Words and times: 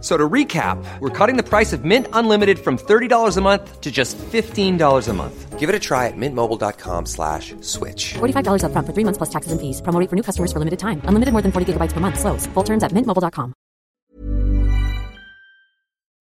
So 0.00 0.16
to 0.16 0.28
recap, 0.28 0.78
we're 1.00 1.10
cutting 1.10 1.36
the 1.36 1.42
price 1.42 1.72
of 1.72 1.84
Mint 1.84 2.06
Unlimited 2.12 2.58
from 2.58 2.78
$30 2.78 3.36
a 3.36 3.40
month 3.40 3.80
to 3.80 3.90
just 3.90 4.16
$15 4.16 5.08
a 5.08 5.12
month. 5.12 5.58
Give 5.58 5.68
it 5.68 5.74
a 5.74 5.80
try 5.80 6.06
at 6.06 6.16
mintmobile.com 6.16 7.06
slash 7.06 7.52
switch. 7.62 8.14
$45 8.14 8.62
upfront 8.62 8.86
for 8.86 8.92
three 8.94 9.04
months 9.04 9.18
plus 9.18 9.30
taxes 9.30 9.50
and 9.50 9.60
fees. 9.60 9.82
Promo 9.82 9.98
rate 9.98 10.08
for 10.08 10.14
new 10.14 10.22
customers 10.22 10.52
for 10.52 10.60
limited 10.60 10.78
time. 10.78 11.02
Unlimited 11.08 11.32
more 11.32 11.42
than 11.42 11.50
40 11.50 11.72
gigabytes 11.72 11.92
per 11.94 12.00
month. 12.00 12.20
Slows. 12.20 12.46
Full 12.54 12.64
terms 12.64 12.84
at 12.84 12.92
mintmobile.com. 12.92 13.52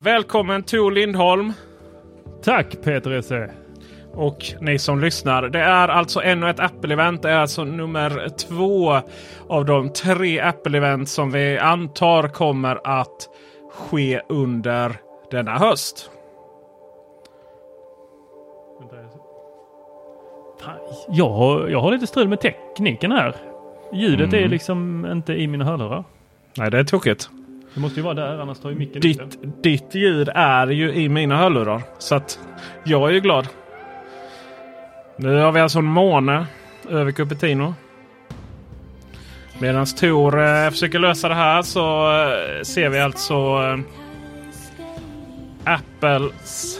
Välkommen 0.03 0.64
Tor 0.64 0.91
Lindholm. 0.91 1.53
Tack 2.44 2.81
Peter 2.81 3.12
Esse. 3.12 3.52
Och 4.14 4.53
ni 4.62 4.80
som 4.80 5.00
lyssnar. 5.00 5.50
Det 5.50 5.59
är 5.59 5.88
alltså 5.88 6.22
ännu 6.22 6.50
ett 6.50 6.59
Apple-event. 6.59 7.22
Det 7.22 7.30
är 7.30 7.38
alltså 7.38 7.64
nummer 7.64 8.30
två 8.30 9.02
av 9.50 9.66
de 9.66 9.89
tre 9.94 10.41
Apple-event 10.41 11.06
som 11.06 11.31
vi 11.31 11.58
antar 11.58 12.28
kommer 12.28 12.80
att 12.84 13.30
ske 13.78 14.22
under 14.30 14.95
denna 15.31 15.52
höst. 15.58 16.11
Jag 21.09 21.30
har, 21.30 21.67
jag 21.67 21.81
har 21.81 21.92
lite 21.92 22.08
strul 22.08 22.28
med 22.28 22.39
tekniken 22.42 23.11
här. 23.11 23.36
Ljudet 23.94 24.34
Mm. 24.34 24.45
är 24.45 24.47
liksom 24.50 25.06
inte 25.11 25.34
i 25.34 25.47
mina 25.47 25.66
hörlurar. 25.66 26.03
Nej, 26.58 26.72
det 26.72 26.80
är 26.80 26.84
tokigt. 26.84 27.30
Det 27.73 27.80
måste 27.80 28.00
ju 28.00 28.03
vara 28.03 28.14
där, 28.14 28.39
annars 28.39 28.59
tar 28.59 28.69
ju 28.69 28.75
micken 28.75 28.97
ut. 28.97 29.02
Ditt, 29.02 29.64
ditt 29.64 29.95
ljud 29.95 30.30
är 30.36 30.67
ju 30.67 30.94
i 30.94 31.09
mina 31.09 31.38
hörlurar. 31.38 31.81
Så 31.97 32.16
att 32.16 32.39
jag 32.84 33.09
är 33.09 33.14
ju 33.14 33.19
glad. 33.19 33.47
Nu 35.17 35.36
har 35.39 35.52
vi 35.52 35.59
alltså 35.59 35.80
en 35.80 35.86
måne 35.86 36.45
över 36.89 37.12
Cupertino. 37.12 37.73
Medan 39.59 39.86
Tor 39.86 40.39
eh, 40.44 40.69
försöker 40.69 41.00
lösa 41.00 41.30
det 41.30 41.36
här 41.36 41.61
så 41.61 42.11
eh, 42.11 42.63
ser 42.63 42.89
vi 42.89 43.00
alltså 43.00 43.33
eh, 43.33 43.80
Apples 45.73 46.80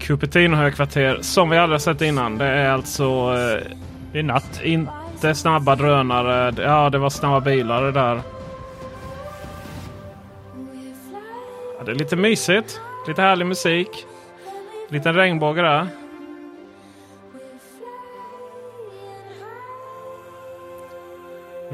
Cupertino-högkvarter 0.00 1.18
som 1.20 1.50
vi 1.50 1.58
aldrig 1.58 1.80
sett 1.80 2.00
innan. 2.02 2.38
Det 2.38 2.44
är 2.46 2.70
alltså 2.70 3.04
eh, 3.04 3.66
Det 4.12 4.18
är 4.18 4.22
natt. 4.22 4.60
inte 4.64 5.34
snabba 5.34 5.76
drönare. 5.76 6.54
Ja, 6.62 6.90
det 6.90 6.98
var 6.98 7.10
snabba 7.10 7.40
bilar 7.40 7.82
det 7.82 7.92
där. 7.92 8.20
Ja, 11.78 11.84
det 11.84 11.90
är 11.90 11.94
lite 11.96 12.16
mysigt. 12.16 12.80
Lite 13.08 13.22
härlig 13.22 13.46
musik. 13.46 13.88
Liten 14.88 15.14
regnbåge 15.14 15.62
där. 15.62 15.86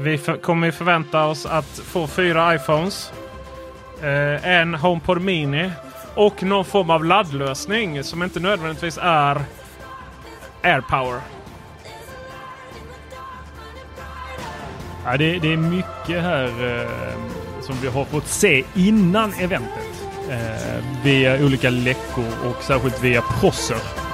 Vi 0.01 0.17
för, 0.17 0.37
kommer 0.37 0.67
ju 0.67 0.71
förvänta 0.71 1.25
oss 1.25 1.45
att 1.45 1.79
få 1.79 2.07
fyra 2.07 2.55
iPhones. 2.55 3.13
Eh, 4.01 4.47
en 4.47 4.75
HomePod 4.75 5.21
Mini. 5.21 5.71
Och 6.15 6.43
någon 6.43 6.65
form 6.65 6.89
av 6.89 7.05
laddlösning 7.05 8.03
som 8.03 8.23
inte 8.23 8.39
nödvändigtvis 8.39 8.99
är 9.01 9.41
AirPower. 10.63 11.21
Ja, 15.05 15.17
det, 15.17 15.39
det 15.39 15.53
är 15.53 15.57
mycket 15.57 16.23
här 16.23 16.45
eh, 16.45 17.61
som 17.61 17.75
vi 17.81 17.87
har 17.87 18.05
fått 18.05 18.27
se 18.27 18.63
innan 18.75 19.33
eventet. 19.33 20.03
Eh, 20.29 20.83
via 21.03 21.45
olika 21.45 21.69
läckor 21.69 22.27
och 22.45 22.63
särskilt 22.63 23.03
via 23.03 23.21
Prosser. 23.21 24.08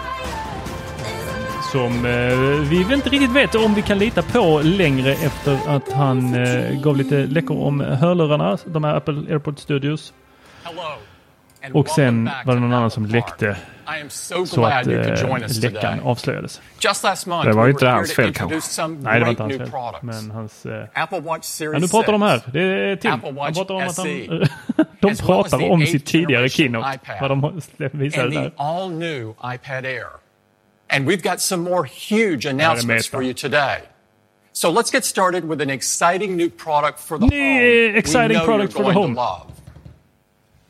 Som 1.76 2.06
eh, 2.06 2.38
vi 2.70 2.94
inte 2.94 3.10
riktigt 3.10 3.32
vet 3.32 3.56
om 3.56 3.74
vi 3.74 3.82
kan 3.82 3.98
lita 3.98 4.22
på 4.22 4.62
längre 4.64 5.12
efter 5.12 5.60
att 5.68 5.92
han 5.92 6.34
eh, 6.34 6.82
gav 6.82 6.98
lite 6.98 7.16
läckor 7.16 7.62
om 7.64 7.80
hörlurarna, 7.80 8.58
de 8.66 8.84
här 8.84 8.96
Apple 8.96 9.14
AirPod 9.14 9.60
Studios. 9.60 10.14
Och 11.74 11.90
sen 11.90 12.30
var 12.46 12.54
det 12.54 12.60
någon 12.60 12.74
annan 12.74 12.92
som 12.92 13.06
läckte 13.06 13.58
så 14.46 14.66
att 14.66 14.88
eh, 14.88 15.62
läckan 15.62 16.00
avslöjades. 16.00 16.62
Det 17.44 17.52
var 17.54 17.66
ju 17.66 17.72
inte 17.72 17.88
hans 17.88 18.14
fel, 18.16 18.34
kanske. 18.34 18.88
Nej, 18.88 19.20
det 19.20 19.26
var 19.26 19.30
inte 19.30 19.44
hans 19.44 19.58
fel. 19.58 19.70
Men 20.02 20.32
hans... 20.32 20.66
Eh, 20.66 20.88
ja, 21.74 21.80
nu 21.80 21.88
pratar 21.88 22.12
de 22.12 22.22
här. 22.22 22.38
6, 22.38 22.48
Det 22.54 22.62
är 22.62 22.96
Tim. 22.96 23.12
Han 23.12 23.54
pratar 23.54 23.74
om 23.76 23.82
att 23.82 23.98
han, 23.98 24.06
SE, 24.06 24.48
de 25.00 25.16
pratar 25.16 25.72
om 25.72 25.86
sitt 25.86 26.06
tidigare 26.06 26.50
keynote. 26.50 27.00
Vad 27.22 27.30
de 27.32 27.62
visade 27.92 28.30
där. 28.30 28.52
And 30.90 31.08
we've 31.08 31.24
got 31.24 31.42
some 31.42 31.64
more 31.64 31.86
huge 31.86 32.46
announcements 32.46 33.08
for 33.08 33.22
you 33.22 33.34
today. 33.34 33.80
So 34.54 34.72
let's 34.72 34.92
get 34.92 35.04
started 35.04 35.44
with 35.44 35.62
an 35.62 35.70
exciting 35.70 36.38
new 36.38 36.50
product 36.50 37.00
for 37.00 37.18
the 37.18 37.28
Ny, 37.28 37.36
home. 37.36 37.98
exciting 37.98 38.40
product 38.46 38.74
for 38.74 38.84
the 38.84 38.94
home. 38.94 39.18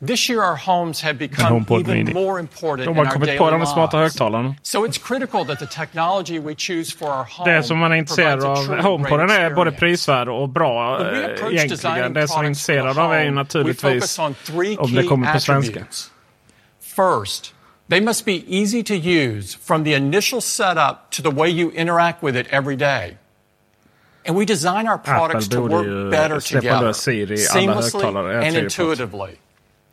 This 0.06 0.28
year 0.28 0.42
our 0.42 0.56
homes 0.56 1.02
have 1.02 1.18
become 1.18 1.64
even 1.70 2.12
more 2.12 2.38
important 2.38 2.86
De 2.86 2.90
in 2.90 2.96
har 2.96 3.06
our 3.06 3.12
kommit 3.12 3.26
daily 3.26 3.38
på 3.38 3.50
de 3.50 3.66
smarta 3.66 3.98
högtalarna. 3.98 4.54
So 4.62 4.84
it's 4.84 4.98
critical 4.98 5.44
that 5.46 5.58
the 5.58 5.66
technology 5.66 6.38
we 6.38 6.54
choose 6.54 6.96
for 6.96 7.08
our 7.08 7.24
home 7.24 7.50
Det 7.50 7.62
som 7.62 7.78
man 7.78 7.92
är 7.92 7.96
intresserad 7.96 8.44
av. 8.44 8.80
HomePoden 8.82 9.30
är 9.30 9.50
både 9.50 9.72
prisvärd 9.72 10.28
och 10.28 10.48
bra 10.48 11.00
egentligen. 11.50 12.12
Det 12.12 12.28
som 12.28 12.44
är 12.44 12.46
intresserad 12.46 12.98
av 12.98 13.12
är 13.12 13.24
ju 13.24 13.30
naturligtvis 13.30 14.18
om 14.18 14.94
det 14.94 15.02
kommer 15.02 15.32
på 15.32 15.40
svenska. 15.40 15.84
First, 16.80 17.54
they 17.88 18.00
must 18.00 18.24
be 18.24 18.44
easy 18.48 18.82
to 18.82 18.96
use 18.96 19.54
from 19.54 19.84
the 19.84 19.94
initial 19.94 20.40
setup 20.40 21.10
to 21.10 21.22
the 21.22 21.30
way 21.30 21.48
you 21.48 21.70
interact 21.70 22.22
with 22.22 22.36
it 22.36 22.46
every 22.50 22.76
day. 22.76 23.16
And 24.26 24.36
we 24.36 24.44
design 24.44 24.88
our 24.88 24.98
products 24.98 25.48
to 25.48 25.60
work 25.60 26.10
better 26.10 26.40
together, 26.40 26.92
seamlessly 26.92 28.42
and 28.44 28.56
intuitively. 28.56 29.38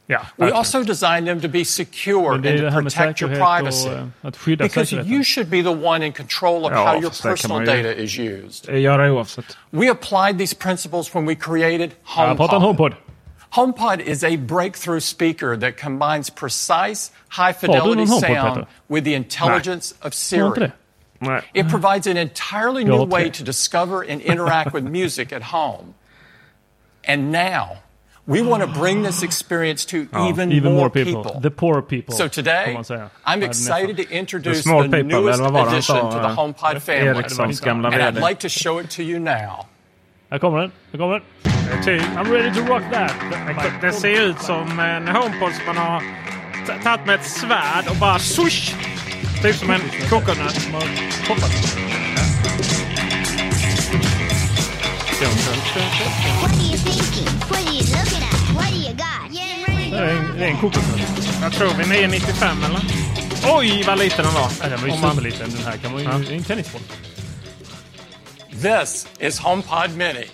Yeah, 0.09 0.25
We 0.37 0.51
also 0.51 0.83
design 0.83 1.25
them 1.25 1.39
to 1.41 1.47
be 1.47 1.63
secure 1.63 2.31
Men 2.31 2.41
det 2.41 2.49
är 2.49 2.67
and 2.67 2.75
to 2.75 2.81
protect 2.81 3.21
your 3.21 3.35
privacy. 3.35 3.89
och 4.21 4.49
eh, 4.49 4.57
Because 4.57 4.91
you 4.91 5.23
should 5.23 5.49
be 5.49 5.61
the 5.61 5.71
one 5.71 6.05
in 6.05 6.11
control 6.11 6.65
of 6.65 6.71
Ja, 6.73 6.85
how 6.85 6.93
your 6.95 7.09
fast 7.09 7.23
det 7.23 7.29
kan 7.29 7.31
personal 7.33 7.59
ju- 7.61 7.83
data 7.83 8.01
is 8.03 8.17
used. 8.19 8.69
Oavsett. 8.69 9.57
We 9.71 9.89
applied 9.89 10.37
these 10.37 10.55
principles 10.55 11.15
when 11.15 11.25
we 11.25 11.35
created 11.35 11.91
Jag 12.17 12.37
pratar 12.37 12.57
om 12.57 12.63
HomePod. 12.63 12.93
HomePod. 13.53 13.99
Is 13.99 14.23
a 14.23 14.35
breakthrough 14.35 14.99
speaker 14.99 15.55
that 15.57 15.77
combines 15.77 16.29
precise, 16.29 17.11
high 17.29 17.53
fidelity 17.53 18.05
någon 18.05 18.19
sound 18.19 18.65
with 18.89 19.03
the 19.03 19.13
intelligence 19.13 19.93
of 20.01 20.13
Siri. 20.13 20.71
It 21.53 21.69
provides 21.69 22.07
an 22.07 22.17
entirely 22.17 22.83
new 22.83 23.03
way 23.03 23.29
to 23.29 23.43
discover 23.43 24.01
and 24.01 24.21
interact 24.21 24.73
with 24.73 24.83
music 24.99 25.31
at 25.31 25.43
home. 25.43 25.93
And 27.05 27.31
now, 27.31 27.83
we 28.25 28.41
want 28.41 28.63
to 28.63 28.67
bring 28.67 29.01
this 29.03 29.23
experience 29.23 29.85
to 29.85 30.07
even, 30.27 30.51
Even 30.51 30.73
more 30.73 30.81
more 30.81 30.89
people. 30.89 31.39
The 31.39 31.51
poor 31.51 31.81
people. 31.81 32.15
So 32.15 32.27
today, 32.27 32.65
får 32.65 32.73
man 32.73 32.83
säga. 32.83 33.09
I'm 33.25 33.43
excited 33.43 33.97
to 33.97 34.09
introduce 34.09 34.63
The 34.63 34.87
the 34.87 35.03
newest 35.03 35.39
eller 35.39 35.51
vad 35.51 35.53
var 35.53 35.65
det 35.65 35.69
han 35.69 35.73
addition 35.75 36.11
to 36.11 36.19
the 36.19 36.35
HomePod 36.35 36.81
family. 36.81 37.93
And 37.93 38.01
I'd 38.01 38.29
like 38.29 38.39
to 38.39 38.49
show 38.49 38.79
it 38.79 38.89
to 38.91 39.03
you 39.03 39.19
now. 39.19 39.67
Här 40.33 40.39
kommer 40.39 40.59
den. 40.59 40.71
Här 40.91 40.99
kommer 40.99 41.13
den. 41.13 41.23
Eh, 41.71 41.83
typ. 41.83 42.01
I'm 42.01 42.31
ready 42.31 42.53
to 42.53 42.65
rock 42.65 42.83
that. 42.91 43.13
Det 43.81 43.91
ser 43.91 44.21
ut 44.21 44.39
som 44.39 44.79
en 44.79 45.07
HomePod 45.07 45.53
som 45.53 45.65
man 45.65 45.77
har 45.77 46.03
tagit 46.83 47.05
med 47.05 47.15
ett 47.15 47.25
svärd 47.25 47.87
och 47.89 47.95
bara 47.95 48.19
swoosh! 48.19 48.75
Typ 49.41 49.55
som 49.55 49.69
en 49.69 49.81
coconut 50.09 50.51
som 50.51 50.73
har 50.73 50.81
hoppat. 51.29 51.51
Det 59.91 60.43
är 60.43 60.47
en, 60.47 60.57
kokosnöt. 60.57 61.41
Jag 61.41 61.53
tror 61.53 61.69
vi 61.77 61.85
995 61.89 62.57
eller? 62.65 62.81
Oj 63.57 63.83
vad 63.87 63.99
liten 63.99 64.25
den 64.25 64.33
var! 64.33 64.49
Nej, 64.59 64.69
den 64.69 64.81
var 64.81 64.87
ju 64.87 65.01
man... 65.01 65.23
liten. 65.23 65.49
Den 65.49 65.65
här 65.65 65.77
kan 65.77 65.91
man 65.91 66.01
ju... 66.01 66.07
Ja. 66.07 66.35
en 66.35 66.43
tennisboll. 66.43 66.81
This 68.63 69.07
is 69.19 69.39
HomePod 69.39 69.95
Mini. 69.95 70.25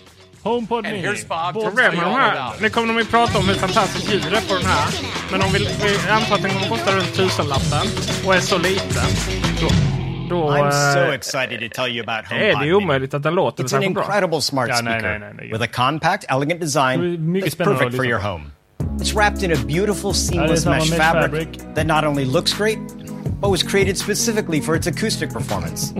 HomePod 0.44 0.78
And 0.86 0.94
Mini. 0.96 1.02
here's 1.02 1.24
Bob 1.26 1.54
to 1.54 1.60
Bob- 1.62 1.76
tell 1.76 1.94
you 1.94 2.02
all 2.04 2.14
här, 2.20 2.32
about 2.50 2.62
nu 2.62 2.70
kommer 2.70 2.88
de 2.94 3.00
ju 3.00 3.06
prata 3.06 3.38
om 3.40 3.48
hur 3.48 3.56
fantastiskt 3.56 4.14
ljud 4.14 4.22
det 4.32 4.38
är 4.38 4.42
på 4.42 4.54
den 4.54 4.66
här. 4.66 4.88
Men 5.32 5.42
om 5.42 5.48
vi, 5.54 5.60
vi 5.60 6.10
antar 6.10 6.36
att 6.36 6.42
den 6.42 6.52
kommer 6.52 6.68
kosta 6.70 6.92
runt 6.96 7.14
tusenlappen 7.16 7.88
och 8.26 8.36
är 8.36 8.40
så 8.40 8.58
liten. 8.58 9.10
Då, 9.62 9.68
då 10.30 10.50
I'm 10.52 10.72
so 10.94 11.00
eh, 11.00 11.14
excited 11.14 11.60
to 11.72 11.82
tell 11.84 11.92
you 11.98 12.04
about 12.10 12.32
är 12.32 12.36
det 12.40 12.46
HomePod 12.54 12.66
ju 12.66 12.74
Mini. 12.74 12.84
omöjligt 12.86 13.14
att 13.14 13.24
den 13.24 13.36
låter 13.36 13.64
It's 13.64 13.66
an 13.66 13.70
särskilt 13.70 13.94
bra. 13.94 14.04
incredible 14.04 14.42
smart 14.42 14.70
Ja, 14.70 14.82
nej, 14.82 15.00
speaker 15.00 15.10
nej, 15.10 15.20
nej, 15.20 15.34
nej. 15.38 15.52
with 15.60 15.64
a 15.64 15.68
compact, 15.90 16.26
elegant 16.30 16.60
Det 16.60 16.66
design 16.66 17.32
mycket 17.32 17.50
that's 17.50 17.54
spännande 17.54 17.80
perfect 17.80 17.94
att 17.94 17.96
for 17.98 18.04
lyssna 18.04 18.10
your 18.10 18.22
på. 18.22 18.28
home. 18.28 18.44
It's 19.00 19.14
wrapped 19.16 19.44
in 19.44 19.52
a 19.54 19.56
beautiful 19.68 20.14
seamless 20.14 20.64
samma 20.64 20.76
mesh 20.76 20.90
mesh 20.92 21.00
fabric, 21.02 21.32
fabric. 21.32 21.76
that 21.76 21.86
not 21.88 22.04
only 22.04 22.26
looks 22.26 22.54
great, 22.58 22.78
but 23.40 23.50
was 23.50 23.64
created 23.64 23.98
specifically 23.98 24.60
for 24.60 24.76
its 24.76 24.88
acoustic 24.88 25.30
performance. 25.30 25.92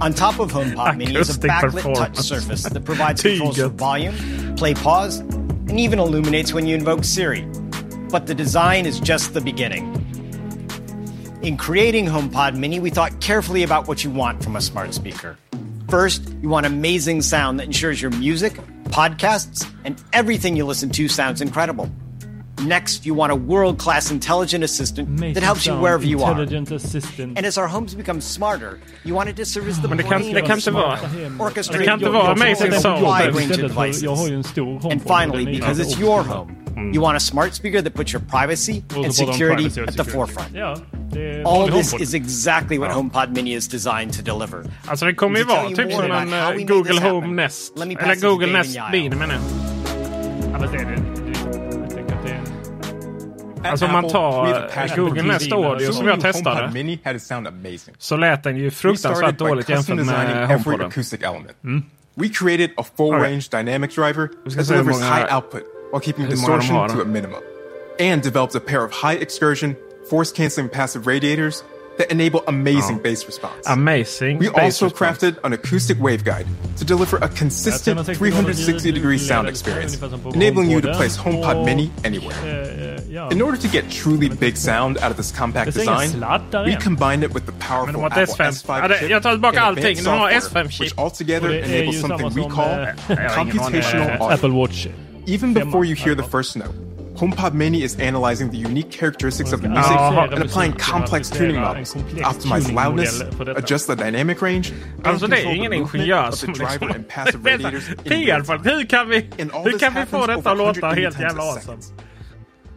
On 0.00 0.12
top 0.12 0.40
of 0.40 0.50
HomePod 0.50 0.96
Mini 0.96 1.16
is 1.16 1.36
a 1.36 1.38
backlit 1.38 1.94
touch 1.94 2.16
surface 2.16 2.62
that 2.64 2.84
provides 2.84 3.22
controls 3.22 3.58
for 3.58 3.68
volume, 3.68 4.14
play 4.56 4.74
pause, 4.74 5.18
and 5.20 5.78
even 5.78 5.98
illuminates 5.98 6.52
when 6.52 6.66
you 6.66 6.74
invoke 6.74 7.04
Siri. 7.04 7.42
But 8.10 8.26
the 8.26 8.34
design 8.34 8.86
is 8.86 9.00
just 9.00 9.34
the 9.34 9.40
beginning. 9.40 9.98
In 11.42 11.56
creating 11.56 12.06
HomePod 12.06 12.56
Mini, 12.56 12.80
we 12.80 12.90
thought 12.90 13.20
carefully 13.20 13.62
about 13.62 13.88
what 13.88 14.04
you 14.04 14.10
want 14.10 14.42
from 14.42 14.56
a 14.56 14.60
smart 14.60 14.94
speaker. 14.94 15.36
First, 15.88 16.28
you 16.40 16.48
want 16.48 16.64
amazing 16.64 17.22
sound 17.22 17.58
that 17.60 17.64
ensures 17.64 18.00
your 18.00 18.12
music, 18.12 18.54
podcasts, 18.84 19.68
and 19.84 20.02
everything 20.12 20.56
you 20.56 20.64
listen 20.64 20.90
to 20.90 21.08
sounds 21.08 21.40
incredible. 21.40 21.90
Next, 22.66 23.06
you 23.06 23.14
want 23.18 23.32
a 23.32 23.36
world 23.36 23.78
class 23.78 24.10
intelligent 24.10 24.64
assistant 24.64 25.08
Make 25.08 25.34
that 25.34 25.42
helps 25.44 25.66
you 25.66 25.74
wherever 25.74 26.04
you 26.06 26.22
are. 26.24 26.30
Intelligent 26.30 26.70
assistant. 26.72 27.38
And 27.38 27.46
as 27.46 27.58
our 27.58 27.66
homes 27.66 27.94
become 27.94 28.20
smarter, 28.20 28.78
you 29.04 29.14
want 29.16 29.28
it 29.30 29.36
to 29.36 29.44
service 29.44 29.80
the 29.82 29.88
Men 29.88 29.96
det 29.96 30.02
kan- 30.04 30.22
det 30.22 30.40
kan 30.40 30.48
the 30.48 30.54
inte 30.54 30.70
vara- 30.70 30.98
orchestrate 31.38 31.78
det 31.78 31.84
kan 31.84 31.98
inte 31.98 32.10
vara 32.10 32.32
amazing 32.32 32.72
sound. 32.72 33.00
wide 33.00 33.32
range 33.38 33.50
of 33.50 33.74
devices. 33.74 34.02
Jag 34.02 34.14
har 34.16 34.28
ju 34.28 34.34
en 34.34 34.44
stor 34.44 34.64
HomePod. 34.80 34.92
And 34.92 35.02
finally, 35.02 35.44
because 35.58 35.82
it's 35.82 36.00
your 36.00 36.22
home, 36.22 36.52
you 36.94 37.02
want 37.02 37.16
a 37.16 37.20
smart 37.20 37.54
speaker 37.54 37.82
that 37.82 37.94
puts 37.94 38.14
your 38.14 38.24
privacy 38.30 38.72
and 38.72 38.82
så 38.82 38.94
pratar 38.94 39.08
de 39.08 39.12
security 39.12 39.80
at 39.88 39.96
the 39.96 40.04
forefront. 40.04 40.48
Ja, 40.54 40.76
det 41.12 41.30
är 41.30 41.62
All 41.62 41.70
this 41.72 41.94
is 41.94 42.14
exactly 42.14 42.78
what 42.78 42.92
HomePod 42.92 43.28
Mini 43.36 43.54
is 43.56 43.68
designed 43.68 44.12
to 44.12 44.22
deliver. 44.38 44.58
Alltså 44.86 45.04
det 45.06 45.14
kommer 45.14 45.38
ju 45.38 45.44
To 45.44 45.50
tell 45.50 45.56
vara 45.58 45.70
you 45.70 45.76
typ 45.76 45.92
som 45.92 46.04
en 46.04 46.10
how 46.10 46.18
eh, 46.18 46.48
we 46.48 46.52
made 46.52 46.64
Google 46.64 47.00
Home 47.00 47.42
Nest. 47.42 47.78
let 47.78 47.88
me 47.88 47.94
pass 47.94 48.04
Eller 48.04 48.28
Google 48.28 48.46
Nest 48.52 48.74
Yao. 48.76 48.90
Mini 48.92 49.08
menar 49.16 49.34
jag. 49.34 49.42
Ja, 50.52 50.58
fast 50.58 50.72
det 50.72 50.78
är 50.78 50.84
det. 50.86 51.11
Alltså 53.64 53.86
om 53.86 53.92
man 53.92 54.08
tar 54.08 54.96
Google 54.96 55.22
Nest. 55.22 55.52
Audio 55.52 55.92
som 55.92 56.06
jag 56.06 56.20
testade. 56.20 56.94
Så 57.98 58.16
lät 58.16 58.42
den 58.42 58.56
ju 58.56 58.70
fruktansvärt 58.70 59.38
dåligt 59.38 59.68
jämfört 59.68 59.96
med 59.96 60.48
HomePoden. 60.48 60.90
element. 61.22 61.86
We 62.14 62.28
created 62.28 62.70
a 62.76 62.84
full 62.96 63.14
range 63.14 63.48
dynamic 63.50 63.94
driver 63.94 64.28
that 64.28 64.68
delivers 64.68 65.00
high 65.00 65.36
output 65.36 65.62
while 65.92 66.00
keeping 66.00 66.28
distortion 66.28 66.88
to 66.88 67.02
a 67.02 67.04
minimum. 67.04 67.40
And 68.00 68.22
developed 68.22 68.54
a 68.54 68.60
pair 68.60 68.84
of 68.84 68.92
high 68.92 69.14
excursion, 69.14 69.76
force 70.10 70.32
canceling 70.32 70.68
passive 70.68 71.06
radiators 71.06 71.62
that 71.98 72.10
enable 72.12 72.40
amazing 72.46 72.98
bass 73.02 73.26
response. 73.26 73.66
Amazing. 73.66 74.38
We 74.40 74.48
also 74.48 74.86
response. 74.86 74.92
crafted 74.98 75.34
an 75.44 75.52
acoustic 75.52 75.98
waveguide 75.98 76.46
to 76.78 76.84
deliver 76.84 77.16
a 77.24 77.28
consistent 77.28 77.98
360 78.06 78.14
360 78.14 78.92
degree 78.92 79.18
sound 79.18 79.48
experience, 79.48 79.94
ungefär 79.96 80.08
som 80.10 80.20
på 80.20 80.28
enabling 80.34 80.70
you 80.72 80.80
to 80.80 80.92
place 80.94 81.16
HomePod 81.20 81.64
Mini 81.64 81.90
anywhere. 82.04 82.36
In 83.32 83.42
order 83.42 83.58
to 83.58 83.68
get 83.68 83.84
truly 83.90 84.28
big 84.28 84.56
sound 84.56 84.96
out 84.98 85.10
of 85.10 85.16
this 85.16 85.32
compact 85.38 85.66
Det 85.66 85.74
ser 85.74 85.82
ingen 85.82 86.20
design, 86.20 86.64
we 86.64 86.76
combined 86.80 87.24
it 87.24 87.34
with 87.34 87.44
the 87.46 87.52
powerful 87.68 88.04
Apple 88.04 88.22
S5. 88.22 88.50
S5 88.52 88.78
Ja, 88.82 88.88
det- 88.88 88.98
chip 88.98 89.10
jag 89.10 89.22
tar 89.22 89.32
tillbaka 89.32 89.60
and 89.60 89.78
allting. 89.78 89.96
De 90.04 90.06
har 90.10 90.40
software, 90.40 90.64
S5-chip. 90.64 90.80
which 90.84 90.98
altogether 90.98 91.42
Och 91.48 91.54
det 91.54 91.60
är 91.60 91.82
enables 91.82 92.00
something 92.00 92.28
we 92.28 92.50
call 92.50 92.70
jag 93.08 93.16
har 93.16 93.16
ingen 93.16 93.28
aning. 93.38 93.52
computational 93.58 94.10
audio. 94.10 94.24
Apple 94.34 94.48
Watch. 94.50 94.86
Even 95.26 95.54
before 95.54 95.84
you 95.86 95.94
hear 95.96 96.14
the 96.16 96.28
first 96.36 96.56
note, 96.56 96.72
HomePod 97.22 97.54
Mini 97.54 97.84
is 97.84 97.94
analyzing 98.00 98.50
the 98.50 98.56
unique 98.56 98.90
characteristics 98.90 99.52
of 99.52 99.60
the 99.62 99.68
music 99.68 99.92
Jaha. 99.92 100.32
and 100.32 100.42
applying 100.42 100.72
complex 100.72 101.30
tuning 101.30 101.54
En 101.56 101.62
models. 101.62 101.92
to 101.92 101.98
optimize 102.24 102.72
loudness, 102.72 103.20
adjust 103.56 103.86
the 103.86 103.94
dynamic 103.94 104.42
range, 104.42 104.72
and 105.04 105.20
det 105.20 105.26
är 105.26 105.42
control 105.42 105.54
ingen 105.54 105.70
the 105.70 105.78
movement 105.78 105.94
ingenjör 105.94 106.28
of 106.28 106.30
the 106.30 106.36
som 106.46 106.52
driver 106.52 106.94
and 106.96 107.08
passive 107.08 107.44
radiators 107.50 107.88
in 107.88 108.26
real 108.26 108.40
PR 108.40 108.44
för 108.44 108.58
time. 108.58 108.70
hur 108.76 108.84
kan 108.86 109.08
vi, 109.08 109.16
And 109.38 109.50
all 109.52 109.64
hur 109.64 109.70
this 109.72 109.80
kan 109.80 109.92
vi 109.94 110.00
happens 110.00 110.10
få 110.10 110.26
detta 110.26 110.38
over 110.38 110.50
att 110.50 110.58
låta? 110.58 110.86
180 110.86 111.02
helt 111.02 111.16
times 111.16 111.28
jävla 111.28 111.42
a 111.42 111.46
awesome? 111.56 111.78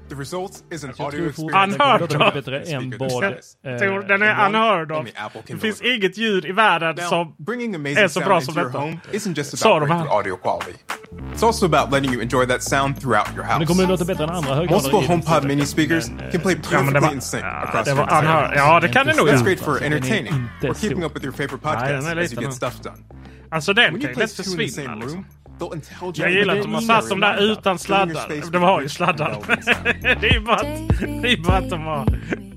The 0.09 0.15
result 0.15 0.63
is 0.71 0.83
an 0.83 0.93
audio 0.99 1.29
experience 1.29 1.75
Unheard 1.75 2.33
bättre 2.33 2.59
än 2.61 2.89
device. 2.89 3.57
eh, 3.65 4.05
Den 4.07 4.21
är 4.21 4.45
unheard 4.45 4.91
of. 4.91 5.07
Det 5.47 5.57
finns 5.57 5.81
inget 5.81 6.17
ljud 6.17 6.45
i 6.45 6.51
världen 6.51 6.97
som 6.97 7.35
bringing 7.37 7.73
är 7.73 7.79
amazing 7.79 8.09
så 8.09 8.19
bra 8.19 8.41
som 8.41 8.53
detta. 8.55 8.77
home 8.77 8.97
isn't 9.11 9.37
just 9.37 9.57
Sa 9.57 9.77
about 9.77 9.89
de 9.89 9.95
här. 9.95 10.07
audio 10.17 10.35
quality. 10.37 10.71
It's 11.35 11.45
also 11.45 11.65
about 11.65 11.91
letting 11.93 12.13
you 12.13 12.21
enjoy 12.21 12.45
that 12.45 12.63
sound 12.63 13.01
throughout 13.01 13.27
your 13.35 13.45
Men 13.47 13.59
det 13.59 13.65
kommer 13.65 13.83
house. 13.83 13.91
låta 13.91 14.05
bättre 14.05 14.23
än 14.23 14.29
andra 14.29 14.55
högtalare. 14.55 14.81
Multiple 14.93 15.07
HomePod 15.15 15.43
mini 15.47 15.65
speakers 15.65 16.09
eh, 16.09 16.31
can 16.31 16.41
play 16.41 16.55
perfectly 16.55 17.13
in 17.13 17.21
sync 17.21 17.43
across 17.43 17.87
your 17.87 17.97
house. 18.05 18.53
Ja, 18.55 18.79
det 18.79 18.87
kan 18.89 19.05
det 19.07 19.13
nog 19.15 19.27
That's 19.27 19.31
göra. 19.33 19.43
great 19.45 19.59
for 19.59 19.71
Alltså, 19.71 19.85
entertaining 19.85 20.33
or 20.63 20.73
keeping 20.73 21.03
up 21.03 21.15
with 21.15 21.25
your 21.25 21.33
favorite 21.35 21.63
podcasts 21.63 22.07
as 22.17 22.33
you 22.33 22.41
get 22.41 22.53
stuff 22.53 22.81
done. 22.81 22.97
Alltså 23.51 23.73
den 23.73 23.91
kan 24.01 24.09
ju 24.09 24.15
lätt 24.15 24.31
försvinna 24.33 24.67
same 24.69 24.95
liksom. 25.01 25.25
They'll 25.59 26.13
Jag 26.15 26.31
gillar 26.31 26.55
att 26.55 26.61
de 26.63 26.73
har 26.73 26.81
satt 26.81 27.09
dem 27.09 27.19
där 27.19 27.51
utan 27.51 27.79
sladdar. 27.79 28.51
Det 28.51 28.57
var 28.57 28.81
ju 28.81 28.89
sladdar. 28.89 29.37
Det 30.21 30.27
är 30.27 30.33
ju 30.33 30.39
bara 30.39 30.55
att, 30.55 30.99
det 31.21 31.31
är 31.31 31.37
bara 31.43 31.57
att 31.57 31.69
de 31.69 31.81
har... 31.81 32.05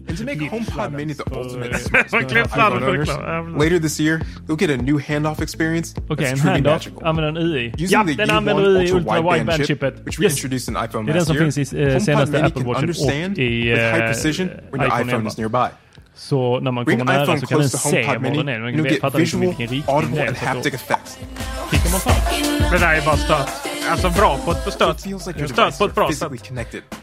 And 0.09 0.19
to 0.19 0.25
make 0.25 0.49
HomePod 0.51 0.93
Mini 0.93 1.15
the 1.15 1.23
ultimate 1.37 1.71
Man 1.71 1.81
smart 1.81 2.09
speaker 2.09 2.29
klippt 2.29 2.49
for 2.51 2.55
sladdar 2.57 2.77
iPhone 2.77 2.91
owners, 2.93 3.09
självklart. 3.09 3.63
later 3.63 3.79
this 3.79 4.01
year, 4.01 4.21
you'll 4.47 4.57
get 4.61 4.71
a 4.71 4.83
new 4.83 4.99
handoff 4.99 5.41
experience 5.43 5.95
Okej, 6.09 6.17
that's 6.17 6.41
truly 6.41 6.51
handoff. 6.55 6.73
magical. 6.73 7.03
Använder 7.07 7.29
en 7.29 7.37
UI. 7.37 7.67
Using 7.79 7.89
Ja, 7.91 8.05
the 8.05 8.15
den 8.15 8.31
U1 8.31 8.33
använder 8.37 8.63
UI 8.65 8.93
ultra 8.93 9.23
wideband 9.23 9.67
chip, 9.67 9.83
Wideband-chippet. 9.83 10.07
which 10.07 10.19
we 10.19 10.25
introduced 10.27 10.69
in 10.69 10.77
iPhone 10.77 11.07
last 11.15 11.31
year. 11.31 11.43
eh, 11.43 11.99
HomePod 11.99 12.29
Mini 12.29 12.51
can 12.51 12.75
understand 12.77 13.39
i 13.39 13.71
with 13.71 13.79
high 13.79 13.99
eh, 14.01 14.07
precision 14.13 14.49
when 14.71 14.81
your 14.81 14.91
iPhone 14.91 15.01
iPhone 15.05 15.09
11. 15.11 15.27
is 15.27 15.39
nearby. 15.39 15.71
Så 16.19 16.61
när 16.61 16.71
man 16.71 16.85
Bring 16.85 16.99
kommer 16.99 17.13
nära 17.13 17.27
så 17.41 17.47
kan 17.47 17.59
den 17.59 17.69
se 17.79 18.03
var 18.19 18.31
den 18.45 18.49
är. 18.49 18.61
den 18.83 19.01
fattar 19.01 19.19
inte 19.21 19.37
visual, 19.67 20.05
vilken 20.05 20.27
riktning 20.29 20.63
det 20.63 20.69
är. 20.69 21.69
klickar 21.71 21.91
man 21.91 22.01
fram. 22.01 22.71
Det 22.73 22.79
där 22.79 22.95
är 22.95 23.05
bara 23.05 23.17
stört. 23.17 23.49
Alltså 23.91 24.11
bra 24.11 24.39
på 24.45 24.51
ett 24.53 24.65
feels 25.03 25.27
like 25.27 25.39
devices 25.39 25.79
på 25.79 25.85
ett 25.85 25.95
bra 25.95 26.09
sätt. 26.13 26.33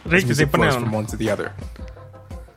Riktigt 0.04 0.38
imponerande. 0.42 0.90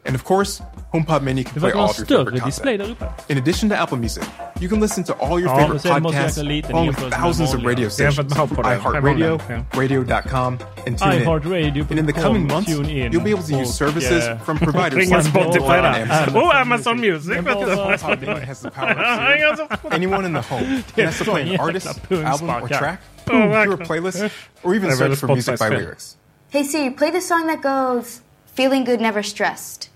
And 0.07 0.17
of 0.17 0.25
course, 0.25 0.63
HomePod 0.93 1.23
Mini 1.23 1.45
can 1.45 1.61
play 1.61 1.73
all 1.73 1.91
of 1.91 1.99
your 1.99 2.07
favorite 2.07 2.41
content. 2.41 2.99
In 3.29 3.37
addition 3.37 3.69
to 3.69 3.77
Apple 3.77 3.99
Music, 3.99 4.25
you 4.59 4.69
can 4.71 4.81
listen 4.81 5.05
to 5.05 5.13
all 5.21 5.39
your 5.39 5.51
favorite 5.51 5.85
men 5.85 5.93
sen 5.93 6.03
måste 6.03 6.19
jag 6.19 6.27
podcasts 6.27 6.39
räkna 6.39 6.69
along 6.71 6.87
with 6.89 7.11
thousands 7.11 7.55
of 7.55 7.65
radio 7.65 7.89
stations 7.89 8.17
med 8.17 8.31
through 8.31 8.49
HomePod, 8.49 8.65
iHeartRadio, 8.67 9.41
ja. 9.51 9.65
Radio.com, 9.81 10.59
and 10.87 10.99
TuneIn. 10.99 11.91
And 11.91 11.99
in 11.99 12.07
the 12.07 12.13
coming 12.13 12.47
months, 12.47 12.71
you'll 12.71 13.23
be 13.25 13.31
able 13.33 13.43
to 13.43 13.61
use 13.61 13.75
services 13.75 14.25
eh, 14.29 14.39
from 14.39 14.59
providers 14.59 15.11
like 15.11 15.25
Spotify 15.25 15.53
Google 15.53 15.69
där. 15.69 15.85
and 15.85 16.11
Amazon. 16.11 16.37
Och 16.43 16.55
Amazon 16.57 17.01
Music. 17.01 17.37
HomePod 17.37 18.21
Mini 18.21 18.41
has 18.47 18.61
the 18.61 18.71
power 18.71 18.95
to 18.95 19.89
anyone 19.95 20.25
in 20.25 20.33
the 20.33 20.41
home 20.43 20.83
can 20.97 21.05
has 21.07 21.19
to 21.19 21.25
play 21.25 21.55
an 21.55 21.61
artist, 21.61 21.87
album, 22.11 22.51
or 22.51 22.69
track, 22.69 23.01
Oh, 23.31 23.63
through 23.63 23.75
a 23.75 23.77
playlist, 23.77 24.31
or 24.63 24.75
even 24.75 24.89
Det 24.89 24.95
är 24.95 24.99
väl 24.99 25.09
search 25.11 25.19
for 25.21 25.29
music 25.29 25.59
by 25.59 25.69
lyrics. 25.69 26.17
Hey 26.51 26.65
Siri, 26.65 26.91
play 26.91 27.11
the 27.11 27.21
song 27.21 27.47
that 27.47 27.61
goes, 27.63 28.23
Feeling 28.57 28.85
Good 28.85 29.01
Never 29.01 29.23
Stressed. 29.23 29.91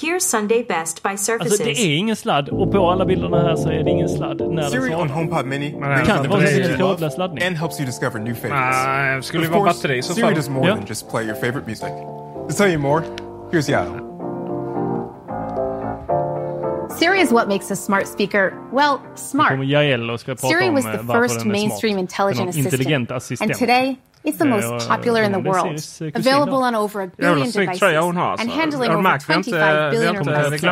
Here's 0.00 0.20
Sunday 0.24 0.64
Best 0.64 1.02
by 1.02 1.16
Surfaces. 1.16 1.52
Alltså 1.52 1.64
det 1.64 1.70
är 1.80 1.96
ingen 1.96 2.16
sladd 2.16 2.48
och 2.48 2.72
på 2.72 2.90
alla 2.90 3.04
bilderna 3.04 3.42
här 3.42 3.56
så 3.56 3.68
är 3.70 3.84
det 3.84 3.90
ingen 3.90 4.08
sladd 4.08 4.40
när 4.52 4.62
Siri 4.70 4.94
on. 4.94 5.10
HomePod 5.10 5.46
Mini 5.46 5.70
det 5.70 5.78
brings 5.78 6.08
kan 6.08 6.22
the 6.22 6.28
vara 6.28 6.42
en 6.48 6.76
trådlös 6.78 7.18
laddning. 7.18 7.44
and 7.46 7.56
helps 7.56 7.80
you 7.80 7.86
discover 7.86 8.18
new 8.20 8.34
favorites. 8.34 8.84
Nej, 8.86 9.16
det 9.16 9.22
skulle 9.22 9.44
ju 9.44 9.50
vara 9.50 9.64
batteri 9.64 9.98
i 9.98 10.02
så 10.02 10.14
Siri 10.14 10.24
fall. 10.24 10.34
does 10.34 10.48
more 10.48 10.68
Ja. 10.68 10.74
than 10.76 10.84
just 10.88 11.10
play 11.10 11.24
your 11.24 11.34
favorite 11.34 11.66
music. 11.66 11.88
To 12.48 12.54
tell 12.56 12.70
you 12.72 12.78
more, 12.80 13.02
here's 13.52 13.70
Yael. 13.70 14.07
Siri 16.98 17.20
is 17.20 17.32
what 17.32 17.48
makes 17.48 17.70
a 17.70 17.76
smart 17.76 18.06
speaker, 18.08 18.58
well, 18.72 19.00
smart. 19.16 19.58
Siri 20.50 20.70
was 20.70 20.84
the 20.84 20.90
first 21.14 21.40
mainstream 21.52 21.98
intelligent 21.98 22.48
assistant. 22.50 22.88
And 23.40 23.50
today, 23.58 23.98
it's 24.24 24.38
the 24.38 24.44
most 24.44 24.88
popular 24.88 25.22
in 25.22 25.32
the 25.32 25.38
world, 25.38 25.66
available 26.16 26.62
on 26.64 26.74
over 26.74 27.02
a 27.02 27.06
billion 27.08 27.46
devices 27.66 27.80
and 28.40 28.50
handling 28.50 28.90
over 28.98 29.02
25 29.26 29.90
billion 29.92 30.14
requests. 30.50 30.62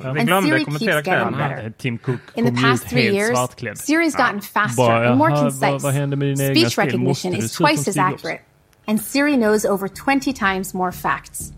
And, 0.00 0.18
and 0.18 0.28
Siri 0.48 0.64
keeps 0.78 0.80
getting 1.04 1.24
better. 1.38 1.70
Tim 1.78 1.98
Cook 1.98 2.20
in 2.34 2.44
the 2.44 2.50
past 2.52 2.82
three 2.88 3.02
years, 3.14 3.30
Siri's 3.78 4.14
gotten 4.16 4.40
faster 4.40 4.82
and 5.04 5.18
more 5.18 5.30
concise. 5.44 5.82
Speech 6.50 6.76
recognition 6.78 7.34
is 7.34 7.52
twice 7.52 7.86
as 7.88 7.96
accurate, 8.18 8.40
and 8.88 9.00
Siri 9.00 9.36
knows 9.36 9.64
over 9.64 9.86
20 9.88 10.32
times 10.32 10.74
more 10.74 10.90
facts. 10.90 11.52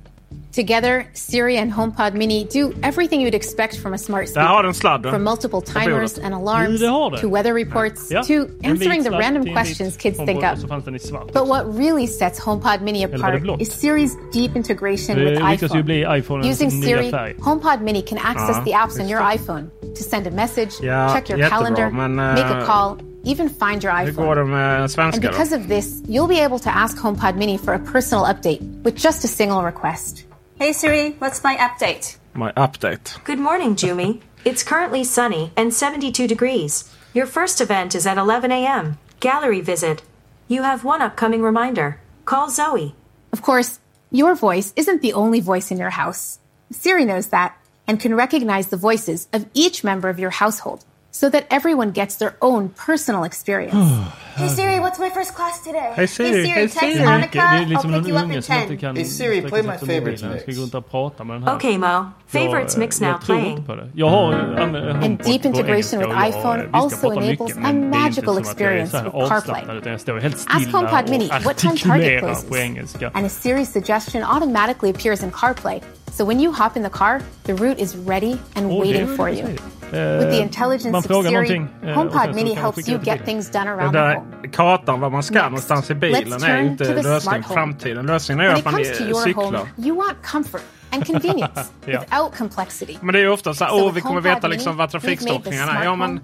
Together, 0.57 1.05
Siri 1.15 1.57
and 1.59 1.73
HomePod 1.73 2.15
Mini 2.15 2.45
do 2.45 2.73
everything 2.83 3.21
you'd 3.21 3.35
expect 3.35 3.77
from 3.83 3.93
a 3.95 3.99
smart 3.99 4.27
Där 4.35 4.41
har 4.41 4.49
speaker. 4.49 4.63
den 4.63 4.75
sladden. 4.75 5.13
From 5.13 5.25
multiple 5.25 5.61
timers 5.61 6.19
and 6.19 6.35
alarms 6.35 6.81
Det 6.81 6.89
har 6.89 7.11
to 7.17 7.29
weather 7.29 7.55
reports 7.55 8.11
Ja. 8.11 8.23
to 8.23 8.33
answering 8.65 9.03
the 9.05 9.11
random 9.11 9.43
till 9.43 9.51
en 9.51 9.55
vit 9.55 9.55
questions 9.55 9.97
kids 9.97 10.17
think 10.19 10.43
Och 10.45 10.53
up. 10.53 10.59
så 10.59 10.69
fanns 10.69 10.85
den 10.85 10.95
i 10.95 10.99
svart. 10.99 11.33
But 11.33 11.47
what 11.49 11.67
really 11.79 12.07
sets 12.07 12.39
HomePod 12.39 12.83
Mini 12.83 13.03
Eller 13.03 13.19
var 13.19 13.31
det 13.33 13.43
apart 13.43 13.61
is 13.63 13.69
Siri's 13.85 14.13
deep 14.33 14.57
integration 14.57 15.17
Det 15.19 15.25
with 15.25 15.41
iPhone. 16.19 16.49
Using 16.51 16.71
Siri, 16.71 17.11
färg. 17.11 17.35
HomePod 17.41 17.81
Mini 17.81 18.03
can 18.03 18.19
access 18.19 18.57
Ja, 18.57 18.65
the 18.65 18.73
apps 18.73 19.01
on 19.01 19.09
your 19.11 19.21
iPhone 19.35 19.71
to 19.97 20.03
send 20.11 20.27
a 20.27 20.31
message, 20.31 20.71
Ja, 20.83 21.09
check 21.15 21.31
your 21.31 21.39
jättebra, 21.39 21.49
calendar, 21.59 21.91
men, 21.91 22.15
make 22.15 22.41
a 22.41 22.61
eh, 22.61 22.65
call, 22.67 22.97
even 23.25 23.49
find 23.49 23.83
your 23.83 23.93
Hur 23.93 24.07
iPhone. 24.13 24.25
går 24.27 24.35
det 24.35 24.45
med 24.47 24.81
And 24.81 24.91
svenska 24.91 25.21
då? 25.21 25.29
because 25.29 25.53
of 25.57 25.69
this, 25.69 25.87
you'll 26.09 26.29
be 26.29 26.41
able 26.45 26.59
to 26.59 26.71
ask 26.71 26.97
HomePod 26.99 27.37
Mini 27.37 27.59
for 27.59 27.75
a 27.75 27.79
personal 27.79 28.25
update 28.25 28.61
with 28.85 28.95
just 28.97 29.25
a 29.25 29.29
single 29.29 29.63
request. 29.63 30.25
Hey 30.59 30.73
Siri, 30.73 31.11
what's 31.19 31.43
my 31.45 31.57
update? 31.57 32.17
My 32.35 32.53
update. 32.53 33.25
Good 33.25 33.39
morning, 33.39 33.77
Jumi. 33.77 34.21
It's 34.45 34.63
currently 34.63 35.05
sunny 35.05 35.51
and 35.57 35.73
72 35.73 36.27
degrees. 36.29 36.85
Your 37.15 37.27
first 37.27 37.61
event 37.61 37.95
is 37.95 38.07
at 38.07 38.19
11 38.19 38.51
a.m. 38.53 38.99
Gallery 39.21 39.61
visit. 39.63 40.03
You 40.49 40.63
have 40.63 40.85
one 40.85 41.03
upcoming 41.03 41.43
reminder. 41.43 42.01
Call 42.25 42.51
Zoe. 42.51 42.95
Of 43.33 43.41
course, 43.43 43.79
your 44.11 44.35
voice 44.35 44.73
isn't 44.77 45.01
the 45.03 45.13
only 45.15 45.41
voice 45.41 45.71
in 45.71 45.79
your 45.79 45.91
house. 45.91 46.39
Siri 46.71 47.05
knows 47.05 47.29
that 47.29 47.53
and 47.87 48.01
can 48.01 48.15
recognize 48.15 48.69
the 48.69 48.77
voices 48.77 49.29
of 49.33 49.47
each 49.55 49.83
member 49.85 50.09
of 50.09 50.19
your 50.19 50.31
household 50.31 50.85
so 51.15 51.31
that 51.31 51.47
everyone 51.49 51.93
gets 51.93 52.17
their 52.17 52.37
own 52.43 52.69
personal 52.71 53.23
experience. 53.23 53.73
hey 54.35 54.49
Siri, 54.49 54.81
what's 54.81 54.99
my 54.99 55.11
first 55.11 55.33
class 55.33 55.61
today? 55.63 55.93
Hey 55.95 56.07
Siri, 56.07 56.49
hey 56.49 56.67
Siri. 56.67 56.95
Annika, 56.97 57.37
I'll 57.77 58.01
pick 58.01 58.09
you 58.09 58.17
up 58.17 58.29
in 58.31 58.43
10. 58.43 58.97
Hey 58.97 59.05
Siri, 59.05 59.41
play 59.43 59.63
my 59.63 59.77
favorite 59.77 60.21
mix. 60.21 60.59
Okay 61.49 61.79
Mo, 61.79 62.13
favorites 62.27 62.77
mix 62.77 63.01
now 63.01 63.17
playing. 63.17 63.65
And 63.69 65.19
deep 65.21 65.45
integration 65.45 66.01
with 66.01 66.09
iPhone 66.09 66.71
also 66.75 67.11
enables 67.11 67.53
a 67.53 67.73
magical 67.73 68.37
experience 68.37 68.93
with 68.93 69.05
CarPlay. 69.05 69.87
Ask 70.49 70.69
HomePod 70.69 71.09
Mini 71.11 71.29
what 71.29 71.57
time 71.57 71.77
Target 71.77 72.21
closes. 72.21 72.97
And 73.15 73.25
a 73.25 73.29
Siri 73.31 73.65
suggestion 73.65 74.25
automatically 74.25 74.91
appears 74.91 75.23
in 75.23 75.31
CarPlay 75.31 75.81
So 76.17 76.25
when 76.25 76.41
you 76.41 76.53
hop 76.53 76.77
in 76.77 76.83
the 76.83 76.91
car, 76.91 77.21
the 77.45 77.55
route 77.55 77.81
is 77.83 77.97
ready 77.97 78.39
and 78.55 78.71
det 78.71 78.81
waiting 78.81 79.17
for 79.17 79.29
you. 79.29 79.47
With 79.47 80.31
the 80.31 80.39
Eh, 80.39 80.43
intelligence 80.43 80.91
man 80.91 81.03
frågar 81.03 81.45
Siri, 81.45 81.57
eh, 81.83 81.95
HomePod 81.95 82.21
så 82.25 82.35
Mini 82.35 82.55
helps 82.55 82.89
you 82.89 83.01
get 83.05 83.25
things 83.25 83.51
done 83.51 83.71
around 83.71 83.93
the 83.93 83.99
home. 83.99 84.49
kartan 84.53 85.01
var 85.01 85.11
man 85.11 85.23
ska 85.23 85.35
Next, 85.35 85.45
någonstans 85.45 85.91
i 85.91 85.95
bilen 85.95 86.43
är 86.43 86.59
ju 86.63 86.67
inte 86.67 87.03
lösningen 87.03 87.45
framtiden. 87.45 88.07
Lösningen 88.07 88.45
är 88.47 88.55
att 88.55 88.65
man 88.65 88.85
cyklar. 88.85 89.35
home, 89.45 89.59
you 89.77 89.97
want 89.97 90.17
comfort 90.33 90.63
and 90.95 91.07
convenience 91.07 91.61
Ja. 91.87 92.01
without 92.01 92.35
complexity. 92.39 92.97
Men 93.01 93.13
det 93.13 93.19
är 93.19 93.23
ju 93.23 93.29
ofta 93.29 93.55
så 93.55 93.65
här, 93.65 93.71
So 93.71 93.85
åh 93.87 93.93
vi 93.93 94.01
kommer 94.01 94.21
veta 94.21 94.49
liksom 94.49 94.77
vad 94.77 94.91
trafikstockningarna 94.91 95.73
är. 95.81 95.85
Ja 95.85 95.97
men 95.97 96.21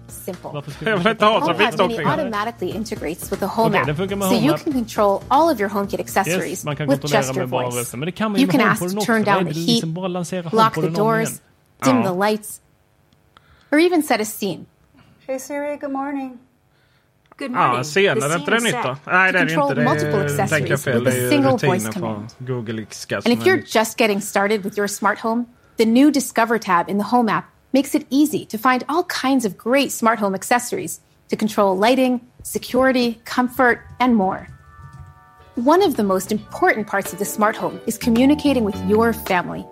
jag 0.80 0.96
vill 0.98 1.06
inte 1.06 1.24
ha 1.24 1.46
trafikstockningar. 1.46 2.10
automatically 2.18 2.70
integrates 2.72 3.32
with 3.32 3.40
the 3.40 3.46
Home 3.46 3.68
Okej, 3.68 3.80
app, 3.80 3.86
den 3.86 3.96
funkar 3.96 4.16
med 4.16 4.28
so 4.28 4.34
Home 4.34 4.46
you 4.46 4.54
app. 4.54 4.64
can 4.64 4.72
control 4.72 5.20
all 5.28 5.54
of 5.54 5.60
your 5.60 5.70
HomeKit 5.70 6.00
accessories 6.00 6.46
Yes, 6.50 6.64
man 6.64 6.76
kan 6.76 6.88
with 6.88 7.14
just 7.14 7.36
your 7.36 7.46
voice. 7.46 7.76
rösten. 7.76 8.00
Men 8.00 8.06
det 8.06 8.12
kan 8.12 8.30
man 8.32 8.40
ju 8.40 8.46
You 8.46 8.52
med 8.52 8.60
can 8.60 8.70
ask 8.70 8.80
HomePoden 8.80 8.96
to 8.96 9.12
också. 9.12 9.12
turn 9.12 9.24
down 9.44 9.54
the 9.54 9.60
liksom 9.60 9.94
bara 9.94 10.08
lansera 10.08 10.42
lock 10.42 10.52
the 10.52 10.80
HomePoden 10.80 10.84
om 10.84 10.94
igen. 10.94 11.24
doors, 11.24 11.28
dim 11.84 11.96
Ja. 11.96 12.02
the 12.12 12.30
lights, 12.30 12.60
or 13.72 13.78
even 13.78 14.02
set 14.02 14.20
a 14.20 14.24
scene. 14.24 14.64
Hey 15.26 15.38
Siri, 15.38 15.76
good 15.76 15.92
morning. 15.92 16.38
Good 17.40 17.50
morning. 17.50 17.68
Ja, 17.68 17.74
är 17.74 17.78
inte 17.78 17.90
scene 17.90 18.14
det 18.46 18.56
is 18.56 18.62
nytt 18.64 18.72
då? 18.72 18.82
set. 18.82 19.06
Nej 19.06 19.32
det 19.32 19.38
är 19.38 19.44
det 19.44 19.52
inte. 19.52 20.36
Det 20.36 20.48
tänker 20.48 20.70
jag 20.70 20.80
fel. 20.80 21.04
Det 21.04 21.10
är 21.10 21.32
ju 21.32 21.42
rutiner 21.42 21.92
på. 21.92 22.26
Google-iska. 22.38 23.16
And 23.16 23.26
if 23.26 23.38
you're 23.40 23.78
just 23.78 24.00
getting 24.00 24.20
started 24.20 24.62
with 24.62 24.78
your 24.78 24.88
smart 24.88 25.18
home, 25.18 25.44
the 25.76 25.84
new 25.84 26.12
Discover 26.12 26.58
tab 26.58 26.88
in 26.88 26.98
the 26.98 27.04
Home 27.04 27.32
app 27.32 27.44
makes 27.72 27.94
it 27.94 28.06
easy 28.10 28.44
to 28.46 28.58
find 28.58 28.84
all 28.88 29.04
kinds 29.22 29.46
of 29.46 29.56
great 29.56 29.92
smart 29.92 30.18
home 30.18 30.34
accessories 30.34 31.00
to 31.30 31.36
control 31.36 31.78
lighting, 31.78 32.20
security, 32.42 33.14
comfort, 33.24 33.78
and 34.00 34.14
more. 34.14 34.46
One 35.54 35.86
of 35.86 35.96
the 35.96 36.04
most 36.04 36.32
important 36.32 36.86
parts 36.86 37.12
of 37.12 37.18
the 37.18 37.24
smart 37.24 37.56
home 37.56 37.80
is 37.86 37.98
communicating 37.98 38.64
with 38.64 38.76
your 38.88 39.14
family, 39.14 39.64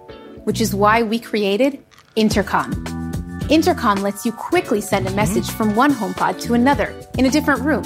which 0.45 0.61
is 0.61 0.75
why 0.75 1.03
we 1.03 1.19
created 1.19 1.79
Intercom. 2.17 3.08
Intercom 3.51 4.03
lets 4.03 4.27
you 4.27 4.33
quickly 4.33 4.81
send 4.81 5.09
a 5.09 5.11
message 5.15 5.49
from 5.51 5.75
one 5.75 5.91
HomePod 5.93 6.39
to 6.43 6.55
another 6.55 6.93
in 7.17 7.25
a 7.27 7.31
different 7.31 7.61
room 7.63 7.85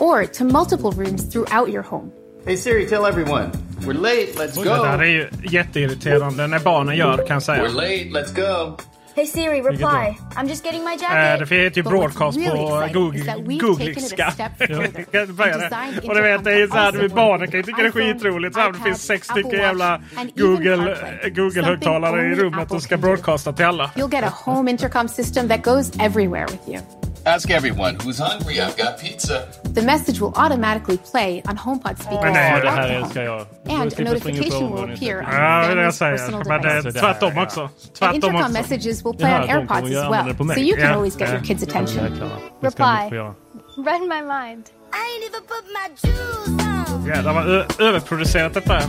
or 0.00 0.24
to 0.26 0.44
multiple 0.44 0.92
rooms 0.92 1.24
throughout 1.32 1.68
your 1.70 1.82
home. 1.82 2.10
Hey 2.46 2.56
Siri, 2.56 2.86
tell 2.86 3.06
everyone. 3.06 3.50
We're 3.86 3.94
late, 3.94 4.36
let's 4.36 4.54
Det 4.54 4.64
där 4.64 4.98
är 4.98 4.98
go. 4.98 5.04
ju 5.04 5.30
jätteirriterande 5.50 6.46
när 6.46 6.58
barnen 6.58 6.96
gör 6.96 7.16
kan 7.26 7.34
jag 7.34 7.42
säga. 7.42 7.64
We're 7.64 7.74
late, 7.74 8.04
let's 8.26 8.34
go. 8.34 8.76
Hey 9.16 9.26
Siri, 9.26 9.62
reply. 9.62 10.18
I'm 10.36 10.48
just 10.48 10.64
getting 10.64 10.84
my 10.84 10.96
jacket. 11.00 11.40
Eh, 11.42 11.48
det 11.48 11.64
heter 11.64 11.76
ju 11.76 11.82
broadcast 11.82 12.38
really 12.38 12.58
på 12.58 12.88
Google, 12.92 13.58
Googliska. 13.58 14.32
Och 16.08 16.14
du 16.14 16.22
vet, 16.22 16.44
det 16.44 16.52
är 16.52 16.58
ju 16.58 16.68
så 16.68 16.74
här, 16.74 17.08
barnen 17.08 17.50
kan 17.50 17.60
ju 17.60 17.62
tycka 17.62 17.82
det 17.82 17.88
är 17.88 17.92
skitroligt. 17.92 18.54
Så 18.54 18.70
det 18.70 18.78
finns 18.78 19.02
sex 19.02 19.28
stycken 19.28 19.50
jävla 19.50 20.00
Google, 20.36 20.96
eh, 21.22 21.28
Google-högtalare 21.28 22.20
i 22.20 22.30
Something 22.30 22.44
rummet 22.44 22.72
och 22.72 22.82
ska 22.82 22.96
broadcasta 22.96 23.52
till 23.52 23.64
alla. 23.64 23.90
You'll 23.94 24.12
get 24.12 24.24
a 24.24 24.32
home 24.44 24.70
intercom 24.70 25.08
system 25.08 25.48
that 25.48 25.64
goes 25.64 25.92
everywhere 26.00 26.46
with 26.46 26.68
you. 26.68 26.80
Ask 27.26 27.50
everyone 27.50 27.94
who's 28.04 28.18
hungry. 28.18 28.60
I've 28.60 28.76
got 28.76 28.98
pizza. 29.00 29.46
The 29.74 29.82
message 29.82 30.20
will 30.20 30.32
automatically 30.36 30.98
play 31.10 31.42
on 31.48 31.56
HomePod 31.56 31.96
speakers 31.98 32.22
Men 32.24 32.32
nej, 32.32 32.50
Ja, 32.50 32.60
det 32.64 32.70
här 32.70 32.88
älskar 32.88 33.22
jag. 33.22 33.40
And 33.40 33.46
a 33.86 33.90
slipper 33.90 33.90
springa 33.90 34.10
upp 34.10 34.22
på 34.22 34.28
notification 34.28 34.74
will 34.86 34.94
appear 34.94 35.18
on 35.18 35.24
Ja, 35.32 35.66
det 35.66 35.72
är 35.72 35.76
det 35.76 35.82
jag 35.82 35.94
säger. 35.94 36.16
personal 36.16 36.42
Men 36.48 36.62
det 36.62 36.68
är 36.70 36.92
tvärtom 36.92 37.38
också. 37.38 37.60
And 37.60 37.70
Tvärtom 37.98 38.14
intercom 38.14 38.36
också. 38.40 38.52
messages 38.52 39.04
will 39.06 39.14
play 39.16 39.34
on 39.34 39.40
de 39.40 39.46
kommer 39.46 39.60
AirPods 39.60 39.96
as 39.96 40.38
well, 40.38 40.54
so 40.54 40.60
you 40.60 40.76
can 40.76 40.84
Ja, 40.88 40.94
always 40.94 41.16
get 41.20 41.28
your 41.28 41.40
kids' 41.40 41.62
attention. 41.68 42.04
jäklar. 42.04 42.28
Det 42.60 42.70
ska 42.70 42.82
Reply. 42.84 43.18
man 43.18 43.34
få 43.74 43.98
my 44.14 44.22
mind. 44.22 44.64
I 44.94 44.96
ain't 45.10 45.24
even 45.28 45.42
put 45.52 45.64
my 45.78 45.86
shoes 46.02 46.48
on. 46.92 47.06
Jävlar 47.06 47.32
vad 47.34 47.48
ö- 47.48 47.64
överproducerat 47.78 48.54
detta. 48.54 48.74
I 48.78 48.80
ain't 48.80 48.86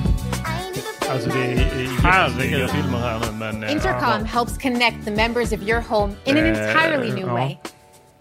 even 0.71 0.93
put 0.99 1.09
Alltså 1.09 1.29
det 1.29 1.45
är, 1.45 1.51
är 1.51 2.01
Herregud. 2.03 2.69
filmer 2.69 2.97
här 2.97 3.19
nu 3.19 3.37
men... 3.37 3.63
eh, 3.63 3.71
Intercom 3.71 4.25
helps 4.25 4.57
connect 4.57 5.05
the 5.05 5.11
members 5.11 5.51
of 5.53 5.61
your 5.61 5.81
home 5.89 6.13
in 6.25 6.37
an 6.37 6.43
Eh, 6.45 6.49
entirely 6.49 7.11
new 7.11 7.27
ja. 7.27 7.33
way. 7.33 7.57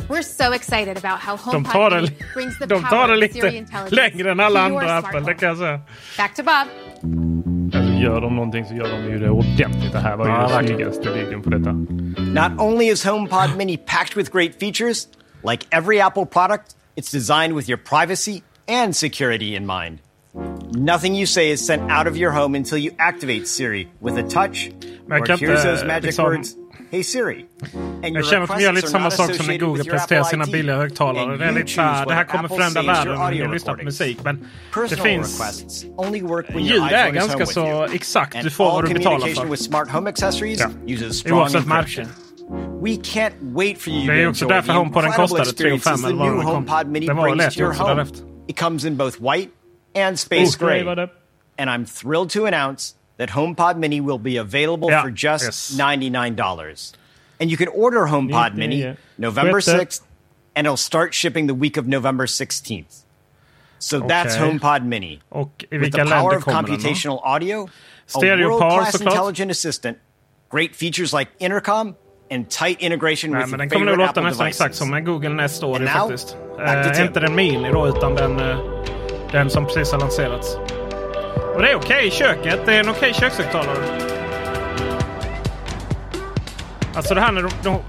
We're 0.08 0.22
so 0.22 0.52
excited 0.52 0.96
about 1.04 1.20
how 1.20 1.36
De 1.36 1.42
HomePod 1.42 1.72
tar 1.72 1.90
det, 1.90 2.00
Mini 2.02 2.16
brings 2.34 2.58
the 2.58 2.66
de 2.66 2.82
tar 2.82 2.90
power 2.90 3.06
det 3.16 3.26
of 3.26 3.32
Siri 3.32 3.42
lite 3.50 3.56
intelligence 3.56 3.94
längre 3.94 4.30
än 4.30 4.40
alla 4.40 4.60
to 4.68 4.68
your 4.72 4.80
andra 4.82 5.00
smart 5.00 5.04
Apple, 5.14 5.20
det 5.20 5.24
home. 5.26 5.34
kan 5.34 5.48
jag 5.48 5.58
säga. 5.58 5.80
Back 6.18 6.34
to 6.36 6.42
Bob. 6.42 6.66
Alltså 7.74 7.92
gör 7.92 8.20
de 8.20 8.36
någonting 8.36 8.64
så 8.64 8.74
gör 8.74 8.88
de 8.88 9.04
ju 9.12 9.18
det 9.18 9.30
ordentligt. 9.30 9.92
Det 9.92 9.98
här 9.98 10.16
var 10.16 10.26
ju 10.26 10.32
Ja, 10.32 10.48
den 10.48 10.66
snyggaste 10.66 11.10
videon 11.12 11.42
på 11.42 11.50
detta. 11.50 11.72
Not 12.40 12.60
only 12.60 12.86
is 12.88 13.04
HomePod 13.04 13.56
Mini 13.56 13.76
packed 13.76 14.16
with 14.16 14.32
great 14.32 14.60
features, 14.60 15.08
like 15.50 15.66
every 15.70 16.00
Apple 16.00 16.26
product, 16.26 16.74
it's 16.96 17.10
designed 17.12 17.56
with 17.56 17.68
your 17.70 17.78
privacy 17.78 18.42
and 18.68 18.96
security 18.96 19.56
in 19.56 19.66
mind. 19.66 19.98
Nothing 20.76 21.14
you 21.16 21.26
say 21.26 21.50
is 21.52 21.66
sent 21.66 21.82
out 21.90 22.06
of 22.06 22.16
your 22.16 22.32
home 22.32 22.58
until 22.58 22.78
you 22.78 22.90
activate 22.98 23.46
Siri 23.46 23.88
with 24.00 24.18
a 24.18 24.22
touch. 24.22 24.70
Or 25.10 25.20
kan 25.26 25.38
here's 25.38 25.60
inte, 25.60 25.62
those 25.70 25.84
magic 25.86 26.04
liksom- 26.04 26.24
words. 26.24 26.56
Hey 26.94 27.04
Siri. 27.04 27.44
Jag 28.02 28.26
känner 28.26 28.42
att 28.42 28.58
de 28.58 28.64
gör 28.64 28.72
lite 28.72 28.88
samma 28.88 29.10
sak 29.10 29.34
som 29.34 29.46
när 29.46 29.58
Google 29.58 29.84
presenterar 29.84 30.22
sina 30.22 30.46
billiga 30.46 30.76
högtalare. 30.76 31.36
Det 31.36 31.44
är 31.44 31.52
lite 31.52 31.66
så 31.72 31.80
här, 31.80 31.98
choose 31.98 32.08
det 32.08 32.14
här 32.14 32.24
kommer 32.24 32.48
förändra 32.48 32.82
världen 32.82 33.14
när 33.14 33.24
audio 33.24 33.46
du 33.46 33.52
lyssnar 33.52 33.74
på 33.74 33.84
musik. 33.84 34.18
Men 34.24 34.48
det 34.88 34.96
finns... 34.96 35.42
Ljud 36.58 36.82
är 36.82 37.10
ganska 37.10 37.46
så 37.46 37.84
exakt. 37.84 38.42
Du 38.42 38.50
får 38.50 38.64
vad 38.64 38.88
du 38.88 38.94
betalar 38.94 39.26
för. 39.26 39.46
Ja. 41.26 41.36
Oavsett 41.36 41.66
märke. 41.66 42.06
We 42.82 42.90
can't 42.90 43.32
wait 43.40 43.78
for 43.78 43.92
you 43.92 44.06
Det 44.06 44.22
är 44.22 44.28
också 44.28 44.46
därför 44.46 44.72
HomePoden 44.72 45.12
kostade 45.12 45.44
3 45.44 45.74
experiences 45.74 46.02
5 46.02 46.02
the 46.02 46.06
eller 46.06 46.16
vad 46.16 46.28
new 46.28 46.36
den 46.36 46.44
kom. 46.44 46.92
Det 46.92 47.12
var 47.12 47.22
brings 47.22 47.36
lät 47.36 47.52
to 47.52 47.58
ju 47.58 47.62
your 47.62 47.72
också 47.72 47.86
därefter. 47.86 48.20
It 48.48 48.58
comes 48.60 48.84
in 48.84 48.96
both 48.96 49.22
white 49.32 49.50
and 50.06 50.18
space 50.18 50.64
Oh, 50.64 50.68
gray. 50.68 50.84
det. 50.94 51.08
And 51.58 51.70
I'm 51.70 51.84
thrilled 52.02 52.30
to 52.30 52.46
announce 52.46 52.94
that 53.16 53.30
HomePod 53.30 53.76
Mini 53.78 54.00
will 54.00 54.18
be 54.18 54.36
available 54.36 54.90
Ja, 54.90 55.02
for 55.02 55.10
just 55.10 55.44
yes. 55.44 55.74
$99. 55.78 56.92
And 57.40 57.50
you 57.50 57.56
can 57.56 57.68
order 57.68 58.06
HomePod 58.06 58.54
Mini 58.54 58.76
99. 58.80 58.96
November 59.18 59.60
Sjätte. 59.60 59.80
6th, 59.80 60.00
and 60.54 60.66
it'll 60.66 60.76
start 60.76 61.14
shipping 61.14 61.46
the 61.46 61.54
week 61.54 61.76
of 61.76 61.86
November 61.86 62.26
16th. 62.26 63.04
So 63.78 64.00
that's 64.00 64.36
Okej. 64.36 64.58
HomePod 64.58 64.84
Mini. 64.86 65.20
Och 65.28 65.64
With 65.70 65.92
the 65.92 66.04
power 66.04 66.36
of 66.36 66.44
computational 66.44 67.20
audio, 67.22 67.64
a 67.64 67.68
Stereo 68.06 68.58
par 68.58 68.70
world-class 68.70 69.00
intelligent 69.00 69.50
assistant, 69.50 69.98
great 70.50 70.74
features 70.74 71.12
like 71.12 71.30
intercom, 71.38 71.96
and 72.30 72.48
tight 72.50 72.80
integration 72.80 73.30
Nej, 73.30 73.40
with 73.42 73.50
men 73.50 73.58
den 73.58 73.70
kommer 73.70 73.86
nog 73.86 73.98
låta 73.98 74.20
nästan 74.20 74.46
exakt 74.46 74.74
som 74.74 74.94
en 74.94 75.04
Google 75.04 75.28
Nest 75.34 75.62
And 75.62 75.80
now, 75.84 75.86
faktiskt. 75.86 76.36
Tim. 76.94 77.06
inte 77.06 77.20
den 77.20 77.34
Mini 77.34 77.72
då, 77.72 77.88
utan 77.88 78.14
den, 78.14 78.40
eh, 78.40 78.58
den 79.32 79.50
som 79.50 79.66
precis 79.66 79.92
har 79.92 79.98
lanserats. 79.98 80.56
Och 81.54 81.62
det 81.62 81.70
är 81.70 81.74
okej 81.76 82.06
i 82.06 82.10
köket. 82.10 82.60
Det 82.66 82.74
är 82.74 82.80
en 82.80 82.88
okej 82.88 83.14
kökshögtalare. 83.14 84.00
Alltså 86.94 87.14
det 87.14 87.20
här 87.20 87.32
när 87.32 87.42
de, 87.42 87.50
de 87.62 87.80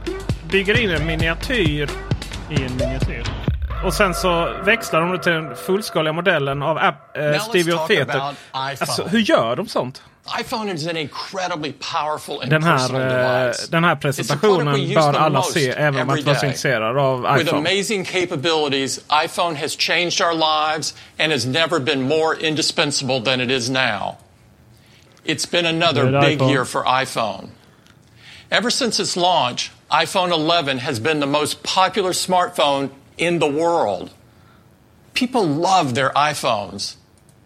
bygger 0.51 0.79
in 0.79 0.89
en 0.91 1.05
miniatyr 1.05 1.89
I 2.49 2.53
en 2.63 2.75
miniatyr. 2.77 3.23
och 3.85 3.93
sen 3.93 4.13
så 4.13 4.53
växlar 4.63 5.01
de 5.01 5.19
till 5.19 5.31
den 5.31 5.55
fullskaliga 5.55 6.13
modellen 6.13 6.63
av 6.63 6.77
app, 6.77 7.17
eh, 7.17 7.31
Theater. 7.87 8.03
iPhone. 8.13 8.35
Alltså 8.53 9.03
hur 9.07 9.19
gör 9.19 9.55
de 9.55 9.67
sånt? 9.67 10.03
iPhone 10.27 10.73
is 10.73 10.87
an 10.87 10.97
incredibly 10.97 11.71
powerful 11.73 12.41
and 12.41 12.49
Den 12.49 12.63
här, 12.63 12.89
eh, 12.95 13.47
device. 13.47 13.67
den 13.67 13.83
här 13.83 13.95
presentationen 13.95 14.93
bör 14.93 15.13
alla 15.13 15.41
se, 15.43 15.69
även 15.69 16.01
om 16.01 16.07
man 16.07 16.17
inte 16.17 16.29
var 16.29 16.35
så 16.39 16.45
intresserad 16.45 16.97
av 16.97 17.21
With 17.21 17.47
iPhone. 17.47 17.57
amazing 17.69 18.05
capabilities, 18.05 18.99
iPhone 19.25 19.55
has 19.55 19.75
changed 19.77 20.21
our 20.21 20.33
lives 20.33 20.93
and 21.19 21.31
has 21.31 21.45
never 21.45 21.79
been 21.79 22.01
more 22.07 22.35
indispensable 22.47 23.19
than 23.21 23.39
it 23.41 23.51
is 23.51 23.69
now. 23.69 24.15
It's 25.25 25.45
been 25.51 25.65
another 25.65 26.21
big 26.21 26.41
year 26.41 26.65
for 26.65 26.83
iPhone. 26.83 27.49
Ever 28.51 28.69
since 28.71 28.99
its 28.99 29.15
launch, 29.17 29.71
iPhone 29.91 30.31
11 30.31 30.79
has 30.79 30.99
been 30.99 31.19
the 31.19 31.27
most 31.27 31.61
popular 31.63 32.13
smartphone 32.13 32.89
in 33.17 33.39
the 33.39 33.47
world. 33.49 34.09
People 35.13 35.45
love 35.47 35.93
their 35.93 36.09
iPhones. 36.15 36.95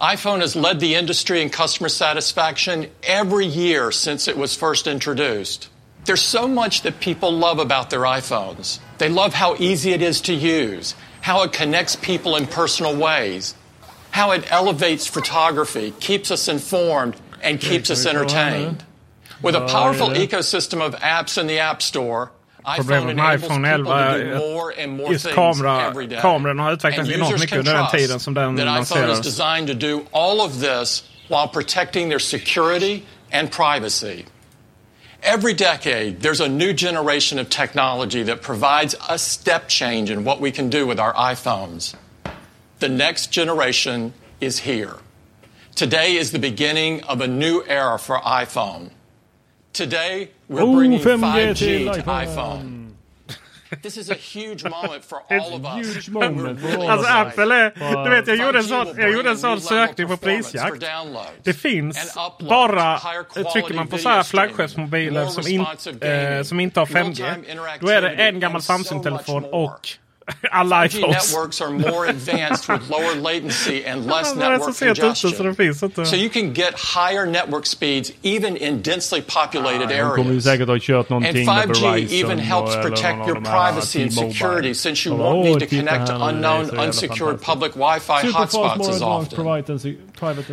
iPhone 0.02 0.40
has 0.40 0.56
led 0.56 0.80
the 0.80 0.96
industry 0.96 1.42
in 1.42 1.50
customer 1.50 1.90
satisfaction 1.90 2.90
every 3.04 3.46
year 3.46 3.92
since 3.92 4.30
it 4.30 4.38
was 4.38 4.56
first 4.56 4.88
introduced. 4.88 5.68
There's 6.06 6.22
so 6.22 6.48
much 6.48 6.84
that 6.84 7.02
people 7.02 7.32
love 7.32 7.60
about 7.60 7.90
their 7.90 8.02
iPhones. 8.02 8.80
They 8.98 9.10
love 9.10 9.34
how 9.34 9.56
easy 9.60 9.92
it 9.92 10.02
is 10.02 10.22
to 10.22 10.34
use, 10.34 10.96
how 11.20 11.44
it 11.44 11.52
connects 11.52 11.98
people 11.98 12.38
in 12.38 12.48
personal 12.48 12.96
ways, 12.96 13.56
how 14.12 14.32
it 14.32 14.50
elevates 14.50 15.06
photography, 15.06 15.92
keeps 16.00 16.32
us 16.32 16.48
informed, 16.48 17.18
and 17.44 17.60
keeps 17.60 17.92
us 17.92 18.06
entertained. 18.06 18.84
With 19.42 19.56
a 19.56 19.68
powerful 19.68 20.10
är 20.10 20.14
det. 20.14 20.28
ecosystem 20.28 20.82
of 20.82 20.96
apps 20.96 21.38
in 21.38 21.48
the 21.48 21.60
App 21.60 21.82
Store, 21.82 22.32
Problemet 22.76 23.16
med 23.16 23.36
iPhone 23.36 23.74
11 23.74 23.94
är 23.94 24.20
do 24.20 24.40
more 24.40 24.84
and 24.84 24.92
more 24.98 25.12
just 25.14 25.28
kamera, 25.32 25.94
kameran 26.22 26.60
har 26.60 26.72
utvecklats 26.72 27.10
enormt 27.10 27.40
mycket 27.40 27.58
under 27.58 27.74
den 27.74 27.88
tiden 27.92 28.20
som 28.20 28.34
den 28.34 28.60
is 28.60 28.66
lanserades. 28.66 29.22
designed 29.22 29.68
to 29.68 29.74
do 29.74 30.02
all 30.12 30.42
of 30.42 30.60
this 30.60 31.04
while 31.30 31.48
protecting 31.48 32.10
their 32.10 32.20
security 32.20 33.04
and 33.32 33.52
privacy. 33.52 34.26
Every 35.22 35.54
decade, 35.54 36.22
there's 36.22 36.40
a 36.42 36.48
new 36.48 36.74
generation 36.74 37.40
of 37.40 37.50
technology 37.50 38.24
that 38.24 38.42
provides 38.42 38.96
a 39.10 39.18
step 39.18 39.68
change 39.68 40.10
in 40.10 40.24
what 40.24 40.40
we 40.40 40.52
can 40.52 40.70
do 40.70 40.88
with 40.88 41.00
our 41.00 41.14
iPhones. 41.14 41.96
The 42.80 42.90
next 42.90 43.32
generation 43.32 44.14
is 44.40 44.60
here. 44.60 44.96
Today 45.76 46.16
is 46.16 46.32
the 46.32 46.40
beginning 46.40 47.04
of 47.04 47.22
a 47.22 47.28
new 47.28 47.64
era 47.68 47.98
for 48.00 48.18
iPhone. 48.20 48.90
Today, 49.74 50.28
we're 50.48 50.62
Oh, 50.64 50.76
bringing 50.78 51.00
5G 51.00 51.22
5G 51.22 51.56
till 51.56 51.94
to 51.94 52.02
iPhone. 52.02 52.26
iPhone. 52.28 52.86
This 53.84 53.98
is 53.98 54.10
a 54.10 54.16
huge 54.16 54.64
moment 54.76 55.04
for 55.06 55.20
all 55.30 55.54
of 55.54 55.66
us. 55.66 55.86
huge 55.96 56.10
moment. 56.10 56.60
Alltså 56.90 57.08
Apple 57.12 57.56
är, 57.56 58.04
du 58.04 58.10
vet 58.10 58.28
jag 58.28 58.38
gjorde 58.38 58.58
en 58.60 58.64
5G 58.64 58.68
sån, 58.86 58.88
jag 58.98 59.12
gjorde 59.12 59.30
en 59.30 59.38
a 59.38 59.38
sån 59.38 59.62
sökning 59.62 60.08
på 60.08 60.18
prisjakt. 60.18 60.84
Det 61.44 61.54
finns 61.54 62.18
bara, 62.50 63.00
trycker 63.54 63.74
man 63.74 63.88
på 63.88 63.98
så 63.98 64.10
här 64.10 64.24
flaggskeppsmobiler 64.24 65.26
som, 65.26 65.48
in, 65.48 65.66
eh, 66.02 66.44
som 66.44 66.60
inte 66.60 66.80
har 66.80 66.86
5G. 66.88 67.24
real-time 67.24 67.78
Då 67.80 67.88
är 67.90 68.02
det 68.02 68.10
en 68.10 68.40
gammal 68.40 68.62
Samsung-telefon 68.62 69.44
och 69.46 69.88
I 70.52 70.64
like 70.64 70.92
networks 71.12 71.62
are 71.62 71.70
more 71.72 72.06
advanced 72.06 72.68
with 72.70 72.90
lower 72.90 73.16
latency 73.16 73.86
and 73.86 74.06
less 74.12 74.34
network 74.40 74.76
congestion. 74.96 75.30
So 76.06 76.16
you 76.16 76.30
can 76.30 76.54
get 76.54 76.74
higher 76.76 77.26
network 77.26 77.66
speeds 77.66 78.12
even 78.24 78.56
in 78.58 78.82
densely 78.82 79.22
populated 79.22 79.88
areas. 79.92 80.16
And 81.26 81.36
5G 81.48 81.74
even 82.12 82.38
helps 82.38 82.76
protect 82.90 83.18
your 83.28 83.36
privacy 83.52 84.02
and 84.04 84.12
security 84.34 84.74
since 84.74 85.06
you 85.06 85.16
won't 85.16 85.44
need 85.46 85.60
to 85.60 85.66
connect 85.78 86.08
to 86.08 86.14
unknown, 86.26 86.66
unsecured 86.80 87.42
public 87.42 87.72
Wi-Fi 87.74 88.22
hotspots 88.32 88.90
as 88.90 89.02
often. 89.02 89.36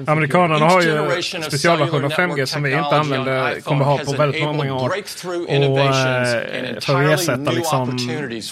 Amerikanerna 0.06 0.66
har 0.66 0.82
ju 0.82 0.88
generation 0.88 1.40
of 1.40 1.46
specialversion 1.46 2.04
av 2.04 2.10
cellular 2.10 2.10
5G 2.12 2.46
som 2.46 2.62
vi 2.62 2.72
inte 2.72 2.96
använder, 2.96 3.60
kommer 3.60 3.84
ha 3.84 3.98
på 3.98 4.12
väldigt 4.12 4.42
många 4.42 4.74
år. 4.74 4.88
Och 4.88 5.78
eh, 5.78 6.80
för 6.80 7.04
att 7.04 7.20
ersätta 7.20 7.50
liksom 7.50 7.98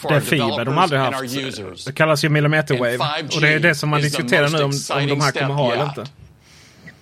det 0.09 0.21
fiber 0.21 0.65
de 0.65 0.79
aldrig 0.79 1.01
haft. 1.01 1.87
Det 1.87 1.93
kallas 1.93 2.25
ju 2.25 2.29
millimeter 2.29 2.75
And 2.75 2.79
wave. 2.79 2.99
5G 2.99 3.35
Och 3.35 3.41
det 3.41 3.49
är 3.49 3.59
det 3.59 3.75
som 3.75 3.89
man 3.89 4.01
diskuterar 4.01 4.49
nu 4.49 4.59
om, 4.59 4.73
om 5.01 5.07
de 5.07 5.21
här 5.21 5.33
kommer 5.33 5.55
ha 5.55 5.73
eller 5.73 5.85
inte. 5.85 6.07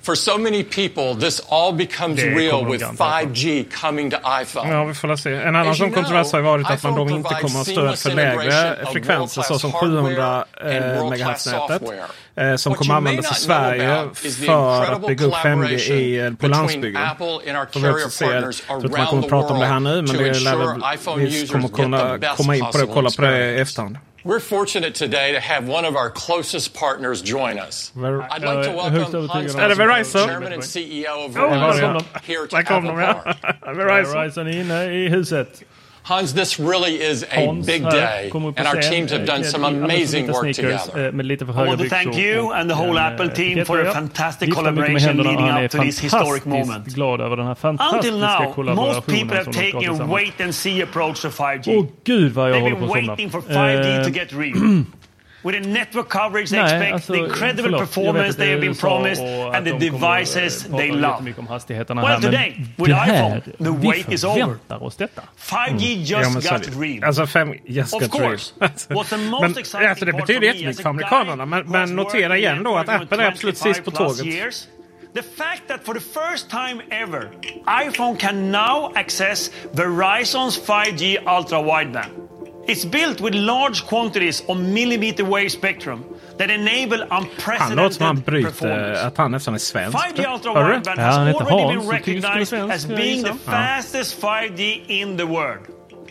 For 0.03 0.17
so 0.17 0.37
many 0.37 0.65
people, 0.65 1.15
this 1.15 1.41
all 1.49 1.73
becomes 1.73 2.17
Det 2.17 2.35
real 2.35 2.65
with 2.65 2.83
garanterat 2.83 2.97
5G 2.97 3.71
coming 3.71 4.11
to 4.11 4.17
iPhone. 4.43 4.73
Ja, 4.73 4.85
vi 4.85 4.95
får 4.95 5.17
se. 5.17 5.35
En 5.35 5.57
annan 5.57 5.75
sån 5.75 5.91
kontrovers 5.91 6.33
har 6.33 6.41
varit 6.41 6.71
att 6.71 6.83
man 6.83 6.95
då 6.95 7.03
inte 7.17 7.35
kommer 7.35 7.61
att 7.61 7.67
ha 7.67 7.75
stöd 7.75 7.99
för 7.99 8.11
lägre 8.11 8.87
frekvenser 8.93 9.43
såsom 9.43 9.73
world-class 9.73 9.73
700 9.73 10.23
hardware 10.23 10.45
and 10.61 10.85
eh, 10.85 11.27
MHz-nätet. 11.27 11.83
Eh, 12.37 12.57
som 12.57 12.75
kommer 12.75 12.95
användas 12.95 13.39
i 13.39 13.45
Sverige 13.45 14.09
för 14.47 14.93
att 14.93 15.07
bygga 15.07 15.27
upp 15.27 15.35
5G 15.35 15.53
collaboration 15.53 15.97
i, 15.97 16.17
eh, 16.17 16.33
på 16.33 16.47
landsbygden. 16.47 17.03
Också 17.11 17.81
carrier 17.81 18.09
se. 18.09 18.25
Jag 18.25 18.55
tror 18.67 18.85
inte 18.85 18.99
man 18.99 19.07
kommer 19.07 19.23
att 19.23 19.29
prata 19.29 19.55
om 19.55 19.61
det 19.61 19.67
här 19.67 19.81
nu, 19.81 20.03
men 20.03 20.17
det 20.17 20.41
lär 20.41 20.57
väl, 20.57 21.19
vi 21.29 21.47
kommer 21.47 21.69
kunna 21.69 22.19
komma 22.37 22.57
in 22.57 22.65
på 22.73 22.79
det 22.79 22.85
och 22.85 22.91
kolla 22.91 23.11
på 23.17 23.23
det 23.23 23.51
i 23.51 23.61
efterhand. 23.61 23.99
We're 24.25 24.41
fortunate 24.41 24.93
today 24.93 25.35
to 25.35 25.41
have 25.41 25.67
one 25.69 25.85
of 25.85 25.97
our 25.97 26.09
closest 26.11 26.75
partners 26.75 27.23
join 27.25 27.59
us. 27.59 27.93
Ver- 27.95 28.23
I'd 28.31 28.43
like 28.43 28.69
to 28.69 28.77
jag 28.77 28.91
högst 28.91 29.15
welcome 29.15 29.29
Hans 29.29 29.55
Är 29.55 29.69
det 29.69 29.75
Verizon? 29.75 30.29
Chairman 30.29 30.53
and 30.53 30.65
CEO 30.65 31.27
of 31.27 31.37
Verizon, 31.37 32.05
here 32.25 32.47
to 32.47 32.57
Apple. 32.57 32.81
Verizon. 33.75 34.13
Verizon 34.15 34.47
är 34.47 34.61
inne 34.61 34.85
i 34.85 35.09
huset. 35.09 35.63
Hans, 36.05 36.35
this 36.35 36.59
really 36.59 37.01
is 37.01 37.23
a 37.23 37.47
Hans 37.47 37.65
big 37.67 37.89
day, 37.89 38.31
and 38.33 38.67
our 38.67 38.81
teams 38.81 39.13
have 39.13 39.23
eh, 39.23 39.25
done 39.25 39.45
some 39.45 39.65
amazing 39.65 40.27
work 40.33 40.53
together. 40.53 40.99
eh, 40.99 41.11
I 41.55 41.67
want 41.67 41.81
to 41.81 41.89
thank 41.89 42.17
you 42.17 42.51
and 42.53 42.69
the 42.69 42.75
whole 42.75 42.99
Apple 42.99 43.31
eh, 43.31 43.35
team 43.35 43.65
for 43.65 43.81
a 43.81 43.93
fantastic 43.93 44.53
collaboration 44.53 45.17
leading 45.19 45.49
up 45.49 45.71
to 45.71 45.79
this 45.79 45.99
historic 45.99 46.45
moment. 46.45 46.95
glad 46.95 47.21
över 47.21 47.37
den 47.37 47.47
här 47.47 47.95
Until 47.95 48.19
now, 48.19 48.75
most 48.75 49.07
people 49.07 49.37
have 49.37 49.53
taken 49.53 50.01
a 50.01 50.07
wait 50.07 50.41
and 50.41 50.55
see 50.55 50.83
approach 50.83 51.23
to 51.23 51.29
5G. 51.31 51.79
Åh 51.79 51.87
gud 52.05 52.33
vad 52.33 52.51
jag 52.51 52.63
They've 52.63 52.79
been 52.81 52.89
waiting 52.89 53.31
for 53.31 53.41
5G 53.41 53.99
Eh, 53.99 54.05
to 54.05 54.11
get 54.11 54.33
real. 54.33 54.85
With 55.45 55.63
the 55.63 55.69
network 55.69 56.09
coverage 56.09 56.51
they 56.51 56.61
Nej, 56.61 56.73
expect, 56.73 56.93
alltså, 56.95 57.13
the 57.13 57.19
incredible 57.19 57.63
förlåt. 57.63 57.81
Performance 57.81 58.39
they 58.39 58.49
have 58.51 58.61
been 58.61 58.75
promised, 58.75 59.25
and 59.55 59.67
the 59.67 59.73
de 59.73 59.91
devices 59.91 60.67
eh, 60.67 60.77
they 60.77 60.91
love. 60.93 61.35
Well, 61.89 62.21
today, 62.21 62.67
with 62.77 62.91
iPhone, 62.93 63.41
the 63.59 63.71
wait 63.89 64.13
is 64.13 64.25
over. 64.25 64.59
oss 64.69 64.97
detta. 64.97 65.23
5G 65.39 66.03
Ja, 66.05 66.19
just 66.21 66.47
är 66.47 66.53
got 66.53 66.63
det. 66.65 66.71
real. 66.81 67.05
Alltså 67.05 67.27
fem, 67.27 67.55
just 67.67 67.95
Of 67.95 68.03
got 68.03 68.15
real. 68.15 68.29
course. 68.29 68.55
Men, 69.41 69.51
exciting 69.59 69.89
alltså, 69.89 70.05
det 70.05 70.13
betyder 70.13 70.47
jättemycket 70.47 70.83
för 70.83 70.89
a 70.89 70.91
amerikanerna. 70.91 71.47
Men, 71.47 71.67
men 71.71 71.97
notera 71.97 72.37
igen 72.37 72.63
då 72.63 72.77
att 72.77 72.89
Apple 72.89 73.25
är 73.25 73.29
absolut 73.29 73.59
sist 73.59 73.85
på 73.85 73.91
25 73.91 74.07
plus 74.07 74.19
tåget. 74.19 74.35
years, 74.35 74.69
The 75.15 75.23
fact 75.23 75.69
that 75.69 75.85
for 75.85 75.95
the 75.95 76.01
first 76.01 76.51
time 76.51 76.83
ever, 76.91 77.29
iPhone 77.89 78.17
can 78.17 78.51
now 78.51 78.93
access 78.95 79.51
Verizon's 79.73 80.59
5G 80.67 81.19
ultra 81.39 81.63
wideband. 81.63 82.13
It's 82.69 82.85
built 82.85 83.21
with 83.21 83.35
large 83.35 83.87
quantities 83.87 84.43
of 84.49 84.59
millimeter 84.59 85.25
wave 85.25 85.49
spectrum 85.51 86.05
that 86.39 86.51
enable 86.51 87.07
Han 87.11 87.25
låter 87.25 87.91
som 87.91 88.07
han 88.07 88.17
unprecedented 88.17 88.25
bryter 88.25 88.49
performance. 88.51 89.03
att 89.07 89.17
han 89.19 89.31
nästan 89.31 89.55
är 89.55 89.59
svensk. 89.59 89.99
5G 89.99 90.35
ultra 90.35 90.53
wideband 90.69 90.99
Ja, 91.01 91.03
has 91.03 91.17
already 91.19 91.51
Hans, 91.51 91.85
been 91.87 91.91
recognized 91.91 92.49
svensk, 92.49 92.75
as 92.75 92.87
being 92.87 93.25
the 93.25 93.35
fastest 93.45 94.21
5G 94.23 94.81
in 94.87 95.17
the 95.17 95.25
world. 95.25 95.59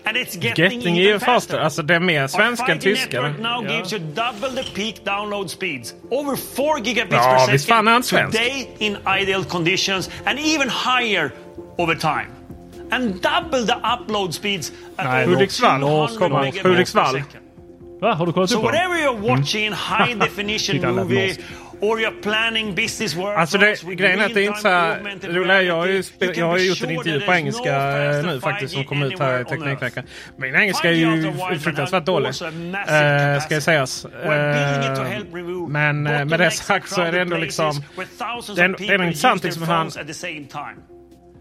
And 0.06 0.18
it's 0.18 0.36
getting, 0.36 0.64
Getting 0.66 0.82
even 0.98 1.08
even 1.08 1.20
faster. 1.20 1.58
Alltså 1.60 1.82
det 1.84 1.96
är 1.96 2.00
mer 2.00 2.22
Our 2.22 2.28
svenska 2.28 2.72
än 2.72 2.80
5G 2.80 2.82
tyska. 2.82 3.22
network 3.22 3.40
now 3.42 3.66
Ja. 3.66 3.76
gives 3.78 3.94
you 3.94 4.02
double 4.02 4.64
the 4.64 4.70
peak 4.76 4.96
download 5.06 5.48
speeds. 5.48 5.94
Over 6.10 6.36
4 6.36 6.80
gigabits 6.84 7.14
Ja, 7.16 7.46
per 7.50 7.58
second 7.58 8.04
svensk. 8.06 8.32
today 8.38 8.68
in 8.80 8.98
ideal 9.22 9.44
conditions 9.46 10.10
and 10.26 10.40
even 10.40 10.70
higher 10.70 11.32
over 11.78 11.96
time. 11.96 12.28
And 12.92 13.22
double 13.22 13.66
the 13.66 13.74
upload 13.84 14.34
speeds 14.34 14.72
at 14.98 15.28
Hudiksvall. 15.28 15.80
200 15.82 16.18
Kom 16.20 16.34
on. 16.34 16.42
megabits 16.42 16.62
per 16.64 16.70
Hudiksvall. 16.70 17.24
Va, 18.02 18.14
har 18.14 18.26
du 18.26 18.32
kollat 18.34 18.50
So 18.50 18.58
upp 18.58 18.64
honom? 18.64 18.76
whatever 18.76 18.96
you're 19.04 19.30
watching 19.38 19.66
in 19.66 19.74
high 19.74 20.14
definition 20.26 20.96
movie 20.96 21.38
or 21.82 22.00
you're 22.00 22.22
planning 22.22 22.76
business 22.76 23.16
work 23.16 23.38
Alltså 23.38 23.58
det, 23.58 23.84
grejen 23.96 24.20
är 24.20 24.26
att 24.26 24.34
det 24.34 24.42
är 24.44 24.48
inte 24.48 24.62
så 24.62 24.68
här 24.68 25.18
roliga. 25.34 25.62
Jag 25.62 25.76
har 25.76 25.88
ju, 25.88 26.04
spel, 26.04 26.38
jag 26.38 26.46
har 26.48 26.58
ju 26.58 26.68
gjort 26.68 26.82
en 26.84 26.92
intervju 26.92 27.20
på 27.20 27.34
engelska 27.34 27.72
nu 28.26 28.40
faktiskt 28.42 28.74
som 28.74 28.84
kom 28.84 29.04
ut 29.04 29.20
här 29.20 29.42
i 29.42 29.46
Teknikveckan. 29.46 30.04
Min 30.38 30.56
engelska 30.56 30.88
är 30.90 30.94
ju 30.94 31.34
fruktansvärt 31.60 32.06
dålig. 32.06 32.28
Eh, 32.28 33.42
ska 33.42 33.54
jag 33.54 33.64
sägas. 33.64 34.06
Eh, 34.06 35.20
men 35.68 36.08
eh, 36.08 36.26
med 36.26 36.40
det 36.40 36.52
sagt 36.52 36.90
så 36.90 37.02
är 37.02 37.12
det 37.12 37.22
ändå 37.22 37.38
liksom... 37.38 37.84
Det 38.56 38.62
är, 38.62 38.76
det 38.78 38.94
är 38.94 39.04
intressant 39.04 39.44
liksom 39.44 39.64
hur 39.64 39.74
han... 39.74 39.92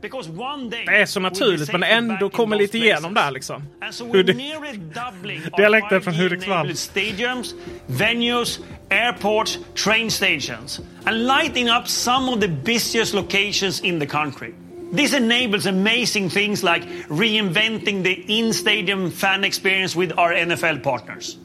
Det 0.01 0.97
är 0.97 1.07
så 1.07 1.21
naturligt 1.21 1.73
men 1.73 1.83
ändå 1.83 2.31
kommer 2.31 2.57
lite 2.57 2.79
igenom 2.79 3.15
där 3.15 3.31
liksom. 3.31 3.63
Dialekten 5.57 6.03
från 6.03 6.15
Hudiksvall. 6.15 6.77
Stadiums, 6.77 7.55
venues, 7.87 8.61
airports, 8.91 9.59
train 9.85 10.11
stations, 10.11 10.81
and 11.05 11.27
lighting 11.27 11.71
up 11.71 11.89
some 11.89 12.33
of 12.33 12.41
the 12.41 12.49
busiest 12.49 13.15
locations 13.15 13.81
in 13.81 14.01
the 14.01 14.07
country. 14.07 14.55
This 14.93 15.15
enables 15.15 15.67
amazing 15.67 16.31
things 16.31 16.63
like 16.63 16.83
reinventing 17.09 18.03
the 18.03 18.39
in-stadium 18.39 19.11
fan 19.11 19.45
experience 19.45 19.99
with 19.99 20.19
our 20.19 20.33
NFL 20.33 20.83
partners. 20.83 21.37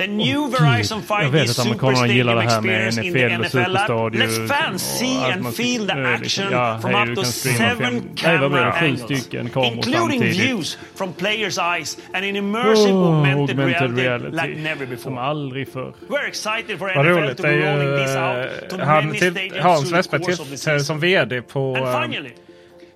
The 0.00 0.06
new 0.06 0.48
Verizon 0.48 1.02
5G 1.02 1.22
jag 1.22 1.30
vet 1.30 1.50
att 1.50 1.56
Super 1.56 1.70
amerikanerna 1.70 2.06
gillar 2.06 2.36
det 2.36 2.50
Stadium 2.50 2.74
här 2.74 2.78
med 2.78 2.88
experience 2.88 3.06
in 3.06 3.52
the 3.52 3.60
NFL 3.60 3.76
app 3.76 4.14
lets 4.14 4.52
fans 4.52 4.98
see 4.98 5.32
and 5.32 5.54
feel 5.54 5.86
the 5.86 5.94
liksom, 5.94 6.06
action 6.06 6.52
ja, 6.52 6.78
from 6.82 6.94
up 6.94 7.14
to 7.14 7.24
seven 7.24 8.16
camera 8.16 8.72
angles, 8.72 9.28
including 9.72 10.20
views 10.22 10.78
from 10.94 11.12
players' 11.12 11.58
eyes 11.58 11.98
and 12.14 12.24
an 12.24 12.36
immersive 12.36 12.94
Oh, 12.94 13.14
augmented, 13.14 13.50
augmented 13.50 13.90
reality, 13.90 14.36
like 14.36 14.56
never 14.56 14.86
before. 14.86 15.02
Som 15.02 15.18
aldrig 15.18 15.68
förr. 15.68 15.94
We're 16.08 16.28
excited 16.28 16.78
for 16.78 16.92
Vad 16.94 17.06
NFL 17.06 17.20
roligt. 17.20 17.36
to 17.36 17.42
be 17.42 17.56
rolling 17.56 17.96
this 17.96 18.16
out 18.16 18.70
to 18.70 18.76
eh, 18.76 18.86
many 18.86 19.18
stadiums 19.18 19.88
through 19.90 20.02
the 20.02 20.18
course 20.18 20.42
of 20.42 20.48
the 20.50 20.56
tillträdde 20.56 20.84
som 20.84 21.00
VD 21.00 21.42
på 21.42 21.74
And 21.76 21.86
eh, 21.86 22.02
finally, 22.02 22.32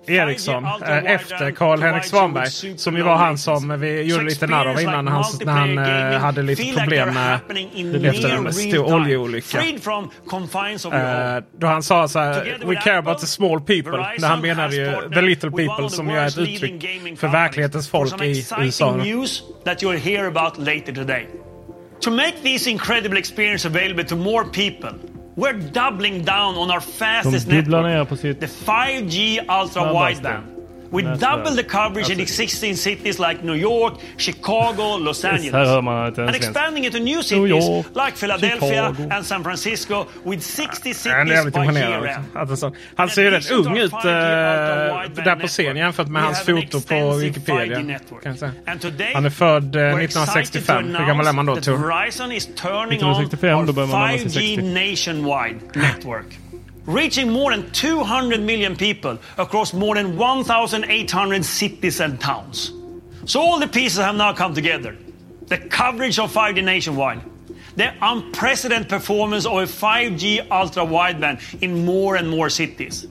Ericsson 0.07 0.65
5G 0.65 1.05
eh, 1.05 1.13
efter 1.15 1.51
Karl-Henrik 1.51 2.03
Svanberg. 2.03 2.77
Som 2.77 2.97
ju 2.97 3.03
var 3.03 3.15
han 3.15 3.37
som 3.37 3.79
vi 3.79 4.01
gjorde 4.01 4.23
lite 4.23 4.47
narr 4.47 4.65
av 4.65 4.81
innan. 4.81 5.07
Han, 5.07 5.23
när 5.45 5.53
han 5.53 5.77
eh, 6.13 6.19
hade 6.19 6.41
lite 6.41 6.79
problem 6.79 7.13
med 7.13 7.39
in 7.73 8.05
efter 8.05 8.29
en 8.29 8.53
stor 8.53 8.93
oljeolycka. 8.93 9.61
Eh, 9.61 11.43
då 11.57 11.67
han 11.67 11.83
sa 11.83 12.07
så 12.07 12.19
här, 12.19 12.57
We 12.65 12.75
care 12.75 12.97
about 12.97 13.19
the 13.19 13.27
small 13.27 13.61
people. 13.61 14.07
När 14.19 14.27
han 14.27 14.41
menade 14.41 14.75
ju 14.75 15.09
the 15.13 15.21
little 15.21 15.51
people 15.51 15.89
som 15.89 16.09
ju 16.09 16.15
är 16.15 16.27
ett 16.27 16.37
uttryck 16.37 16.83
för 17.19 17.27
verklighetens 17.27 17.89
folk 17.89 18.21
i 18.21 18.45
USA. 18.59 18.97
To 22.01 22.11
make 22.11 22.43
this 22.43 22.67
incredible 22.67 23.17
experience 23.17 23.65
available 23.65 24.03
to 24.03 24.15
more 24.15 24.43
people, 24.43 24.93
we're 25.35 25.59
doubling 25.71 26.23
down 26.23 26.55
on 26.55 26.71
our 26.71 26.79
De 26.79 26.85
fastest 26.85 27.47
dubblar 27.47 27.83
network, 27.83 27.85
ner 27.85 28.05
på 28.05 28.15
sitt 28.15 28.39
the 28.39 28.47
5G 28.47 29.39
ultra 29.61 29.93
wideband. 29.93 30.54
We 30.91 31.01
double 31.01 31.55
the 31.55 31.63
coverage 31.63 32.09
in 32.13 32.19
Alltså- 32.19 32.21
existing 32.21 32.75
cities 32.77 33.19
like 33.19 33.43
New 33.43 33.55
York, 33.55 33.93
Chicago, 34.17 34.97
Los 34.97 35.25
Angeles. 35.25 35.53
And 36.17 36.35
expanding 36.35 36.85
into 36.85 36.99
new 36.99 37.23
cities 37.23 37.65
like 37.95 38.17
Philadelphia 38.17 38.91
Chicago. 38.93 39.09
and 39.15 39.25
San 39.25 39.43
Francisco 39.43 40.05
with 40.23 40.43
60 40.43 40.93
Han 41.09 41.31
är 41.31 41.35
cities 41.37 41.53
by 41.53 41.79
year 41.79 42.05
end. 42.07 42.49
En 42.51 42.57
sån- 42.57 42.75
Han 42.95 43.09
ser 43.09 43.21
ju 43.21 43.29
rätt 43.31 43.51
ung 43.51 43.77
ut 43.77 43.93
eh, 43.93 43.99
där 43.99 45.35
på 45.35 45.47
scen 45.47 45.77
jämfört 45.77 46.07
med 46.07 46.23
hans 46.23 46.39
foto 46.45 46.81
på 46.81 47.11
Wikipedia. 47.17 47.77
Han 49.13 49.25
är 49.25 49.29
född 49.29 49.75
eh, 49.75 49.81
1965. 49.81 50.95
Hur 50.95 51.05
gammal 51.07 51.27
är 51.27 51.33
man 51.33 51.45
då 51.45 51.55
Tor? 51.55 51.77
Verizon 51.77 52.31
is 52.31 52.45
turning 52.45 52.99
1965, 52.99 53.59
on 53.59 53.65
då 53.65 53.73
börjar 53.73 53.87
man 53.87 54.01
närma 54.01 54.17
sig 54.29 54.55
5G 54.55 54.55
60. 54.55 54.61
Reaching 56.85 57.31
more 57.31 57.51
than 57.51 57.71
200 57.71 58.41
million 58.41 58.75
people 58.75 59.17
across 59.37 59.73
more 59.73 59.95
than 59.95 60.17
1,800 60.17 61.43
cities 61.43 61.99
and 61.99 62.19
towns. 62.19 62.71
So 63.25 63.41
all 63.41 63.59
the 63.59 63.67
pieces 63.67 63.97
have 63.97 64.15
now 64.15 64.33
come 64.33 64.53
together. 64.53 64.95
The 65.47 65.57
coverage 65.57 66.19
of 66.19 66.31
5G 66.31 66.63
nationwide, 66.63 67.21
the 67.75 67.91
unprecedented 68.01 68.89
performance 68.89 69.45
of 69.47 69.53
a 69.53 69.65
5G 69.65 70.49
ultra 70.51 70.85
wideband 70.85 71.61
in 71.61 71.85
more 71.85 72.15
and 72.15 72.29
more 72.29 72.49
cities, 72.49 73.07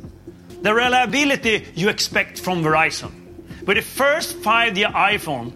the 0.62 0.72
reliability 0.72 1.66
you 1.74 1.88
expect 1.88 2.38
from 2.38 2.62
Verizon. 2.62 3.12
With 3.66 3.76
the 3.76 3.82
first 3.82 4.40
5G 4.40 4.84
iPhone 4.92 5.52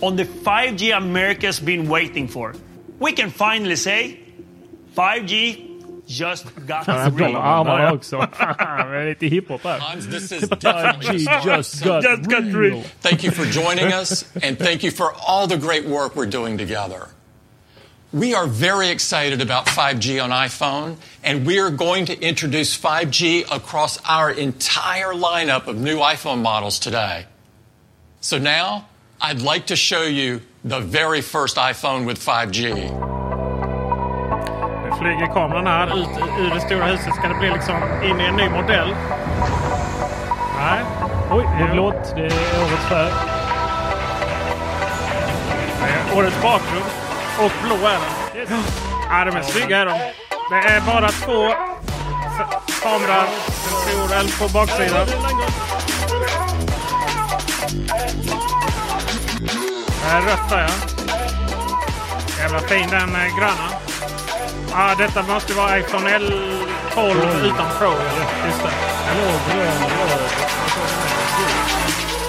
on 0.00 0.16
the 0.16 0.24
5G 0.24 0.96
America's 0.96 1.60
been 1.60 1.88
waiting 1.88 2.26
for, 2.26 2.54
we 2.98 3.12
can 3.12 3.30
finally 3.30 3.76
say 3.76 4.18
5G 4.96 5.69
just 6.10 6.44
got 6.66 6.86
Han 6.86 6.96
är 6.96 7.10
bra 7.10 7.26
med 7.26 7.34
real. 7.34 7.42
armarna 7.42 7.92
också. 7.92 8.16
Det 8.38 8.44
är 8.96 9.08
lite 9.08 9.26
hiphop 9.26 9.64
här. 9.64 9.78
Hans, 9.78 10.06
this 10.06 10.32
is 10.32 10.42
oh, 10.52 10.58
definitely 10.58 11.18
He 11.18 11.40
just 11.44 11.84
got 11.84 12.54
real. 12.54 12.82
Thank 13.00 13.24
you 13.24 13.32
for 13.32 13.44
joining 13.44 13.92
us, 13.92 14.24
and 14.42 14.58
thank 14.58 14.82
you 14.82 14.90
for 14.90 15.12
all 15.28 15.46
the 15.48 15.56
great 15.56 15.86
work 15.86 16.16
we're 16.16 16.30
doing 16.30 16.58
together. 16.58 17.08
We 18.12 18.34
are 18.34 18.48
very 18.48 18.88
excited 18.88 19.40
about 19.40 19.66
5G 19.66 20.20
on 20.22 20.30
iPhone, 20.30 20.96
and 21.22 21.46
we 21.46 21.60
are 21.60 21.70
going 21.70 22.06
to 22.06 22.20
introduce 22.20 22.76
5G 22.76 23.44
across 23.54 24.00
our 24.04 24.32
entire 24.32 25.14
lineup 25.14 25.68
of 25.68 25.76
new 25.76 25.98
iPhone 25.98 26.42
models 26.42 26.80
today. 26.80 27.26
So 28.20 28.38
now, 28.38 28.88
I'd 29.20 29.42
like 29.42 29.66
to 29.66 29.76
show 29.76 30.02
you 30.02 30.40
the 30.64 30.80
very 30.80 31.20
first 31.20 31.56
iPhone 31.56 32.04
with 32.04 32.18
5G. 32.18 33.19
Flyger 35.00 35.26
kameran 35.26 35.66
här 35.66 35.86
ut 35.86 36.08
ur 36.38 36.50
det 36.54 36.60
stora 36.60 36.84
huset. 36.84 37.14
Ska 37.14 37.28
det 37.28 37.34
bli 37.34 37.50
liksom 37.50 37.76
in 38.04 38.20
i 38.20 38.24
en 38.24 38.34
ny 38.36 38.48
modell? 38.48 38.94
Nej. 40.58 40.80
Oj, 41.30 41.48
det 41.58 41.64
är 41.64 41.72
blått. 41.72 42.14
Det 42.16 42.20
är 42.20 42.62
årets 42.62 42.86
färg. 42.88 43.12
Det 45.80 46.12
är 46.12 46.18
årets 46.18 46.42
bakgrund. 46.42 46.84
Och 47.38 47.52
blå 47.64 47.88
är 47.88 47.98
den. 48.46 48.62
Ja, 49.10 49.24
de 49.24 49.36
är 49.36 49.42
snygga 49.42 49.78
är 49.78 49.86
de. 49.86 49.98
Det 50.50 50.68
är 50.68 50.80
bara 50.80 51.08
två 51.08 51.54
kameror. 52.82 53.24
Eld 54.20 54.38
på 54.38 54.48
baksidan. 54.48 55.06
Det 60.02 60.10
är 60.10 60.20
rött 60.20 60.50
där 60.50 60.60
ja. 60.60 60.68
Jävla 62.38 62.58
fin 62.60 62.88
den 62.90 63.14
eh, 63.14 63.36
gröna. 63.38 63.89
Ja, 64.70 64.94
detta 64.98 65.22
måste 65.22 65.54
vara 65.54 65.78
iPhone 65.78 66.18
L12 66.18 67.44
utan 67.46 67.66
Pro. 67.78 67.90
eller? 67.90 68.46
Just 68.46 68.62
det. 68.62 68.70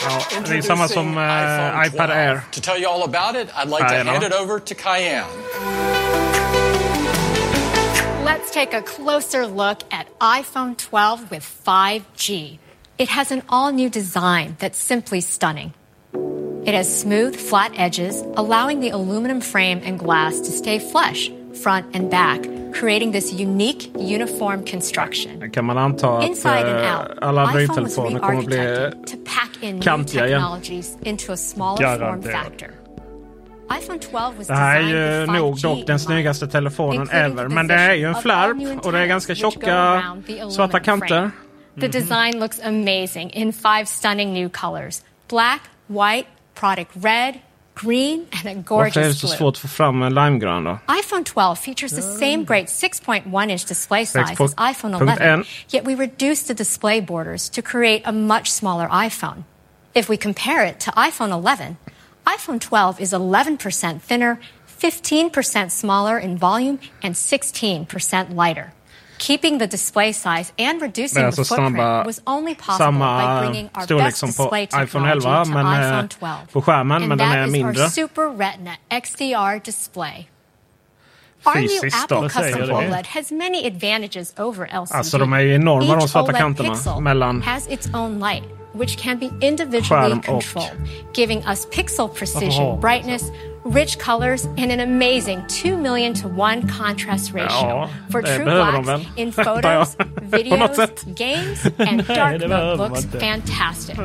Ja, 0.03 0.41
det 0.47 0.57
är 0.57 0.61
samma 0.61 0.87
som 0.87 1.17
eh, 1.17 1.87
iPad 1.87 2.09
Air. 2.09 2.41
To 2.51 2.61
tell 2.61 2.81
you 2.81 2.87
all 2.91 3.03
about 3.03 3.35
it, 3.35 3.49
I'd 3.55 3.69
like 3.69 3.87
to 3.87 4.11
hand 4.11 4.23
it 4.23 4.33
over 4.33 4.59
to 4.59 4.75
Cayenne. 4.75 5.25
Let's 8.25 8.51
take 8.51 8.73
a 8.73 8.81
closer 8.81 9.47
look 9.47 9.77
at 9.91 10.07
iPhone 10.19 10.75
12 10.77 11.31
with 11.31 11.43
5G. 11.65 12.57
It 12.97 13.09
has 13.09 13.31
an 13.31 13.41
all 13.49 13.71
new 13.71 13.89
design 13.89 14.55
that's 14.59 14.77
simply 14.77 15.21
stunning. 15.21 15.73
It 16.65 16.73
has 16.75 17.01
smooth, 17.01 17.35
flat 17.35 17.71
edges, 17.75 18.23
allowing 18.37 18.79
the 18.81 18.89
aluminum 18.89 19.41
frame 19.41 19.81
and 19.83 19.97
glass 19.99 20.39
to 20.41 20.51
stay 20.51 20.77
flush, 20.79 21.31
front 21.63 21.95
and 21.95 22.09
back, 22.09 22.41
creating 22.73 23.11
this 23.11 23.33
unique, 23.33 23.91
uniform 23.95 24.65
construction. 24.65 25.51
Kan 25.51 25.65
man 25.65 25.77
anta 25.77 26.17
att 26.17 26.27
Inside 26.27 26.65
and 26.65 26.85
eh, 26.85 26.99
out, 26.99 27.17
alla 27.21 27.41
Android-telefoner 27.41 28.19
kommer 28.19 28.39
att 28.39 28.45
bli 28.45 29.81
kantiga 29.81 30.27
igen. 30.27 30.41
Garanterat. 31.79 32.31
factor. 32.31 32.71
iPhone 33.79 33.99
12 33.99 34.37
was 34.37 34.47
Det 34.47 34.53
här 34.53 34.79
är 34.79 35.19
ju 35.19 35.25
nog 35.25 35.55
5G 35.55 35.61
dock 35.61 35.87
den 35.87 35.99
snyggaste 35.99 36.47
telefonen 36.47 37.09
ever. 37.09 37.47
Men 37.47 37.67
det 37.67 37.73
är 37.73 37.93
ju 37.93 38.05
en 38.05 38.15
flärp 38.15 38.85
och 38.85 38.91
det 38.91 38.99
är 38.99 39.05
ganska 39.05 39.35
tjocka 39.35 40.03
svarta 40.51 40.79
kanter. 40.79 41.31
The 41.79 41.87
design 41.87 42.39
looks 42.39 42.59
amazing 42.59 43.31
in 43.31 43.53
five 43.53 43.85
stunning 43.85 44.33
new 44.33 44.49
colors 44.49 45.01
black, 45.31 45.61
white, 45.87 46.27
product 46.53 46.91
red, 46.95 47.39
green, 47.75 48.19
and 48.19 48.23
a 48.23 48.29
Varför 48.33 48.49
är 48.49 48.55
det 48.55 48.61
gorgeous 48.61 49.19
så 49.19 49.27
blue. 49.27 49.37
svårt 49.37 49.53
att 49.55 49.57
få 49.57 49.67
fram 49.67 50.01
en 50.01 50.13
limegrön 50.13 50.63
då? 50.63 50.79
iPhone 50.99 51.23
12 51.23 51.55
features 51.55 51.91
the 51.91 52.01
same 52.01 52.43
great 52.43 52.67
6.1 52.67 53.49
inch 53.51 53.67
display 53.67 54.05
size 54.05 54.43
as 54.43 54.55
iPhone 54.57 54.93
11, 54.93 55.43
yet 55.73 55.85
we 55.85 55.95
reduced 55.95 56.47
the 56.47 56.53
display 56.53 57.01
borders 57.01 57.49
to 57.49 57.61
create 57.61 58.01
a 58.05 58.11
much 58.11 58.47
smaller 58.51 58.87
iPhone. 58.89 59.43
If 59.93 60.09
we 60.09 60.17
compare 60.17 60.65
it 60.69 60.79
to 60.85 60.91
iPhone 60.91 61.31
11, 61.31 61.77
iPhone 62.25 62.59
12 62.59 63.01
is 63.01 63.13
11% 63.13 64.01
thinner, 64.01 64.39
15% 64.81 65.71
smaller 65.71 66.17
in 66.17 66.37
volume, 66.37 66.79
and 67.03 67.15
16% 67.15 68.35
lighter. 68.35 68.73
Keeping 69.21 69.59
the 69.59 69.67
display 69.67 70.11
size 70.13 70.51
and 70.57 70.81
reducing 70.81 71.29
the 71.29 71.43
footprint 71.43 72.05
was 72.05 72.21
only 72.25 72.55
possible 72.55 72.99
by 72.99 73.39
bringing 73.45 73.69
our 73.75 73.85
best 73.97 74.17
som 74.17 74.29
på 74.33 74.43
display 74.43 74.65
iPhone 74.65 75.05
technology 75.05 75.27
11 75.27 75.45
to 75.45 75.51
men 75.53 75.65
eh, 75.65 75.71
iPhone 75.81 76.07
12. 76.07 76.37
på 76.53 76.61
skärmen. 76.61 77.01
Men 77.01 77.11
and 77.11 77.19
den 77.21 77.29
that 77.29 77.37
är 77.37 77.45
is 77.45 77.51
mindre. 77.51 77.83
our 77.83 77.89
Super 77.89 78.27
Retina 78.37 78.71
XDR 78.89 79.59
display. 79.65 80.27
Our 81.45 81.55
new 81.55 81.67
Fysiskt 81.67 82.03
Apple 82.03 82.17
då. 82.17 82.23
custom 82.29 82.43
Säger. 82.43 82.71
OLED 82.73 83.05
has 83.07 83.31
many 83.31 83.67
advantages 83.67 84.33
over 84.39 84.65
LCD. 84.65 84.97
Alltså, 84.97 85.17
de 85.17 85.33
är 85.33 85.39
ju 85.39 85.55
enorma, 85.55 85.95
de 85.95 86.01
Each 86.01 86.09
svarta 86.11 86.31
OLED 86.31 86.37
kanterna 86.41 86.69
pixel 86.69 87.01
mellan 87.01 87.41
has 87.41 87.67
its 87.67 87.89
own 87.93 88.19
light, 88.19 88.43
which 88.73 88.97
can 88.97 89.19
be 89.19 89.29
individually 89.47 90.21
controlled, 90.25 90.77
giving 91.13 91.39
us 91.51 91.67
pixel 91.71 92.07
precision, 92.07 92.51
Jaha. 92.51 92.79
brightness, 92.81 93.23
rich 93.63 93.99
colors, 93.99 94.45
and 94.45 94.71
an 94.71 94.79
amazing 94.79 95.43
2 95.47 95.77
million 95.77 96.13
to 96.13 96.27
1 96.27 96.67
contrast 96.67 97.33
ratio 97.33 97.47
Ja, 97.67 97.89
for 98.11 98.21
true 98.21 98.45
blacks 98.45 99.05
in 99.15 99.31
photos, 99.31 99.95
jag. 99.97 100.49
På 100.49 100.55
något 100.57 100.77
videos, 100.77 101.03
games, 101.15 101.65
and 101.77 102.07
dark 102.07 102.41
mode 102.47 102.77
looks 102.77 103.05
fantastic. 103.05 103.97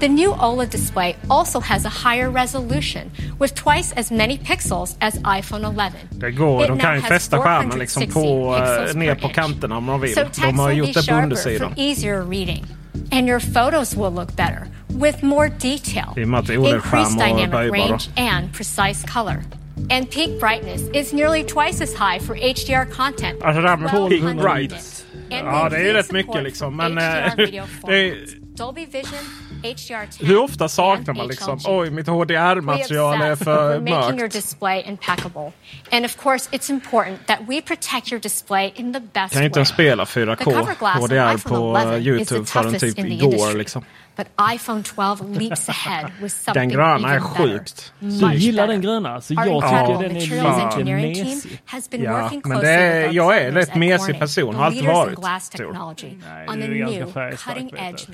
The 0.00 0.08
new 0.08 0.32
OLED 0.32 0.70
display 0.70 1.16
also 1.30 1.60
has 1.60 1.84
a 1.86 1.88
higher 1.88 2.30
resolution 2.30 3.10
with 3.40 3.54
twice 3.54 3.94
as 3.96 4.10
many 4.10 4.38
pixels 4.38 4.96
as 5.00 5.14
iPhone 5.38 5.64
11. 5.64 5.92
Det 6.10 6.30
går. 6.30 6.62
It 6.62 6.68
De 6.68 6.78
kan 6.78 6.94
ju 6.94 7.00
fästa 7.00 7.38
skärmen 7.38 7.78
liksom 7.78 8.02
460 8.02 8.12
på, 8.12 8.56
eh, 8.90 8.96
ner 8.96 9.14
på 9.14 9.28
kanterna 9.28 9.76
om 9.76 9.86
de 9.86 10.00
vill. 10.00 10.14
So 10.14 10.20
De 10.42 10.58
har 10.58 10.70
gjort 10.70 10.94
det 10.94 11.08
på 11.08 11.14
undersidan. 11.14 11.72
easier 11.76 12.22
reading. 12.30 12.66
And 13.12 13.28
your 13.28 13.40
photos 13.40 13.96
will 13.96 14.12
look 14.12 14.36
better 14.36 14.68
with 14.90 15.22
more 15.22 15.48
detail, 15.48 16.14
increased 16.16 17.18
dynamic 17.18 17.72
range 17.72 18.08
and 18.16 18.52
precise 18.52 19.02
color. 19.04 19.42
And 19.90 20.10
peak 20.10 20.40
brightness 20.40 20.82
is 20.94 21.12
nearly 21.12 21.44
twice 21.44 21.80
as 21.82 21.94
high 21.94 22.18
for 22.18 22.34
HDR 22.34 22.90
content. 22.90 23.42
Alltså 23.42 23.62
det 23.62 23.68
här 23.68 23.76
med 23.76 23.90
peak 23.90 24.36
brightness. 24.36 25.06
Ja, 25.28 25.68
det 25.68 25.76
är 25.76 25.84
ju 25.84 25.92
rätt 25.92 26.12
mycket 26.12 26.42
liksom. 26.42 26.76
Men 26.76 26.98
eh, 26.98 27.02
det 27.86 27.94
är, 27.94 28.45
Dolby 28.56 28.86
Vision, 28.86 29.24
HDR10, 29.62 30.26
Hur 30.26 30.38
ofta 30.38 30.68
saknar 30.68 31.14
man 31.14 31.28
liksom, 31.28 31.58
oj 31.64 31.90
mitt 31.90 32.06
HDR-material 32.06 33.22
är 33.22 33.36
för 33.36 33.80
mörkt. 33.80 34.18
Your 34.18 34.28
display 34.28 34.84
impeccable. 34.86 35.52
And 35.92 36.04
of 36.04 36.16
course 36.16 36.48
it's 36.52 36.70
important 36.70 37.26
that 37.26 37.38
we 37.48 37.62
protect 37.62 38.12
your 38.12 38.20
display 38.20 38.72
in 38.76 38.92
the 38.92 39.00
best 39.00 39.34
kan 39.34 39.44
inte 39.44 39.58
ens 39.58 39.68
spela 39.68 40.04
4K 40.04 40.44
HDR 40.80 41.48
på 41.48 41.76
uh, 41.76 42.06
Youtube 42.06 42.46
förrän 42.46 42.78
typ 42.78 42.98
igår 42.98 43.56
liksom. 43.56 43.84
den 46.54 46.68
gröna 46.68 47.14
är 47.14 47.20
sjukt. 47.20 47.92
Du 48.00 48.34
gillar 48.34 48.66
den 48.66 48.80
gröna, 48.80 49.14
alltså 49.14 49.34
så 49.34 49.40
jag 49.46 49.62
tycker 49.62 50.02
den 50.08 50.16
är 50.16 50.20
lite 50.80 50.90
mesig. 51.24 51.60
Ja, 52.04 52.28
men 52.48 52.60
det 52.60 52.70
är, 52.70 53.12
jag 53.12 53.36
är 53.36 53.48
en 53.48 53.54
rätt 53.54 53.74
mesig 53.74 54.18
person, 54.18 54.54
har 54.54 54.64
alltid 54.66 54.84
varit. 54.94 55.18
Nej, 56.28 56.46
du 56.66 56.74
är 56.74 56.78
ganska 56.78 56.98
färgstark 57.12 57.56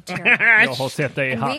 Jag 0.64 0.74
har 0.74 0.88
sett 0.88 1.14
dig 1.14 1.28
i 1.28 1.32
hatt. 1.40 1.50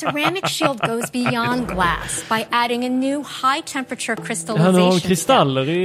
Ceramic 0.00 0.44
shield 0.48 0.80
goes 0.80 1.12
beyond 1.12 1.68
glass 1.68 2.24
by 2.28 2.44
adding 2.50 2.84
a 2.84 2.88
new 2.88 3.22
high 3.22 3.60
temperature 3.60 4.16
crystallization 4.16 5.00
step, 5.16 5.26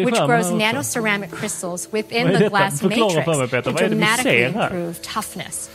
which 0.05 0.15
grows 0.27 0.45
nanoceramic 0.61 1.31
crystals 1.31 1.87
within 1.91 2.27
the 2.27 2.33
glass 2.49 2.81
matrix 2.89 3.15
to 3.63 3.69
dramatically 3.89 4.43
improve 4.63 5.01
toughness. 5.01 5.69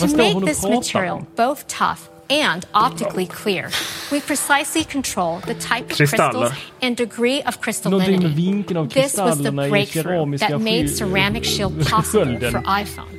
to 0.00 0.16
make 0.16 0.38
this 0.44 0.64
material 0.64 1.26
both 1.36 1.66
tough 1.68 2.09
and 2.30 2.64
optically 2.72 3.26
clear. 3.26 3.70
We 4.12 4.20
precisely 4.20 4.84
control 4.84 5.40
the 5.40 5.54
type 5.54 5.90
of 5.90 5.96
crystals 5.96 6.52
and 6.80 6.96
degree 6.96 7.42
of 7.42 7.60
crystallinity. 7.60 8.90
This 8.92 9.16
was 9.16 9.42
the 9.42 9.52
breakthrough 9.52 10.38
that 10.38 10.60
made 10.60 10.88
Ceramic 10.88 11.44
Shield 11.44 11.86
possible 11.86 12.38
for 12.38 12.60
iPhone. 12.60 13.10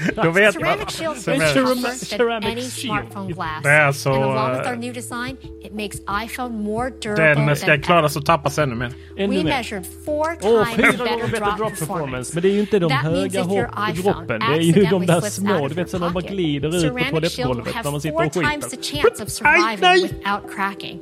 ceramic 0.52 0.90
Shield 0.90 1.16
is 1.16 1.24
first 1.24 2.10
than 2.10 2.44
any 2.44 2.62
smartphone 2.62 3.34
glass. 3.34 3.98
So, 3.98 4.12
and 4.12 4.24
along 4.24 4.56
with 4.58 4.66
our 4.66 4.76
new 4.76 4.92
design, 4.92 5.38
it 5.62 5.74
makes 5.74 6.00
iPhone 6.00 6.52
more 6.52 6.90
durable 6.90 7.46
den 7.46 7.56
ska 7.56 7.66
than 7.66 7.82
klara 7.82 8.08
tappas 8.08 8.58
ännu 8.58 8.74
mer. 8.74 8.92
We 9.16 9.42
measured 9.42 9.86
four 10.04 10.36
times 10.36 10.96
better 10.98 11.26
drop, 11.26 11.56
drop 11.58 11.70
performance. 11.70 12.34
Men 12.34 12.42
det 12.42 12.48
är 12.48 12.52
ju 12.52 12.60
inte 12.60 12.78
de 12.78 12.88
that 12.88 13.02
höga 13.02 13.44
droppen, 13.44 14.40
det 14.40 14.46
är 14.46 14.60
ju 14.60 14.84
de 14.84 15.06
där 15.06 15.20
små, 15.20 15.68
du 15.68 15.74
vet 15.74 15.90
som 15.90 16.00
man 16.00 16.12
bara 16.12 16.24
glider 16.24 16.68
ut 16.76 16.94
på 16.94 17.10
toalettgolvet 17.10 17.74
när 17.84 17.90
man 17.90 18.00
sitter 18.00 18.16
och 18.16 18.34
skiter. 18.34 18.49
times 18.50 18.68
the 18.68 18.76
chance 18.76 19.20
of 19.20 19.30
surviving 19.38 20.02
without 20.02 20.48
cracking. 20.48 21.00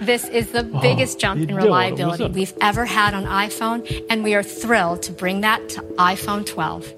This 0.00 0.28
is 0.28 0.50
the 0.50 0.70
oh, 0.74 0.80
biggest 0.80 1.18
jump 1.20 1.48
in 1.48 1.54
reliability 1.56 2.28
we've 2.28 2.52
ever 2.60 2.84
had 2.84 3.14
on 3.14 3.24
iPhone, 3.24 3.80
and 4.10 4.24
we 4.24 4.34
are 4.34 4.42
thrilled 4.42 5.02
to 5.02 5.12
bring 5.12 5.40
that 5.42 5.68
to 5.70 5.80
iPhone 5.98 6.44
12. 6.44 6.92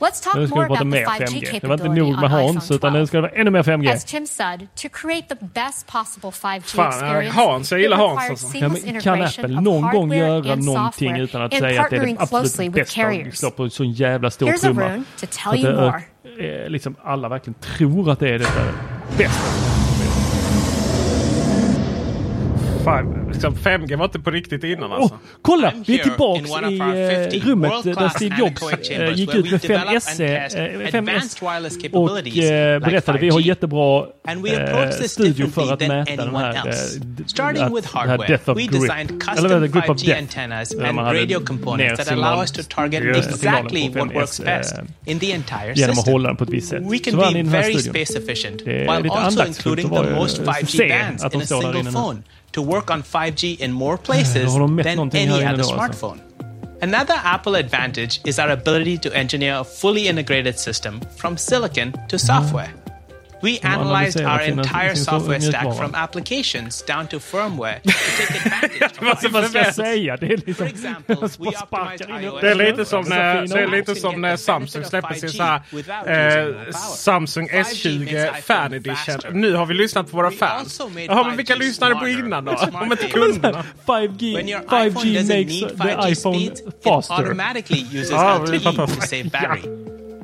Let's 0.00 0.20
talk 0.20 0.32
ska 0.32 0.54
more 0.54 0.64
vi 0.64 0.68
prata 0.68 0.84
mer 0.84 1.04
5G. 1.04 1.60
Det 1.60 1.66
var 1.66 1.74
inte 1.74 1.88
nog 1.88 2.20
med 2.20 2.30
Hans, 2.30 2.70
utan 2.70 2.92
nu 2.92 3.06
ska 3.06 3.16
det 3.16 3.22
vara 3.22 3.32
ännu 3.32 3.50
mer 3.50 3.62
5G. 3.62 3.92
As 3.92 4.04
Tim 4.04 4.26
said, 4.26 4.68
to 4.74 4.88
create 4.92 5.28
the 5.28 5.44
best 5.44 5.86
possible 5.86 6.30
5G 6.30 6.60
Fan, 6.60 7.22
äh, 7.22 7.32
Hans, 7.32 7.72
jag 7.72 7.80
gillar 7.80 7.96
Hans 7.96 8.30
alltså. 8.30 8.58
Ja, 8.58 8.68
men 8.68 9.00
kan 9.00 9.22
Apple 9.22 9.60
någon 9.60 9.90
gång 9.90 10.12
göra 10.12 10.54
någonting 10.54 11.16
utan 11.16 11.42
att 11.42 11.54
säga 11.54 11.82
att 11.82 11.90
det 11.90 11.96
är 11.96 12.06
det 12.06 12.16
absolut 12.18 12.72
bästa? 12.72 13.08
Vi 13.08 13.32
slår 13.32 13.50
på 13.50 13.62
en 13.62 13.70
sån 13.70 13.92
jävla 13.92 14.30
stor 14.30 14.52
trumma. 14.52 15.04
Att 15.22 15.44
eh, 16.38 16.68
liksom 16.68 16.96
alla 17.02 17.28
verkligen 17.28 17.54
tror 17.54 18.10
att 18.10 18.20
det 18.20 18.28
är 18.28 18.38
det. 18.38 18.38
Där. 18.38 18.91
别 19.16 19.28
5G 22.82 23.22
liksom 23.32 23.54
var 23.98 24.04
inte 24.04 24.20
på 24.20 24.30
riktigt 24.30 24.64
innan 24.64 24.92
alltså. 24.92 25.14
Oh, 25.14 25.20
kolla, 25.42 25.72
vi 25.86 26.00
är 26.00 26.02
tillbaks 26.02 26.50
i 26.50 26.54
uh, 27.40 27.46
rummet 27.46 27.72
där 27.84 28.08
Steve 28.08 28.36
Jobs 28.38 28.90
uh, 28.90 29.12
gick 29.14 29.34
ut 29.34 29.50
med 29.50 29.60
5S, 29.60 30.20
eh, 30.20 30.44
och 31.92 32.10
uh, 32.10 32.14
berättade 32.84 33.18
vi 33.18 33.28
har 33.28 33.40
jättebra 33.40 34.06
studio 35.08 35.46
för 35.46 35.72
att 35.72 35.80
mäta 35.80 36.24
den 36.24 36.36
här, 36.36 36.52
Det 36.52 36.58
här 38.08 38.28
Death 38.28 38.50
of 38.50 38.58
Grip. 38.58 38.72
Eller 39.36 39.66
Grip 39.66 39.90
of 39.90 40.02
Death. 40.02 40.36
Där 40.78 40.92
man 40.92 41.04
hade 41.04 41.18
ner 41.18 42.04
signalen 42.04 42.46
på 42.46 42.52
5S 43.34 43.64
genom 45.74 45.98
att 45.98 46.06
hålla 46.06 46.28
den 46.28 46.36
på 46.36 46.44
ett 46.44 46.50
visst 46.50 46.68
sätt. 46.68 46.82
Så 47.10 47.16
var 47.16 47.24
han 47.24 47.36
i 47.36 47.42
den 47.42 47.52
här 47.52 47.62
studion. 47.62 47.92
Det 48.64 48.86
är 48.86 49.00
lite 49.02 49.14
andaktsfullt 49.14 49.84
att 49.84 49.90
vara 49.90 50.28
se 50.28 50.94
att 51.20 51.32
de 51.32 51.40
står 51.40 51.62
där 51.62 51.80
inne 51.80 51.90
nu. 51.90 52.22
to 52.52 52.62
work 52.62 52.90
on 52.90 53.02
5G 53.02 53.60
in 53.60 53.72
more 53.72 53.98
places 53.98 54.54
than 54.54 55.14
any 55.14 55.44
other 55.44 55.62
smartphone. 55.62 56.20
Another 56.82 57.14
Apple 57.14 57.54
advantage 57.54 58.20
is 58.26 58.38
our 58.38 58.50
ability 58.50 58.98
to 58.98 59.16
engineer 59.16 59.58
a 59.58 59.64
fully 59.64 60.08
integrated 60.08 60.58
system 60.58 61.00
from 61.16 61.36
silicon 61.36 61.92
to 62.08 62.18
software. 62.18 62.72
We 63.42 63.58
analyzed 63.62 64.20
our 64.20 64.40
entire 64.40 64.94
software 64.94 65.40
stack 65.40 65.74
from 65.76 65.94
applications 65.94 66.82
down 66.82 67.06
to 67.08 67.18
firmware 67.18 67.82
to 67.82 67.90
take 68.16 68.46
advantage 68.46 68.82
of 68.82 69.08
Alltså 69.08 69.28
vad 69.28 69.50
ska. 69.50 69.64
For 70.54 70.66
example, 70.66 71.16
we 71.38 71.48
optimized 71.48 72.10
iOS. 72.10 72.40
Det 72.40 72.50
är 72.50 72.54
lite 72.54 72.84
som 72.84 73.04
när, 73.04 73.46
det 73.46 73.62
är 73.62 73.66
lite 73.66 73.94
som 73.94 74.20
när 74.20 74.36
Samsung 74.36 74.84
släppte 74.84 75.14
sin 75.14 75.30
så 75.30 75.42
här, 75.42 75.60
eh, 76.06 76.72
Samsung 76.96 77.48
S20 77.48 78.32
Fan 78.42 78.72
Edition. 78.72 79.40
Nu 79.40 79.54
har 79.54 79.66
vi 79.66 79.74
lyssnat 79.74 80.10
på 80.10 80.16
våra 80.16 80.30
fans. 80.30 80.80
Jaha, 81.06 81.24
men 81.24 81.36
vilka 81.36 81.54
lyssnade 81.54 81.94
på 81.94 82.08
innan 82.08 82.44
då? 82.44 82.56
Om 82.72 82.92
inte 82.92 83.06
kunderna? 83.06 83.64
5G, 83.86 84.60
5G 84.68 85.14
makes 85.22 85.82
the 85.82 86.10
iPhone 86.10 86.50
faster. 86.84 87.14
automatically 87.14 87.82
uses 87.92 88.12
ah, 88.12 88.38
LTE 88.38 88.60
to 88.60 89.00
save 89.00 89.24
battery. 89.32 89.62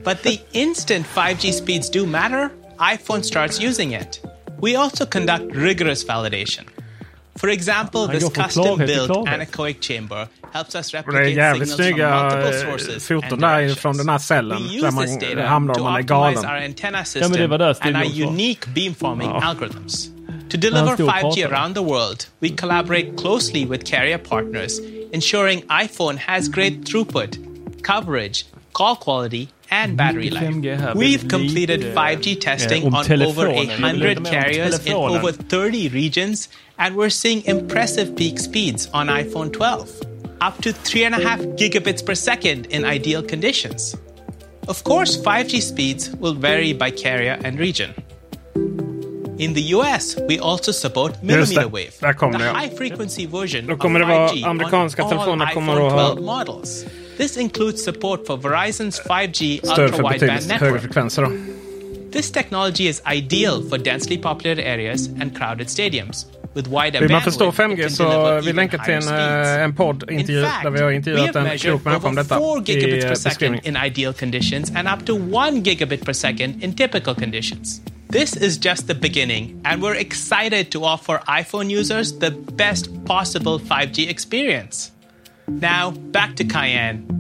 But 0.05 0.23
the 0.23 0.41
instant 0.53 1.07
5G 1.07 1.53
speeds 1.53 1.91
do 1.91 2.07
matter, 2.07 2.51
iPhone 2.79 3.23
starts 3.23 3.61
using 3.61 3.93
it. 3.93 4.21
We 4.61 4.77
also 4.77 5.07
conduct 5.07 5.55
rigorous 5.55 6.05
validation. 6.05 6.65
For 7.37 7.49
example, 7.49 8.09
this 8.09 8.29
custom-built 8.29 9.11
anechoic 9.29 9.81
chamber 9.81 10.29
helps 10.53 10.75
us 10.75 10.93
replicate 10.93 11.25
det 11.25 11.35
from 11.35 11.39
jävligt 11.39 11.71
sources 12.61 13.11
and 13.11 13.41
där 13.41 13.75
från 13.75 13.97
den 13.97 14.09
här 14.09 14.19
cellen. 14.19 14.63
Där 14.81 14.91
man 14.91 15.47
hamnar 15.47 15.79
om 15.79 15.83
man 15.83 15.97
är 15.97 16.03
galen. 16.03 16.45
Our 16.45 16.65
antenna 16.65 17.05
system 17.05 17.53
and 17.53 17.97
our 17.97 18.23
unique 18.23 18.67
beamforming 18.75 19.31
algorithms. 19.31 20.11
To 20.51 20.57
deliver 20.57 20.97
5G 20.97 21.45
around 21.45 21.75
the 21.75 21.83
world, 21.83 22.27
we 22.41 22.49
collaborate 22.49 23.17
closely 23.17 23.67
with 23.67 23.85
carrier 23.85 24.19
partners, 24.19 24.81
ensuring 25.13 25.63
iPhone 25.69 26.17
has 26.17 26.49
great 26.49 26.85
throughput, 26.85 27.37
coverage, 27.83 28.47
call 28.73 28.97
quality 28.97 29.49
and 29.71 29.97
battery 29.97 30.31
life. 30.31 30.95
We've 30.95 31.27
completed 31.29 31.81
5G 31.95 32.41
testing 32.41 32.93
on 32.95 33.11
over 33.23 33.51
100 33.51 34.25
carriers 34.25 34.85
in 34.87 34.93
over 34.95 35.33
30 35.33 35.89
regions, 35.91 36.49
and 36.79 36.97
we're 36.97 37.11
seeing 37.11 37.45
impressive 37.45 38.17
peak 38.17 38.39
speeds 38.39 38.89
on 38.93 39.09
iPhone 39.09 39.53
12, 39.53 40.03
up 40.41 40.61
to 40.63 40.73
3.5 40.73 41.57
gigabits 41.59 42.05
per 42.05 42.15
second 42.15 42.67
in 42.67 42.85
ideal 42.85 43.23
conditions. 43.23 43.95
Of 44.69 44.85
course, 44.85 45.17
5G 45.17 45.61
speeds 45.63 46.11
will 46.17 46.35
vary 46.35 46.73
by 46.73 46.91
carrier 46.91 47.39
and 47.45 47.59
region. 47.59 47.95
In 49.39 49.53
the 49.55 49.63
US, 49.77 50.17
we 50.27 50.39
also 50.41 50.73
support 50.73 51.23
millimeter 51.23 51.69
wave, 51.69 51.97
the 52.33 52.39
high 52.53 52.69
frequency 52.69 53.25
version 53.27 53.71
of 53.71 53.79
5G 54.31 54.43
on 54.45 54.59
all 55.13 55.29
iPhone 55.41 55.91
12 55.91 56.21
models. 56.23 56.85
This 57.19 57.37
includes 57.37 57.83
support 57.83 58.27
for 58.27 58.39
Verizon's 58.39 59.01
5G 59.01 59.61
ultra-wideband 59.67 60.47
network. 60.47 62.13
This 62.13 62.31
technology 62.31 62.87
is 62.87 63.03
ideal 63.07 63.61
for 63.69 63.77
densely 63.77 64.17
populated 64.17 64.65
areas 64.65 65.09
and 65.21 65.35
crowded 65.35 65.67
stadiums. 65.67 66.27
With 66.55 66.69
wider 66.69 67.01
Vill 67.01 67.11
man 67.11 67.23
förstå 67.23 67.51
5G 67.51 67.89
så 67.89 68.41
vi 68.41 68.53
länkar 68.53 68.79
till 68.79 68.95
en, 68.95 69.09
eh, 69.09 69.63
en 69.63 69.75
poddintervju 69.75 70.41
där 70.63 70.71
vi 70.71 70.81
har 70.83 70.91
intervjuat 70.91 71.37
en 71.37 71.59
klok 71.59 71.85
människa 71.85 72.09
om 72.09 72.15
detta 72.15 72.41
i 72.67 73.09
beskrivningen. 73.09 73.67
in 73.67 73.77
ideal 73.87 74.13
conditions 74.13 74.73
and 74.77 74.89
up 74.89 75.07
to 75.07 75.17
1 75.17 75.67
gigabit 75.67 76.05
per 76.05 76.13
second 76.13 76.63
in 76.63 76.75
typical 76.75 77.15
conditions. 77.15 77.81
This 78.13 78.37
is 78.37 78.65
just 78.65 78.87
the 78.87 78.95
beginning 78.95 79.61
and 79.65 79.83
we're 79.83 80.01
excited 80.01 80.71
to 80.71 80.85
offer 80.85 81.21
iPhone 81.27 81.81
users 81.81 82.19
the 82.19 82.31
best 82.57 83.05
possible 83.07 83.59
5G 83.59 84.09
experience. 84.09 84.98
Now, 85.49 85.91
back 85.91 86.37
to 86.37 86.45
Cayenne. 86.45 87.19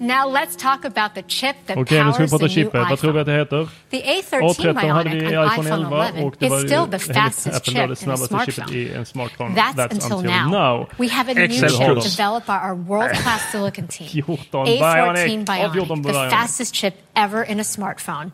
Now 0.00 0.28
let's 0.28 0.56
talk 0.56 0.84
about 0.84 1.14
the 1.14 1.22
chip 1.22 1.56
that 1.66 1.78
okay, 1.78 2.02
powers 2.02 2.18
nu 2.18 2.26
ska 2.28 2.38
The 2.38 4.02
A13 4.02 4.74
Bionic 4.74 5.22
hade 5.22 5.36
iPhone, 5.36 5.86
11 5.86 6.24
och 6.24 6.34
still 6.34 6.86
the 6.86 6.98
fastest 6.98 7.64
chip 7.64 7.76
in 7.76 7.90
a 7.90 9.04
smartphone. 9.04 9.54
That's, 9.54 9.76
That's 9.76 9.94
until, 9.94 10.18
until 10.18 10.30
now. 10.30 10.48
now. 10.50 10.88
We 10.98 11.08
have 11.08 11.28
a 11.28 11.44
Excel 11.44 11.70
new 11.70 11.94
chip 11.94 12.02
developed 12.02 12.46
by 12.46 12.58
our 12.58 12.74
world-class 12.74 13.52
silicon 13.52 13.86
team. 13.86 14.08
A14 14.08 14.78
Bionic, 14.78 15.44
Bionic 15.44 16.02
the 16.02 16.12
fastest 16.12 16.74
chip 16.74 16.94
ever 17.14 17.42
in 17.42 17.58
a 17.60 17.64
smartphone. 17.64 18.32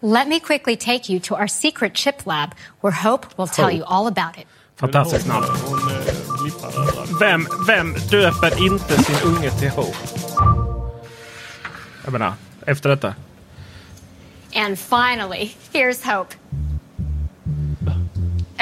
Let 0.00 0.28
me 0.28 0.40
quickly 0.40 0.76
take 0.76 1.08
you 1.08 1.20
to 1.20 1.34
our 1.34 1.48
secret 1.48 1.94
chip 1.94 2.26
lab 2.26 2.54
where 2.80 2.92
Hope 2.92 3.36
will 3.36 3.46
tell 3.48 3.70
you 3.70 3.84
all 3.84 4.06
about 4.06 4.38
it. 4.38 4.46
Fantastic. 4.76 6.21
Vem, 7.20 7.46
vem 7.66 7.94
döper 8.10 8.66
inte 8.66 9.02
sin 9.02 9.28
unge 9.30 9.50
till 9.50 9.70
Hope? 9.70 9.98
Jag 12.04 12.12
menar, 12.12 12.34
efter 12.66 12.88
detta. 12.88 13.14
And 14.54 14.78
finally, 14.78 15.54
here's 15.72 16.16
hope. 16.16 16.34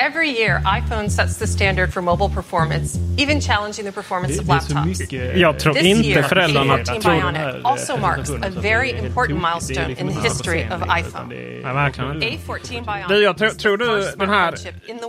Every 0.01 0.31
year, 0.31 0.63
iPhone 0.65 1.11
sets 1.11 1.37
the 1.37 1.47
standard 1.47 1.93
for 1.93 2.03
mobile 2.03 2.31
performance, 2.31 2.99
even 3.19 3.39
challenging 3.41 3.85
the 3.85 3.93
performance 3.93 4.35
Det, 4.35 4.41
of 4.41 4.47
det 4.47 4.75
laptops. 4.75 5.01
mycket... 5.01 5.39
Jag 5.39 5.59
tror 5.59 5.75
This 5.75 5.85
inte 5.85 6.09
year, 6.09 6.23
föräldrarna 6.23 6.77
A14 6.77 7.01
tror... 7.01 7.13
Bionic 7.15 7.65
also 7.65 7.97
marks 7.97 8.31
a 8.31 8.51
very 8.63 8.91
important 8.91 9.43
milestone 9.43 9.91
in 10.01 10.09
the 10.09 10.21
history 10.29 10.63
of 10.63 10.83
iPhone. 10.99 11.29
Nej, 11.29 11.63
verkligen 11.63 12.15
inte. 12.15 12.27
A14 12.27 12.69
Bionic 12.71 13.09
Du, 13.09 13.23
jag 13.23 13.39
tror, 13.39 13.49
tror 13.49 13.77
du 13.77 14.13
den 14.17 14.29
här 14.29 14.55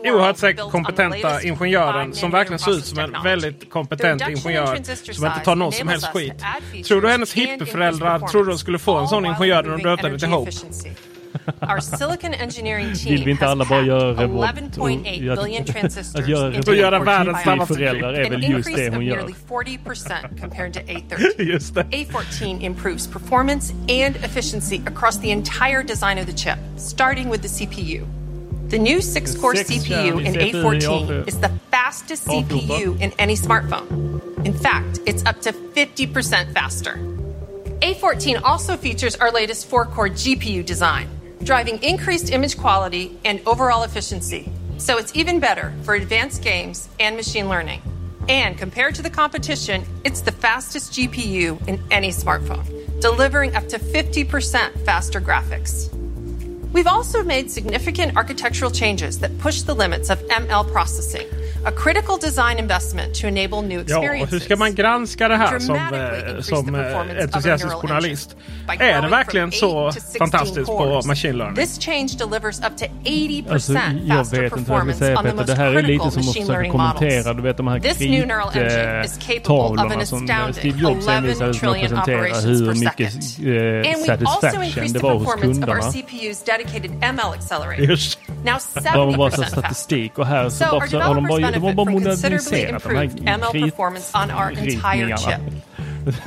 oerhört 0.04 0.38
säkert 0.38 0.72
kompetenta 0.72 1.42
ingenjören 1.42 2.06
5 2.06 2.14
som 2.14 2.32
verkligen 2.32 2.60
ser 2.60 2.72
ut 2.72 2.86
som 2.86 3.00
en 3.00 3.16
väldigt 3.24 3.70
kompetent 3.70 4.22
ingenjör 4.30 4.80
som 5.14 5.26
inte 5.26 5.40
tar 5.40 5.56
någon 5.56 5.72
som 5.72 5.88
helst 5.88 6.08
skit. 6.08 6.44
Tror 6.88 7.02
du 7.02 7.10
hennes 7.10 7.34
hippieföräldrar 7.34 8.20
trodde 8.20 8.50
de 8.52 8.58
skulle 8.58 8.80
få 8.80 8.98
en 8.98 9.08
sån 9.08 9.26
ingenjör 9.26 9.64
när 9.64 9.72
de 9.72 9.82
döpte 9.82 10.08
henne 10.08 10.20
till 10.20 10.28
Hope? 10.28 10.52
Our 11.62 11.80
silicon 11.82 12.34
engineering 12.34 12.94
team 12.94 13.38
has 13.38 13.42
alla 13.50 13.66
bara 13.66 13.82
göra 13.82 14.16
packed 14.16 14.30
robot 14.30 14.56
11.8 14.56 15.32
och- 15.32 15.38
billion 15.44 15.66
transistors 15.74 16.28
göra 16.28 16.56
into 16.56 16.72
A14 16.72 17.06
världens 17.06 17.42
snabbaste 17.44 17.74
föräldrar 17.74 18.14
är 18.14 18.26
An 18.26 18.32
väl 18.32 18.44
just 18.44 18.70
increase 18.70 18.82
det 18.82 18.90
of 18.90 18.96
hon 18.96 19.06
gör. 19.06 19.16
nearly 19.16 19.34
40% 19.50 20.40
compared 20.42 20.74
to 20.74 20.80
A13. 20.80 21.42
Just. 21.52 21.76
A14 21.76 22.62
improves 22.62 23.08
performance 23.08 23.74
and 23.90 24.16
efficiency 24.16 24.82
across 24.88 25.18
the 25.20 25.32
entire 25.32 25.84
design 25.84 26.18
of 26.20 26.26
the 26.26 26.34
chip, 26.34 26.58
starting 26.78 27.30
with 27.32 27.42
the 27.42 27.48
CPU. 27.48 28.06
The 28.70 28.80
new 28.80 29.00
6-core 29.00 29.56
Sex 29.56 29.70
CPU 29.70 30.20
in 30.26 30.34
kärn 30.34 30.42
i 30.42 30.52
CPU 30.52 30.64
A14 30.64 31.28
is 31.28 31.38
the 31.40 31.50
fastest 31.72 32.28
CPU 32.28 32.96
in 33.02 33.12
any 33.20 33.36
smartphone. 33.36 33.88
In 34.46 34.54
fact, 34.54 35.00
it's 35.06 35.24
up 35.30 35.42
to 35.42 35.52
50% 35.76 36.54
faster. 36.54 36.98
A14 37.82 38.40
also 38.44 38.78
features 38.78 39.16
our 39.20 39.32
latest 39.32 39.70
4-core 39.70 40.10
GPU 40.10 40.64
design, 40.66 41.08
driving 41.44 41.82
increased 41.84 42.32
image 42.32 42.58
quality 42.58 43.18
and 43.26 43.42
overall 43.46 43.84
efficiency. 43.84 44.52
So 44.78 44.98
it's 44.98 45.16
even 45.16 45.40
better 45.40 45.74
for 45.84 45.94
advanced 45.94 46.44
games 46.44 46.90
and 47.00 47.16
machine 47.16 47.50
learning. 47.50 47.82
And 48.30 48.58
compared 48.58 48.96
to 48.96 49.02
the 49.02 49.10
competition, 49.10 49.84
it's 50.04 50.22
the 50.22 50.32
fastest 50.32 50.94
GPU 50.94 51.68
in 51.68 51.82
any 51.92 52.10
smartphone, 52.10 53.00
delivering 53.02 53.56
up 53.56 53.68
to 53.70 53.80
50% 53.80 54.86
faster 54.86 55.20
graphics. 55.20 55.92
We've 56.72 56.88
also 56.88 57.24
made 57.24 57.52
significant 57.52 58.16
architectural 58.16 58.72
changes 58.72 59.20
that 59.20 59.38
push 59.40 59.64
the 59.64 59.76
limits 59.76 60.10
of 60.10 60.20
ML 60.28 60.72
processing, 60.72 61.28
a 61.66 61.72
critical 61.72 62.18
design 62.22 62.60
investment 62.60 63.16
to 63.22 63.28
enable 63.28 63.62
new 63.62 63.84
Ja, 63.88 63.98
och 63.98 64.04
experiences. 64.04 64.34
hur 64.34 64.40
ska 64.40 64.56
man 64.56 64.76
granska 64.76 65.28
det 65.28 65.36
här 65.36 65.60
som, 65.60 65.76
eh, 65.76 66.42
som 66.42 66.76
eh, 66.76 66.98
entusiastisk 67.24 67.74
journalist? 67.76 68.36
Är 68.80 69.02
det 69.02 69.08
verkligen 69.08 69.52
så 69.52 69.88
8 69.88 69.92
to 69.94 70.02
16 70.02 70.20
fantastiskt 70.32 70.66
på 70.68 71.02
machine 71.08 71.38
learning? 71.38 71.56
This 71.56 71.80
change 71.86 72.10
delivers 72.20 72.60
up 72.60 72.78
to 72.78 72.86
80% 73.04 73.52
Alltså, 73.52 73.74
jag 73.74 74.18
faster 74.18 74.42
vet 74.42 74.58
inte 74.58 74.72
vad 74.72 74.80
jag 74.80 74.86
vill 74.86 74.94
performance 74.96 75.00
säga 75.00 75.34
most 75.36 75.48
Det 75.48 75.56
här 75.56 75.66
är 75.68 75.74
critical 75.82 75.88
lite 75.92 76.12
som 76.12 76.20
att 76.22 76.26
machine 76.26 76.34
försöka 76.46 76.52
learning 76.54 76.72
kommentera, 76.72 77.18
models. 77.18 77.36
du 77.38 77.42
vet 77.44 77.58
de 77.58 77.68
här 77.68 77.80
This 77.80 78.00
new 78.00 78.28
neural 78.28 78.50
engine 78.54 79.06
is 79.06 79.18
capable 79.18 79.54
of 79.54 79.80
an 79.80 79.90
krittavlorna 79.90 80.06
som 80.06 80.24
astounding 80.24 80.54
Steve 80.54 80.78
Jobs 80.80 81.08
11 81.08 81.14
envisades 81.18 81.62
med 81.62 81.70
att 81.72 81.74
trillion 81.78 81.90
presentera 81.90 82.18
operations 82.22 82.46
hur 82.46 82.66
per 82.66 82.76
mycket 82.80 83.14
second. 83.24 83.48
eh, 83.48 83.92
And 83.92 84.06
we've 84.06 84.26
also 84.28 84.42
satisfaction 84.42 84.64
increased 84.64 84.94
det 84.94 85.00
the 85.00 85.06
var 85.08 85.14
hos 85.14 85.26
performance 85.26 85.62
of 85.64 85.70
our 85.70 85.76
kunderna. 85.76 85.92
CPU's 85.92 86.40
dedicated 86.46 86.92
ML 87.16 87.32
accelerator. 87.38 87.84
Just. 87.84 88.20
Now 88.46 88.58
Det 88.84 88.98
var 88.98 89.18
bara 89.18 89.32
så 89.32 89.42
70% 89.42 89.46
faster. 89.46 89.62
statistik 89.62 90.18
och 90.18 90.28
här 90.28 90.50
så, 90.50 90.66
bara, 90.72 90.88
så 90.88 91.00
har 91.00 91.16
de 91.16 91.24
bara, 91.28 91.51
benefit 91.52 91.76
from 91.86 92.02
considerably 92.02 92.64
improved 92.64 93.18
ML 93.20 93.62
performance 93.70 94.14
on 94.16 94.32
our 94.32 94.52
entire 94.52 95.16
chip. 95.18 95.42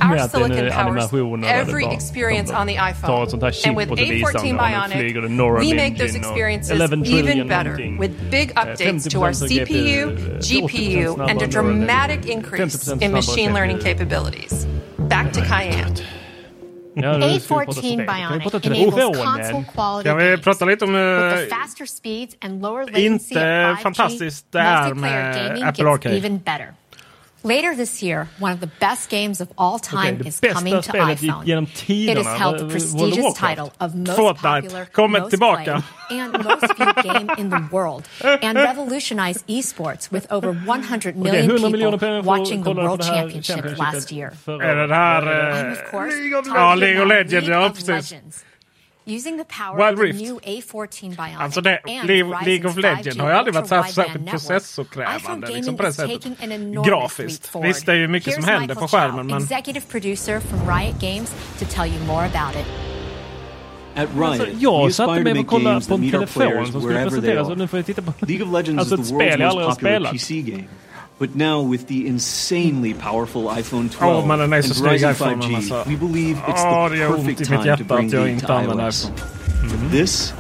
Our 0.00 0.28
silicon 0.28 0.70
powers 0.70 1.12
every 1.44 1.86
experience 1.86 2.50
on 2.50 2.66
the 2.66 2.76
iPhone. 2.76 3.66
And 3.66 3.76
with 3.76 3.88
A14 3.88 4.56
Bionic, 4.56 5.58
we 5.58 5.72
make 5.72 5.98
those 5.98 6.14
experiences 6.14 6.80
even 7.06 7.48
better 7.48 7.76
with 7.98 8.30
big 8.30 8.54
updates 8.54 9.10
to 9.10 9.22
our 9.22 9.30
CPU, 9.30 10.38
GPU, 10.38 11.28
and 11.28 11.42
a 11.42 11.46
dramatic 11.46 12.26
increase 12.26 12.88
in 12.88 13.12
machine 13.12 13.52
learning 13.52 13.80
capabilities. 13.80 14.66
Back 14.98 15.32
to 15.32 15.40
Cayenne. 15.44 15.96
Ja, 16.96 17.16
nu 17.18 17.40
ska 17.40 17.58
vi 17.58 17.64
prata 17.66 17.80
A14 17.80 17.82
spel. 17.82 18.06
Kan 18.06 18.32
vi 18.32 18.38
Bionic 18.38 18.64
enables 18.66 19.18
console 19.24 19.64
quality 19.74 20.08
Kan 20.08 20.16
vi 20.18 20.38
prata 20.38 20.64
lite 20.64 20.84
om 20.84 20.92
with 20.92 21.02
eh, 21.04 21.30
the 21.30 21.46
faster 21.46 21.86
speeds 21.86 22.36
and 22.40 22.62
lower 22.62 22.84
latency 22.86 23.34
inte 23.34 23.70
of 23.72 23.78
5G, 23.78 23.82
fantastiskt 23.82 24.52
det 24.52 24.60
här 24.60 24.94
multiplayer 24.94 25.24
med 25.34 25.46
gaming 25.48 25.64
Apple 25.64 25.88
Arcade? 25.88 26.14
Even 27.44 27.48
better. 27.48 27.54
Later 27.54 27.76
this 27.76 28.02
year, 28.02 28.26
one 28.40 28.52
of 28.52 28.60
the 28.60 28.70
best 28.80 29.10
games 29.10 29.40
of 29.40 29.48
all 29.58 29.78
time 29.78 30.14
Okej, 30.14 30.18
det 30.18 30.28
is 30.28 30.40
coming 30.54 30.74
to 30.74 30.82
spelet 30.82 31.18
iPhone. 31.20 31.44
genom 31.44 31.66
It 31.88 32.16
has 32.16 32.38
held 32.38 32.58
the 32.58 32.64
of 32.64 32.70
prestigious 32.70 33.34
title 33.34 33.70
of 33.80 33.94
most 33.94 34.18
Fortnite. 34.18 34.62
popular, 34.62 34.84
Kommer 34.92 35.20
most 35.20 35.30
tillbaka. 35.30 35.64
played, 36.08 36.20
and 36.20 36.32
most 36.44 36.74
viewed 36.76 36.96
game 37.02 37.28
in 37.38 37.50
the 37.50 37.68
world, 37.72 38.08
and 38.42 38.58
revolutionized 38.58 39.44
esports 39.48 40.10
with 40.12 40.26
over 40.30 40.52
100 40.66 41.16
million 41.16 41.46
100 41.48 41.72
miljoner 41.72 41.98
people 41.98 41.98
pengar 41.98 42.22
watching 42.22 42.62
the 42.64 42.70
World 42.74 43.00
det 43.00 43.04
här 43.06 43.42
Championship 43.42 43.78
last 43.78 44.12
year. 44.12 44.32
Är 44.46 44.74
det 44.76 44.86
det 44.86 44.94
här... 44.94 45.22
I'm 45.22 45.66
eh, 45.66 45.72
of 45.72 45.90
course 45.90 46.16
Ja, 46.30 46.42
talking 46.42 46.80
League 46.80 47.02
of 47.02 47.08
Legends. 47.08 48.44
Using 49.06 49.38
the 49.38 49.44
power 49.44 49.76
Wild 49.76 49.94
of 49.94 50.00
the 50.00 50.06
Rift. 50.06 50.20
new 50.20 50.38
A14 50.38 51.16
Bionic 51.16 51.36
Alltså 51.38 51.60
det, 51.60 51.80
and 51.84 52.08
League, 52.08 52.24
of 52.70 52.76
5G 52.76 52.80
Legends 52.82 53.18
har 53.20 53.28
ju 53.28 53.34
aldrig 53.34 53.54
varit 53.54 53.68
så 53.68 53.74
här 53.74 53.82
ultra-wideband 53.82 53.94
särskilt 53.94 54.24
network, 54.24 54.30
processorkrävande. 54.30 55.46
Liksom 55.46 55.62
gaming 55.64 55.76
på 55.76 55.82
det 55.82 55.92
sättet. 55.92 56.22
taking 56.22 56.36
an 56.42 56.52
enormous 56.52 56.86
leap 56.86 57.00
Grafiskt. 57.00 57.46
forward. 57.46 57.68
Visst, 57.68 57.86
det 57.86 57.92
är 57.92 57.96
ju 57.96 58.08
mycket 58.08 58.28
Here's 58.32 58.34
som 58.34 58.44
händer 58.44 58.60
Michael 58.60 58.78
på 58.80 58.88
skärmen. 58.88 59.26
Men 59.26 59.42
executive 59.42 59.86
producer 59.88 60.40
from 60.40 60.60
Riot 60.78 61.00
Games 61.00 61.34
to 61.58 61.64
tell 61.70 61.86
you 61.88 62.04
more 62.06 62.24
about 62.24 62.56
it. 62.60 62.66
At 63.96 64.08
Alltså, 64.22 64.44
Riot, 64.44 64.54
we 64.54 64.60
jag 64.60 64.94
satte 64.94 65.20
mig 65.22 65.38
och 65.38 65.46
kollade 65.46 65.86
på 65.86 65.94
en 65.94 66.10
telefon 66.10 66.26
players 66.42 66.72
som 66.72 66.80
skulle 66.80 67.04
presenteras 67.04 67.48
och 67.48 67.58
nu 67.58 67.68
får 67.68 67.78
jag 67.78 67.86
titta 67.86 68.02
på 68.02 68.12
League 68.26 68.46
of 68.46 68.52
Legends 68.52 68.80
alltså 68.80 68.94
ett 68.94 69.00
the 69.00 69.06
spel 69.06 69.40
jag 69.40 69.48
aldrig 69.48 69.66
har 69.68 69.74
spelat. 69.74 70.12
But 71.16 71.36
now, 71.36 71.62
with 71.62 71.86
the 71.86 72.08
insanely 72.08 72.92
powerful 72.92 73.44
iPhone 73.44 73.90
12 73.90 74.24
oh, 74.24 74.26
man, 74.26 74.40
and 74.40 74.52
Ryzen 74.52 75.14
5G, 75.14 75.86
we 75.86 75.94
believe 75.94 76.38
it's 76.48 76.62
oh, 76.64 76.88
the 76.88 76.96
perfect 77.06 77.44
time 77.44 77.76
to 77.78 77.84
bring 77.84 78.10
League 78.10 78.40
to 78.40 78.46
iOS. 78.46 79.10
Mm. 79.10 79.90
This 79.90 80.32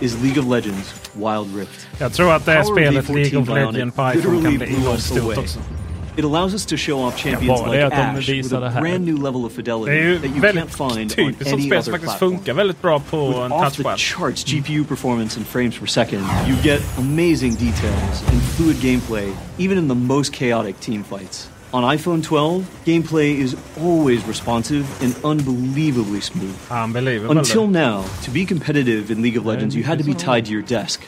is 0.00 0.22
League 0.22 0.38
of 0.38 0.46
Legends 0.46 0.94
Wild 1.16 1.48
Rift. 1.48 1.86
Jag 1.98 2.12
throw 2.12 2.30
out 2.30 2.44
det 2.46 2.64
spear, 2.64 2.92
spelet 2.92 3.08
League 3.08 3.40
of 3.40 3.48
Legends 3.48 3.96
på 3.96 4.02
iPhone 4.02 4.42
kan 4.42 4.58
bli. 4.58 5.79
It 6.20 6.24
allows 6.24 6.52
us 6.54 6.66
to 6.66 6.76
show 6.76 7.00
off 7.00 7.16
champions 7.16 7.62
like 7.62 7.80
Ash 7.80 8.28
with 8.28 8.52
a 8.52 8.76
brand 8.78 9.06
new 9.06 9.16
level 9.16 9.46
of 9.46 9.52
fidelity 9.54 10.18
that 10.18 10.28
you 10.28 10.42
can't 10.42 10.70
find 10.70 11.12
on 11.18 11.34
any 11.46 11.72
other 11.72 11.98
platform. 11.98 12.18
funkar 12.18 12.54
väldigt 12.54 12.82
bra 12.82 12.98
på 12.98 13.28
With 13.28 13.52
off 13.52 13.76
the 13.76 13.94
charts 13.96 14.44
GPU 14.44 14.84
performance 14.84 15.38
and 15.38 15.46
frames 15.46 15.78
per 15.78 15.86
second, 15.86 16.22
you 16.46 16.56
get 16.62 16.82
amazing 16.98 17.52
details 17.52 18.22
and 18.28 18.42
fluid 18.42 18.76
gameplay, 18.76 19.32
even 19.58 19.78
in 19.78 19.88
the 19.88 19.94
most 19.94 20.32
chaotic 20.32 20.80
team 20.80 21.04
fights. 21.04 21.48
On 21.72 21.96
iPhone 21.96 22.22
12, 22.22 22.64
gameplay 22.84 23.38
is 23.38 23.56
always 23.78 24.22
responsive 24.28 24.84
and 25.02 25.14
unbelievably 25.24 26.20
smooth. 26.20 26.56
Unbelievable. 26.70 27.38
Until 27.38 27.66
now, 27.66 28.04
to 28.24 28.30
be 28.30 28.44
competitive 28.44 29.10
in 29.10 29.22
League 29.22 29.38
of 29.38 29.46
Legends, 29.46 29.74
you 29.74 29.84
had 29.84 29.98
to 29.98 30.04
be 30.04 30.14
tied 30.14 30.44
to 30.44 30.52
your 30.52 30.66
desk. 30.66 31.00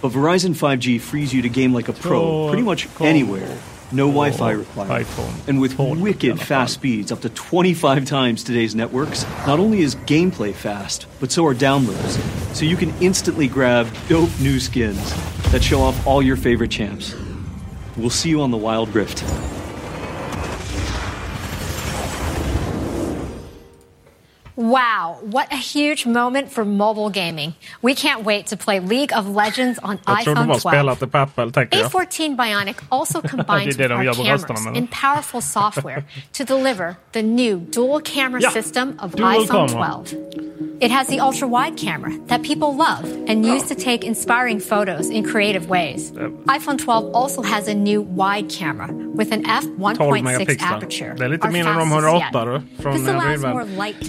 But 0.00 0.12
Verizon 0.12 0.54
5G 0.54 1.00
frees 1.00 1.32
you 1.32 1.42
to 1.42 1.48
game 1.48 1.76
like 1.76 1.88
a 1.88 1.92
pro 1.92 2.48
pretty 2.48 2.62
much 2.62 2.86
anywhere. 3.00 3.58
No 3.92 4.06
Wi 4.06 4.30
Fi 4.32 4.50
required. 4.52 4.88
And 5.46 5.60
with 5.60 5.78
wicked 6.00 6.40
fast 6.40 6.74
speeds, 6.74 7.12
up 7.12 7.20
to 7.20 7.28
25 7.28 8.04
times 8.06 8.42
today's 8.42 8.74
networks, 8.74 9.24
not 9.46 9.58
only 9.60 9.80
is 9.80 9.94
gameplay 9.94 10.52
fast, 10.54 11.06
but 11.20 11.30
so 11.30 11.44
are 11.46 11.54
downloads. 11.54 12.18
So 12.54 12.64
you 12.64 12.76
can 12.76 12.92
instantly 13.00 13.46
grab 13.46 13.86
dope 14.08 14.30
new 14.40 14.58
skins 14.58 15.12
that 15.52 15.62
show 15.62 15.80
off 15.80 16.06
all 16.06 16.22
your 16.22 16.36
favorite 16.36 16.70
champs. 16.70 17.14
We'll 17.96 18.10
see 18.10 18.30
you 18.30 18.40
on 18.40 18.50
the 18.50 18.56
Wild 18.56 18.94
Rift. 18.94 19.22
Wow, 24.56 25.18
what 25.22 25.52
a 25.52 25.56
huge 25.56 26.06
moment 26.06 26.52
for 26.52 26.64
mobile 26.64 27.10
gaming. 27.10 27.54
We 27.82 27.94
can't 27.94 28.22
wait 28.24 28.46
to 28.46 28.56
play 28.56 28.78
League 28.78 29.12
of 29.12 29.26
Legends 29.26 29.80
on 29.82 29.98
Jag 30.06 30.24
tror 30.24 30.34
de 30.34 30.40
iPhone 30.40 30.46
har 30.48 30.58
12. 30.60 30.60
spelat 30.60 31.00
det 31.00 31.06
på 31.06 31.18
Apple, 31.18 31.50
tänker 31.50 31.78
jag. 31.78 31.90
A14 31.90 32.36
Bionic 32.36 32.76
also 32.88 33.20
combines 33.28 33.78
with 33.78 33.90
our 33.90 34.14
cameras 34.14 34.66
and 34.66 34.90
powerful 34.90 35.40
software 35.40 36.04
to 36.32 36.44
deliver 36.44 36.94
the 37.12 37.22
new 37.22 37.58
dual 37.70 38.00
camera 38.00 38.40
Ja, 38.42 38.50
system 38.50 38.98
of 39.02 39.16
dual 39.16 39.28
iPhone 39.28 39.68
camera. 39.68 40.04
12. 40.04 40.14
It 40.80 40.90
has 40.90 41.06
the 41.08 41.20
ultra 41.20 41.48
wide 41.48 41.76
camera 41.76 42.12
that 42.26 42.42
people 42.42 42.76
love 42.76 43.04
and 43.28 43.44
use 43.46 43.62
to 43.68 43.74
take 43.74 44.04
inspiring 44.06 44.60
photos 44.60 45.08
in 45.10 45.24
creative 45.24 45.68
ways. 45.68 46.12
Ehm. 46.12 46.44
iPhone 46.46 46.78
12 46.78 47.14
also 47.14 47.42
has 47.42 47.68
a 47.68 47.74
new 47.74 48.02
wide 48.02 48.48
camera 48.48 48.88
with 49.14 49.32
an 49.32 49.42
12 49.42 49.98
f1.6 49.98 50.22
megapixlar. 50.22 50.76
aperture. 50.76 51.14
Det 51.18 51.24
är 51.24 51.28
lite 51.28 51.48
mindre 51.50 51.72
än 51.72 51.78
de 51.78 51.90
fastest 51.90 52.04
108 52.04 52.24
yet. 52.24 52.32
då, 52.76 52.82
från 52.82 52.92
eh, 53.06 53.12
to 53.12 53.20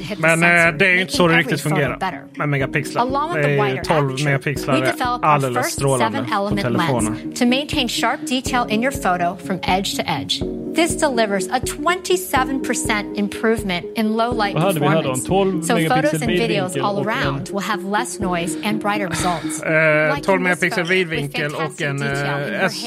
hit 0.01 0.07
the 0.07 0.15
Men 0.21 0.43
eh, 0.43 0.77
det 0.77 0.85
är 0.85 0.93
ju 0.93 1.01
inte 1.01 1.13
så 1.13 1.27
det 1.27 1.37
riktigt 1.37 1.61
fungerar 1.61 2.23
med 2.37 2.49
megapixlar. 2.49 3.05
Det 3.33 3.39
är 3.39 3.63
wider 3.63 3.83
12 3.83 4.05
aperture, 4.05 4.25
megapixlar 4.25 4.73
är 4.75 4.81
our 4.81 5.25
alldeles 5.25 5.71
strålande 5.71 6.25
på 6.49 6.55
telefonen. 6.61 7.33
to 7.35 7.45
maintain 7.45 7.89
sharp 7.89 8.19
detail 8.27 8.65
in 8.69 8.83
your 8.83 8.91
photo 8.91 9.37
from 9.47 9.59
edge 9.63 9.95
to 9.95 10.03
edge. 10.05 10.41
This 10.75 10.95
delivers 10.97 11.47
a 11.47 11.59
27% 11.59 13.17
improvement 13.17 13.85
in 13.97 14.17
low 14.17 14.31
light 14.31 14.55
performance. 14.55 15.23
12 15.27 15.63
So 15.65 15.77
photos 15.87 16.13
and 16.13 16.31
videos 16.31 16.75
all 16.83 16.99
around 17.07 17.49
will 17.49 17.59
have 17.61 17.83
less 17.85 18.19
noise 18.19 18.57
and 18.63 18.81
brighter 18.81 19.07
results. 19.07 19.63
Eh, 19.63 20.13
Like 20.13 20.23
12 20.23 20.39
in 20.39 20.43
this 20.43 20.61
megapixel 20.61 20.83
vidvinkel 20.83 21.55
och 21.55 21.81
en 21.81 22.01
eh, 22.01 22.09
your 22.09 22.65
S. 22.65 22.83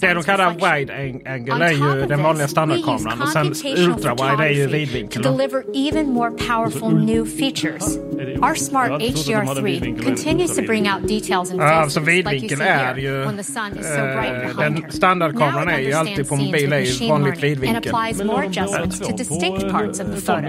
Det 0.00 0.14
de 0.14 0.22
kallar 0.22 0.50
wide 0.54 0.93
angle 1.26 1.52
On 1.52 1.62
är 1.62 1.70
top 1.70 1.78
ju 1.78 2.02
of 2.02 2.08
den 2.08 2.22
vanliga 2.22 2.48
standardkameran 2.48 3.22
och 3.22 3.28
sen 3.28 3.42
computational 3.44 3.90
ultra-wide 3.90 4.44
är 4.44 4.48
ju 4.50 4.64
photography 4.64 4.86
vidvinkeln. 4.86 5.24
To 5.24 5.30
deliver 5.30 5.88
even 5.88 6.06
more 6.10 6.30
powerful 6.30 7.04
new 7.04 7.24
features. 7.26 7.96
Our 8.42 8.54
smart 8.54 8.90
Jag 8.90 9.00
trodde 9.00 9.40
de 9.40 9.46
hade 9.46 9.60
HDR3 9.60 9.64
vidvinkel, 9.64 10.04
men 10.04 10.16
continues 10.16 10.56
to 10.56 10.62
bring 10.62 10.90
out 10.92 11.08
details 11.08 11.50
in 11.50 11.56
Ja, 11.56 11.64
alltså 11.64 12.00
faces 12.00 12.06
like 12.06 12.24
you 12.24 12.30
vidvinkel 12.32 12.58
see 12.58 12.64
är 12.68 12.94
here 12.94 13.00
ju... 13.00 13.24
when 13.24 13.36
the 13.36 13.44
sun 13.44 13.78
is 13.78 13.86
so 13.86 14.00
bright 14.00 14.32
eh, 14.32 14.40
behind 14.40 14.58
den 14.58 14.82
her. 14.84 14.90
standardkameran 14.90 15.66
Now 15.66 15.74
är 15.74 15.78
ju 15.78 15.92
alltid 15.92 16.28
på 16.28 16.34
understands 16.34 16.52
mobil 16.52 16.72
är 16.72 16.80
ju 16.80 17.08
vanligt 17.08 17.42
vidvinkel. 17.42 17.76
And 17.76 17.86
applies 17.86 18.24
more 18.24 18.46
adjustments 18.46 18.98
to 18.98 19.16
distinct 19.16 19.70
parts 19.70 20.00
of 20.00 20.06
the 20.06 20.20
photo. 20.32 20.48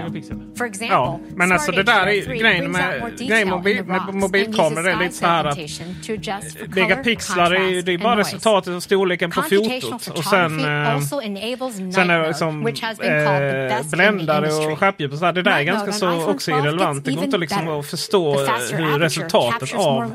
For 0.58 0.66
example, 0.66 0.96
Ja, 0.96 1.20
men 1.36 1.52
alltså 1.52 1.72
det 1.72 1.82
där 1.82 2.06
är 2.06 2.34
grejen 2.40 2.72
brings 2.72 2.76
out 2.76 3.00
more 3.00 3.08
med, 3.08 3.18
grejen 3.28 3.48
in 3.48 3.54
mobil, 3.56 3.76
the 3.76 3.82
med 3.82 4.00
rocks 4.06 4.14
mobilkameror 4.14 4.88
är 4.88 4.92
and 4.92 5.02
lite 5.02 5.14
så 5.14 5.26
här 5.26 5.44
att 5.44 5.58
megapixlar 6.74 7.50
är 7.50 7.68
ju 7.68 7.82
det 7.82 7.92
är 7.92 7.96
contrast, 7.96 8.02
bara 8.02 8.12
and 8.12 8.20
resultatet 8.20 8.74
av 8.74 8.80
storleken 8.80 9.30
på 9.30 9.42
fotot. 9.42 10.08
Och 10.08 10.24
sen, 10.36 10.60
eh, 10.60 11.00
sen 11.90 12.10
är 12.10 12.28
liksom 12.28 12.64
which 12.64 12.82
has 12.82 12.98
been 12.98 13.26
called 13.26 13.40
the 13.40 13.74
eh, 13.74 13.82
the 13.82 13.96
bländare 13.96 14.52
och 14.52 14.78
skärpdjup 14.78 15.12
och 15.12 15.18
så 15.18 15.24
här. 15.24 15.32
Det 15.32 15.42
där 15.42 15.58
är 15.58 15.62
ganska 15.62 15.92
så 15.92 16.30
också 16.30 16.50
12 16.50 16.64
irrelevant. 16.64 17.04
Det 17.04 17.12
går 17.12 17.24
inte 17.24 17.38
liksom 17.38 17.68
att 17.68 17.86
förstå 17.86 18.46
faster 18.46 18.76
hur 18.76 18.98
resultatet 18.98 19.74
av 19.74 20.12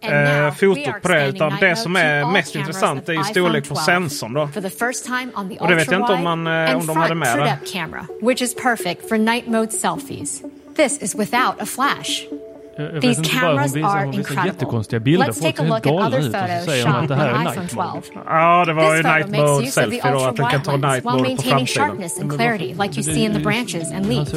eh, 0.00 0.54
fotot 0.54 1.02
på 1.02 1.08
det 1.08 1.28
utan 1.28 1.56
det 1.60 1.76
som 1.76 1.96
är 1.96 2.32
mest 2.32 2.56
intressant 2.56 3.08
är 3.08 3.12
ju 3.12 3.24
storlek 3.24 3.68
på 3.68 3.74
12. 3.74 3.84
sensorn 3.84 4.32
då. 4.32 4.48
For 4.48 4.60
the 4.60 4.70
first 4.70 5.04
time 5.04 5.30
on 5.34 5.48
the 5.48 5.58
Och 5.58 5.68
det 5.68 5.74
vet 5.74 5.90
jag 5.90 6.00
inte 6.00 6.12
om 6.12 6.24
man, 6.24 6.46
eh, 6.46 6.76
om 6.76 6.86
de 6.86 6.96
hade 6.96 7.14
med 7.14 7.38
det. 7.38 7.58
Camera, 7.72 8.06
which 8.22 8.42
is 8.42 8.54
perfect 8.54 9.08
for 9.08 9.18
night 9.18 9.46
mode 9.46 9.72
selfies. 9.72 10.42
This 10.76 11.02
is 11.02 11.14
without 11.14 11.62
a 11.62 11.66
flash. 11.66 12.47
Jag 12.78 12.92
vet 12.92 13.02
These 13.02 13.18
inte 13.20 13.30
bara, 13.34 13.40
hon 13.42 13.56
cameras 13.56 13.76
visar, 13.76 13.88
are 13.88 14.04
hon 14.04 14.10
visar 14.10 14.18
incredible. 14.20 14.46
jättekonstiga 14.52 15.00
bilder. 15.00 15.26
Let's 15.26 15.32
Folk 15.32 15.56
take 15.56 15.56
ser 15.56 15.62
a 15.62 15.66
helt 15.66 15.68
look 15.68 15.78
at 15.78 15.84
galna 15.84 16.06
other 16.06 16.18
ut 16.18 16.26
och 16.26 16.32
så 16.32 16.38
photos 16.38 16.64
säger 16.64 16.84
hon 16.86 16.92
shot 16.94 17.02
att 17.02 17.08
det 17.08 17.14
här 17.14 17.28
är 17.28 17.32
iPhone 17.42 17.60
night 17.60 17.70
12. 17.74 17.86
mode. 17.94 18.06
Ja, 18.26 18.64
det 18.64 18.72
var 18.72 18.96
This 18.96 19.06
ju 19.06 19.12
night 19.12 19.28
mode 19.28 19.42
use 19.52 19.58
of 19.58 19.64
the 19.64 19.70
selfie 19.70 20.12
då, 20.12 20.18
att 20.24 20.36
den 20.36 20.46
kan 20.46 20.62
ta 20.62 20.76
night 20.76 20.84
while 20.94 21.02
mode 21.04 21.16
på 21.18 21.22
maintaining 21.28 21.66
framsidan. 21.66 21.88
sharpness 21.88 22.20
and 22.20 22.36
clarity 22.36 22.68
like 22.82 22.92
you 23.00 23.02
see 23.02 23.24
in 23.24 23.32
the 23.32 23.40
branches 23.40 23.92
and 23.96 24.06
leaves. 24.06 24.32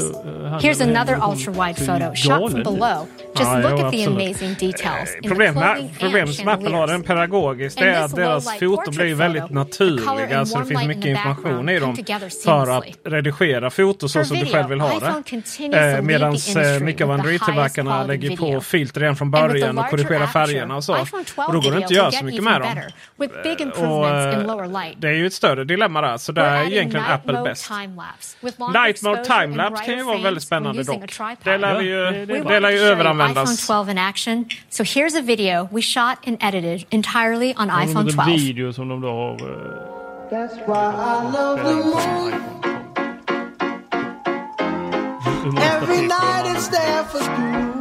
han 0.51 0.59
Here's 0.59 0.81
är- 0.83 0.89
another 0.89 1.15
ultra-wide 1.29 1.77
photo 1.87 2.07
shot 2.15 2.51
from 2.51 2.63
below. 2.63 2.99
Just 3.39 3.51
look 3.63 3.79
jo, 3.79 3.85
at 3.85 3.91
the 3.93 4.03
amazing 4.05 4.53
details 4.59 5.15
in 5.15 5.21
the 5.21 5.29
Problemet 5.29 5.97
clothing 5.99 6.27
som 6.33 6.47
Apple 6.47 6.75
har 6.75 6.87
den 6.87 7.03
pedagogiskt 7.03 7.77
det 7.79 7.85
är 7.89 7.93
this 8.03 8.05
att 8.13 8.15
deras 8.15 8.59
foton 8.59 8.93
blir 8.95 9.15
väldigt 9.15 9.49
naturliga. 9.49 10.39
and 10.39 10.47
Så 10.47 10.57
det 10.57 10.59
warm 10.63 10.67
finns 10.67 10.87
mycket 10.87 11.05
information 11.05 11.43
background 11.43 11.69
i 11.69 11.79
dem 11.79 11.95
together 11.95 12.19
för 12.29 12.65
seamlessly. 12.65 12.93
att 13.05 13.11
redigera 13.13 13.69
foto 13.69 14.07
så 14.09 14.19
For 14.19 14.25
som 14.25 14.37
du 14.37 14.45
själv 14.45 14.69
vill 14.69 14.79
ha 14.81 14.97
iPhone 14.97 15.13
det. 15.17 15.29
continues 15.29 15.57
to 15.57 15.77
Eh, 15.77 15.91
lead 15.91 16.03
Medan 16.03 16.19
the 16.37 16.51
industry 16.51 16.79
mycket 16.85 17.01
av 17.01 17.07
with 17.09 17.21
the 17.23 17.29
Android-tillverkarna 17.29 17.91
highest 17.91 18.07
lägger 18.07 18.30
quality 18.37 18.55
på 18.55 18.61
filter 18.61 19.01
redan 19.01 19.15
från 19.15 19.31
början 19.31 19.77
och 19.77 19.85
aperture, 19.85 20.27
färgerna 20.27 20.75
och 20.75 20.83
så. 20.83 20.97
iPhone 21.03 21.23
12 21.23 21.47
Och 21.47 21.53
då 21.53 21.59
går 21.59 21.71
det 21.71 21.75
inte 21.77 21.85
att 21.85 21.91
göra 21.91 22.11
så 22.11 22.25
mycket 22.25 22.43
med 22.43 22.61
dem. 22.61 22.69
Och, 23.17 23.23
eh, 23.23 24.71
light. 24.71 25.01
det 25.01 25.07
är 25.07 25.13
ju 25.13 25.27
ett 25.27 25.33
större 25.33 25.63
dilemma 25.63 26.01
där, 26.01 26.17
så 26.17 26.31
där 26.31 26.43
är 26.43 26.63
egentligen 26.63 27.05
night 27.05 27.15
Apple 27.15 27.33
mode 27.33 27.49
bäst. 27.49 27.71
Night 28.73 29.03
mode 29.03 29.25
timelapse 29.25 29.85
kan 29.85 29.97
ju 29.97 30.03
vara 30.03 30.17
väldigt 30.17 30.43
spännande 30.43 30.83
dock. 30.83 31.03
Det 31.43 31.57
lär 31.57 31.79
vi 31.79 31.85
ju, 31.85 32.25
det 32.43 32.59
lär 32.59 32.69
ju 32.69 32.79
överanvändas. 32.79 33.67
iPhone 33.67 33.83
12 33.85 33.89
in 33.89 33.97
action. 33.97 34.45
So 34.69 34.83
here's 34.83 35.19
a 35.19 35.21
video 35.21 35.69
we 35.71 35.81
shot 35.81 36.17
and 36.27 36.37
edited 36.39 36.85
entirely 36.89 37.53
on 37.57 37.67
iPhone 37.83 38.09
en 38.09 38.15
12. 38.15 38.27
video 38.27 38.73
som 38.73 38.89
de 38.89 39.01
då 39.01 39.07
har... 39.07 39.33
eh, 39.33 39.37
That's 40.31 40.55
why 40.67 40.91
I 40.93 41.31
love 41.33 41.61
the 41.63 41.73
moon. 41.73 42.33
Every 45.57 46.01
night 46.07 46.45
it's 46.55 46.67
there 46.69 47.03
for 47.03 47.19
you. 47.19 47.80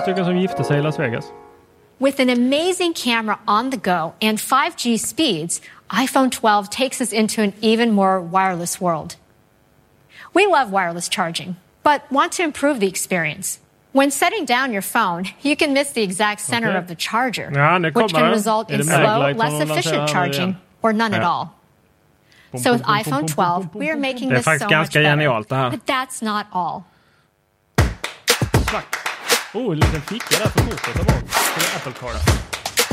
stycken 0.00 0.24
som 0.24 0.36
gifte 0.36 0.64
sig 0.64 0.78
i 0.78 0.82
Las 0.82 0.98
Vegas. 0.98 1.24
With 1.98 2.20
an 2.20 2.30
amazing 2.30 2.94
camera 2.94 3.38
on 3.46 3.70
the 3.70 3.76
go 3.76 4.14
and 4.22 4.38
5G 4.38 4.98
speeds, 4.98 5.60
iPhone 5.90 6.30
12 6.30 6.70
takes 6.70 7.00
us 7.00 7.12
into 7.12 7.42
an 7.42 7.52
even 7.60 7.92
more 7.92 8.20
wireless 8.20 8.80
world. 8.80 9.16
We 10.32 10.46
love 10.46 10.70
wireless 10.70 11.08
charging, 11.08 11.56
but 11.82 12.10
want 12.10 12.32
to 12.32 12.42
improve 12.42 12.80
the 12.80 12.86
experience. 12.86 13.58
When 13.92 14.10
setting 14.10 14.44
down 14.44 14.72
your 14.72 14.82
phone, 14.82 15.24
you 15.42 15.56
can 15.56 15.72
miss 15.72 15.92
the 15.92 16.02
exact 16.02 16.40
center 16.40 16.68
okay. 16.68 16.78
of 16.78 16.86
the 16.86 16.94
charger, 16.94 17.50
ja, 17.52 17.78
which 17.78 18.12
can 18.12 18.30
result 18.30 18.70
in 18.70 18.84
slow, 18.84 19.32
less 19.32 19.60
efficient 19.60 20.08
charging 20.08 20.56
or 20.82 20.92
none 20.92 21.12
ja. 21.12 21.18
at 21.18 21.24
all. 21.24 21.54
So 22.56 22.72
with 22.72 22.82
iPhone 22.82 23.26
12, 23.26 23.74
we 23.74 23.90
are 23.90 23.96
making 23.96 24.28
this 24.28 24.44
so 24.44 24.52
much 24.52 24.92
better. 24.92 25.70
But 25.70 25.86
that's 25.86 26.22
not 26.22 26.46
all. 26.52 26.86
Oh, 29.54 29.72
en 29.72 29.78
liten 29.78 30.00
ficka 30.00 30.38
där 30.38 30.48
för 30.50 30.60
kortet 30.60 30.94
där 30.94 31.04
bak. 31.04 31.24
Till 31.54 31.76
Apple 31.76 31.92
Card. 32.00 32.16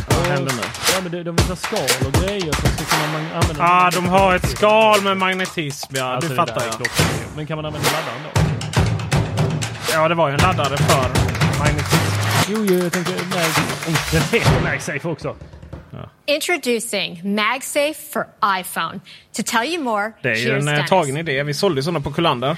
Vad 0.10 0.28
händer 0.28 0.54
nu? 0.56 0.62
Ja, 0.94 1.02
men 1.04 1.12
det, 1.12 1.24
de 1.24 1.36
visar 1.36 1.56
skal 1.56 2.08
och 2.08 2.14
grejer 2.14 2.54
som 2.54 2.70
ska 2.70 2.96
kunna 2.96 3.12
man 3.14 3.22
använda. 3.42 3.64
Ja, 3.64 3.88
ah, 3.88 3.92
de 3.92 4.06
har 4.08 4.36
ett 4.36 4.50
skal 4.50 5.02
med 5.02 5.18
magnetism, 5.18 5.94
ja. 5.96 6.04
Alltså, 6.04 6.30
det 6.30 6.34
det 6.36 6.46
fattar 6.46 6.66
jag. 6.66 6.88
Men 7.36 7.48
kan 7.48 7.56
man 7.58 7.66
använda 7.66 7.90
laddaren 7.90 8.22
då? 8.24 8.42
Ja, 9.94 10.08
det 10.08 10.16
var 10.16 10.28
ju 10.28 10.34
en 10.34 10.40
laddare 10.40 10.78
för 10.78 11.10
magnetism. 11.60 11.98
Jo, 12.50 12.66
jo, 12.70 12.84
jag 12.84 12.94
tänkte 12.94 13.14
Mag... 13.14 13.40
Oh, 13.88 14.12
den 14.12 14.22
heter 14.22 14.62
MagSafe 14.64 15.08
också. 15.08 15.36
Introducing 16.26 17.36
MagSafe 17.36 17.94
for 18.14 18.28
iPhone. 18.60 19.00
To 19.38 19.44
tell 19.46 19.66
you 19.66 19.84
more, 19.84 20.12
Det 20.22 20.30
är 20.32 20.36
ju 20.36 20.52
en 20.52 20.68
eh, 20.68 20.74
Dennis. 20.74 20.90
tagen 20.90 21.18
idé. 21.18 21.44
Vi 21.44 21.54
sålde 21.54 21.84
sådana 21.84 22.00
på 22.00 22.12
Kullander. 22.12 22.58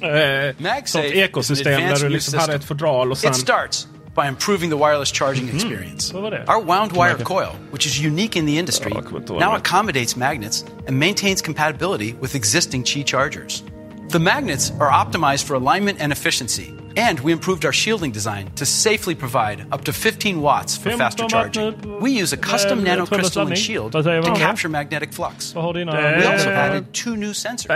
Eh, 0.00 0.84
sånt 0.84 1.04
ekosystem 1.04 1.80
där 1.80 1.98
du 2.00 2.08
liksom 2.08 2.38
hade 2.38 2.54
ett 2.54 2.64
fodral 2.64 3.10
och 3.10 3.18
sen... 3.18 3.30
It 3.30 3.36
starts 3.36 3.88
by 4.14 4.28
improving 4.28 4.70
the 4.70 4.76
wireless 4.76 5.12
charging 5.12 5.48
experience. 5.48 6.14
Vad 6.14 6.22
var 6.22 6.30
det? 6.30 6.44
Our 6.48 6.64
wound 6.64 6.92
wire 6.92 7.24
coil, 7.24 7.56
which 7.72 7.86
is 7.86 7.98
unique 8.06 8.38
in 8.38 8.46
the 8.46 8.58
industry, 8.58 8.90
Ja, 8.90 8.96
jag 8.96 9.04
kommer 9.04 9.20
inte 9.20 9.32
ihåg 9.32 9.42
now 9.42 9.54
accommodates 9.54 10.16
magnets 10.16 10.64
and 10.88 10.98
maintains 10.98 11.42
compatibility 11.42 12.14
with 12.22 12.36
existing 12.36 12.84
Qi 12.84 13.04
chargers. 13.04 13.62
The 14.10 14.18
magnets 14.18 14.72
are 14.80 14.90
optimized 14.90 15.46
for 15.46 15.54
alignment 15.56 16.00
and 16.00 16.12
efficiency, 16.12 16.70
and 16.96 17.18
we 17.20 17.32
improved 17.32 17.64
our 17.64 17.72
shielding 17.72 18.12
design 18.12 18.52
to 18.52 18.64
safely 18.64 19.14
provide 19.16 19.66
up 19.72 19.84
to 19.84 19.92
15 19.92 20.40
watts 20.40 20.76
for 20.76 20.90
faster 20.92 21.26
charging. 21.26 22.00
We 22.00 22.12
use 22.12 22.32
a 22.32 22.36
custom 22.36 22.84
nanocrystalline 22.84 23.56
shield 23.56 23.92
to 23.92 24.02
capture 24.36 24.68
magnetic 24.68 25.12
flux. 25.12 25.54
We 25.54 26.24
also 26.24 26.50
added 26.50 26.92
two 26.94 27.16
new 27.16 27.30
sensors, 27.32 27.66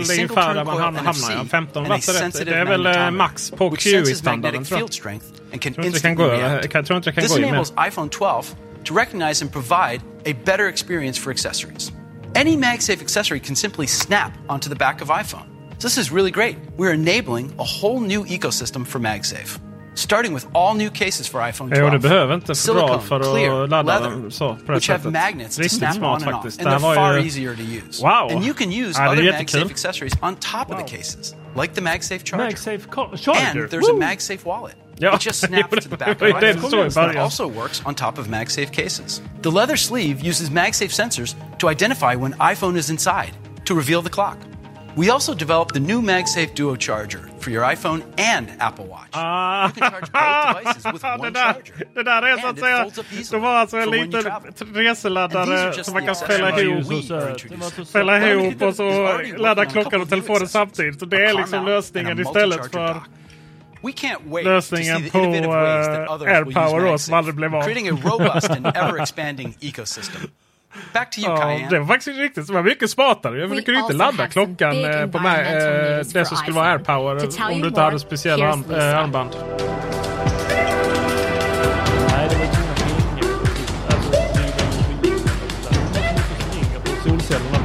a 0.00 0.04
single 0.04 0.36
turn 0.36 0.56
coil 0.66 0.92
NFC 0.92 1.30
and 1.76 1.92
a 1.92 2.00
sensitive 2.02 2.54
magnetometer, 2.68 3.70
which 3.70 3.82
senses 3.82 4.24
magnetic 4.24 4.66
field 4.66 4.92
strength 4.92 5.40
and 5.52 5.60
can 5.60 5.74
instantly 5.84 6.24
react. 6.30 6.72
This 7.16 7.36
enables 7.36 7.70
iPhone 7.72 8.10
12 8.10 8.54
to 8.84 8.92
recognize 8.94 9.40
and 9.40 9.52
provide 9.52 10.02
a 10.26 10.32
better 10.32 10.68
experience 10.68 11.16
for 11.16 11.30
accessories. 11.30 11.92
Any 12.34 12.56
MagSafe 12.56 13.00
accessory 13.00 13.38
can 13.40 13.54
simply 13.54 13.86
snap 13.86 14.36
onto 14.48 14.68
the 14.68 14.74
back 14.76 15.00
of 15.00 15.08
iPhone 15.08 15.46
so 15.78 15.88
this 15.88 15.98
is 15.98 16.10
really 16.10 16.30
great. 16.30 16.56
We're 16.78 16.92
enabling 16.94 17.52
a 17.58 17.64
whole 17.64 18.00
new 18.00 18.24
ecosystem 18.24 18.86
for 18.86 19.00
MagSafe. 19.00 19.58
starting 19.94 20.34
with 20.34 20.46
all 20.54 20.74
new 20.74 20.90
cases 20.90 21.28
for 21.28 21.40
iPhone 21.40 21.70
12. 21.70 21.78
Jo, 21.78 21.90
det 21.90 21.98
behöver 21.98 22.34
inte 22.34 22.54
fodral 22.54 23.00
för 23.00 23.20
clear, 23.20 23.64
att 23.64 23.70
ladda 23.70 24.00
leather, 24.00 24.10
den 24.10 24.30
så 24.30 24.54
på 24.54 24.72
det 24.72 24.74
which 24.74 24.88
have 24.88 24.98
sättet. 24.98 25.12
magnets 25.12 25.56
to 25.56 25.68
snap 25.68 25.94
smart 25.94 26.22
on 26.22 26.28
and 26.28 26.34
off, 26.34 26.42
faktiskt. 26.42 26.60
and 26.60 26.68
they're 26.68 26.94
far 26.94 27.18
ju... 27.18 27.26
easier 27.26 27.56
to 27.56 27.62
use. 27.62 28.02
Wow! 28.02 28.28
And 28.30 28.44
you 28.44 28.54
can 28.54 28.72
use 28.72 29.02
Ja, 29.02 29.12
other. 29.12 29.22
MagSafe 29.22 29.70
accessories 29.70 30.12
on 30.22 30.36
top 30.36 30.70
of 30.70 30.78
the 30.78 30.96
cases, 30.96 31.34
like 31.56 31.74
the 31.74 31.80
MagSafe 31.80 32.24
charger. 32.24 32.46
MagSafe 32.46 33.16
charger. 33.16 33.60
And 33.60 33.70
there's 33.70 33.88
Woo! 33.90 33.96
a 33.96 34.00
MagSafe 34.00 34.44
wallet. 34.44 34.74
Ja, 35.00 35.14
it 35.14 35.20
just 35.26 35.40
snaps 35.46 35.84
to 35.84 35.88
the 35.88 35.96
back 35.96 36.22
of 36.22 36.28
ju 36.28 36.32
the 36.32 36.40
det 36.40 36.60
som 36.60 36.70
stod 36.70 36.86
i 36.86 36.88
iPhone. 36.88 37.10
It 37.10 37.16
also 37.16 37.48
works 37.48 37.82
on 37.86 37.94
top 37.94 38.18
of 38.18 38.26
MagSafe 38.26 38.72
cases. 38.72 39.22
The 39.42 39.50
leather 39.50 39.76
sleeve 39.76 40.28
uses 40.28 40.50
MagSafe 40.50 40.92
sensors 41.02 41.36
to 41.58 41.70
identify 41.70 42.14
when 42.16 42.32
iPhone 42.34 42.78
is 42.78 42.90
inside 42.90 43.32
to 43.64 43.74
reveal 43.74 44.02
the 44.02 44.10
clock. 44.10 44.38
We 44.96 45.10
also 45.10 45.34
developed 45.34 45.74
the 45.74 45.80
new 45.80 46.00
MagSafe 46.00 46.54
Duo 46.54 46.76
charger 46.76 47.28
for 47.40 47.50
your 47.50 47.64
iPhone 47.64 48.02
and 48.16 48.46
Apple 48.60 48.86
Watch. 48.86 49.10
Ah. 49.12 49.66
You 49.66 49.72
can 49.72 49.90
charge 49.90 50.12
both 50.12 50.64
devices 50.64 50.84
with 50.92 51.02
det, 51.02 51.18
one 51.18 51.30
där, 51.32 51.52
charger. 51.52 51.86
det 51.94 52.02
där 52.02 52.22
är 52.22 52.36
så 52.36 52.46
And 52.46 52.50
att 52.50 52.56
it 52.58 52.64
säga... 52.64 52.82
folds 52.82 52.98
up 52.98 53.06
Det 53.10 53.16
easily 53.16 53.40
var 53.40 53.54
alltså 53.54 53.76
en 53.76 53.90
liten 53.90 54.22
reseladdare 54.74 55.66
just 55.76 55.84
som 55.84 55.94
man 55.94 56.02
the 56.02 56.06
kan 56.06 56.14
fälla 56.14 56.60
ihop. 56.60 57.88
Fälla 57.92 58.30
ihop 58.32 58.62
och 58.62 58.74
så 58.74 59.20
ladda 59.36 59.64
klockan 59.64 60.00
och 60.00 60.08
telefonen 60.08 60.48
samtidigt. 60.48 60.98
Så 61.00 61.06
det 61.06 61.24
är 61.24 61.34
liksom 61.34 61.64
lösningen 61.64 62.20
istället 62.20 62.72
för. 62.72 63.00
We 63.82 63.90
can't 63.90 64.18
wait 64.24 64.44
to 64.44 64.60
see 64.62 64.76
lösningen 64.76 65.02
the 65.02 65.10
på 65.10 65.18
innovative 65.18 65.46
ways 65.48 65.86
that 65.86 66.10
others 66.10 66.28
will 66.28 66.48
use 66.48 66.58
AirPower 66.60 66.90
då 66.92 66.98
som 66.98 67.14
aldrig 67.14 67.34
blev 67.34 67.54
av. 67.54 67.62
creating 67.62 67.88
a 67.88 67.98
robust 68.04 68.50
and 68.50 68.66
ever-expanding 68.76 69.56
ecosystem. 69.60 70.20
Back 70.92 71.10
to 71.10 71.20
you, 71.20 71.30
Ja, 71.30 71.36
Cayenne. 71.36 71.68
det 71.70 71.78
var 71.78 71.86
faktiskt 71.86 72.18
riktigt. 72.18 72.46
Det 72.46 72.52
var 72.52 72.62
mycket 72.62 72.90
smartare. 72.90 73.38
Jag 73.40 73.64
kunde 73.64 73.80
inte 73.80 73.92
ladda 73.92 74.26
klockan 74.26 74.84
eh, 74.84 75.06
på 75.06 75.18
mig, 75.18 75.46
environmental 75.46 75.98
eh, 75.98 76.06
det 76.12 76.24
som 76.24 76.36
skulle 76.36 76.56
vara. 76.56 76.70
AirPower 76.72 77.10
om 77.12 77.18
du 77.18 77.24
inte 77.66 77.70
more, 77.70 77.80
hade 77.82 77.98
speciella 77.98 78.52
arm, 78.52 78.64
eh, 78.70 78.98
armband. 78.98 79.30
Solcellerna. 87.04 87.58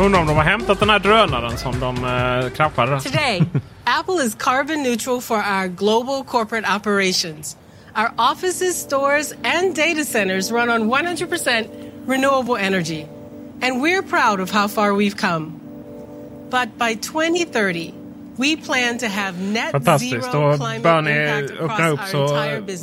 Undrar 0.00 0.20
om 0.20 0.26
de 0.26 0.36
har 0.36 0.44
hämtat 0.44 0.80
den 0.80 0.90
här 0.90 0.98
drönaren 0.98 1.58
som 1.58 1.80
de 1.80 1.96
eh, 2.04 2.50
kraschade. 2.50 3.00
Today, 3.00 3.42
Apple 3.84 4.14
is 4.24 4.34
carbon 4.34 4.82
neutral 4.82 5.20
for 5.20 5.36
our 5.36 5.66
global 5.68 6.24
corporate 6.24 6.76
operations. 6.76 7.56
Our 7.96 8.10
offices, 8.32 8.76
stores, 8.80 9.32
and 9.44 9.74
data 9.74 10.04
centers 10.04 10.50
run 10.50 10.70
on 10.70 10.90
100% 10.90 11.66
renewable 12.06 12.56
energy. 12.56 13.06
And 13.60 13.80
we're 13.80 14.02
proud 14.02 14.40
of 14.40 14.50
how 14.50 14.68
far 14.68 14.94
we've 14.94 15.16
come. 15.16 15.60
But 16.50 16.78
by 16.78 16.94
2030, 16.94 17.94
we 18.36 18.56
plan 18.56 18.98
to 18.98 19.08
have 19.08 19.40
net 19.40 19.72
Fantastiskt. 19.72 20.30
zero 20.30 20.56
climate 20.56 20.82
impact 21.06 21.50
across 21.52 22.14
our 22.14 22.22
entire 22.24 22.60
business, 22.60 22.80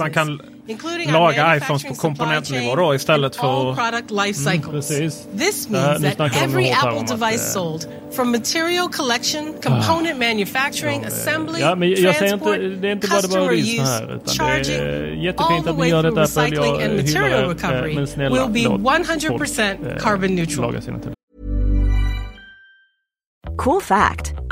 Including 0.68 1.12
laga 1.12 1.58
iPhones 1.58 1.84
på 1.84 1.96
komponentnivå 1.96 2.96
istället 2.96 3.36
för... 3.36 3.76
Product 3.76 4.12
life 4.12 4.50
mm, 4.50 4.62
cycles. 4.62 4.92
Mm. 4.92 5.38
This 5.38 5.66
eh, 5.66 5.72
means 5.72 6.02
det, 6.02 6.12
that 6.12 6.36
every 6.36 6.72
Apple 6.72 7.02
device 7.02 7.48
att, 7.48 7.54
sold 7.54 7.88
from 8.12 8.32
material 8.32 8.90
collection, 8.90 9.54
ah. 9.58 9.62
component 9.62 10.20
manufacturing, 10.20 11.02
ja, 11.02 11.08
assembly, 11.08 11.60
ja, 11.60 11.76
men 11.76 11.90
jag 11.90 12.16
säger 12.16 12.34
inte, 12.34 12.58
det 12.58 12.88
är 12.88 12.92
inte 12.92 13.08
bara 13.08 13.54
use, 13.54 14.20
charging, 14.26 15.28
all 15.38 15.64
the 15.64 15.72
way 15.72 15.90
through 15.90 16.18
recycling 16.18 16.82
and 16.82 16.96
material 16.96 17.50
recovery, 17.50 17.94
eh, 17.94 18.00
jag 18.00 18.10
snälla 18.10 18.48
will 18.48 18.54
be 18.54 18.70
100% 18.70 20.00
carbon 20.00 20.36
neutral. 20.36 20.82
Cool 23.58 23.82
fact 23.82 24.43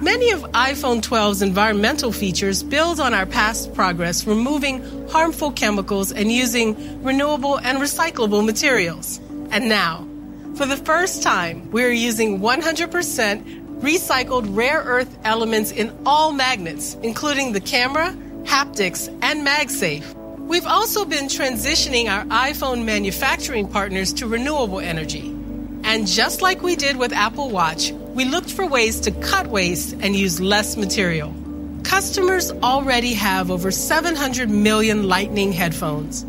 Many 0.00 0.30
of 0.30 0.42
iPhone 0.52 1.00
12's 1.00 1.42
environmental 1.42 2.12
features 2.12 2.62
build 2.62 3.00
on 3.00 3.14
our 3.14 3.26
past 3.26 3.74
progress 3.74 4.28
removing 4.28 5.08
harmful 5.08 5.50
chemicals 5.50 6.12
and 6.12 6.30
using 6.30 7.02
renewable 7.02 7.58
and 7.58 7.78
recyclable 7.78 8.46
materials. 8.46 9.18
And 9.50 9.68
now, 9.68 10.06
for 10.54 10.66
the 10.66 10.76
first 10.76 11.24
time, 11.24 11.68
we're 11.72 11.90
using 11.90 12.38
100% 12.38 13.80
recycled 13.80 14.56
rare 14.56 14.82
earth 14.82 15.18
elements 15.24 15.72
in 15.72 15.92
all 16.06 16.30
magnets, 16.30 16.94
including 17.02 17.50
the 17.50 17.60
camera, 17.60 18.16
haptics, 18.44 19.08
and 19.20 19.44
MagSafe. 19.44 20.14
We've 20.38 20.66
also 20.66 21.06
been 21.06 21.24
transitioning 21.24 22.08
our 22.08 22.24
iPhone 22.26 22.84
manufacturing 22.84 23.66
partners 23.66 24.12
to 24.14 24.28
renewable 24.28 24.78
energy. 24.78 25.37
And 25.84 26.06
just 26.06 26.42
like 26.42 26.62
we 26.62 26.76
did 26.76 26.96
with 26.96 27.12
Apple 27.12 27.50
Watch, 27.50 27.92
we 28.14 28.24
looked 28.24 28.50
for 28.50 28.66
ways 28.66 29.00
to 29.00 29.10
cut 29.10 29.46
waste 29.46 29.94
and 30.00 30.14
use 30.14 30.40
less 30.40 30.76
material. 30.76 31.34
Customers 31.82 32.50
already 32.50 33.14
have 33.14 33.50
over 33.50 33.70
700 33.70 34.50
million 34.50 35.08
Lightning 35.08 35.52
headphones. 35.52 36.22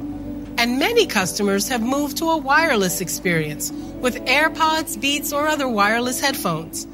And 0.57 0.77
many 0.77 1.05
customers 1.05 1.69
have 1.69 1.81
moved 1.81 2.17
to 2.17 2.25
a 2.25 2.37
wireless 2.37 3.01
experience 3.01 3.71
with 3.71 4.15
AirPods, 4.25 4.99
Beats, 4.99 5.33
or 5.33 5.47
other 5.47 5.67
wireless 5.67 6.19
headphones. 6.19 6.85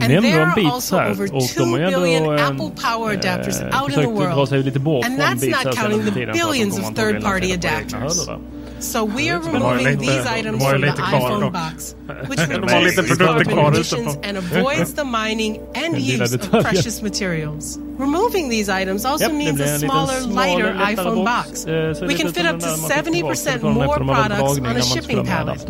And 0.00 0.24
there 0.24 0.42
are 0.42 0.60
also 0.66 0.98
over 0.98 1.24
och 1.34 1.48
de 1.56 1.72
har 1.72 1.78
2 1.78 1.78
ju 1.78 1.84
ändå 1.84 2.00
billion 2.00 2.38
eh, 2.38 2.48
Apple 2.48 2.70
Power 2.82 3.12
adapters 3.12 3.60
eh, 3.60 3.82
out 3.82 3.92
in 3.92 4.00
the 4.00 4.08
world. 4.08 4.48
sig 4.48 4.62
lite 4.62 4.78
bort 4.78 5.06
And 5.06 5.20
that's 5.20 5.64
not 5.64 5.76
counting 5.76 6.04
the 6.04 6.10
tiden 6.10 6.14
för 6.14 6.30
att 6.30 6.34
de 6.34 6.52
billions 6.52 6.78
of 6.78 6.94
third-party 6.94 7.20
lansera 7.20 7.38
på 7.38 7.44
egna 7.44 7.98
adapters. 7.98 8.28
So 8.84 9.04
we 9.04 9.28
are 9.30 9.40
removing 9.40 9.98
these 9.98 10.26
items 10.26 10.62
from 10.64 10.80
the 10.82 10.86
iPhone 10.88 11.52
box, 11.52 11.94
which 12.28 12.38
reduces 12.38 13.16
carbon 13.18 13.58
emissions 13.58 14.16
and 14.22 14.36
avoids 14.36 14.94
the 14.94 15.04
mining 15.04 15.66
and 15.74 15.98
use 15.98 16.32
of 16.34 16.50
precious 16.50 17.02
materials. 17.02 17.78
Removing 17.78 18.48
these 18.50 18.68
items 18.68 19.04
also 19.04 19.30
means 19.32 19.58
a 19.60 19.78
smaller, 19.78 20.20
lighter 20.22 20.72
iPhone 20.74 21.24
box. 21.24 21.64
We 22.02 22.14
can 22.14 22.32
fit 22.32 22.46
up 22.46 22.60
to 22.60 22.66
70% 22.66 23.62
more 23.62 23.96
products 23.98 24.58
on 24.58 24.76
a 24.76 24.82
shipping 24.82 25.24
pallet, 25.24 25.64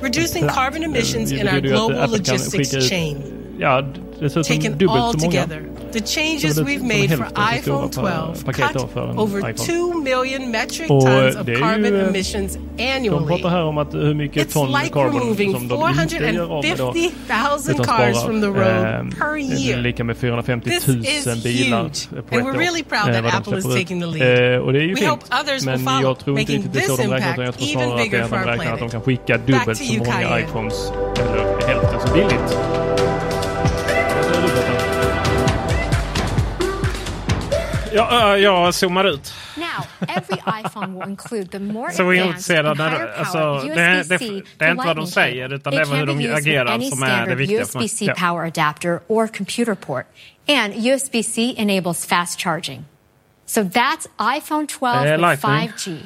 reducing 0.00 0.48
carbon 0.48 0.82
emissions 0.82 1.30
in 1.32 1.46
our 1.48 1.60
global 1.60 2.08
logistics 2.08 2.70
chain. 2.88 3.35
Ja, 3.58 3.82
dessutom 4.20 4.42
Taken 4.56 4.72
dubbelt 4.78 4.90
all 4.90 5.12
så 5.20 5.26
många. 5.26 5.42
together, 5.42 5.62
the 5.92 6.00
changes 6.00 6.58
we've 6.58 6.82
made 6.82 7.08
for 7.16 7.26
iPhone 7.58 7.88
12 7.90 8.44
paket 8.44 8.64
då 8.74 8.80
cut 8.80 8.96
over 9.18 9.38
iPhone. 9.38 9.52
2 9.54 9.94
million 10.02 10.50
metric 10.50 10.88
tons 10.88 11.36
of 11.36 11.46
ju, 11.46 11.56
carbon 11.56 11.94
eh, 12.00 12.08
emissions 12.08 12.58
De 12.76 12.92
annually. 12.96 13.26
pratar 13.26 13.48
här 13.48 13.64
om 13.64 13.78
att 13.78 13.94
hur 13.94 14.14
mycket 14.14 14.48
It's 14.48 14.52
ton 14.52 14.68
like 14.72 14.88
carbon 14.92 15.20
removing 15.20 15.52
som 15.52 15.68
de 15.68 15.74
inte 16.02 16.16
gör 16.34 16.52
av 16.58 16.64
med 16.64 16.76
då. 16.78 16.92
450,000 16.92 17.74
utan 17.74 17.86
cars 17.86 18.16
sparar. 18.16 18.26
from 18.26 18.40
the 18.40 18.46
road 18.46 18.86
Ehm, 18.86 19.10
per 19.10 19.34
Det 19.34 19.40
är 19.40 19.68
year. 19.68 19.80
lika 19.82 20.04
med 20.04 20.16
450 20.16 20.70
This 20.70 20.86
000 20.88 20.98
is 20.98 21.42
bilar 21.44 21.82
huge, 21.82 22.08
på 22.10 22.16
and 22.16 22.22
ett 22.28 22.32
we're 22.46 22.50
år. 22.50 22.58
really 22.58 22.82
proud 22.82 23.14
eh, 23.16 23.22
that 23.22 23.34
Apple 23.34 23.58
is 23.58 23.64
taking 23.64 24.00
the 24.00 24.06
lead. 24.06 24.54
Eh, 24.54 24.58
Och 24.60 24.72
det 24.72 24.78
är 24.78 24.82
ju 24.82 24.94
We 24.94 24.96
fint. 25.00 25.10
hope 25.10 25.24
others 25.42 25.62
will 25.62 25.66
Men 25.70 25.78
follow, 25.78 26.02
jag 26.02 26.18
tror 26.18 26.38
inte 26.40 26.52
making 26.52 26.64
riktigt 26.64 26.72
det 26.72 26.78
är 26.78 26.88
så 26.88 26.96
this 26.96 27.06
de 27.06 27.12
räknar. 27.12 27.32
utan 27.32 27.44
impact 27.44 27.46
Jag 27.46 27.54
tror 27.54 27.68
even 27.68 27.88
snarare 27.88 27.92
att 27.92 27.96
det 27.98 28.02
är 28.02 28.10
bigger 28.10 28.22
att 28.22 28.28
for 28.28 28.36
de 28.36 28.44
räknar 28.58 28.72
att 28.72 28.78
de 28.80 28.88
kan 28.90 29.00
skicka 29.00 29.38
dubbelt 29.38 29.78
to 29.78 29.84
så 29.84 29.94
många 29.98 30.40
iPhones, 30.40 30.92
eller 31.18 31.66
hälften 31.68 32.00
så 32.06 32.14
billigt. 32.14 32.85
Ja, 37.96 38.34
äh, 38.36 38.42
jag 38.42 38.74
zoomar 38.74 39.04
ut. 39.04 39.34
Så 41.92 42.10
higher 42.10 42.80
alltså, 43.18 43.62
det, 43.68 43.74
det, 43.74 44.00
USB-C 44.00 44.42
det 44.58 44.64
är 44.64 44.70
inte 44.70 44.86
vad 44.86 44.96
de 44.96 45.06
säger 45.06 45.52
utan 45.52 45.74
det 45.74 45.80
är 45.80 45.96
hur 45.96 46.06
de 46.06 46.32
agerar 46.32 46.80
som 46.80 47.02
är 47.02 47.26
det 47.26 47.34
viktiga 47.34 47.66
för 47.66 47.78
mig. 47.78 47.84
USB-C 47.86 48.14
power 48.16 48.46
adapter 48.46 49.00
or 49.06 49.26
computer 49.26 49.74
port. 49.74 50.06
And 50.48 50.74
USB-C 50.76 51.54
enables 51.56 52.06
fast 52.06 52.40
charging. 52.40 52.84
So 53.46 53.60
that's 53.60 54.08
iPhone 54.38 54.66
12 54.66 55.02
Det 55.02 55.08
är 55.08 55.18
with 55.18 55.20
Lightning. 55.20 55.68
5G. 55.68 55.98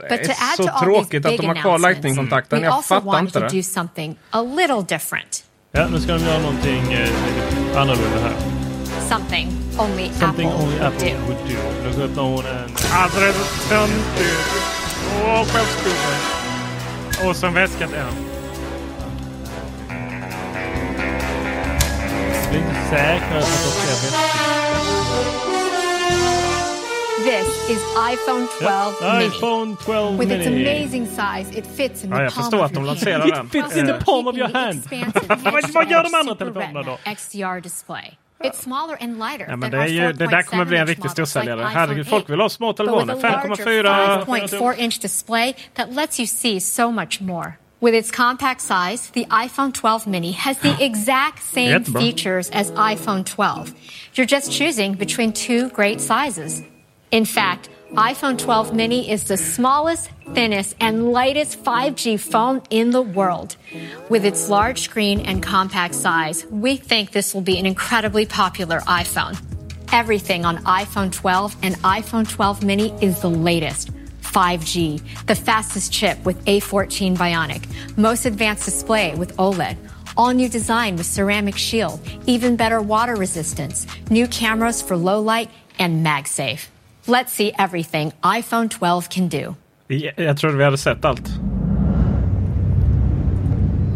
Det 0.00 0.08
But 0.08 0.24
to 0.24 0.30
add 0.30 0.56
så 0.56 0.62
to 0.62 0.70
all 0.70 1.04
these 1.04 1.20
big 1.20 1.44
announcements, 1.44 2.52
we 2.52 2.60
Jag 2.60 2.72
also 2.72 3.00
wanted 3.00 3.32
to 3.32 3.40
det. 3.40 3.48
do 3.48 3.62
something 3.62 4.16
a 4.30 4.42
little 4.42 4.82
different. 4.88 5.44
Ja, 5.72 5.88
nu 5.88 6.00
ska 6.00 6.12
de 6.12 6.24
göra 6.24 6.38
någonting 6.38 6.92
eh, 6.92 7.80
annorlunda 7.80 8.18
här. 8.20 8.59
Something 9.10 9.48
only 9.78 10.08
Something 10.12 10.48
Apple 10.48 10.62
only 10.62 10.78
would 10.78 10.82
Apple 10.82 11.10
do. 11.10 11.16
would 11.26 11.38
do. 11.48 11.56
Nu 11.98 12.04
öppnar 12.04 12.22
hon 12.22 12.44
en... 12.46 12.70
Alltså 12.92 13.20
det 13.20 13.26
är 13.26 13.32
så 13.32 13.68
töntigt. 13.68 14.50
Åh, 15.24 15.44
skeppsgubbe. 15.44 17.28
Och 17.28 17.36
så 17.36 17.46
en 17.46 17.54
väska 17.54 17.86
till 17.86 17.96
en. 17.96 18.06
Det 22.50 22.56
är 22.56 22.60
inte 22.60 22.74
säkert 22.90 23.22
att 23.36 23.40
de 23.40 23.70
ska 23.70 23.90
väska. 23.90 24.16
This 27.24 27.70
is 27.70 27.82
iPhone 28.12 28.46
12 28.60 28.62
Ja, 28.62 28.92
mini. 29.18 29.26
iPhone 29.26 29.76
12 29.84 30.18
With 30.18 30.32
its 30.32 30.48
mini. 30.48 30.80
amazing 30.80 31.06
size, 31.06 31.58
it 31.58 31.66
fits 31.66 32.04
in 32.04 32.10
Ja, 32.10 32.16
the 32.16 32.22
jag 32.22 32.32
palm 32.34 32.42
förstår 32.44 32.58
of 32.58 32.64
att 32.64 32.72
de 32.74 32.78
your 32.80 32.86
lanserar 32.86 33.18
hand. 33.20 33.32
den. 33.32 33.46
It 33.46 33.52
fits 33.52 33.76
in 33.76 33.86
the 33.86 33.92
palm 34.04 34.26
of 34.26 34.36
your 34.36 34.48
hand. 34.48 34.82
Vad 35.74 35.90
gör 35.90 36.02
de 36.02 36.14
andra 36.14 36.34
telefonerna 36.34 36.82
då? 36.82 36.98
XDR 37.16 37.60
display. 37.60 38.18
It's 38.44 38.62
smaller 38.62 38.96
and 39.00 39.18
lighter 39.18 39.46
Ja, 39.48 39.56
men 39.56 39.70
det, 39.70 39.78
är 39.78 39.86
ju, 39.86 40.12
det 40.12 40.26
där 40.26 40.42
kommer 40.42 40.64
bli 40.64 40.76
en 40.76 40.86
4.7 40.86 40.88
riktig 40.88 41.04
inch 41.04 41.12
storsäljare. 41.12 41.64
Herregud, 41.64 42.08
folk 42.08 42.30
vill 42.30 42.40
ha 42.40 42.48
små 42.48 42.68
8. 42.68 42.84
But 42.84 42.94
with 42.94 43.20
telefoner. 43.20 43.42
a 43.42 44.24
5,4... 44.24 44.58
5.4 44.58 44.78
inch 44.78 44.98
display 44.98 45.54
that 45.74 45.92
lets 45.92 46.18
you 46.18 46.26
see 46.26 46.60
so 46.60 46.90
much 46.90 47.20
more. 47.20 47.52
With 47.80 47.94
its 47.94 48.10
compact 48.10 48.60
size, 48.60 49.10
the 49.12 49.24
iPhone 49.30 49.72
12 49.72 50.06
mini 50.06 50.32
has 50.32 50.58
the 50.58 50.76
exact 50.84 51.42
same 51.42 51.84
features 51.84 52.50
as 52.50 52.70
iPhone 52.72 53.24
12. 53.24 53.74
You're 54.14 54.26
just 54.26 54.52
choosing 54.52 54.94
between 54.94 55.32
two 55.32 55.70
great 55.70 56.00
sizes. 56.00 56.62
In 57.10 57.24
fact, 57.24 57.70
iPhone 57.94 58.38
12 58.38 58.72
mini 58.72 59.10
is 59.10 59.24
the 59.24 59.36
smallest, 59.36 60.10
thinnest, 60.32 60.76
and 60.80 61.10
lightest 61.10 61.62
5G 61.64 62.20
phone 62.20 62.62
in 62.70 62.92
the 62.92 63.02
world. 63.02 63.56
With 64.08 64.24
its 64.24 64.48
large 64.48 64.82
screen 64.82 65.20
and 65.22 65.42
compact 65.42 65.96
size, 65.96 66.46
we 66.46 66.76
think 66.76 67.10
this 67.10 67.34
will 67.34 67.40
be 67.40 67.58
an 67.58 67.66
incredibly 67.66 68.26
popular 68.26 68.78
iPhone. 68.80 69.36
Everything 69.92 70.44
on 70.44 70.58
iPhone 70.58 71.10
12 71.10 71.56
and 71.64 71.74
iPhone 71.78 72.28
12 72.28 72.62
mini 72.62 72.92
is 73.02 73.20
the 73.22 73.30
latest. 73.30 73.90
5G, 74.22 75.26
the 75.26 75.34
fastest 75.34 75.92
chip 75.92 76.24
with 76.24 76.44
A14 76.44 77.16
Bionic, 77.16 77.66
most 77.98 78.24
advanced 78.24 78.66
display 78.66 79.16
with 79.16 79.36
OLED, 79.36 79.76
all 80.16 80.30
new 80.30 80.48
design 80.48 80.94
with 80.94 81.06
ceramic 81.06 81.56
shield, 81.56 82.00
even 82.26 82.54
better 82.54 82.80
water 82.80 83.16
resistance, 83.16 83.84
new 84.10 84.28
cameras 84.28 84.80
for 84.80 84.96
low 84.96 85.20
light, 85.20 85.50
and 85.80 86.06
MagSafe. 86.06 86.68
Let's 87.10 87.32
see 87.32 87.52
everything 87.58 88.12
iPhone 88.24 88.68
12 88.68 89.08
can 89.08 89.28
do. 89.28 89.54
Jag, 89.86 90.12
jag 90.16 90.38
trodde 90.38 90.56
vi 90.56 90.64
hade 90.64 90.78
sett 90.78 91.04
allt. 91.04 91.28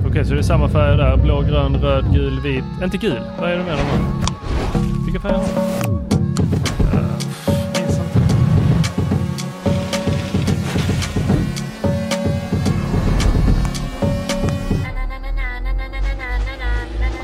Okej, 0.06 0.24
så 0.24 0.34
det 0.34 0.40
är 0.40 0.42
samma 0.42 0.68
färg 0.68 0.96
där. 0.96 1.16
Blå, 1.16 1.40
grön, 1.40 1.76
röd, 1.76 2.04
gul, 2.14 2.40
vit. 2.40 2.64
Inte 2.82 2.96
gul. 2.96 3.20
Vad 3.40 3.50
är 3.50 3.56
det 3.56 3.64
med 3.64 3.78
dem? 3.78 3.86
Vilka 5.04 5.20
färger 5.20 5.36
har? 5.36 5.44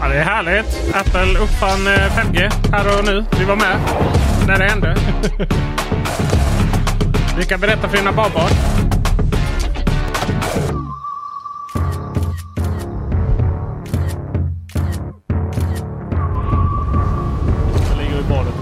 Ja, 0.00 0.08
det 0.08 0.16
är 0.16 0.24
härligt. 0.24 0.94
Apple 0.94 1.38
uppfann 1.38 1.86
eh, 1.86 1.92
5G 1.92 2.50
här 2.72 2.98
och 2.98 3.04
nu. 3.04 3.24
Vi 3.38 3.44
var 3.44 3.56
med 3.56 3.76
när 4.46 4.58
det 4.58 4.64
hände. 4.64 4.96
Du 7.36 7.44
kan 7.44 7.60
berätta 7.60 7.88
för 7.88 7.96
dina 7.96 8.12
barnbarn. 8.12 8.50
Jag 17.88 17.98
ligger 17.98 18.20
i 18.20 18.22
badet. 18.28 18.54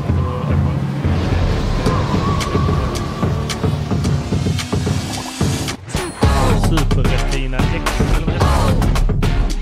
Super 6.69 7.03
Retina 7.03 7.59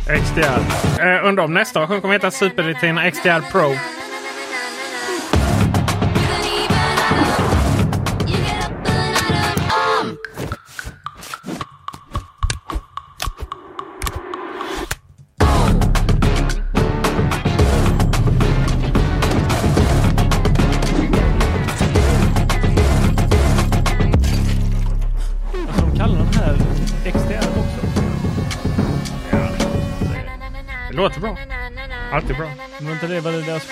XDR. 0.06 0.60
Eh, 1.00 1.28
undrar 1.28 1.44
om 1.44 1.54
nästa 1.54 1.80
version 1.80 2.00
kommer 2.00 2.14
heta 2.14 2.30
Super 2.30 2.62
Retina 2.62 3.10
XDR 3.10 3.50
Pro. 3.52 3.95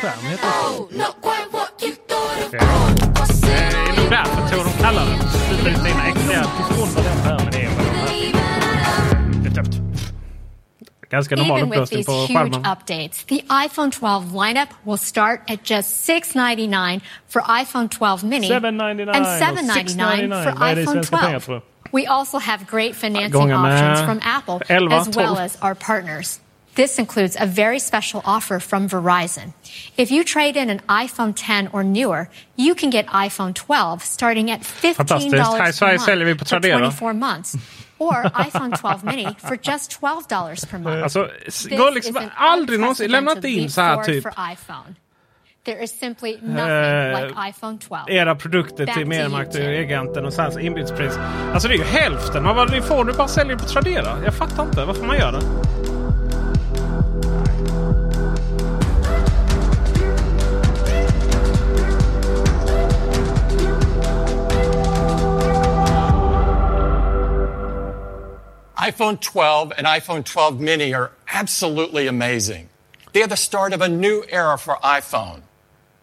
Skärm 0.05 0.30
heter? 0.30 0.48
Det 3.40 3.57
är 3.59 3.96
nog 3.96 4.11
därför 4.11 4.48
tror 4.48 4.64
de 4.64 4.82
kallar 4.82 5.07
den 5.07 5.18
Super 5.28 5.70
Retina 5.70 6.12
XDR. 6.12 6.42
Förstår 6.42 6.86
vad 6.94 7.05
här 7.05 7.38
men 7.38 7.50
det 7.52 7.62
är 7.62 7.68
vad 7.68 7.86
de 7.86 7.90
är. 7.90 8.32
Det 9.42 9.48
är 9.48 9.55
tufft. 9.64 9.80
Ganska 11.11 11.36
normal 11.36 11.59
Even 11.59 11.70
with 11.70 11.80
upplösning 11.82 11.98
these 11.98 12.07
på 12.07 12.12
huge 12.12 12.32
skärmen. 12.32 12.64
updates, 12.66 13.24
the 13.24 13.44
iPhone 13.66 13.90
12 13.90 14.34
lineup 14.34 14.68
will 14.82 14.98
start 14.98 15.50
at 15.50 15.70
just 15.70 16.05
699 16.05 17.00
for 17.28 17.42
iPhone 17.62 17.88
12 17.88 18.24
mini 18.24 18.48
799 18.48 19.14
and 19.14 19.26
$799 19.26 20.44
for 20.44 20.59
Vad 20.59 20.68
är 20.70 20.74
det 20.74 20.80
i 20.80 20.82
iPhone 20.82 20.94
svenska 20.94 21.16
pengar 21.16 21.40
12. 21.40 21.40
tror 21.40 21.62
We 21.92 22.07
also 22.07 22.38
have 22.38 22.64
great 22.64 22.96
financing 22.96 23.32
Gånger 23.32 23.59
med 23.59 23.92
options 23.92 24.00
from 24.09 24.20
Apple 24.36 24.66
11, 24.68 24.96
as 24.96 25.07
well 25.16 25.34
12. 25.34 25.38
as 25.38 25.59
our 25.62 25.74
partners. 25.74 26.40
This 26.74 26.98
includes 26.98 27.36
a 27.40 27.46
very 27.46 27.78
special 27.78 28.20
offer 28.24 28.60
from 28.60 28.88
Verizon. 28.88 29.52
If 29.96 30.10
you 30.10 30.24
trade 30.24 30.56
in 30.56 30.70
an 30.70 30.80
iPhone 30.88 31.32
10 31.36 31.68
or 31.72 31.84
newer, 31.84 32.28
you 32.56 32.74
can 32.74 32.90
get 32.90 33.06
iPhone 33.06 33.54
12 33.54 34.02
starting 34.02 34.50
at 34.50 34.60
$15 34.60 34.94
Fantastiskt. 34.94 35.34
Här 35.34 35.94
i 35.94 35.98
per 35.98 36.24
month 36.24 36.38
for 36.38 36.44
Tradera. 36.44 36.78
24 36.78 37.12
months. 37.12 37.56
or 37.98 38.24
iPhone 38.24 38.72
12 38.72 39.04
mini 39.04 39.26
for 39.38 39.56
just 39.62 40.00
$12 40.00 40.70
per 40.70 40.78
month. 40.78 41.02
Alltså, 41.02 41.28
går 41.70 41.94
liksom 41.94 42.20
aldrig 42.36 42.80
någonsin, 42.80 43.10
lämna 43.10 43.32
inte 43.32 43.48
in 43.48 43.70
så 43.70 43.80
här 43.80 44.04
typ. 44.04 44.24
There 45.64 45.82
is 45.82 45.98
simply 45.98 46.38
nothing 46.42 46.58
Eh, 46.58 47.26
like 47.26 47.48
iPhone 47.48 47.78
12. 47.78 48.08
era 48.08 48.34
produkter 48.34 48.86
Back 48.86 48.94
till 48.96 49.04
to 49.04 49.08
Mediamarkt 49.08 50.16
och 50.16 50.32
så 50.32 50.60
inbjudspris. 50.60 51.18
Alltså 51.52 51.68
det 51.68 51.74
är 51.74 51.78
ju 51.78 51.84
hälften 51.84 52.46
av 52.46 52.56
vad 52.56 52.70
ni 52.70 52.80
får. 52.80 53.04
Du 53.04 53.12
bara 53.12 53.28
säljer 53.28 53.56
på 53.56 53.64
Tradera. 53.64 54.18
Jag 54.24 54.34
fattar 54.34 54.62
inte 54.64 54.84
varför 54.84 55.04
man 55.04 55.18
gör 55.18 55.32
det. 55.32 55.73
iPhone 68.85 69.18
12 69.18 69.72
and 69.78 69.87
iPhone 69.87 70.22
12 70.24 70.61
mini 70.61 70.93
are 70.93 71.11
absolutely 71.32 72.07
amazing. 72.07 72.68
They 73.12 73.22
are 73.22 73.28
the 73.28 73.37
start 73.37 73.72
of 73.72 73.80
a 73.80 73.89
new 73.89 74.24
era 74.28 74.59
for 74.59 74.76
iPhone. 74.82 75.41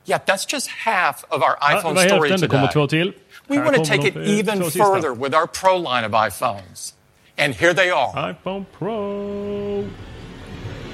Yet 0.06 0.26
that's 0.26 0.46
just 0.46 0.68
half 0.68 1.24
of 1.30 1.44
our 1.44 1.58
iPhone 1.58 1.94
det 1.96 2.02
var 2.02 2.08
story 2.08 2.30
hälften. 2.30 2.42
Det 2.42 2.48
kommer 2.48 2.88
today. 2.88 3.14
We 3.48 3.60
want 3.60 3.76
to 3.76 3.84
take 3.84 4.04
it 4.04 4.18
even 4.18 4.64
further 4.64 5.14
with 5.14 5.36
our 5.36 5.48
Pro 5.48 5.78
line 5.78 6.06
of 6.06 6.12
iPhones. 6.12 6.94
And 7.38 7.54
here 7.54 7.74
they 7.74 7.92
are. 7.92 8.34
iPhone 8.34 8.66
Pro. 8.80 9.86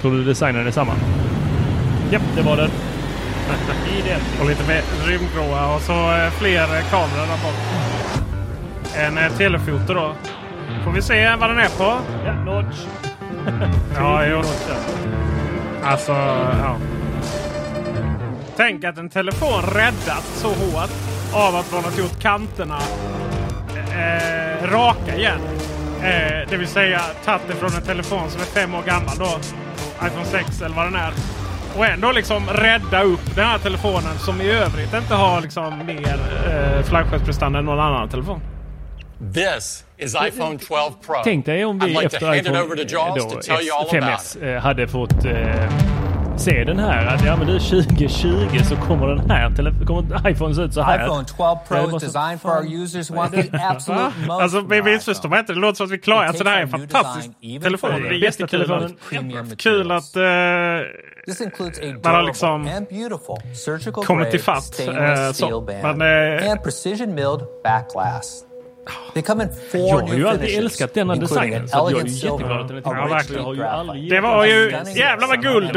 Tror 0.02 0.12
du 0.12 0.24
designen 0.24 0.68
är 0.68 0.72
samma? 0.72 0.94
Japp, 2.12 2.22
det 2.36 2.42
var 2.42 2.58
den. 2.58 2.72
Identiskt. 4.00 4.42
Och 4.42 4.50
lite 4.50 4.68
mer 4.68 4.82
rymdgråa 5.06 5.76
och 5.76 5.82
så 5.82 5.94
eh, 5.94 6.32
fler 6.32 6.68
kameror 6.90 7.28
där 7.28 7.44
bak. 7.44 7.56
En 8.96 9.18
eh, 9.18 9.38
telefoto 9.38 9.94
då. 9.94 10.16
Får 10.88 10.94
vi 10.94 11.02
se 11.02 11.36
vad 11.36 11.50
den 11.50 11.60
är 11.60 11.70
på. 11.70 11.98
Ja, 12.26 12.34
notch. 12.34 12.86
Ja, 13.96 14.26
jo. 14.26 14.42
Alltså, 15.84 16.12
ja. 16.12 16.78
Tänk 18.58 18.84
att 18.84 18.98
en 18.98 19.10
telefon 19.10 19.62
räddats 19.62 20.42
så 20.42 20.48
hårt 20.48 20.90
av 21.34 21.56
att 21.56 21.72
man 21.74 21.84
har 21.84 21.92
gjort 21.92 22.22
kanterna 22.22 22.80
eh, 23.76 24.72
raka 24.72 25.16
igen. 25.16 25.40
Eh, 26.02 26.50
det 26.50 26.58
vill 26.58 26.68
säga 26.68 27.02
tagit 27.26 27.42
det 27.48 27.54
från 27.56 27.72
en 27.76 27.82
telefon 27.82 28.30
som 28.30 28.42
är 28.42 28.46
fem 28.46 28.76
år 28.76 28.84
gammal 28.84 29.18
då. 29.18 29.40
iPhone 30.08 30.26
6 30.26 30.62
eller 30.62 30.76
vad 30.76 30.86
den 30.86 30.96
är. 30.96 31.14
Och 31.78 31.86
ändå 31.86 32.12
liksom 32.12 32.48
rädda 32.48 33.04
upp 33.04 33.36
den 33.36 33.46
här 33.46 33.58
telefonen 33.58 34.18
som 34.18 34.42
i 34.42 34.50
övrigt 34.50 34.94
inte 34.94 35.16
har 35.16 35.42
liksom 35.42 35.86
mer 35.86 36.20
eh, 36.50 36.84
flaggskeppsprestanda 36.84 37.60
än 37.60 37.66
någon 37.66 37.80
annan 37.80 38.10
telefon. 38.10 38.42
This 39.34 39.84
is 39.98 40.16
iPhone 40.16 40.58
12 40.60 40.92
Pro. 41.06 41.16
Tänk 41.24 41.46
dig 41.46 41.66
om 41.66 41.82
I'd 41.82 41.86
vi 41.86 41.94
like 41.94 42.10
to 42.10 42.16
efter 42.16 42.26
hand 42.28 42.40
it 42.40 42.46
iPhone 42.46 42.62
over 42.64 42.76
to 42.76 42.82
eh, 42.82 42.88
Jaws 42.92 43.24
då, 43.24 43.30
to 43.30 43.42
tell 43.42 43.62
you 43.68 43.76
all 43.78 43.88
about 43.98 44.20
it. 44.22 44.42
5S 44.42 44.56
eh, 44.56 44.62
hade 44.62 44.88
fått 44.88 45.26
eh, 45.26 46.38
se 46.38 46.64
den 46.64 46.80
här. 46.80 47.06
Att 47.06 47.26
ja, 47.26 47.36
men 47.36 47.48
du 47.48 47.60
2020 47.60 48.60
så 48.70 48.76
kommer 48.76 49.08
den 49.08 49.30
här 49.30 49.86
kommer 49.86 50.30
iPhone 50.32 50.56
se 50.56 50.62
ut 50.62 50.74
så 50.74 50.82
här. 50.82 51.06
iPhone 51.06 51.26
12 51.38 51.58
Pro 51.68 51.78
Jag 51.78 51.96
is 51.96 52.04
designed 52.04 52.42
for 52.42 52.50
our 52.52 52.66
users 52.84 53.10
who 53.12 53.16
want 53.22 53.32
the 53.34 53.50
absolute 53.62 54.12
most 54.28 54.42
Alltså, 54.42 54.62
missförstår 54.62 55.30
mig 55.30 55.40
inte. 55.40 55.54
Det 55.54 55.60
låter 55.60 55.76
som 55.76 55.86
att 55.86 55.92
vi 55.92 55.98
klarar. 55.98 56.26
Alltså, 56.28 56.44
det 56.44 56.50
här 56.50 56.58
är 56.58 56.62
en 56.62 56.70
fantastisk 56.70 57.30
telefon. 57.64 57.90
Det 58.04 58.08
är 58.10 58.12
jättekul. 58.14 58.72
att- 58.72 59.58
Kul 59.58 59.92
att 59.92 60.16
eh, 60.16 60.24
This 61.26 61.42
includes 61.42 61.80
a 61.80 61.82
man 61.84 61.94
har 61.94 62.00
durable 62.12 62.28
liksom 62.28 62.68
and 62.68 62.88
beautiful 62.88 63.56
surgical 63.56 64.04
kommit 64.06 64.26
grade 64.26 64.38
ifatt, 64.38 64.64
stainless 64.64 65.20
eh, 65.20 65.28
så. 65.28 65.34
steel 65.34 65.82
band 65.82 65.98
Men, 65.98 66.38
eh, 66.44 66.52
and 66.52 66.64
precision 66.64 67.16
milled 67.16 67.42
back 67.64 67.90
glass. 67.94 68.44
They 69.14 69.24
come 69.24 69.44
in 69.44 69.50
four 69.72 69.80
Jag 69.80 70.08
har 70.08 70.16
ju 70.16 70.28
alltid 70.28 70.58
älskat 70.58 70.94
denna 70.94 71.16
designen. 71.16 71.70
Så 71.70 71.90
jag 71.92 72.02
är 72.02 72.06
jätteglad 72.06 72.62
att 72.62 72.68
den 72.68 72.78
är 72.78 72.82
tillbaka. 72.82 73.16
aldrig 73.16 73.58
graphite, 73.58 74.16
Det 74.16 74.22
var 74.22 74.46
ju... 74.46 74.72
Jävlar 74.96 75.28
vad 75.28 75.42
guld! 75.42 75.74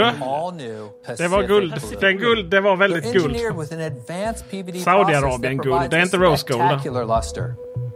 Det 1.18 1.28
var 1.28 1.42
guld. 1.42 1.82
Den 2.00 2.18
guld, 2.18 2.50
det 2.50 2.60
var 2.60 2.76
väldigt 2.76 3.12
guld. 3.12 3.24
engineered 3.24 3.56
with 3.58 3.72
an 3.72 3.80
advanced 3.80 4.50
PVD 4.50 4.82
Saudiarabien 4.82 5.58
process 5.58 5.72
that 5.72 5.80
guld. 5.80 5.90
Det 5.90 5.96
är 5.96 6.02
inte 6.02 6.16
rose 6.16 6.52
gold. 6.52 7.89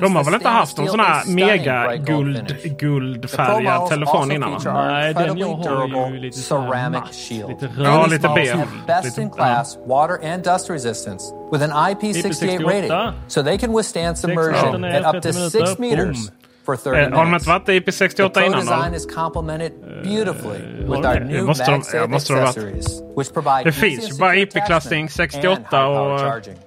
De 0.00 0.16
har 0.16 0.24
väl 0.24 0.34
inte 0.34 0.48
haft 0.48 0.78
en 0.78 0.88
sån 0.88 1.00
här 1.00 1.34
mega 1.34 1.96
guld, 1.96 2.56
guldfärgad 2.78 3.88
telefon 3.88 4.32
innan? 4.32 4.60
Nej, 4.64 5.14
den 5.14 5.38
jag 5.38 5.56
har 5.56 6.10
ju 6.10 6.18
lite 6.18 6.38
ceramic 6.38 7.28
shield. 7.28 7.68
ja, 7.78 8.06
lite 8.06 8.28
B. 8.34 8.54
Best 8.86 9.18
in 9.18 9.30
class 9.30 9.78
water 9.86 10.32
and 10.32 10.44
dust 10.44 10.70
resistance 10.70 11.24
with 11.52 11.62
an 11.64 11.70
IP68 11.70 12.66
rating 12.66 12.92
so 13.28 13.42
they 13.42 13.58
can 13.58 13.76
withstand 13.76 14.18
submersion 14.18 14.84
at 14.84 15.14
up 15.14 15.22
to 15.22 15.32
6 15.32 15.78
meters 15.78 16.30
for 16.68 16.76
30 16.76 16.88
Eh, 16.96 17.02
Har 17.02 17.10
de 17.10 17.30
minutes. 17.30 17.42
inte 17.46 17.50
varit 17.50 17.68
i 17.68 17.80
The 17.80 17.90
IP68 17.90 18.28
Pro 18.34 18.42
innan 18.46 18.60
design 18.60 18.94
is 18.94 19.06
complemented 19.14 19.72
beautifully 20.04 20.60
har 20.60 20.96
with 20.96 21.08
our 21.08 21.20
new 21.20 21.44
måste 21.46 21.64
de- 21.64 21.82
ja, 21.94 22.06
måste 22.06 22.32
de 22.32 22.38
ha 22.38 22.44
varit. 22.46 22.56
accessories, 22.58 23.02
which 23.16 23.32
provide 23.32 23.64
Det 23.64 23.72
finns 23.72 24.04
and 24.04 24.12
ju 24.12 24.18
bara 24.20 24.34
IP-klassning 24.36 25.08
68 25.10 25.58
high-power 25.58 26.12
och- 26.14 26.20
charging. 26.20 26.58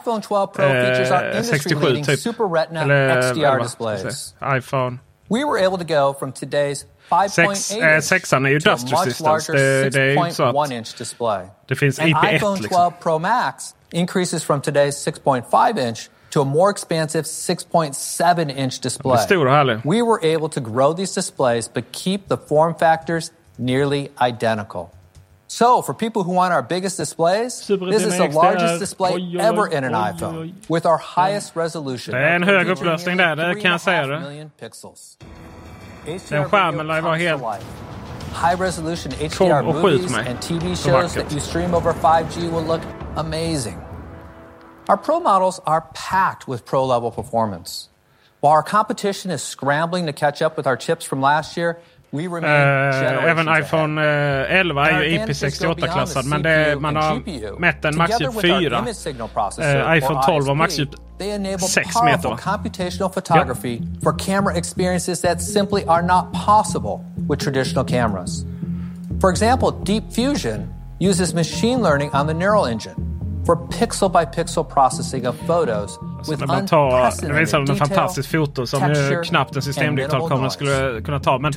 iPhone 0.00 0.22
12 0.22 0.46
Pro 0.54 0.64
features 0.68 1.10
our 1.10 1.22
Eh, 1.24 1.42
67 1.42 1.74
industry-leading 1.74 2.04
typ. 2.04 2.20
Super 2.20 2.44
Retina 2.44 2.82
Eller 2.82 3.18
XDR 3.22 3.58
displays. 3.62 4.34
iPhone. 4.58 4.98
We 5.30 5.44
were 5.44 5.66
able 5.66 5.78
to 5.86 5.94
go 5.94 6.14
from 6.18 6.32
today's 6.32 6.84
5.8 7.10 7.56
Sex- 7.56 7.70
eh, 7.82 8.00
sexan 8.00 8.46
är 8.46 8.50
ju 8.50 8.60
to 8.60 8.70
a 8.70 8.72
dust 8.72 8.84
much 8.90 9.06
resistance. 9.06 9.52
larger 9.52 9.52
Det- 9.84 9.90
det 9.90 10.00
är 10.02 10.26
ju 10.26 10.30
så 10.32 10.44
att- 10.44 10.54
6.1 10.54 10.70
inch 10.72 10.94
display. 10.98 11.46
Det 11.68 11.74
finns 11.76 11.98
And 11.98 12.08
IP1 12.08 12.34
iPhone 12.36 12.60
liksom. 12.60 12.76
12 12.76 12.92
Pro 13.02 13.18
Max 13.18 13.74
increases 13.90 14.44
from 14.44 14.60
today's 14.60 14.90
6.5 14.90 15.78
inch 15.78 16.08
to 16.36 16.42
a 16.42 16.44
more 16.44 16.70
expansive 16.70 17.24
6.7 17.24 18.56
inch 18.56 18.80
display. 18.80 19.16
stor 19.16 19.46
härlig. 19.46 19.84
We 19.84 20.02
were 20.02 20.20
able 20.22 20.48
to 20.48 20.60
grow 20.60 20.92
these 20.92 21.14
displays 21.14 21.68
but 21.68 21.84
keep 21.92 22.28
the 22.28 22.36
form 22.36 22.74
factors 22.74 23.32
nearly 23.58 24.10
identical. 24.20 24.90
So, 25.48 25.80
for 25.80 25.94
people 25.94 26.22
who 26.24 26.32
want 26.32 26.52
our 26.52 26.62
biggest 26.62 26.96
displays, 26.98 27.66
this 27.68 28.02
is 28.04 28.18
the 28.18 28.28
largest 28.28 28.80
display 28.80 29.12
ever 29.38 29.66
in 29.68 29.84
an 29.84 29.92
iPhone 29.92 30.52
with 30.68 30.84
our 30.86 30.98
highest 30.98 31.56
resolution. 31.56 32.14
Det 32.14 32.20
är 32.20 32.34
en 32.34 32.42
Our 32.42 32.50
hög 32.50 32.68
upplösning 32.68 33.16
där, 33.16 33.36
det 33.36 33.60
kan 33.60 33.70
jag 33.70 33.80
säga 33.80 34.06
det. 34.06 34.20
million 34.20 34.50
pixels. 34.60 35.18
Den 36.04 36.14
er 36.14 36.44
skärmen 36.44 36.86
lär 36.86 37.00
vara 37.00 37.16
helt... 37.16 37.42
High 38.32 38.60
resolution 38.60 39.12
HDR 39.12 39.62
movies 39.62 40.12
and 40.14 40.42
TV 40.42 40.76
shows 40.76 41.14
that 41.14 41.32
you 41.32 41.40
stream 41.40 41.74
over 41.74 41.92
5G 41.92 42.50
will 42.50 42.66
look 42.66 42.82
amazing. 43.16 43.85
Our 44.88 44.96
Pro 44.96 45.20
models 45.20 45.60
are 45.66 45.82
packed 45.94 46.46
with 46.48 46.64
pro 46.64 46.84
level 46.86 47.10
performance. 47.10 47.88
While 48.40 48.52
our 48.52 48.62
competition 48.62 49.30
is 49.32 49.42
scrambling 49.42 50.06
to 50.06 50.12
catch 50.12 50.42
up 50.42 50.56
with 50.56 50.66
our 50.66 50.76
chips 50.76 51.04
from 51.04 51.20
last 51.20 51.56
year, 51.56 51.78
we 52.12 52.28
remain 52.28 52.42
generations 52.92 53.28
även 53.30 53.46
iPhone 53.48 53.98
eh, 53.98 54.60
11 54.60 54.80
är 54.80 55.02
ju 55.02 55.14
advantages 55.18 55.58
go 55.58 55.74
beyond 55.74 55.80
the 55.80 55.86
IP68-klassad 55.86 56.24
men 56.24 56.42
det, 56.42 56.80
man 56.80 56.96
har 56.96 57.16
GPU. 57.16 57.56
mätt 57.58 57.84
en 57.84 57.96
maxdjup 57.96 58.40
4. 58.40 58.78
image 58.78 58.94
signal 58.96 59.28
processor, 59.28 59.80
Eh, 59.80 59.96
iPhone 59.96 60.18
or 60.18 60.22
12 60.22 60.46
har 60.48 60.54
maxdjup 60.54 60.88
They 61.18 61.30
enable 61.30 61.58
6 61.68 61.92
powerful 61.94 62.30
meter. 62.30 62.42
computational 62.50 63.08
photography 63.14 63.82
for 64.02 64.12
camera 64.18 64.56
experiences 64.56 65.20
that 65.20 65.42
simply 65.42 65.84
are 65.88 66.02
not 66.02 66.24
possible 66.46 67.04
with 67.28 67.40
traditional 67.40 67.84
cameras. 67.84 68.44
For 69.20 69.30
example, 69.30 69.70
Deep 69.84 70.04
Fusion 70.12 70.68
uses 71.00 71.34
machine 71.34 71.82
learning 71.82 72.10
on 72.14 72.26
the 72.26 72.34
neural 72.34 72.66
engine 72.66 72.94
for 73.46 73.56
pixel 73.56 74.08
by 74.08 74.24
pixel 74.24 74.64
processing 74.64 75.28
of 75.28 75.36
photos 75.46 75.98
with 76.28 76.40
När 76.40 76.46
man 76.46 76.66
tar, 76.66 77.32
visar 77.40 77.58
en 77.58 77.66
detail, 77.66 77.78
fantastisk 77.78 78.30
foto 78.30 78.66
som 78.66 78.80
texture, 78.80 79.24
knappt 79.24 79.50
en 79.50 79.56
and 79.56 79.64
systemdigital 79.64 80.18
minimal 80.18 80.28
kamera 80.28 80.42
noise. 80.42 80.54
skulle 80.54 81.02
kunna 81.02 81.20
ta. 81.20 81.38
Men 81.38 81.52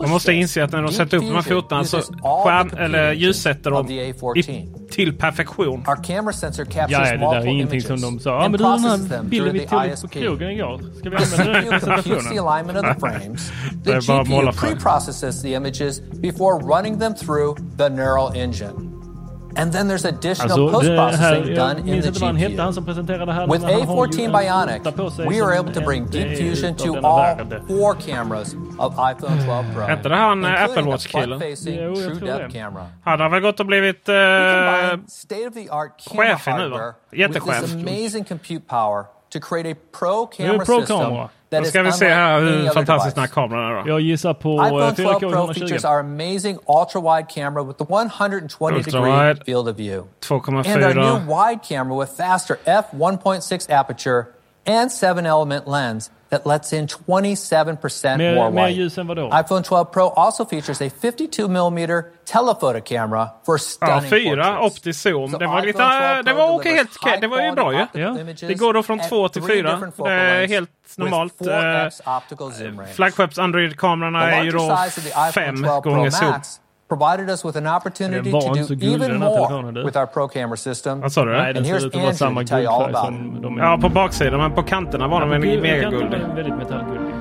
man 0.00 0.10
måste 0.10 0.32
inse 0.32 0.64
att 0.64 0.72
när 0.72 0.82
de 0.82 0.92
sätter 0.92 1.16
upp 1.16 1.22
de 1.22 1.34
här 1.34 1.42
fotona 1.42 1.84
så 1.84 1.98
uses 1.98 2.10
all 2.22 2.44
skärm, 2.44 2.70
eller 2.78 3.12
ljussätter 3.12 3.70
de 3.70 3.80
of 3.80 3.86
the 3.86 4.12
A14. 4.12 4.38
i, 4.38 4.68
till 4.90 5.18
perfektion. 5.18 5.84
Our 5.88 6.04
camera 6.04 6.32
sensor 6.32 6.64
captures 6.64 6.90
Ja, 6.90 7.16
det 7.16 7.18
där 7.18 7.40
är 7.40 7.46
ingenting 7.46 7.80
som 7.80 8.00
de 8.00 8.20
sa. 8.20 8.30
Ja, 8.30 8.48
men 8.48 8.52
du 8.52 8.58
den 8.58 9.10
här 9.10 9.22
bilden 9.22 9.52
vi 9.52 9.60
tog 9.60 10.00
på 10.02 10.08
krogen 10.08 10.50
igår. 10.50 10.80
Ska 10.98 11.10
vi 11.10 11.16
använda 11.16 11.52
den 11.52 11.66
i 11.66 11.70
presentationen? 11.70 13.36
Det 13.84 13.92
är 13.92 14.08
bara 14.08 14.22
GPU 14.22 14.30
målarfärg. 14.30 14.70
pre-processes 14.70 15.44
And 19.56 19.72
then 19.72 19.88
there's 19.88 20.04
additional 20.04 20.52
Alltså, 20.52 20.70
post-processing 20.70 21.54
done 21.54 21.78
in 21.78 22.02
the 22.02 22.08
hette, 22.10 22.38
GPU. 22.48 22.60
han 22.62 22.74
som 22.74 22.84
presenterade 22.86 23.32
här. 23.32 23.46
With 23.46 23.60
men 23.66 23.74
han 23.74 23.88
har 23.88 24.06
ju 24.06 24.12
A14 24.12 24.24
en 24.24 24.32
Bionic, 24.32 25.28
we 25.30 25.40
were 25.42 25.58
able 25.58 25.74
to 25.74 25.80
bring 25.80 26.02
inte 26.02 26.18
Deep 26.18 26.38
Fusion 26.38 26.74
to 26.76 27.06
all 27.06 27.36
four 27.68 27.94
cameras 27.94 28.54
of 28.78 28.92
iPhone 28.94 29.44
12 29.46 29.74
Pro. 29.74 29.92
Inte 29.92 30.08
det 30.08 30.16
han, 30.16 30.44
eh, 30.44 30.50
including 30.50 30.70
Apple 30.70 30.90
Watch-killen? 30.92 31.40
front-facing 31.40 31.74
Jo, 31.82 31.94
jag 32.00 32.18
tror 32.18 32.28
det. 32.38 32.48
camera. 32.52 32.86
Han 33.04 33.20
har 33.20 33.28
väl 33.30 33.40
gått 33.40 33.60
och 33.60 33.66
blivit 33.66 34.08
eh, 34.08 34.14
chef 34.14 35.54
nu, 35.54 35.66
va? 35.68 36.52
hardware 36.52 36.92
with 37.10 37.20
Jättechef. 37.20 37.60
this 37.60 37.74
amazing 37.74 38.24
compute 38.24 38.64
power 38.68 39.04
to 39.32 39.40
create 39.40 39.70
a 39.72 39.74
pro 39.98 40.26
camera 40.26 40.64
system 40.64 40.98
kamera. 41.54 41.60
that 41.60 41.62
Då 41.62 41.66
is 41.66 41.68
ska 41.68 41.82
vi 41.82 41.92
se 41.92 42.04
unlike 42.04 42.14
här 42.14 42.36
any 42.36 42.50
hur 42.50 42.60
other 42.60 42.70
fantastisk 42.74 43.14
den 43.14 43.22
device. 43.24 43.36
här 43.36 43.42
kameran 43.48 43.78
är 43.78 43.84
då. 43.84 43.90
Jag 43.90 44.00
gissar 44.00 44.34
på 44.34 44.60
eh, 44.60 44.66
iPhone 44.66 44.94
12 44.94 45.18
Pro 45.20 45.28
120. 45.28 45.54
features 45.60 45.84
our 45.84 45.98
amazing 46.00 46.58
ultra-wide 46.68 47.28
camera 47.28 47.62
with 47.64 47.78
the 47.78 47.84
120 47.84 48.74
degree 48.76 48.98
Ultra-wide. 49.00 49.44
field 49.46 49.68
of 49.68 49.76
view. 49.76 50.04
2,4. 50.20 50.66
And 50.74 50.84
our 50.84 50.94
new 50.94 51.26
wide 51.34 51.60
camera 51.68 51.98
with 52.00 52.10
faster 52.16 52.58
f1.6 52.66 53.70
aperture 53.70 54.26
and 54.66 54.90
7-element 54.90 55.66
lens 55.68 56.10
that 56.38 56.46
lets 56.46 56.72
in 56.72 56.86
27% 56.86 58.16
Mer- 58.18 58.34
more 58.34 58.50
vadå? 59.06 59.30
iPhone 59.30 59.62
12 59.62 59.84
Pro 59.92 60.08
also 60.08 60.44
features 60.44 60.82
a 60.82 60.90
52 61.02 61.48
millimeter 61.48 62.04
telephoto 62.24 62.80
camera 62.80 63.28
for 63.46 63.54
Ja, 63.54 63.58
stunning 63.58 64.10
fyra 64.10 64.44
portraits. 64.44 64.66
optisk 64.78 65.00
zoom. 65.02 65.30
So 65.30 65.38
Det 65.38 65.46
var 65.46 65.60
lite, 65.62 65.78
iPhone 65.78 66.14
12 66.14 66.24
det 66.24 66.32
var 66.32 66.54
okej 66.58 66.74
helt. 66.74 67.20
Det 67.20 67.26
var 67.26 67.40
ju 67.42 67.52
bra 67.52 67.72
ju. 67.72 67.86
images 68.20 68.40
Det 68.40 68.54
går 68.54 68.72
då 68.72 68.82
från 68.82 69.00
at 69.00 69.08
två 69.08 69.28
till 69.28 69.42
three 69.42 69.56
fyra. 69.56 69.70
different 69.72 69.94
Det 69.94 69.96
focal 69.96 70.12
är 70.12 70.38
lengths 70.38 70.52
helt 70.54 70.70
with 70.96 70.98
normalt. 71.00 71.32
4x 71.40 72.16
optical 72.18 72.52
zoom 72.52 72.78
range. 72.80 72.92
Flaggskeps 72.92 73.38
Android-kamerorna 73.38 74.30
är 74.32 74.42
ju 74.44 74.50
då 74.50 74.58
size 74.58 75.00
of 75.00 75.04
the 75.04 75.08
iPhone 75.10 75.32
5 75.32 75.56
12 75.62 75.82
Pro 75.82 75.90
gånger 75.90 76.10
zoom. 76.10 76.32
Provided 76.88 77.30
us 77.30 77.44
with 77.44 77.56
an 77.58 77.66
opportunity 77.66 78.30
Den 78.30 78.66
to 78.66 78.74
do 78.74 78.86
even 78.86 79.00
den 79.10 79.18
more 79.20 79.84
with 79.84 79.96
our 79.98 80.06
Pro 80.06 80.28
camera 80.28 80.56
system. 80.56 81.00
Vad 81.00 81.12
sa 81.12 81.24
du? 81.24 81.32
Nej, 81.32 81.52
den 81.52 81.56
And 81.56 81.66
ser 81.66 81.74
here's 81.74 81.86
ut 81.86 81.94
att 81.94 82.02
vara 82.02 82.14
samma 82.14 82.40
Andrew 82.40 82.46
to 82.46 82.54
tell 82.54 82.64
you 82.64 82.72
all 82.72 82.84
guldfärg 82.84 83.06
about 83.08 83.26
it. 83.26 83.32
som 83.32 83.42
de 83.42 83.58
är. 83.58 83.62
Ja, 83.64 83.78
på 83.78 83.88
baksidan. 83.88 84.40
Men 84.40 84.52
på 84.52 84.62
kanterna 84.62 85.08
var 85.08 85.20
de 85.20 85.30
väl 85.30 85.40
Gul- 85.40 85.62
mega 85.62 85.90
väldigt 85.90 86.54
metallguldig. 86.56 87.14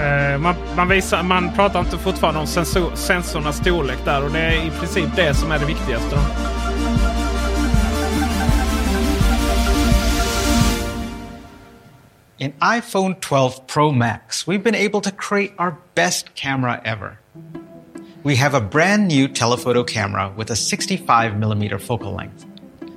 Eh, 0.00 0.38
man, 0.38 0.54
man, 0.76 0.88
visar, 0.88 1.22
man 1.22 1.52
pratar 1.52 1.80
inte 1.80 1.98
fortfarande 1.98 2.40
om 2.40 2.46
sensor, 2.46 2.90
sensornas 2.94 3.56
storlek 3.56 3.98
där 4.04 4.24
och 4.24 4.30
det 4.30 4.38
är 4.38 4.66
i 4.66 4.70
princip 4.70 5.16
det 5.16 5.34
som 5.34 5.52
är 5.52 5.58
det 5.58 5.64
viktigaste. 5.66 6.16
Då. 6.16 6.20
In 12.40 12.52
iPhone 12.52 13.20
12 13.20 13.66
Pro 13.66 13.92
Max, 13.92 14.46
we've 14.46 14.62
been 14.62 14.74
able 14.74 15.02
to 15.02 15.12
create 15.12 15.52
our 15.58 15.72
best 15.94 16.34
camera 16.34 16.80
ever. 16.86 17.18
We 18.22 18.36
have 18.36 18.54
a 18.54 18.62
brand 18.62 19.08
new 19.08 19.28
telephoto 19.28 19.84
camera 19.84 20.32
with 20.34 20.50
a 20.50 20.54
65mm 20.54 21.78
focal 21.82 22.14
length. 22.14 22.46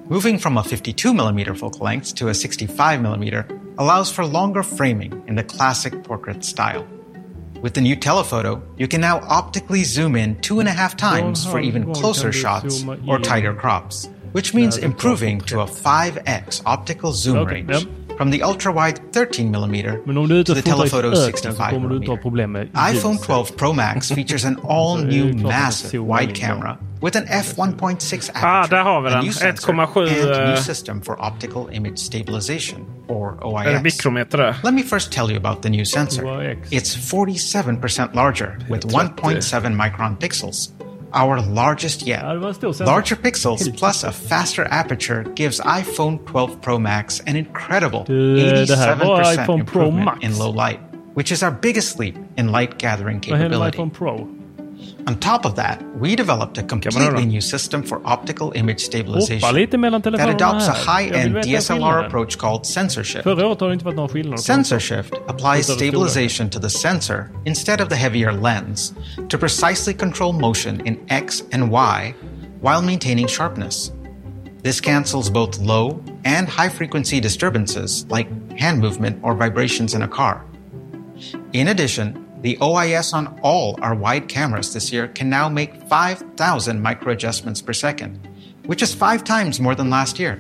Moving 0.08 0.39
from 0.39 0.58
a 0.58 0.62
52mm 0.62 1.58
focal 1.58 1.82
length 1.82 2.16
to 2.16 2.30
a 2.30 2.32
65mm 2.32 3.76
allows 3.78 4.10
for 4.10 4.26
longer 4.26 4.64
framing 4.64 5.22
in 5.28 5.36
the 5.36 5.44
classic 5.44 6.06
portrait 6.06 6.46
style. 6.46 6.88
With 7.60 7.74
the 7.74 7.82
new 7.82 7.98
telephoto, 7.98 8.64
you 8.78 8.88
can 8.88 9.02
now 9.02 9.20
optically 9.28 9.84
zoom 9.84 10.16
in 10.16 10.39
two 10.39 10.62
and 10.62 10.70
a 10.70 10.74
half 10.74 10.96
times 10.96 11.46
for 11.46 11.60
even 11.60 11.94
closer 11.94 12.32
shots 12.32 12.86
or 13.10 13.20
tighter 13.20 13.54
crops, 13.54 14.08
which 14.32 14.54
means 14.54 14.78
improving 14.78 15.41
to 15.41 15.60
a 15.60 15.66
5x 15.66 16.62
optical 16.66 17.12
zoom 17.12 17.46
range. 17.46 17.86
From 18.18 18.32
the 18.32 18.43
ultra-wide 18.43 18.99
13mm 19.11 19.97
Men 20.05 20.18
om 20.18 20.28
du 20.28 20.36
är 20.36 20.39
ute 20.39 20.53
to 20.53 20.61
the 20.61 20.70
telephoto 20.72 21.07
öknen 21.07 21.55
så 21.55 21.64
kommer 21.64 21.89
du 21.89 21.95
inte 21.95 22.07
65mm. 22.07 22.16
ha 22.16 22.18
problem 22.18 22.51
med 22.51 22.70
iPhone 22.93 23.18
12 23.18 23.45
Pro 23.45 23.74
Max 23.74 24.09
features 24.16 24.45
an 24.45 24.59
all-new 24.70 25.32
klart 25.32 25.36
att 25.36 25.41
det 25.41 25.66
massive 25.66 26.20
wide 26.20 26.36
camera 26.36 26.78
with 27.03 27.18
an 27.18 27.26
f1.6 27.26 28.30
aperture, 28.30 28.47
Ah, 28.47 28.68
där 28.68 28.84
har 28.84 29.01
vi 29.01 29.09
a 29.09 29.22
new 29.22 29.32
sensor, 29.32 29.74
1,7, 29.74 29.99
and 30.09 30.47
new 30.47 30.53
eh, 30.53 30.55
system 30.55 31.01
for 31.01 31.22
optical 31.22 31.70
image 31.72 31.97
stabilization, 31.97 32.86
or 33.07 33.38
OIS. 33.41 34.64
Let 34.64 34.74
me 34.74 34.84
first 34.84 35.11
tell 35.11 35.30
you 35.30 35.38
about 35.38 35.61
the 35.61 35.70
new 35.70 35.86
sensor. 35.86 36.24
It's 36.72 36.95
47% 36.95 38.16
larger 38.16 38.57
with 38.70 38.88
1.7 38.88 39.76
micron 39.76 40.18
pixels, 40.18 40.72
our 41.14 41.41
largest 41.41 42.07
yet. 42.07 42.24
Larger 42.86 43.16
pixels 43.16 43.78
plus 43.78 44.03
a 44.03 44.11
faster 44.11 44.68
aperture 44.72 45.24
gives 45.36 45.59
iPhone 45.61 46.20
12 46.26 46.61
Pro 46.61 46.80
Max 46.80 47.22
an 47.28 47.36
incredible 47.36 48.03
Du, 48.07 48.36
det 48.66 48.76
här 48.76 48.95
var 48.95 49.24
87% 49.24 49.59
improvement 49.59 50.24
in 50.24 50.38
low 50.38 50.51
light, 50.68 50.80
which 51.16 51.32
is 51.32 51.43
our 51.43 51.51
biggest 51.61 51.99
leap 51.99 52.16
in 52.38 52.51
light 52.51 52.78
gathering 52.78 53.22
Vad 53.30 53.39
händer 53.39 53.59
med 53.59 53.74
capability. 53.76 54.43
On 55.06 55.16
top 55.20 55.45
of 55.45 55.56
that, 55.56 55.84
we 55.99 56.16
developed 56.16 56.58
a 56.58 56.64
completely 56.64 57.26
new 57.26 57.41
system 57.41 57.84
for 57.84 58.01
optical 58.06 58.54
image 58.56 58.82
oh, 58.82 58.86
stabilization 58.86 59.39
that 59.62 60.30
adopts 60.30 60.68
a 60.68 60.72
här. 60.72 61.01
Jag 61.01 61.12
vill 61.12 61.34
high-end 61.34 61.36
DSLR 61.36 62.06
approach 62.06 62.38
called 62.38 62.66
sensor 62.66 63.04
shift. 63.04 63.24
Förra 63.24 63.47
året 63.47 63.62
har 63.62 63.68
det 63.68 63.74
inte 63.74 63.86
varit 63.86 63.97
någon 63.97 64.10
skillnad. 64.10 64.39
Sensor 64.39 64.80
shift 64.80 65.14
applies 65.28 65.68
stabilization 65.68 66.49
to 66.49 66.60
the 66.60 66.70
sensor 66.70 67.30
instead 67.45 67.82
of 67.82 67.89
the 67.89 67.95
heavier 67.95 68.32
lens 68.32 68.93
to 69.30 69.38
precisely 69.38 69.93
control 69.93 70.34
motion 70.34 70.82
in 70.88 70.97
X 71.10 71.43
and 71.51 71.72
Y 71.72 72.14
while 72.62 72.82
maintaining 72.82 73.28
sharpness. 73.28 73.91
This 74.64 74.82
cancels 74.82 75.30
both 75.30 75.60
low 75.60 76.01
and 76.24 76.47
high 76.47 76.70
frequency 76.70 77.20
disturbances 77.20 78.06
like 78.10 78.28
hand 78.58 78.80
movement 78.80 79.20
or 79.22 79.36
vibrations 79.36 79.93
in 79.93 80.01
a 80.01 80.08
car. 80.08 80.45
In 81.51 81.68
addition, 81.68 82.22
the 82.44 82.58
OIS 82.58 83.14
on 83.14 83.39
all 83.41 83.80
our 83.82 83.96
wide 83.96 84.28
cameras 84.28 84.74
this 84.74 84.91
year 84.91 85.08
can 85.08 85.30
now 85.30 85.48
make 85.50 85.74
5,000 85.88 86.82
micro 86.82 87.14
adjustments 87.14 87.62
per 87.62 87.74
second, 87.74 88.20
which 88.66 88.82
is 88.82 88.94
five 88.94 89.24
times 89.24 89.60
more 89.60 89.76
than 89.76 89.89
last 89.89 90.20
year. 90.20 90.39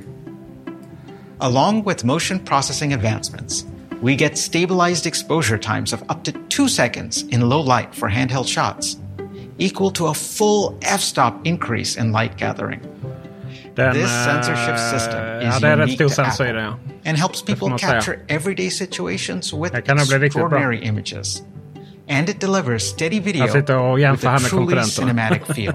Along 1.39 1.83
with 1.83 2.03
motion 2.03 2.39
processing 2.39 2.93
advancements, 2.93 3.65
we 4.01 4.15
get 4.17 4.37
stabilized 4.37 5.05
exposure 5.05 5.57
times 5.57 5.93
of 5.93 6.03
up 6.09 6.23
to 6.25 6.33
two 6.49 6.67
seconds 6.67 7.23
in 7.31 7.47
low 7.47 7.61
light 7.61 7.95
for 7.95 8.09
handheld 8.09 8.47
shots, 8.47 8.97
equal 9.57 9.91
to 9.91 10.07
a 10.07 10.13
full 10.13 10.77
f-stop 10.81 11.47
increase 11.47 11.95
in 11.95 12.11
light 12.11 12.35
gathering. 12.37 12.81
Den, 13.75 13.93
this 13.93 14.11
eh, 14.11 14.25
sensor 14.25 14.55
system 14.77 15.41
is 15.41 15.53
ja, 15.53 15.59
det 15.59 15.67
är 15.67 15.77
rätt 15.77 15.89
unique 15.89 15.95
stor 15.95 16.09
to 16.09 16.13
sensor 16.13 16.45
i 16.45 16.49
Apple 16.49 16.79
and 17.05 17.17
helps 17.17 17.41
people 17.41 17.69
man 17.69 17.79
säga. 17.79 17.91
capture 17.91 18.19
everyday 18.27 18.69
situations 18.69 19.53
with 19.53 19.73
Det 19.73 19.81
kan 19.81 19.97
nog 19.97 20.07
bli 20.07 20.17
riktigt 20.17 20.33
bra. 20.33 20.47
extraordinary 20.47 20.87
images. 20.87 21.43
And 22.07 22.29
it 22.29 22.39
delivers 22.39 22.89
steady 22.89 23.19
video 23.19 23.45
Jag 23.45 23.51
sitter 23.51 23.77
och 23.77 23.99
jämför 23.99 24.27
här 24.27 24.37
with 24.37 24.45
a 24.45 24.49
truly 24.49 24.75
konkurrenterna. 24.75 25.07
cinematic 25.07 25.45
feel. 25.55 25.73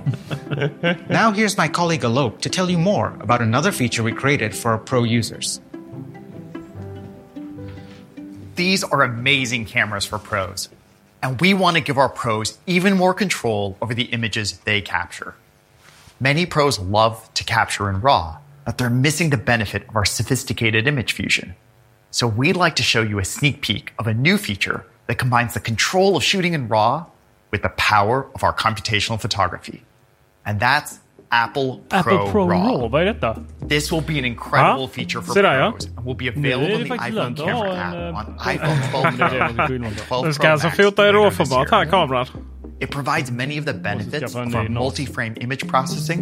now 1.09 1.31
here's 1.33 1.57
my 1.62 1.68
colleague 1.68 2.05
Alok 2.05 2.41
to 2.41 2.49
tell 2.49 2.70
you 2.70 2.79
more 2.79 3.12
about 3.20 3.41
another 3.41 3.72
feature 3.72 4.03
we 4.03 4.12
created 4.12 4.55
for 4.55 4.70
our 4.70 4.79
pro 4.79 5.05
users. 5.05 5.61
These 8.57 8.85
are 8.85 9.03
amazing 9.03 9.66
cameras 9.66 10.05
for 10.05 10.18
pros. 10.18 10.68
And 11.22 11.41
we 11.41 11.55
want 11.55 11.76
to 11.76 11.81
give 11.83 11.99
our 11.99 12.09
pros 12.09 12.59
even 12.66 12.97
more 12.97 13.14
control 13.14 13.76
over 13.81 13.95
the 13.95 14.05
images 14.12 14.59
they 14.64 14.81
capture. 14.81 15.35
Many 16.20 16.47
pros 16.47 16.79
love 16.79 17.29
to 17.35 17.45
capture 17.45 17.89
in 17.89 18.01
RAW, 18.01 18.37
but 18.64 18.79
they're 18.79 18.91
missing 18.91 19.31
the 19.31 19.37
benefit 19.37 19.89
of 19.89 19.97
our 19.97 20.05
sophisticated 20.05 20.87
image 20.87 21.12
fusion. 21.12 21.55
So 22.11 22.26
we'd 22.26 22.57
like 22.57 22.76
to 22.76 22.83
show 22.83 23.03
you 23.03 23.18
a 23.18 23.24
sneak 23.24 23.61
peek 23.62 23.93
of 23.99 24.07
a 24.07 24.14
new 24.14 24.39
feature 24.39 24.85
that 25.09 25.18
combines 25.18 25.54
the 25.54 25.61
control 25.61 26.16
of 26.16 26.22
shooting 26.22 26.54
in 26.54 26.68
RAW 26.68 27.04
with 27.52 27.62
the 27.62 27.72
power 27.76 28.26
of 28.34 28.42
our 28.44 28.52
computational 28.54 29.18
photography. 29.20 29.82
And 30.46 30.61
that's 30.61 30.98
Apple 31.30 31.80
Pro, 31.88 31.98
Apple 31.98 32.30
Pro 32.30 32.46
RAW. 32.46 32.80
Raw, 32.80 32.88
vad 32.88 33.02
är 33.02 33.04
detta? 33.04 33.36
This 33.68 33.92
will 33.92 34.00
be 34.02 34.18
an 34.18 34.24
incredible 34.24 34.82
Ja, 34.82 34.88
feature 34.88 35.22
for 35.22 35.42
där, 35.42 35.59
ja. 35.59 35.70
pros 35.72 35.86
and 35.96 36.06
will 36.06 36.14
be 36.16 36.28
available 36.28 36.66
det 36.68 36.82
in 36.82 36.88
the 36.88 36.94
iPhone 36.94 37.11
lönt 37.11 37.40
att 37.40 37.50
ha 37.50 37.62
camera 37.64 38.09
en, 38.09 38.16
app 38.16 38.28
eh, 38.28 38.44
on 38.46 38.54
iPhone 38.54 38.80
12 38.92 39.18
Det 39.18 39.24
är 39.24 39.48
Pro, 39.56 39.66
skillnad. 39.66 39.92
12 40.09 40.24
Den 40.24 40.34
ska 40.34 40.50
alltså 40.50 40.70
fota 40.70 41.09
i 41.09 41.12
råformat 41.12 41.70
här, 41.70 41.84
kameran. 41.84 42.26
It 42.81 42.91
provides 42.91 43.31
many 43.31 43.59
of 43.59 43.64
the 43.64 43.74
benefits 43.74 44.33
skaffa 44.33 44.43
en 44.43 44.47
of 44.47 44.53
ny 44.53 44.59
our 44.59 44.68
NAS. 44.68 44.79
multi-frame 44.79 45.35
image 45.41 45.66
processing 45.66 46.20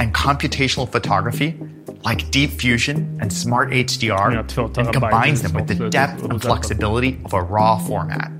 and 0.00 0.12
computational 0.12 0.90
photography, 0.90 1.58
like 2.04 2.28
deep 2.30 2.50
fusion 2.50 3.18
and 3.20 3.32
smart 3.32 3.70
HDR, 3.70 4.78
and 4.78 4.92
combines 4.92 5.42
them 5.42 5.52
with 5.52 5.68
the 5.68 5.88
depth 5.90 6.24
and 6.24 6.42
flexibility 6.42 7.20
of 7.24 7.34
a 7.34 7.42
RAW 7.42 7.78
format. 7.78 8.32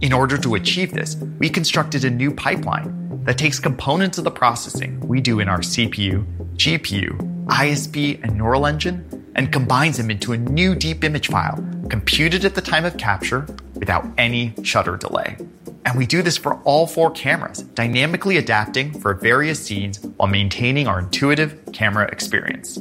In 0.00 0.12
order 0.12 0.36
to 0.38 0.54
achieve 0.56 0.92
this, 0.92 1.16
we 1.38 1.48
constructed 1.48 2.04
a 2.04 2.10
new 2.10 2.32
pipeline 2.32 3.22
that 3.24 3.38
takes 3.38 3.60
components 3.60 4.18
of 4.18 4.24
the 4.24 4.30
processing 4.30 4.98
we 5.06 5.20
do 5.20 5.38
in 5.38 5.48
our 5.48 5.60
CPU, 5.60 6.24
GPU, 6.56 7.46
ISP, 7.46 8.20
and 8.22 8.36
neural 8.36 8.66
engine 8.66 9.04
and 9.36 9.52
combines 9.52 9.96
them 9.96 10.10
into 10.10 10.32
a 10.32 10.36
new 10.36 10.74
deep 10.74 11.04
image 11.04 11.28
file 11.28 11.64
computed 11.88 12.44
at 12.44 12.54
the 12.54 12.60
time 12.60 12.84
of 12.84 12.96
capture 12.96 13.46
without 13.74 14.06
any 14.18 14.54
shutter 14.62 14.96
delay. 14.96 15.36
And 15.84 15.96
we 15.96 16.06
do 16.06 16.22
this 16.22 16.36
for 16.36 16.54
all 16.62 16.86
four 16.86 17.10
cameras, 17.10 17.62
dynamically 17.62 18.36
adapting 18.36 18.98
for 19.00 19.14
various 19.14 19.64
scenes 19.64 20.00
while 20.16 20.28
maintaining 20.28 20.86
our 20.86 21.00
intuitive 21.00 21.58
camera 21.72 22.08
experience. 22.12 22.78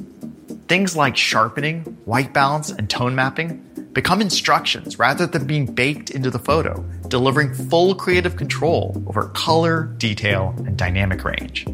Things 0.68 0.96
like 0.96 1.18
sharpening, 1.18 1.82
white 2.06 2.34
balance, 2.34 2.70
and 2.70 2.90
tone 2.90 3.16
mapping 3.16 3.66
become 3.94 4.22
instructions 4.22 5.00
rather 5.00 5.26
than 5.26 5.48
being 5.48 5.66
baked 5.66 6.12
into 6.12 6.30
the 6.30 6.40
photo, 6.40 6.84
delivering 7.08 7.54
full 7.54 7.96
creative 7.96 8.36
control 8.36 9.02
over 9.08 9.30
color, 9.30 9.86
detail, 9.98 10.54
and 10.58 10.78
dynamic 10.78 11.24
range. 11.24 11.66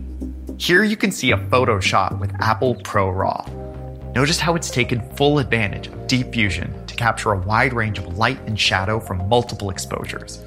Here 0.58 0.84
you 0.84 0.96
can 0.96 1.12
see 1.12 1.32
a 1.32 1.50
photo 1.50 1.80
shot 1.82 2.20
with 2.20 2.34
Apple 2.40 2.76
Pro 2.84 3.10
RAW. 3.10 3.46
Notice 4.16 4.40
how 4.40 4.56
it's 4.56 4.70
taken 4.70 5.02
full 5.18 5.40
advantage 5.40 5.88
of 5.88 6.08
deep 6.08 6.32
fusion 6.32 6.74
to 6.88 6.96
capture 6.96 7.34
a 7.34 7.38
wide 7.38 7.74
range 7.74 8.00
of 8.00 8.18
light 8.18 8.40
and 8.48 8.58
shadow 8.58 8.98
from 9.02 9.28
multiple 9.28 9.70
exposures. 9.70 10.42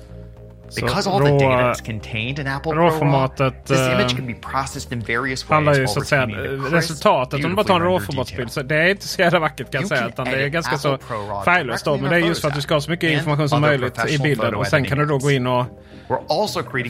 Because 0.74 1.10
all 1.10 1.20
the 1.20 1.38
data 1.38 1.72
is 1.72 1.80
contained 1.80 2.38
in 2.38 2.46
Apple 2.46 2.72
RAW-formatet 2.72 3.66
Pro 3.66 3.76
RAW, 3.76 3.92
image 3.92 4.12
eh, 4.12 4.16
can 4.16 4.26
be 4.26 4.34
processed 4.34 4.92
in 4.92 5.00
various 5.00 5.42
ways 5.42 5.50
handlar 5.50 5.74
ju 5.74 5.86
så 5.86 6.00
att 6.00 6.06
säga 6.06 6.22
eh, 6.22 6.72
resultatet. 6.72 7.44
Om 7.44 7.50
du 7.50 7.56
bara 7.56 7.66
tar 7.66 7.80
en 7.80 7.86
RAW-formatsbild 7.86 8.48
så 8.48 8.62
det 8.62 8.76
är 8.76 8.88
inte 8.88 9.08
så 9.08 9.22
jävla 9.22 9.38
vackert 9.38 9.72
kan 9.72 9.80
jag 9.80 9.88
säga. 9.88 10.08
Utan 10.08 10.24
det 10.24 10.44
är 10.44 10.48
ganska 10.48 10.78
så 10.78 10.98
färglöst 11.44 11.84
då. 11.84 11.96
Men 11.96 12.10
det 12.10 12.16
är 12.16 12.20
just 12.20 12.40
för 12.40 12.48
att 12.48 12.54
du 12.54 12.60
ska 12.60 12.74
ha 12.74 12.80
så 12.80 12.90
mycket 12.90 13.10
information 13.10 13.48
som 13.48 13.60
möjligt 13.60 13.98
i 14.08 14.18
bilden. 14.18 14.54
Och 14.54 14.66
sen 14.66 14.84
kan 14.84 14.98
du 14.98 15.06
då 15.06 15.18
gå 15.18 15.30
in 15.30 15.46
och 15.46 15.66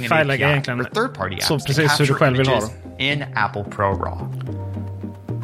färglägga 0.08 0.50
egentligen 0.50 0.86
så 1.40 1.58
precis 1.58 2.00
hur 2.00 2.06
du 2.06 2.14
själv 2.14 2.36
vill 2.36 2.48
ha 2.48 2.60
det. 2.60 3.04
In 3.04 3.24
Apple 3.34 3.64
Pro 3.64 3.94
RAW. 3.94 4.28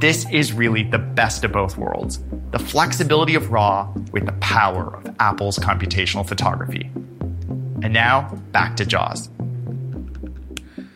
This 0.00 0.26
is 0.30 0.52
really 0.52 0.90
the 0.90 0.98
best 0.98 1.44
of 1.44 1.52
both 1.52 1.78
worlds. 1.78 2.18
The 2.52 2.58
flexibility 2.58 3.36
of 3.36 3.50
RAW 3.50 3.94
with 4.12 4.26
the 4.26 4.32
power 4.40 4.96
of 4.96 5.04
Apple's 5.18 5.58
computational 5.58 6.24
photography. 6.24 6.90
And 7.84 7.92
now, 7.92 8.30
back 8.50 8.76
to 8.76 8.84
Jaws. 8.84 9.30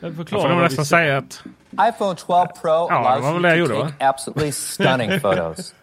Får 0.00 0.62
nästan 0.62 0.84
säga 0.84 1.18
att... 1.18 1.42
iPhone 1.88 2.14
12 2.14 2.48
Pro 2.60 2.86
ja, 2.90 2.96
allows 2.96 3.34
you 3.34 3.42
to 3.42 3.56
gjorde, 3.56 3.74
take 3.74 3.84
va? 3.84 4.08
absolutely 4.08 4.52
stunning 4.72 5.20
photos. 5.20 5.74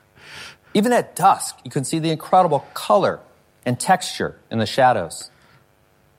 Even 0.74 0.94
at 0.94 1.16
dusk, 1.16 1.56
you 1.64 1.72
can 1.72 1.86
see 1.86 2.00
the 2.00 2.10
incredible 2.10 2.60
color 2.74 3.20
and 3.66 3.80
texture 3.80 4.34
in 4.52 4.60
the 4.60 4.66
shadows. 4.66 5.32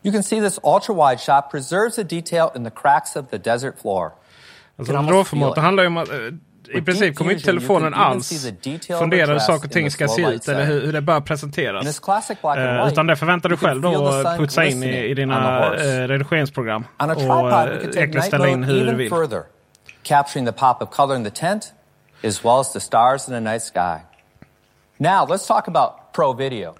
You 0.02 0.12
can 0.12 0.22
see 0.22 0.40
this 0.40 0.58
ultra-wide 0.62 1.20
shot 1.20 1.50
preserves 1.50 1.96
the 1.96 2.04
detail 2.04 2.52
in 2.54 2.62
the 2.62 2.70
cracks 2.70 3.16
of 3.16 3.30
the 3.30 3.38
desert 3.38 3.78
floor. 3.78 4.12
Alltså, 4.78 4.92
i 6.68 6.82
princip 6.82 7.16
kommer 7.16 7.32
inte 7.32 7.44
telefonen 7.44 7.94
alls 7.94 8.46
fundera 8.98 9.32
hur 9.32 9.38
saker 9.38 9.64
och 9.64 9.72
ting 9.72 9.90
ska 9.90 10.08
se 10.08 10.22
ut 10.22 10.48
eller 10.48 10.64
hur, 10.64 10.86
hur 10.86 10.92
det 10.92 11.00
bör 11.00 11.20
presenteras. 11.20 12.00
Uh, 12.42 12.88
utan 12.88 13.06
det 13.06 13.16
förväntar 13.16 13.48
du 13.48 13.56
själv 13.56 13.82
då 13.82 14.08
att 14.08 14.38
putsa 14.38 14.64
in 14.64 14.82
i, 14.82 15.04
i 15.04 15.14
dina 15.14 15.70
uh, 15.74 16.08
redigeringsprogram 16.08 16.84
och 16.96 17.10
egentligen 17.10 18.16
eh, 18.16 18.22
ställa 18.22 18.48
in 18.48 18.64
hur 18.64 18.86
du 18.86 18.94
vill. 18.94 19.12
Capturing 20.02 20.46
the 20.46 20.52
pop 20.52 20.82
of 20.82 20.90
color 20.90 21.16
in 21.16 21.24
the 21.24 21.30
tent 21.30 21.72
as 22.24 22.44
well 22.44 22.60
as 22.60 22.72
the 22.72 22.80
stars 22.80 23.28
in 23.28 23.34
the 23.34 23.40
night 23.40 23.62
sky. 23.62 24.00
Now 24.98 25.26
let's 25.26 25.46
talk 25.46 25.68
about 25.68 26.12
pro 26.12 26.32
video. 26.32 26.74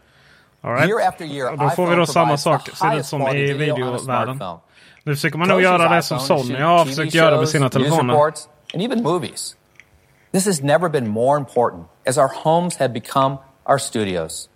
Right. 0.62 0.88
Year 0.88 1.00
after 1.08 1.24
year, 1.24 1.56
då 1.56 1.70
får 1.70 1.86
vi 1.86 1.96
då 1.96 2.06
samma 2.06 2.38
sak, 2.38 2.68
ser 2.68 2.98
ut 2.98 3.06
som 3.06 3.22
i 3.28 3.52
videovärlden. 3.52 4.40
Nu 5.02 5.14
försöker 5.14 5.38
man 5.38 5.48
nog 5.48 5.62
göra 5.62 5.88
det 5.94 6.02
som 6.02 6.18
Sony 6.18 6.60
har 6.60 6.84
försökt 6.84 7.14
göra 7.14 7.36
med 7.36 7.48
sina 7.48 7.68
telefoner. 7.68 8.32
This 10.36 10.44
has 10.44 10.62
never 10.62 10.90
been 10.90 11.08
more 11.08 11.38
important 11.38 11.86
as 12.04 12.18
our 12.18 12.28
homes 12.28 12.74
have 12.74 12.92
become 12.92 13.38
our 13.64 13.78
studios. 13.78 14.50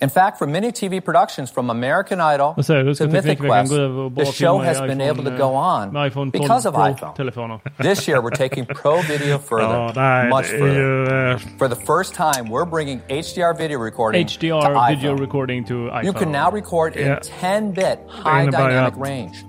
In 0.00 0.08
fact, 0.08 0.38
for 0.38 0.46
many 0.46 0.70
TV 0.70 1.04
productions, 1.04 1.50
from 1.50 1.68
American 1.68 2.20
Idol 2.20 2.54
to 2.54 3.08
Mythic 3.08 3.40
Quest, 3.40 3.72
the 3.72 4.32
show 4.32 4.58
has 4.58 4.80
been 4.80 5.00
able 5.00 5.24
to 5.24 5.36
go 5.36 5.56
on 5.56 5.90
because 6.30 6.64
of 6.64 6.74
iPhone. 6.74 7.72
This 7.76 8.06
year, 8.06 8.22
we're 8.22 8.30
taking 8.30 8.66
pro 8.66 9.02
video 9.02 9.38
further, 9.50 10.28
much 10.28 10.46
further. 10.46 11.38
For 11.58 11.66
the 11.66 11.74
first 11.74 12.14
time, 12.14 12.48
we're 12.48 12.64
bringing 12.64 13.00
HDR 13.00 13.58
video 13.58 13.80
recording 13.80 14.24
HDR 14.24 14.90
to 14.90 14.94
video 14.94 15.16
recording 15.16 15.64
to 15.64 15.90
iPhone. 15.90 16.04
You 16.04 16.12
can 16.12 16.30
now 16.30 16.52
record 16.52 16.94
in 16.94 17.16
10-bit 17.16 18.06
high 18.08 18.46
dynamic 18.46 18.96
range. 18.96 19.44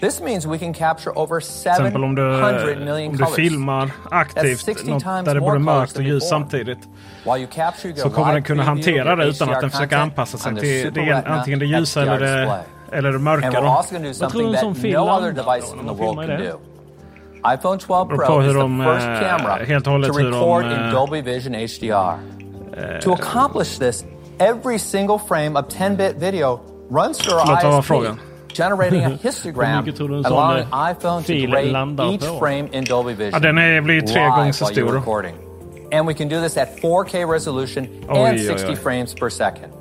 This 0.00 0.20
means 0.20 0.46
we 0.46 0.58
can 0.58 0.72
capture 0.72 1.12
over 1.18 1.40
700 1.40 2.04
om 2.04 2.14
du, 2.14 2.22
million 2.76 3.10
om 3.10 3.16
du 3.16 3.26
filmar 3.26 3.90
aktivt 4.10 4.86
något 4.86 5.04
där 5.24 5.34
det 5.34 5.40
både 5.40 5.58
mörkt 5.58 5.96
och 5.96 6.02
ljus 6.02 6.28
samtidigt 6.28 6.78
så 7.96 8.10
kommer 8.10 8.32
den 8.32 8.42
kunna 8.42 8.62
hantera 8.62 9.16
det 9.16 9.24
utan 9.24 9.50
att 9.50 9.60
den 9.60 9.70
försöker 9.70 9.96
anpassa 9.96 10.38
sig 10.38 10.56
till 10.56 10.92
det, 10.94 11.22
antingen 11.26 11.58
det 11.58 11.66
ljusa 11.66 12.02
eller 12.02 12.18
det, 12.18 12.60
eller 12.92 13.12
det 13.12 13.18
mörka. 13.18 13.60
Vad 13.60 14.30
tror 14.30 14.42
du 14.42 14.48
en 14.48 14.56
sån 14.56 14.74
film 14.74 14.96
handlar 14.96 16.50
om? 16.52 16.60
iPhone 17.54 17.78
12 17.78 18.08
Pro 18.08 18.42
is 18.42 18.52
the 18.52 18.68
first 18.84 19.06
eh, 19.06 19.20
camera 19.20 19.64
to 19.80 20.12
record 20.12 20.64
eh, 20.66 20.72
in 20.72 20.90
Dolby 20.90 21.22
Vision 21.22 21.54
HDR. 21.54 22.18
Eh, 22.76 23.00
to 23.00 23.12
accomplish 23.12 23.78
this, 23.78 24.04
every 24.38 24.78
single 24.78 25.18
frame 25.18 25.56
of 25.56 25.68
10-bit 25.68 26.16
video 26.16 26.60
runs 26.90 27.18
through 27.18 27.38
our 27.38 27.56
ISP 27.56 28.29
generating 28.60 29.04
a 29.04 29.10
histogram 29.28 30.24
allowing 30.24 30.66
iPhone 30.66 31.24
to 31.24 31.46
grade 31.46 32.12
each 32.12 32.38
frame 32.38 32.68
in 32.72 32.84
Dolby 32.84 33.14
Vision. 33.14 33.32
Ja, 33.32 33.38
den 33.38 33.58
är, 33.58 33.80
blir 33.80 34.00
tre 34.00 34.28
gånger 34.28 34.52
så 34.52 34.66
stor. 34.66 34.92
Recording. 34.92 35.34
And 35.92 36.06
we 36.06 36.14
can 36.14 36.28
do 36.28 36.40
this 36.40 36.56
at 36.56 36.76
4K 36.82 37.32
resolution 37.32 37.88
oj, 38.08 38.28
and 38.28 38.40
60 38.40 38.66
oj, 38.66 38.72
oj. 38.72 38.76
frames 38.76 39.14
per 39.14 39.30
second. 39.30 39.72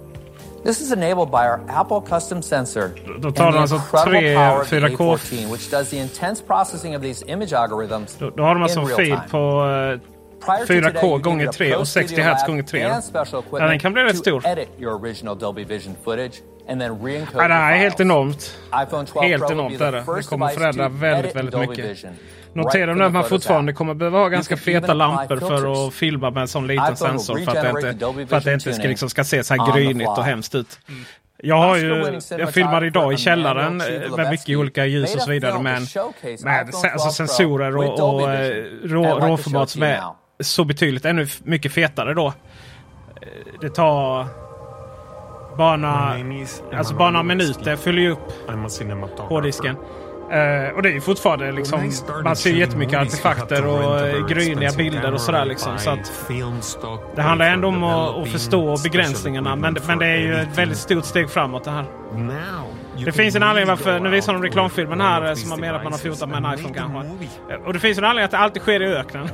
This 0.63 0.81
is 0.81 0.91
enabled 0.91 1.31
by 1.31 1.47
our 1.47 1.61
Apple 1.69 2.01
custom 2.01 2.41
sensor 2.41 2.91
då 3.19 3.31
tar 3.31 3.45
and 3.45 3.53
the 3.53 3.59
alltså 3.59 3.75
incredible 3.75 4.19
tre, 4.19 4.35
power 4.35 4.61
of 4.61 4.67
14. 4.67 5.51
which 5.51 5.71
does 5.71 5.89
the 5.89 5.97
intense 5.97 6.43
processing 6.43 6.95
of 6.95 7.01
these 7.01 7.25
image 7.27 7.53
algorithms 7.53 8.17
då, 8.19 8.29
då 8.29 8.43
har 8.43 8.55
de 8.55 8.63
alltså 8.63 8.79
in 8.79 8.87
real 8.87 8.97
time. 8.97 9.21
På, 9.31 9.37
eh, 9.93 9.99
4K 10.67 11.17
gånger 11.17 11.47
3 11.47 11.75
och 11.75 11.87
60 11.87 12.21
Hz 12.21 12.47
gånger 12.47 12.63
3. 12.63 12.79
Ja, 13.51 13.67
den 13.67 13.79
kan 13.79 13.93
bli 13.93 14.03
rätt 14.03 14.17
stor. 14.17 14.43
Ja, 17.33 17.47
det 17.47 17.53
här 17.53 17.73
är 17.73 17.77
helt 17.77 17.99
enormt. 17.99 18.57
Helt 19.21 19.51
enormt 19.51 19.81
är 19.81 19.91
det. 19.91 20.03
Det 20.17 20.27
kommer 20.29 20.47
förändra 20.47 20.89
väldigt, 20.89 21.35
väldigt 21.35 21.59
mycket. 21.59 21.97
Notera 22.53 22.93
nu 22.93 23.03
att 23.03 23.11
man 23.11 23.23
fortfarande 23.23 23.73
kommer 23.73 23.93
behöva 23.93 24.17
ha 24.17 24.27
ganska 24.27 24.57
feta 24.57 24.93
lampor 24.93 25.37
för 25.37 25.87
att 25.87 25.93
filma 25.93 26.31
med 26.31 26.41
en 26.41 26.47
sån 26.47 26.67
liten 26.67 26.95
sensor. 26.95 27.37
För 27.45 27.57
att 27.57 27.81
det 27.81 27.89
inte, 27.89 28.27
för 28.27 28.37
att 28.37 28.43
det 28.43 28.53
inte 28.53 28.73
ska, 28.73 28.87
liksom, 28.87 29.09
ska 29.09 29.23
se 29.23 29.43
så 29.43 29.53
här 29.55 29.73
grynigt 29.73 30.09
och 30.09 30.23
hemskt 30.23 30.55
ut. 30.55 30.79
Jag, 31.43 31.55
har 31.55 31.77
ju, 31.77 32.19
jag 32.29 32.53
filmar 32.53 32.85
idag 32.85 33.13
i 33.13 33.17
källaren 33.17 33.77
med 34.17 34.29
mycket 34.29 34.57
olika 34.57 34.85
ljus 34.85 35.15
och 35.15 35.21
så 35.21 35.29
vidare. 35.29 35.59
Men 35.59 35.85
med 36.43 36.69
alltså 36.91 37.09
sensorer 37.09 37.77
och, 37.77 37.99
och, 38.13 38.31
eh, 38.31 38.63
och 38.83 38.89
rå, 38.89 39.19
råformat 39.19 39.69
som 39.69 39.83
är 39.83 40.01
så 40.39 40.63
betydligt 40.63 41.05
ännu 41.05 41.27
mycket 41.43 41.71
fetare 41.71 42.13
då. 42.13 42.27
Eh, 42.27 42.33
det 43.61 43.69
tar... 43.69 44.27
Bara 45.57 46.15
alltså 46.73 46.93
bara 46.93 47.23
minuter 47.23 47.75
fyller 47.75 48.01
ju 48.01 48.11
upp 48.11 48.31
hårddisken. 49.17 49.75
Uh, 49.75 50.75
och 50.75 50.81
det 50.81 50.89
är 50.89 50.93
ju 50.93 51.01
fortfarande 51.01 51.51
liksom, 51.51 51.91
man 52.23 52.35
ser 52.35 52.53
jättemycket 52.53 52.99
artefakter 52.99 53.65
och 53.65 54.29
gryniga 54.29 54.71
bilder 54.71 55.13
och 55.13 55.21
sådär 55.21 55.45
liksom. 55.45 55.77
Så 55.77 55.89
att 55.89 56.27
det 57.15 57.21
handlar 57.21 57.45
ändå 57.45 57.67
om 57.67 57.83
att, 57.83 58.17
att 58.17 58.29
förstå 58.29 58.77
begränsningarna. 58.83 59.55
Men, 59.55 59.77
men 59.87 59.97
det 59.99 60.05
är 60.05 60.17
ju 60.17 60.35
ett 60.35 60.57
väldigt 60.57 60.77
stort 60.77 61.05
steg 61.05 61.29
framåt 61.29 61.63
det 61.63 61.71
här. 61.71 61.85
Det 63.05 63.11
finns 63.11 63.35
en 63.35 63.43
anledning 63.43 63.69
varför, 63.69 63.99
nu 63.99 64.09
visar 64.09 64.33
de 64.33 64.43
reklamfilmen 64.43 65.01
här 65.01 65.29
eh, 65.29 65.33
som 65.33 65.51
har 65.51 65.57
med 65.57 65.75
att 65.75 65.83
man 65.83 65.91
har 65.91 65.99
fotat 65.99 66.29
med 66.29 66.37
en 66.37 66.53
iPhone 66.59 66.75
kanske. 66.75 67.57
Och 67.65 67.73
det 67.73 67.79
finns 67.79 67.97
en 67.97 68.03
anledning 68.03 68.25
att 68.25 68.31
det 68.31 68.37
alltid 68.37 68.61
sker 68.61 68.81
i 68.81 68.95
öknen. 68.95 69.29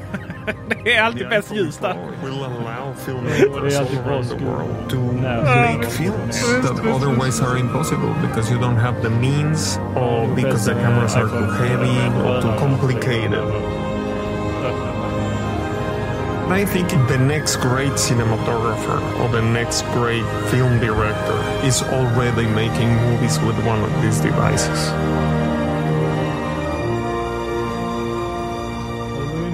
det 0.83 0.95
är 0.95 1.03
alltid 1.03 1.29
bäst 1.29 1.51
ljus 1.51 1.77
där. 1.77 1.93
Det 1.93 2.17
to 4.89 4.97
make 5.11 5.89
films 5.89 6.41
that 6.61 6.79
otherwise 6.85 7.41
are 7.41 7.57
impossible 7.57 8.13
because 8.21 8.51
you 8.51 8.59
don't 8.59 8.77
have 8.77 9.01
the 9.01 9.09
means 9.09 9.77
or 9.95 10.27
because 10.35 10.65
the 10.65 10.73
cameras 10.73 11.15
are 11.15 11.27
too 11.27 11.45
heavy 11.63 11.97
or 12.23 12.41
too 12.41 12.59
complicated. 12.59 13.43
I 16.47 16.63
think 16.63 16.89
the 17.07 17.17
next 17.17 17.55
great 17.55 17.93
cinematographer 17.93 19.01
or 19.19 19.29
the 19.29 19.41
next 19.41 19.81
great 19.93 20.25
film 20.51 20.79
director 20.79 21.39
is 21.65 21.81
already 21.81 22.45
making 22.45 22.95
movies 22.97 23.39
with 23.39 23.57
one 23.65 23.83
of 23.83 23.91
these 24.03 24.19
devices. 24.19 25.44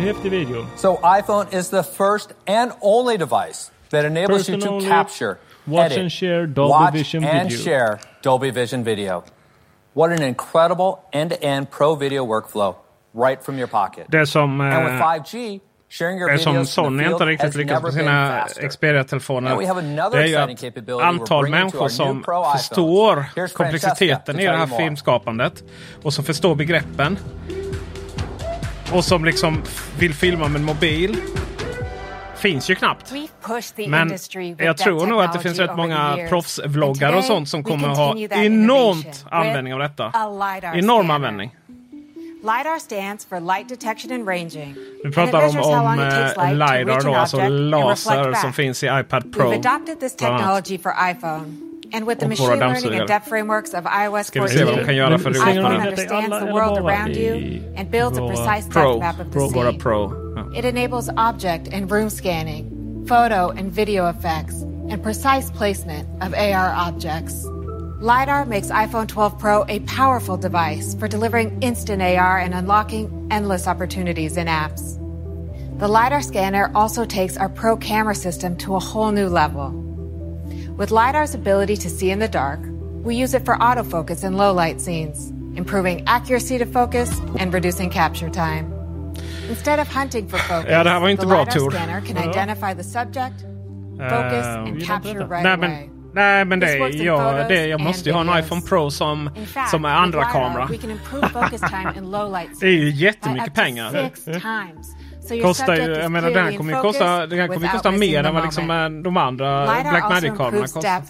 häftig 0.02 0.32
video. 0.32 0.66
So 0.76 0.99
iPhone 1.04 1.60
is 1.60 1.70
the 1.70 1.84
first 1.84 2.34
and 2.47 2.72
only 2.82 3.18
device 3.18 3.72
that 3.89 4.06
enables 4.06 4.49
you 4.49 4.60
to 4.60 4.80
capture, 4.80 5.38
watch 5.68 5.91
edit, 5.91 5.97
and 5.97 6.12
share 6.12 6.47
Dolby 6.47 6.70
watch 6.70 6.93
Vision 6.93 7.24
and 7.24 7.49
video. 7.49 7.64
share 7.64 7.99
Dolby 8.24 8.52
Vision 8.52 8.84
video. 8.84 9.24
What 9.93 10.12
an 10.12 10.24
incredible 10.24 10.99
end-to-end 11.14 11.70
pro 11.70 11.95
video 11.95 12.26
workflow 12.26 12.76
right 13.14 13.43
from 13.43 13.58
your 13.58 13.68
pocket. 13.68 14.06
Det 14.12 14.28
som, 14.28 14.62
and 14.62 14.86
with 14.86 14.93
eh, 14.93 15.02
5G, 15.02 15.60
det 16.32 16.39
som 16.39 16.66
Sony 16.66 17.04
inte 17.04 17.26
riktigt 17.26 17.56
lyckas 17.56 17.84
med 17.84 17.93
sina 17.93 18.47
Xperia-telefoner 18.70 19.58
det 20.12 20.18
är 20.18 20.26
ju 20.26 20.36
att 20.36 21.02
antal 21.02 21.49
människor 21.49 21.88
som 21.88 22.24
förstår 22.54 23.26
komplexiteten 23.54 24.39
i 24.39 24.45
det 24.45 24.58
här 24.58 24.68
filmskapandet 24.68 25.64
och 26.04 26.14
som 26.14 26.24
förstår 26.24 26.56
begreppen 26.56 27.18
och 28.93 29.05
som 29.05 29.25
liksom 29.25 29.61
vill 29.99 30.13
filma 30.13 30.47
med 30.47 30.59
en 30.59 30.65
mobil. 30.65 31.17
Finns 32.35 32.69
ju 32.69 32.75
knappt. 32.75 33.13
Men 33.87 34.13
jag 34.57 34.77
tror 34.77 35.07
nog 35.07 35.21
att 35.21 35.33
det 35.33 35.39
finns 35.39 35.59
rätt 35.59 35.75
många 35.75 36.17
proffsvloggare 36.29 37.17
och 37.17 37.23
sånt 37.23 37.49
som 37.49 37.63
kommer 37.63 37.89
att 37.89 37.97
ha 37.97 38.17
enormt 38.17 39.25
användning 39.31 39.73
av 39.73 39.79
detta. 39.79 40.11
Enorm 40.73 41.11
användning. 41.11 41.55
LiDAR 42.43 42.79
stands 42.79 43.25
for 43.25 43.39
light 43.39 43.69
detection 43.69 44.11
and 44.11 44.27
ranging. 44.27 44.75
Vi 45.03 45.11
pratar 45.11 45.47
om, 45.47 45.59
om 45.59 45.99
eh, 45.99 46.53
LiDAR 46.53 47.01
då, 47.01 47.15
alltså 47.15 47.47
laser 47.47 48.33
som 48.33 48.53
finns 48.53 48.83
i 48.83 48.87
iPad 48.87 49.33
Pro. 49.33 49.51
We've 49.51 49.67
adopted 49.67 49.99
this 49.99 50.15
technology 50.15 50.77
for 50.77 50.93
iPhone. 51.11 51.70
And 51.93 52.07
with 52.07 52.19
the 52.19 52.27
machine 52.27 52.47
learning 52.59 52.93
and 52.93 53.07
depth 53.07 53.27
frameworks 53.27 53.73
of 53.73 53.85
iOS 53.85 54.27
Ska 54.27 54.41
vi 54.41 54.47
se 54.49 54.63
vad 54.63 54.73
de 54.73 54.85
14, 54.85 54.85
kan 54.85 54.95
göra 54.95 55.17
för 55.17 55.31
iPhone 55.31 55.61
man 55.61 55.73
utmaningar. 55.73 55.95
detta 55.95 56.13
i 56.13 56.17
understands 56.17 56.39
the 56.45 56.53
world 56.53 56.77
around 56.77 57.15
you 57.17 57.63
and 57.77 57.91
builds 57.91 58.17
a 58.17 58.21
precise 58.27 58.69
Pro. 58.69 58.99
depth 58.99 58.99
map 58.99 59.19
of 59.19 59.33
the 59.33 59.39
scene. 59.39 59.79
Pro. 59.79 60.13
It 60.55 60.65
enables 60.65 61.09
object 61.17 61.67
and 61.73 61.91
room 61.91 62.09
scanning, 62.09 63.05
photo 63.07 63.49
and 63.49 63.71
video 63.71 64.07
effects, 64.09 64.61
and 64.89 65.03
precise 65.03 65.51
placement 65.51 66.07
of 66.21 66.33
AR 66.33 66.73
objects. 66.87 67.45
LiDAR 68.01 68.45
makes 68.45 68.69
iPhone 68.71 69.07
12 69.07 69.37
Pro 69.37 69.65
a 69.67 69.79
powerful 69.81 70.37
device 70.37 70.95
for 70.95 71.07
delivering 71.07 71.61
instant 71.61 72.01
AR 72.01 72.39
and 72.39 72.53
unlocking 72.53 73.27
endless 73.31 73.67
opportunities 73.67 74.37
in 74.37 74.47
apps. 74.47 74.97
The 75.79 75.87
LiDAR 75.87 76.21
scanner 76.21 76.71
also 76.73 77.05
takes 77.05 77.37
our 77.37 77.49
Pro 77.49 77.75
camera 77.77 78.15
system 78.15 78.55
to 78.57 78.75
a 78.75 78.79
whole 78.79 79.11
new 79.11 79.27
level. 79.27 79.71
With 80.82 80.89
LiDAR's 80.89 81.36
ability 81.36 81.77
to 81.77 81.89
see 81.89 82.09
in 82.09 82.17
the 82.19 82.27
dark, 82.27 82.59
we 83.03 83.13
use 83.23 83.36
it 83.38 83.45
for 83.45 83.55
autofocus 83.55 84.23
in 84.23 84.36
low 84.36 84.51
light 84.51 84.82
scenes, 84.82 85.29
improving 85.55 86.03
accuracy 86.07 86.57
to 86.57 86.65
focus 86.65 87.21
and 87.38 87.53
reducing 87.53 87.91
capture 87.91 88.29
time. 88.32 88.65
Instead 89.47 89.77
of 89.79 89.88
hunting 89.88 90.27
for 90.27 90.38
focus, 90.49 90.71
Ja, 90.71 90.84
det 90.84 90.89
här 90.89 90.99
var 90.99 91.09
inte 91.09 91.21
the 91.21 91.27
bra, 91.27 91.39
LiDAR 91.39 91.51
Tor. 91.59 91.71
scanner 91.71 92.01
can 92.01 92.17
identify 92.29 92.73
the 92.73 92.84
subject, 92.84 93.43
eh, 93.99 94.09
focus, 94.09 94.45
Ehm, 94.45 94.65
and 94.65 94.84
capture 94.88 95.19
right 95.27 95.43
nej, 95.43 95.53
away. 95.53 95.69
men, 95.69 95.89
nej 96.13 96.45
men 96.45 96.59
det 96.59 96.67
This 96.67 96.79
works 96.79 96.95
är 96.95 96.99
in 96.99 97.05
jag, 97.05 97.19
photos 97.19 97.47
det, 97.47 97.65
jag 97.67 97.71
and 97.79 97.84
måste 97.84 98.09
ju 98.09 98.13
ha 98.13 98.21
en 98.21 98.27
videos. 98.27 98.45
iPhone 98.45 98.61
Pro 98.61 98.89
som, 98.91 99.29
In 99.36 99.45
fact, 99.45 99.69
som 99.69 99.86
är 99.86 99.89
with 99.89 99.97
andra 99.97 100.19
LiDAR, 100.19 100.32
kamera. 100.32 100.67
We 100.71 100.77
can 100.77 100.91
improve 100.91 101.29
focus 101.29 101.61
time 101.61 101.93
in 101.97 102.11
low 102.11 102.32
light 102.32 102.49
Det 102.59 102.65
är 102.67 102.71
ju 102.71 102.77
scenes 102.79 102.99
jättemycket 102.99 103.45
by 103.45 103.49
up 103.49 103.55
to 103.55 103.61
pengar. 103.61 103.91
Six 104.09 104.23
times. 104.25 104.95
So 105.22 105.41
Kostar 105.41 105.76
ju, 105.76 105.82
jag 105.82 106.11
menar 106.11 106.30
den 106.32 106.45
här 106.45 106.57
kommer 106.57 106.74
ju 106.74 106.82
kosta, 106.82 107.28
den 107.28 107.39
här 107.39 107.47
kommer 107.47 107.67
kosta 107.67 107.91
mer 107.91 108.24
än 108.24 108.34
vad 108.34 108.43
liksom 108.43 108.72
eh, 108.72 108.89
de 109.03 109.17
andra 109.17 109.65
Black 109.91 110.03
improves 110.24 110.74
kostar. 110.74 110.89
Ja, 110.89 111.01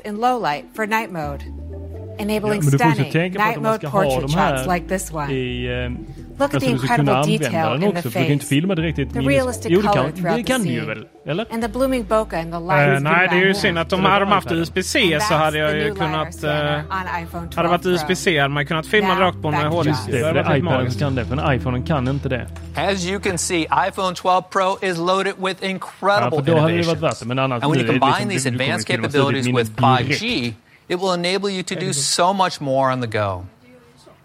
enabling 2.17 2.61
men 2.63 2.71
du 2.71 2.79
får 2.79 2.89
också 2.89 3.03
tänka 3.11 3.39
på 3.39 3.45
att 3.49 3.55
man 3.63 3.63
mode 3.63 3.77
ska 3.77 3.87
ha 3.87 4.03
portrait 4.03 4.21
de 4.21 4.37
här 4.37 4.73
like 4.73 4.87
this 4.89 5.11
one. 5.13 5.33
i... 5.33 5.95
Eh, 6.41 6.53
Look 6.53 6.55
at 6.55 6.61
the 6.61 6.69
incredible 6.69 7.37
detail 7.37 7.83
in 7.83 7.91
the 7.95 8.01
För 8.01 8.09
du 8.09 8.13
kan 8.13 8.25
inte 8.31 8.45
face. 8.45 8.49
filma 8.49 8.75
direkt 8.75 8.99
i 8.99 9.01
ett 9.01 9.13
The 9.13 9.19
minus... 9.19 9.33
realistic 9.35 9.65
Jo, 9.71 9.81
det 9.81 9.87
color 9.87 10.03
kan, 10.03 10.11
throughout 10.13 10.37
det 10.37 10.43
the 10.43 10.51
kan 10.53 10.61
du 10.63 10.69
ju 10.69 10.79
scene. 10.81 10.93
väl? 10.95 11.05
Eller? 11.25 11.45
And 11.53 11.61
the 11.63 11.67
blooming 11.69 12.03
bokeh 12.03 12.39
and 12.39 12.51
the 12.51 12.57
Eh, 12.57 12.67
lights. 12.87 13.03
nej, 13.03 13.27
det 13.31 13.35
är 13.37 13.45
ju 13.45 13.53
synd 13.53 13.77
att 13.79 13.93
Eller 13.93 14.03
hade 14.09 14.25
de 14.25 14.31
haft. 14.31 14.51
USB-C 14.51 15.17
så 15.21 15.33
hade 15.33 15.57
jag 15.57 15.77
ju 15.77 15.95
kunnat... 15.95 16.43
Eh, 16.43 16.51
hade 16.51 17.61
det 17.63 17.67
varit 17.67 17.85
USB-C 17.85 18.39
hade 18.39 18.53
man 18.53 18.65
kunnat 18.65 18.87
filma 18.87 19.19
rakt 19.19 19.41
på 19.41 19.51
to 19.51 19.57
HD. 19.57 19.89
Josh. 19.89 19.97
Det 20.07 20.11
Det 20.33 20.39
är 20.39 20.55
iPaden 20.57 20.91
som 20.91 20.99
kan 20.99 21.15
det, 21.15 21.25
för 21.25 21.53
iPhonen 21.53 21.83
kan 21.83 22.07
inte 22.07 22.29
det. 22.29 22.47
As 22.75 23.05
you 23.05 23.19
can 23.19 23.37
see, 23.37 23.61
iPhone 23.87 24.15
12 24.15 24.41
Pro 24.49 24.77
is 24.81 24.97
loaded 24.97 25.33
with 25.37 25.63
Ja, 25.63 25.69
incredible 25.69 26.29
för 26.29 26.29
då 26.29 26.37
hade 26.37 26.51
det 26.55 26.61
varit 26.61 26.73
innovations. 26.73 27.01
värt 27.03 27.19
det. 27.19 27.25
Men 27.25 27.39
annars 27.39 27.63
And 27.63 27.71
when 27.75 27.81
you 27.85 27.99
combine 27.99 28.11
liksom- 28.29 28.29
these 28.29 28.49
advanced 28.49 28.87
capabilities 28.87 29.47
with 29.47 29.53
minnet 29.81 30.07
direkt. 30.07 30.21
5G, 30.21 30.53
it 30.87 30.99
will 31.01 31.25
enable 31.25 31.49
you 31.51 31.63
to 31.63 31.75
do 31.75 31.93
so 31.93 32.33
much 32.33 32.61
more 32.61 32.93
on 32.93 33.01
the 33.01 33.17
go. 33.17 33.45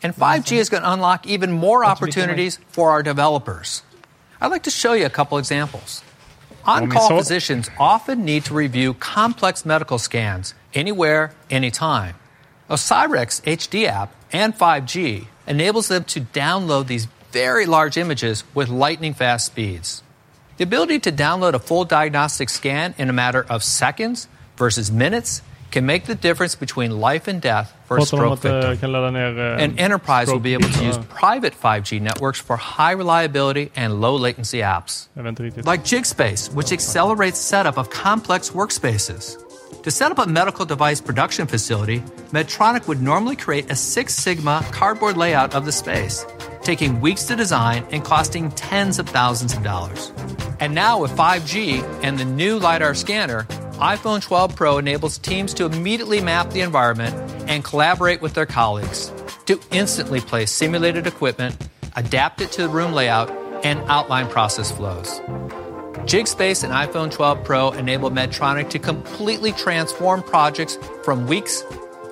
And 0.02 0.14
5G 0.14 0.56
is 0.58 0.68
going 0.68 0.82
to 0.82 0.92
unlock 0.92 1.26
even 1.26 1.52
more 1.52 1.84
opportunities 1.84 2.58
for 2.68 2.90
our 2.90 3.02
developers. 3.02 3.82
I'd 4.40 4.50
like 4.50 4.64
to 4.64 4.70
show 4.70 4.92
you 4.92 5.06
a 5.06 5.10
couple 5.10 5.38
examples. 5.38 6.02
On 6.64 6.90
call 6.90 7.16
physicians 7.16 7.70
often 7.78 8.24
need 8.24 8.44
to 8.46 8.54
review 8.54 8.94
complex 8.94 9.64
medical 9.64 9.98
scans 9.98 10.54
anywhere, 10.74 11.32
anytime. 11.48 12.16
Osirex 12.68 13.40
HD 13.42 13.86
app 13.86 14.12
and 14.32 14.54
5G 14.54 15.26
enables 15.46 15.88
them 15.88 16.04
to 16.04 16.20
download 16.20 16.88
these 16.88 17.06
very 17.30 17.66
large 17.66 17.96
images 17.96 18.42
with 18.54 18.68
lightning 18.68 19.14
fast 19.14 19.46
speeds. 19.46 20.02
The 20.56 20.64
ability 20.64 20.98
to 21.00 21.12
download 21.12 21.54
a 21.54 21.58
full 21.58 21.84
diagnostic 21.84 22.48
scan 22.48 22.94
in 22.98 23.08
a 23.08 23.12
matter 23.12 23.44
of 23.48 23.62
seconds 23.62 24.26
versus 24.56 24.90
minutes 24.90 25.42
can 25.70 25.84
make 25.86 26.04
the 26.06 26.14
difference 26.14 26.54
between 26.54 27.00
life 27.00 27.28
and 27.28 27.40
death 27.40 27.72
for 27.86 27.96
a 27.96 28.00
Pratar 28.00 28.10
de 28.10 28.16
om 28.16 28.36
stroke 28.36 28.42
victim. 28.42 28.70
eh, 28.72 28.76
kan 28.80 28.92
ladda 28.92 29.10
ner... 29.10 29.56
And 29.58 29.80
enterprise 29.80 30.28
will 30.28 30.40
be 30.40 30.54
able 30.54 30.68
to 30.68 30.84
use 30.84 30.98
private 31.08 31.54
5G 31.54 32.00
networks 32.00 32.40
for 32.40 32.56
high 32.56 32.92
reliability 32.92 33.70
and 33.76 34.00
low 34.00 34.16
latency 34.16 34.62
apps. 34.62 35.08
Jag 35.14 35.22
vet 35.22 35.30
inte 35.30 35.42
riktigt. 35.42 35.66
Like 35.66 35.84
Jigspace, 35.84 36.52
which 36.54 36.72
accelerates 36.72 37.40
setup 37.40 37.78
of 37.78 37.90
complex 37.90 38.50
workspaces. 38.50 39.36
To 39.82 39.90
set 39.90 40.10
up 40.10 40.18
a 40.18 40.26
medical 40.26 40.64
device 40.64 41.00
production 41.00 41.46
facility, 41.46 42.00
Medtronic 42.32 42.88
would 42.88 43.00
normally 43.02 43.36
create 43.36 43.70
a 43.70 43.76
Six 43.76 44.14
Sigma 44.14 44.64
cardboard 44.72 45.16
layout 45.16 45.54
of 45.54 45.64
the 45.64 45.70
space, 45.72 46.26
taking 46.62 47.00
weeks 47.00 47.24
to 47.24 47.36
design 47.36 47.86
and 47.92 48.04
costing 48.04 48.50
tens 48.52 48.98
of 48.98 49.08
thousands 49.08 49.54
of 49.54 49.62
dollars. 49.62 50.12
And 50.58 50.74
now 50.74 51.00
with 51.00 51.12
5G 51.12 51.82
and 52.02 52.18
the 52.18 52.24
new 52.24 52.58
LiDAR 52.58 52.94
scanner, 52.94 53.46
iPhone 53.76 54.22
12 54.22 54.56
Pro 54.56 54.78
enables 54.78 55.18
teams 55.18 55.52
to 55.52 55.66
immediately 55.66 56.22
map 56.22 56.48
the 56.50 56.62
environment 56.62 57.14
and 57.46 57.62
collaborate 57.62 58.22
with 58.22 58.32
their 58.32 58.46
colleagues 58.46 59.12
to 59.44 59.60
instantly 59.70 60.18
place 60.18 60.50
simulated 60.50 61.06
equipment, 61.06 61.68
adapt 61.94 62.40
it 62.40 62.50
to 62.52 62.62
the 62.62 62.68
room 62.70 62.94
layout, 62.94 63.30
and 63.66 63.78
outline 63.90 64.28
process 64.28 64.72
flows. 64.72 65.20
Jigspace 66.06 66.64
and 66.64 66.72
iPhone 66.72 67.12
12 67.12 67.44
Pro 67.44 67.72
enable 67.72 68.10
Medtronic 68.10 68.70
to 68.70 68.78
completely 68.78 69.52
transform 69.52 70.22
projects 70.22 70.78
from 71.04 71.26
weeks 71.26 71.62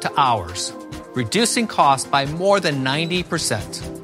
to 0.03 0.13
hours, 0.19 0.71
reducing 1.15 1.67
costs 1.67 2.07
by 2.07 2.27
more 2.27 2.61
than 2.61 2.85
90%. 2.85 4.04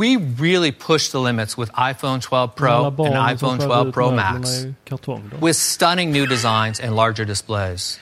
We 0.00 0.16
really 0.16 0.72
push 0.72 1.10
the 1.10 1.20
limits 1.20 1.58
with 1.58 1.70
iPhone 1.72 2.22
12 2.22 2.56
Pro 2.56 2.86
and 2.86 2.96
iPhone 2.96 3.62
12 3.62 3.92
Pro 3.92 4.10
Max 4.10 4.64
i 4.64 4.74
kartong 4.86 5.28
då. 5.28 5.38
with 5.40 5.56
stunning 5.56 6.10
new 6.10 6.26
designs 6.26 6.80
and 6.80 6.96
larger 6.96 7.26
displays. 7.26 7.98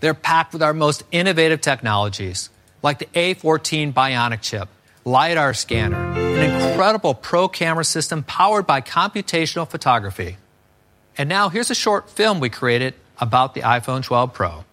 They're 0.00 0.12
packed 0.12 0.52
with 0.52 0.62
our 0.62 0.74
most 0.74 1.04
innovative 1.10 1.62
technologies, 1.62 2.50
like 2.82 2.98
the 2.98 3.08
A14 3.14 3.94
Bionic 3.94 4.42
chip, 4.42 4.68
LiDAR 5.06 5.54
scanner, 5.54 5.96
an 5.96 6.50
incredible 6.50 7.14
pro 7.14 7.48
camera 7.48 7.84
system 7.84 8.22
powered 8.24 8.66
by 8.66 8.82
computational 8.82 9.66
photography. 9.66 10.36
And 11.16 11.30
now 11.30 11.48
here's 11.48 11.70
a 11.70 11.74
short 11.74 12.10
film 12.10 12.40
we 12.40 12.50
created 12.50 12.92
about 13.22 13.54
the 13.54 13.62
iPhone 13.62 14.04
12 14.04 14.34
Pro. 14.34 14.64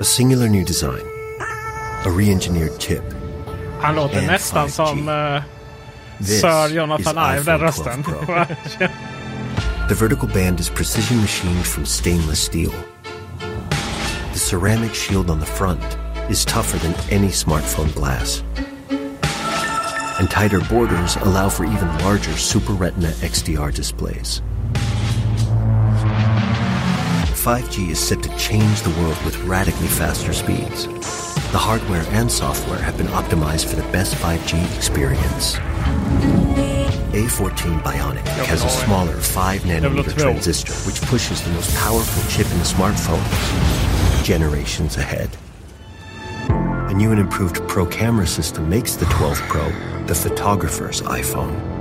A 0.00 0.04
singular 0.04 0.48
new 0.48 0.64
design, 0.64 1.04
a 2.06 2.10
re 2.10 2.30
engineered 2.30 2.80
chip. 2.80 3.19
Han 3.82 3.94
låter 3.94 4.26
nästan 4.26 4.68
5G. 4.68 4.70
som 4.70 5.08
uh, 5.08 5.42
Sir 6.24 6.74
Jonathan 6.74 7.36
Ive, 7.36 7.42
den 7.42 7.68
iPhone 7.68 8.02
12 8.02 8.06
rösten. 8.28 8.88
The 9.88 9.94
vertical 9.96 10.28
band 10.28 10.60
is 10.60 10.68
precision 10.68 11.20
machined 11.20 11.66
from 11.66 11.84
stainless 11.84 12.40
steel. 12.40 12.72
The 14.32 14.38
ceramic 14.38 14.94
shield 14.94 15.30
on 15.30 15.40
the 15.40 15.46
front 15.46 15.82
is 16.30 16.44
tougher 16.44 16.78
than 16.78 16.94
any 17.10 17.28
smartphone 17.28 17.92
glass. 17.94 18.44
And 20.20 20.30
tighter 20.30 20.60
borders 20.60 21.16
allow 21.16 21.48
for 21.48 21.64
even 21.64 21.88
larger 22.04 22.36
Super 22.36 22.72
Retina 22.72 23.08
XDR 23.08 23.74
displays. 23.74 24.42
5G 27.34 27.90
is 27.90 27.98
set 27.98 28.22
to 28.22 28.28
change 28.36 28.82
the 28.82 28.90
world 29.00 29.18
with 29.24 29.36
radically 29.44 29.88
faster 29.88 30.32
speeds. 30.32 30.86
The 31.52 31.58
hardware 31.58 32.04
and 32.10 32.30
software 32.30 32.78
have 32.78 32.96
been 32.96 33.08
optimized 33.08 33.66
for 33.66 33.74
the 33.74 33.82
best 33.90 34.14
5G 34.14 34.76
experience. 34.76 35.56
A14 37.12 37.82
Bionic 37.82 38.24
has 38.46 38.62
a 38.62 38.68
smaller 38.68 39.16
5 39.16 39.62
nanometer 39.62 40.16
transistor 40.16 40.72
which 40.86 41.02
pushes 41.02 41.42
the 41.42 41.50
most 41.50 41.74
powerful 41.74 42.30
chip 42.30 42.48
in 42.52 42.58
the 42.58 42.64
smartphone 42.64 43.20
generations 44.22 44.96
ahead. 44.96 45.28
A 46.48 46.94
new 46.94 47.10
and 47.10 47.18
improved 47.18 47.66
Pro 47.66 47.84
camera 47.84 48.28
system 48.28 48.68
makes 48.68 48.94
the 48.94 49.06
12 49.06 49.38
Pro 49.48 49.68
the 50.06 50.14
photographer's 50.14 51.02
iPhone. 51.02 51.79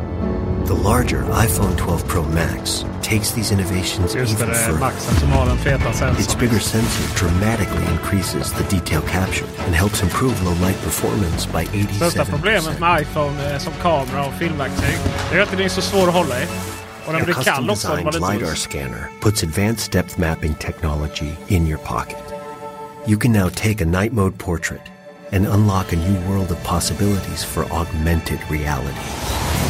The 0.69 0.75
larger 0.75 1.23
iPhone 1.45 1.75
12 1.77 2.07
Pro 2.07 2.23
Max 2.25 2.85
takes 3.01 3.31
these 3.31 3.51
innovations 3.51 4.13
Just 4.13 4.33
even 4.33 4.53
further. 4.53 4.77
Maxen 4.79 5.15
som 5.15 5.29
har 5.29 5.45
den 5.45 5.57
feta 5.57 6.11
Its 6.19 6.35
bigger 6.35 6.59
sensor 6.59 7.15
dramatically 7.17 7.85
increases 7.91 8.53
the 8.53 8.63
detail 8.75 9.01
capture 9.01 9.47
and 9.65 9.73
helps 9.75 10.03
improve 10.03 10.43
low 10.43 10.53
light 10.67 10.77
performance 10.83 11.47
by 11.47 11.65
Största 11.65 12.23
87%. 12.23 12.29
problemet 12.29 12.79
med 12.79 13.01
iPhone 13.01 13.53
eh, 13.53 13.59
som 13.59 13.73
kamera 13.81 14.25
och 14.25 14.33
filmverktyg 14.33 14.97
är 15.33 15.41
att 15.41 15.51
den 15.51 15.59
är 15.59 15.69
så 15.69 15.81
svår 15.81 16.07
att 16.07 16.13
hålla 16.13 16.39
i. 16.43 16.45
Och 17.05 17.13
den 17.13 17.21
A 17.21 17.25
blir 17.25 17.33
kall 17.33 17.69
också. 17.69 17.91
om 17.91 18.05
designed 18.05 18.33
LiDAR 18.33 18.55
scanner 18.55 19.09
puts 19.21 19.43
advanced 19.43 19.91
depth 19.91 20.19
mapping 20.19 20.53
technology 20.53 21.31
in 21.47 21.67
your 21.67 21.79
pocket. 21.79 22.23
You 23.07 23.19
can 23.19 23.31
now 23.31 23.49
take 23.49 23.83
a 23.83 23.87
night 24.01 24.13
mode 24.13 24.37
portrait 24.37 24.85
and 25.31 25.47
unlock 25.47 25.93
a 25.93 25.95
new 25.95 26.29
world 26.29 26.51
of 26.51 26.63
possibilities 26.63 27.43
for 27.43 27.63
augmented 27.73 28.39
reality. 28.51 29.68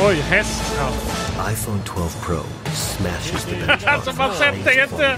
Oj, 0.00 0.14
häst. 0.14 0.62
Ja. 0.78 1.50
iPhone 1.50 1.80
12 1.84 2.08
Pro 2.26 2.40
smashes 2.74 3.44
the 3.44 3.50
benchmark 3.56 3.86
Alltså 3.86 4.12
man 4.12 4.34
sätter 4.34 4.82
inte... 4.82 5.16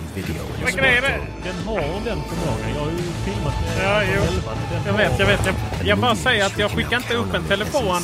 Vad 0.62 0.72
grejen 0.72 1.04
är? 1.04 1.20
Den 1.44 1.54
har 1.66 1.76
den 2.04 2.22
förmågan. 2.22 2.74
Jag 2.74 2.80
har 2.80 2.90
ju 2.90 2.98
filmat 3.24 3.54
med 3.60 3.84
Ja, 3.84 4.02
jo. 4.16 4.22
iPhone 4.22 4.28
11. 4.28 4.52
Den 4.72 4.82
Jag 4.86 4.92
vet, 5.10 5.18
jag 5.18 5.26
vet. 5.26 5.46
Jag, 5.46 5.54
jag 5.84 5.98
bara 5.98 6.16
säger 6.16 6.46
att 6.46 6.58
jag 6.58 6.70
skickar 6.70 6.96
inte 6.96 7.14
upp 7.14 7.34
en 7.34 7.44
telefon 7.44 8.02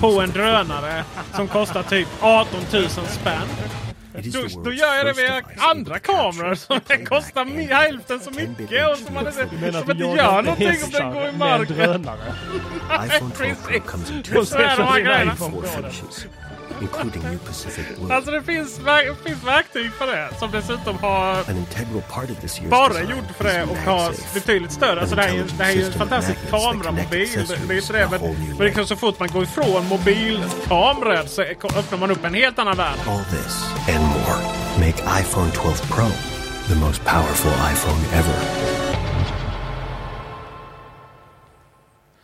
på 0.00 0.20
en 0.20 0.30
drönare 0.30 1.04
som 1.34 1.48
kostar 1.48 1.82
typ 1.82 2.08
18 2.20 2.60
000 2.72 2.88
spänn. 2.88 3.48
Då, 4.24 4.62
då 4.64 4.72
gör 4.72 4.94
jag 4.94 5.06
det 5.06 5.14
med 5.22 5.44
andra 5.58 5.98
kameror 5.98 6.54
som 6.54 6.80
kostar 7.06 7.44
hälften 7.74 8.20
så 8.20 8.30
mycket 8.30 8.90
och 8.90 8.98
som 8.98 9.14
man 9.14 9.26
inte, 9.26 9.72
som 9.72 9.98
gör 9.98 10.42
någonting 10.42 10.68
om 10.84 10.90
den 10.92 11.12
går 11.12 11.28
i 11.28 11.32
marken. 11.32 12.08
Nej, 12.88 13.06
iPhone 13.16 13.32
12 13.38 13.54
Pro 13.66 13.80
comes 13.80 14.10
in 14.10 14.22
two 14.22 14.38
Och 14.38 14.48
så 14.48 14.58
är 14.58 14.76
de 14.76 14.82
här 14.82 15.00
grejerna. 15.00 15.36
Four 16.78 16.86
finishes, 16.86 17.12
including 17.12 17.30
new 17.30 17.38
Pacific 17.38 17.84
Blue. 17.98 18.14
Alltså 18.14 18.30
det 18.30 18.42
finns, 18.42 18.78
verk- 18.80 19.16
finns 19.24 19.44
verktyg 19.44 19.92
för 19.92 20.06
det 20.06 20.28
som 20.38 20.50
dessutom 20.50 20.98
har 20.98 21.30
An 21.50 21.56
integral 21.56 22.02
part 22.02 22.30
of 22.30 22.40
this 22.40 22.60
year's 22.60 22.68
bara 22.68 22.88
design 22.88 23.10
gjort 23.10 23.30
för 23.36 23.44
det 23.44 23.62
is 23.62 23.70
och 23.70 23.76
har 23.76 24.06
MagSafe, 24.06 24.34
betydligt 24.40 24.72
större. 24.72 25.00
Alltså 25.00 25.16
det 25.16 25.22
här 25.22 25.28
är 25.28 25.34
ju, 25.34 25.44
det 25.58 25.64
här 25.64 25.70
är 25.72 25.76
ju 25.76 25.84
en 25.86 25.92
fantastisk 25.92 26.50
kameramobil. 26.50 27.28
Det, 27.48 27.58
det 27.68 27.74
är 27.74 27.78
inte 27.78 27.92
det, 27.92 28.08
men, 28.10 28.20
men 28.48 28.58
det 28.58 28.70
kan 28.70 28.86
så 28.86 28.96
fort 28.96 29.18
man 29.18 29.28
går 29.28 29.42
ifrån 29.42 29.86
mobilkameror 29.88 31.26
så 31.26 31.42
öppnar 31.42 31.98
man 31.98 32.10
upp 32.10 32.24
en 32.24 32.34
helt 32.34 32.58
annan 32.58 32.76
värld. 32.76 32.98
All 33.08 33.24
this 33.24 33.64
and 33.96 34.04
more 34.04 34.38
make 34.78 35.20
iPhone 35.20 35.50
12 35.52 35.74
Pro 35.90 36.06
the 36.68 36.74
most 36.74 37.04
powerful 37.04 37.52
iPhone 37.72 38.00
ever. 38.12 38.34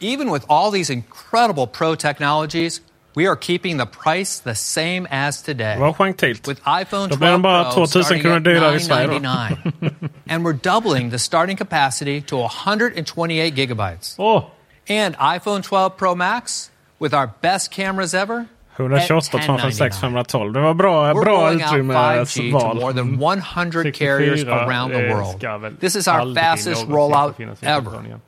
Even 0.01 0.31
with 0.33 0.45
all 0.49 0.73
these 0.73 0.91
incredible 0.91 1.67
pro 1.69 1.95
technologies, 1.95 2.81
we 3.15 3.27
are 3.27 3.37
keeping 3.37 3.79
the 3.79 3.87
price 3.87 4.43
the 4.43 4.55
same 4.55 5.07
as 5.11 5.43
today. 5.43 5.77
Vad 5.79 5.97
skänkt 5.97 6.23
With 6.23 6.61
iPhone 6.83 7.09
Då 7.09 7.17
blir 7.17 7.31
den 7.31 7.41
12 7.41 7.43
bara 7.43 7.65
Pro 7.65 7.73
2000 7.73 8.03
starting 8.05 8.23
kronor 8.23 8.37
at 8.37 8.45
dyrare 8.45 8.77
i 8.77 8.81
Sverige 8.81 9.07
då. 9.07 9.19
999. 9.19 10.11
and 10.29 10.45
we're 10.47 10.73
doubling 10.73 11.11
the 11.11 11.19
starting 11.19 11.57
capacity 11.57 12.21
to 12.21 12.37
128 12.37 13.55
gigabytes. 13.55 14.15
Oh. 14.19 14.43
And 14.89 15.17
iPhone 15.17 15.63
12 15.63 15.97
Pro 15.97 16.15
Max 16.15 16.71
with 17.01 17.15
our 17.15 17.31
best 17.43 17.71
cameras 17.71 18.15
ever 18.15 18.47
128 18.77 19.11
at 19.13 19.47
256 19.47 19.97
1099. 19.97 20.01
512. 20.01 20.53
Det 20.53 20.61
var 20.61 20.75
bra, 20.75 21.13
We're 21.13 21.23
bra 21.23 21.33
rolling 21.33 21.63
out 21.63 21.73
utrymme 21.73 21.95
5G 21.95 22.51
to 22.51 22.59
val. 22.59 22.75
more 22.75 22.93
than 22.93 23.19
100 23.19 23.95
carriers 23.95 24.45
around 24.45 24.93
the 24.93 25.13
world. 25.13 25.81
This 25.81 25.97
is 25.97 26.09
our 26.09 26.35
fastest 26.35 26.87
rollout 26.89 27.29
få 27.29 27.37
finnas 27.37 27.63
i 27.63 27.67
ever. 27.67 28.21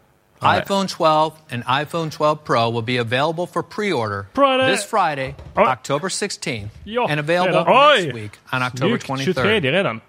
Nej. 0.45 0.61
iPhone 0.61 0.89
12 0.89 1.33
and 1.51 1.65
iPhone 1.65 2.11
12 2.11 2.45
Pro 2.45 2.71
will 2.71 2.83
be 2.83 2.99
available 2.99 3.47
for 3.47 3.63
pre-order 3.63 4.27
Friday. 4.35 4.67
this 4.67 4.85
Friday, 4.85 5.35
October 5.57 6.09
16th, 6.09 6.71
Ja, 6.85 7.07
and 7.09 7.19
available 7.19 7.65
redan. 7.65 7.97
next 7.97 8.07
Oj! 8.07 8.13
week 8.15 8.39
on 8.53 8.63
October 8.63 8.99
23rd. 8.99 10.01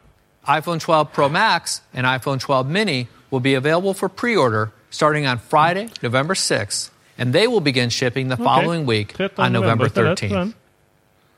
iPhone 0.47 0.79
12 0.79 1.11
Pro 1.13 1.29
Max 1.29 1.81
and 1.93 2.05
iPhone 2.05 2.39
12 2.39 2.67
Mini 2.69 3.07
will 3.31 3.39
be 3.39 3.55
available 3.55 3.93
for 3.93 4.09
pre-order 4.09 4.71
starting 4.89 5.25
on 5.25 5.39
Friday, 5.39 5.89
November 6.01 6.33
6th, 6.35 6.89
and 7.17 7.33
they 7.33 7.47
will 7.47 7.61
begin 7.61 7.89
shipping 7.89 8.27
the 8.29 8.37
following 8.37 8.85
week 8.85 9.15
on 9.37 9.51
November 9.53 9.89
13th. 9.89 10.53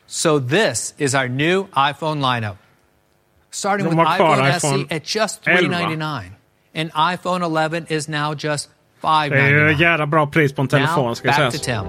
So 0.08 0.40
this 0.40 0.94
is 0.98 1.14
our 1.16 1.28
new 1.28 1.66
iPhone 1.76 2.20
lineup. 2.20 2.58
Starting 3.52 3.90
De 3.90 3.96
with 3.96 4.08
iPhone, 4.08 4.38
iPhone 4.38 4.86
SE 4.88 4.88
at 4.92 5.04
just 5.04 5.44
399. 5.44 6.36
And 6.74 6.92
iPhone 6.94 7.42
11 7.42 7.88
is 7.90 8.08
now 8.08 8.34
just 8.34 8.70
Det 9.02 9.08
är 9.08 9.50
ju 9.50 9.70
$599. 9.70 9.82
jävla 9.82 10.08
bra 10.08 10.28
pris 10.28 10.54
på 10.54 10.62
en 10.62 10.68
telefon 10.68 11.06
Now, 11.06 11.14
ska 11.14 11.28
back 11.28 11.36
sägas. 11.36 11.88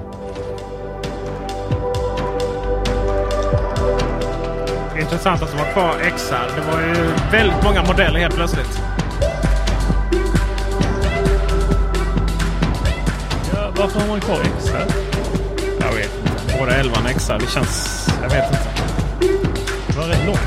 Intressant 5.00 5.42
att 5.42 5.52
de 5.52 5.58
har 5.58 5.72
kvar 5.72 5.94
XR. 6.16 6.34
Det 6.56 6.72
var 6.72 6.80
ju 6.80 7.10
väldigt 7.32 7.64
många 7.64 7.84
modeller 7.84 8.20
helt 8.20 8.34
plötsligt. 8.34 8.80
Ja, 13.54 13.72
varför 13.76 14.00
har 14.00 14.08
man 14.08 14.20
kvar 14.20 14.40
extra? 14.56 14.80
Jag 15.80 15.92
vet 15.96 16.10
inte. 16.20 16.58
Både 16.58 16.74
11 16.74 16.96
och 17.04 17.20
XR. 17.20 17.38
Det 17.38 17.50
känns... 17.50 18.08
Jag 18.22 18.28
vet 18.30 18.50
inte. 18.50 18.68
Det 19.88 19.98
var 19.98 20.06
rätt 20.06 20.26
långt. 20.26 20.38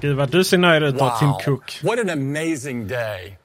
Gud 0.00 0.16
vad 0.16 0.30
du 0.30 0.44
ser 0.44 0.58
nöjd 0.58 0.82
ut 0.82 0.98
då, 0.98 1.16
Tim 1.20 1.32
Cook. 1.44 1.80
What 1.82 1.98
an 1.98 2.10
amazing 2.10 2.88
day. 2.88 3.39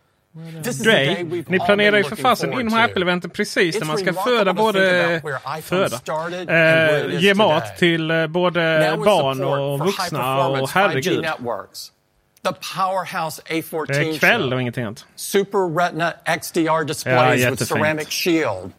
Dre, 0.84 1.24
ni 1.48 1.60
planerar 1.60 1.98
ju 1.98 2.04
för 2.04 2.16
fasen 2.16 2.54
in 2.54 2.66
de 2.66 2.74
här. 2.74 2.88
Apple-eventen 2.88 3.30
precis 3.30 3.80
när 3.80 3.88
man 3.88 3.98
ska 3.98 4.14
föda 4.14 4.54
både... 4.54 5.22
Föda. 5.62 6.00
Eh, 6.48 7.20
ge 7.20 7.34
mat 7.34 7.78
till 7.78 8.12
eh, 8.12 8.28
både 8.28 8.92
with 8.92 9.04
barn 9.04 9.44
och 9.44 9.80
vuxna 9.80 10.48
och 10.48 10.58
high-performance 10.58 10.80
5G 10.80 10.84
herregud. 10.90 11.26
The 12.44 12.54
powerhouse 12.76 13.42
A14 13.50 13.86
Det 13.88 13.98
är 13.98 14.20
kväll 14.20 14.54
och 14.54 14.62
ingenting 14.62 14.84
annat. 14.84 15.06
Super 15.16 15.76
Retina 15.78 16.14
XDR 16.42 16.60
Ja, 16.62 16.84
displays 16.84 17.32
with 17.32 17.42
jättefint. 17.44 17.70
ceramic 17.70 18.08
shield, 18.10 18.72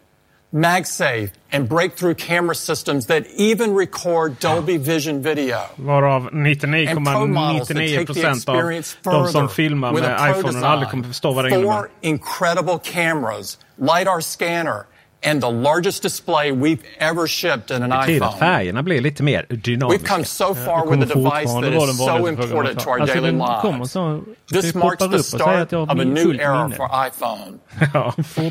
MagSafe, 0.56 1.30
and 1.52 1.68
breakthrough 1.68 2.14
camera 2.14 2.54
systems 2.54 3.06
that 3.06 3.26
even 3.36 3.74
record 3.74 4.38
Dolby 4.38 4.78
Vision 4.78 5.22
video. 5.22 5.60
Varav 5.76 6.32
And 6.32 7.04
pro 7.04 7.26
models 7.26 7.68
that 7.68 7.76
99,99 7.76 7.96
take 7.96 8.06
the 8.06 8.12
procent 8.14 8.48
av 8.48 9.12
de 9.12 9.28
som 9.32 9.48
filmar 9.48 9.92
med 9.92 10.02
iPhone 10.30 10.66
aldrig 10.66 10.90
kommer 10.90 11.04
förstå 11.04 11.32
vad 11.32 11.44
det 11.44 11.50
innebär. 11.50 11.72
Four 11.72 11.90
incredible 12.00 12.78
cameras, 12.78 13.58
LiDAR 13.76 14.20
scanner, 14.20 14.86
and 15.26 15.40
the 15.40 15.50
largest 15.50 16.02
display 16.02 16.52
we've 16.52 16.82
ever 16.98 17.26
shipped 17.28 17.70
in 17.70 17.82
an 17.82 17.90
iPhone. 17.92 18.38
färgerna 18.38 18.82
blir 18.82 19.00
lite 19.00 19.22
mer 19.22 19.46
dynamiska. 19.48 19.88
We've 19.88 20.08
come 20.14 20.24
so 20.24 20.54
far 20.54 20.86
with 20.86 21.02
a 21.02 21.14
device 21.14 21.52
that 21.62 21.72
is 21.74 21.98
so 21.98 22.26
important 22.28 22.80
to 22.80 22.90
our 22.90 23.00
Alltså 23.00 23.14
daily 23.14 23.32
lives. 23.32 23.96
This 24.52 24.74
marks 24.74 25.06
the 25.06 25.22
start 25.22 25.72
of 25.72 25.90
a 25.90 26.04
new 26.04 26.32
era 26.32 26.68
minne. 26.68 26.76
for 26.76 26.88
iPhone. 26.88 27.58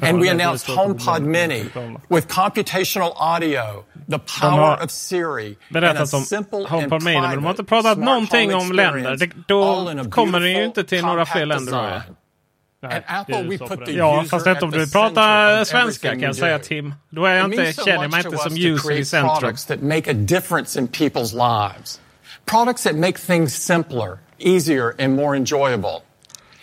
And 0.02 0.20
we 0.22 0.30
announced 0.30 0.68
HomePod 0.68 1.22
Mini 1.22 1.64
with 2.10 2.28
computational 2.28 3.14
audio, 3.16 3.86
the 4.08 4.20
power 4.20 4.78
of 4.84 4.92
Siri, 4.92 5.58
and 5.74 5.86
a 5.86 6.06
simple 6.08 6.66
HomePod 6.66 6.92
and 6.94 7.04
Mini, 7.04 7.22
men 7.22 7.36
de 7.36 7.44
har 7.44 7.52
inte 7.52 7.64
private 7.64 7.66
pratat 7.66 7.94
smart 7.96 8.06
någonting 8.06 8.52
home 8.54 8.64
om 8.66 8.72
länder. 8.72 9.14
experience, 9.14 9.44
Det, 9.48 9.54
all 9.56 9.90
in 9.92 9.98
då 9.98 10.04
a 10.04 10.10
kommer 10.12 10.40
den 10.40 10.50
ju 10.50 10.56
beautiful, 10.56 10.82
inte 10.82 10.84
till 10.84 11.06
några 11.06 11.26
fler 11.26 11.42
compact 11.42 11.62
länder. 11.72 11.94
Design. 11.96 12.16
At 12.92 13.04
Apple, 13.08 13.44
we 13.44 13.58
put 13.58 13.86
the 13.86 13.92
Ja, 13.92 14.22
user 14.22 14.30
fast 14.30 14.48
inte 14.48 14.62
om 14.66 14.70
at 14.70 14.74
the 14.74 14.80
du 14.80 14.86
center 14.88 15.00
pratar 15.10 15.62
of 15.62 15.68
svenska 15.68 16.08
everything 16.08 16.12
kan 16.12 16.22
jag 16.22 16.36
we 16.36 16.40
säga 16.40 16.58
do. 16.58 16.64
Tim. 16.64 16.94
Då 17.10 17.26
är 17.26 17.36
jag 17.36 17.54
It 17.54 17.60
inte, 17.60 17.74
känner 17.84 17.92
jag 17.92 18.12
mig 18.12 18.24
much 18.24 18.26
inte 18.26 18.38
som 18.38 18.54
user 18.58 18.92
i 18.92 19.06
centrum. 19.06 19.40
products 19.40 19.66
that 19.66 19.82
make 19.82 20.12
a 20.12 20.14
difference 20.14 20.80
in 20.80 20.88
people's 20.88 21.34
lives. 21.34 22.00
Products 22.46 22.84
that 22.84 22.96
make 22.96 23.18
things 23.18 23.56
simpler, 23.56 24.18
easier, 24.40 24.94
and 25.00 25.16
more 25.16 25.38
enjoyable. 25.38 26.02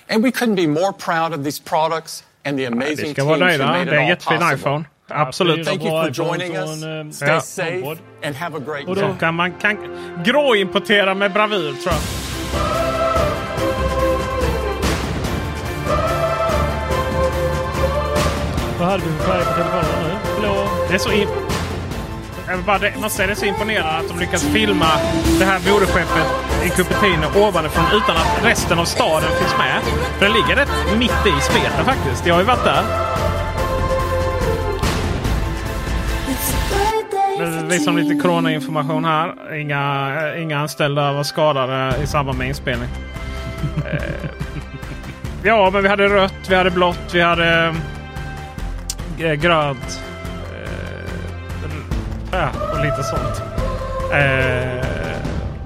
And 0.09 0.23
we 0.25 0.31
couldn't 0.31 0.55
be 0.57 0.67
more 0.67 0.93
proud 0.93 1.33
of 1.39 1.45
these 1.45 1.63
products 1.63 2.25
and 2.45 2.59
the 2.59 2.67
amazing 2.67 3.15
vara 3.15 3.15
teams 3.15 3.19
who 3.19 3.39
made 3.39 3.59
Det 3.59 3.65
är 3.65 3.75
en 3.77 3.89
it 3.89 3.93
all 4.03 4.09
jättefin 4.09 4.39
possible. 4.39 4.55
iPhone. 4.55 4.85
Absolut. 5.09 5.67
Thank 5.67 5.83
you 5.85 5.91
for 5.91 6.11
joining 6.11 6.57
us. 6.57 6.83
eh, 6.83 7.11
Stay 7.11 7.29
Ja. 7.29 7.41
safe 7.41 7.99
and 8.25 8.37
have 8.37 8.57
a 8.57 8.61
great 8.67 8.89
Och 8.89 8.95
day. 8.97 9.05
då 9.09 9.15
kan 9.15 9.35
man 9.35 9.53
kan 9.53 9.77
gråimportera 10.25 11.15
med 11.15 11.33
bravur 11.33 11.73
tror 11.73 11.95
jag. 11.95 12.82
Vad 18.83 18.91
hade 18.91 19.05
vi 19.05 19.11
för 19.11 19.25
färg 19.25 19.45
på 19.45 19.53
telefonen 19.53 20.03
nu? 20.03 20.41
Blå? 20.41 20.69
Det 20.89 20.95
är 20.95 20.99
så 20.99 21.13
in... 21.13 21.29
Vill 22.49 22.65
bara 22.67 22.79
det, 22.79 23.35
så 23.35 23.45
imponerande 23.45 23.99
att 23.99 24.09
de 24.09 24.19
lyckas 24.19 24.45
filma 24.45 24.87
det 25.39 25.45
här 25.45 25.73
moderskeppet 25.73 26.27
i 26.67 26.69
Cupertino 26.69 27.47
ovanifrån 27.47 27.85
utan 27.93 28.17
att 28.17 28.45
resten 28.45 28.79
av 28.79 28.85
staden 28.85 29.29
finns 29.39 29.55
med. 29.59 29.81
För 30.19 30.27
det 30.27 30.33
ligger 30.33 30.57
rätt 30.57 30.99
mitt 30.99 31.27
i 31.27 31.41
Speta 31.41 31.85
faktiskt. 31.85 32.27
Jag 32.27 32.35
har 32.35 32.41
ju 32.41 32.47
varit 32.47 32.65
där. 32.65 32.83
De 37.87 37.97
lite 37.97 38.15
coronainformation 38.23 39.05
här. 39.05 39.55
Inga, 39.61 40.37
inga 40.37 40.59
anställda 40.59 41.13
var 41.13 41.23
skadade 41.23 42.03
i 42.03 42.07
samband 42.07 42.39
med 42.39 42.49
inspelning. 42.49 42.89
Eh, 43.93 44.29
ja, 45.43 45.71
men 45.73 45.83
vi 45.83 45.89
hade 45.89 46.09
rött, 46.09 46.49
vi 46.49 46.55
hade 46.55 46.71
blått, 46.71 47.15
vi 47.15 47.21
hade 47.21 47.75
Eh, 49.19 49.35
grönt. 49.35 50.01
Eh, 52.33 52.43
äh, 52.43 52.73
och 52.73 52.85
lite 52.85 53.03
sånt. 53.03 53.43
Eh, 54.13 54.87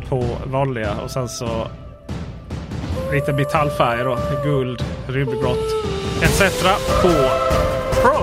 på 0.09 0.39
vanliga 0.44 0.94
och 0.94 1.10
sen 1.10 1.28
så 1.28 1.68
lite 3.12 3.32
metallfärger 3.32 4.05
då. 4.05 4.18
Guld, 4.44 4.85
rymdgrått 5.09 5.73
etc. 6.23 6.62
på 7.02 7.09
Pro. 8.02 8.23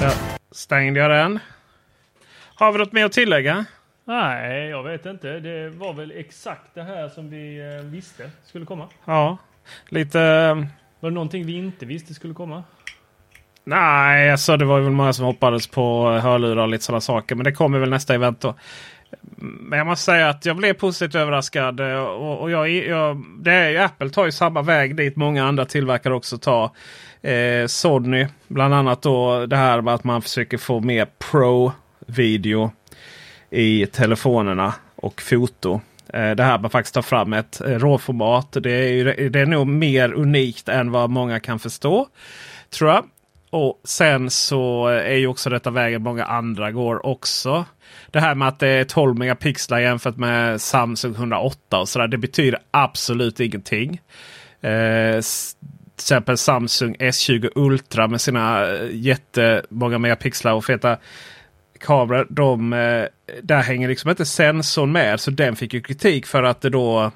Där 0.00 0.12
stängde 0.52 1.00
jag 1.00 1.10
den. 1.10 1.38
Har 2.54 2.72
vi 2.72 2.78
något 2.78 2.92
mer 2.92 3.04
att 3.04 3.12
tillägga? 3.12 3.64
Nej, 4.08 4.68
jag 4.68 4.82
vet 4.82 5.06
inte. 5.06 5.40
Det 5.40 5.68
var 5.70 5.92
väl 5.92 6.12
exakt 6.16 6.74
det 6.74 6.82
här 6.82 7.08
som 7.08 7.30
vi 7.30 7.58
eh, 7.76 7.84
visste 7.84 8.30
skulle 8.44 8.66
komma. 8.66 8.88
Ja, 9.04 9.36
lite... 9.88 10.18
Var 11.00 11.10
det 11.10 11.14
någonting 11.14 11.46
vi 11.46 11.56
inte 11.56 11.86
visste 11.86 12.14
skulle 12.14 12.34
komma? 12.34 12.64
Nej, 13.64 14.30
alltså 14.30 14.56
det 14.56 14.64
var 14.64 14.80
väl 14.80 14.92
många 14.92 15.12
som 15.12 15.24
hoppades 15.24 15.66
på 15.66 16.10
hörlurar 16.10 16.62
och 16.62 16.68
lite 16.68 16.84
sådana 16.84 17.00
saker. 17.00 17.34
Men 17.34 17.44
det 17.44 17.52
kommer 17.52 17.78
väl 17.78 17.90
nästa 17.90 18.14
event 18.14 18.40
då. 18.40 18.54
Men 19.38 19.78
jag 19.78 19.86
måste 19.86 20.04
säga 20.04 20.28
att 20.28 20.46
jag 20.46 20.56
blev 20.56 20.72
positivt 20.72 21.14
överraskad. 21.14 21.80
eh, 21.80 21.96
Och, 21.96 22.40
och 22.40 22.50
jag, 22.50 22.70
jag, 22.70 23.24
det 23.38 23.52
är, 23.52 23.84
Apple 23.84 24.10
tar 24.10 24.24
ju 24.24 24.32
samma 24.32 24.62
väg 24.62 24.96
dit 24.96 25.16
många 25.16 25.44
andra 25.44 25.64
tillverkare 25.64 26.14
också 26.14 26.38
tar. 26.38 26.70
Eh, 27.22 27.66
Sony 27.66 28.26
bland 28.48 28.74
annat 28.74 29.02
då 29.02 29.46
det 29.46 29.56
här 29.56 29.80
med 29.80 29.94
att 29.94 30.04
man 30.04 30.22
försöker 30.22 30.58
få 30.58 30.80
mer 30.80 31.06
Pro-video 31.30 32.70
i 33.50 33.86
telefonerna 33.86 34.74
och 34.96 35.22
foto. 35.22 35.80
Eh, 36.08 36.30
det 36.30 36.42
här 36.42 36.54
att 36.54 36.60
man 36.60 36.70
faktiskt 36.70 36.94
tar 36.94 37.02
fram 37.02 37.32
ett 37.32 37.60
eh, 37.60 37.78
råformat. 37.78 38.56
Det 38.60 38.70
är, 38.70 39.30
det 39.30 39.40
är 39.40 39.46
nog 39.46 39.66
mer 39.66 40.12
unikt 40.12 40.68
än 40.68 40.90
vad 40.90 41.10
många 41.10 41.40
kan 41.40 41.58
förstå. 41.58 42.08
Tror 42.70 42.90
jag. 42.90 43.04
Och 43.50 43.80
sen 43.84 44.30
så 44.30 44.86
är 44.86 45.16
ju 45.16 45.26
också 45.26 45.50
detta 45.50 45.70
vägen 45.70 46.02
många 46.02 46.24
andra 46.24 46.72
går 46.72 47.06
också. 47.06 47.64
Det 48.10 48.20
här 48.20 48.34
med 48.34 48.48
att 48.48 48.58
det 48.58 48.68
är 48.68 48.84
12 48.84 49.18
megapixlar 49.18 49.78
jämfört 49.78 50.16
med 50.16 50.60
Samsung 50.60 51.14
108 51.14 51.78
och 51.78 51.88
sådär. 51.88 52.08
Det 52.08 52.18
betyder 52.18 52.60
absolut 52.70 53.40
ingenting. 53.40 54.00
Eh, 54.60 55.20
till 55.96 56.02
exempel 56.02 56.36
Samsung 56.36 56.96
S20 56.96 57.50
Ultra 57.54 58.08
med 58.08 58.20
sina 58.20 58.66
eh, 58.66 58.88
jättemånga 58.92 59.98
megapixlar 59.98 60.52
och 60.52 60.64
feta 60.64 60.96
kameror. 61.86 62.26
De, 62.30 62.72
eh, 62.72 63.04
där 63.42 63.62
hänger 63.62 63.88
liksom 63.88 64.10
inte 64.10 64.26
sensorn 64.26 64.92
med. 64.92 65.20
Så 65.20 65.30
den 65.30 65.56
fick 65.56 65.74
ju 65.74 65.80
kritik 65.80 66.26
för 66.26 66.42
att 66.42 66.60
det 66.60 66.70
då 66.70 67.12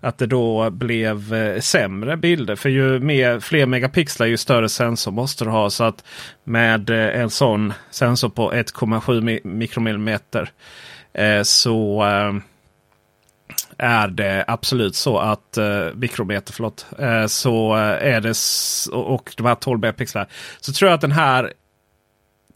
att 0.00 0.18
det 0.18 0.26
då 0.26 0.70
blev 0.70 1.34
eh, 1.34 1.60
sämre 1.60 2.16
bilder. 2.16 2.56
För 2.56 2.68
ju 2.68 3.00
mer, 3.00 3.40
fler 3.40 3.66
megapixlar 3.66 4.26
ju 4.26 4.36
större 4.36 4.68
sensor 4.68 5.12
måste 5.12 5.44
du 5.44 5.50
ha. 5.50 5.70
Så 5.70 5.84
att 5.84 6.04
med 6.44 6.90
eh, 6.90 7.20
en 7.20 7.30
sån 7.30 7.72
sensor 7.90 8.28
på 8.28 8.52
1,7 8.52 9.46
mikromillimeter 9.46 10.50
så 11.42 12.04
är 13.78 14.08
det 14.08 14.44
absolut 14.46 14.96
så 14.96 15.18
att 15.18 15.56
eh, 15.56 15.86
mikrometer, 15.94 16.52
förlåt, 16.52 16.86
eh, 16.98 17.26
så 17.26 17.74
är 17.74 18.20
det 18.20 18.34
och, 18.96 19.14
och 19.14 19.34
de 19.36 19.46
här 19.46 19.54
12 19.54 19.80
megapixlar. 19.80 20.28
Så 20.60 20.72
tror 20.72 20.90
jag 20.90 20.94
att 20.94 21.00
den 21.00 21.12
här 21.12 21.52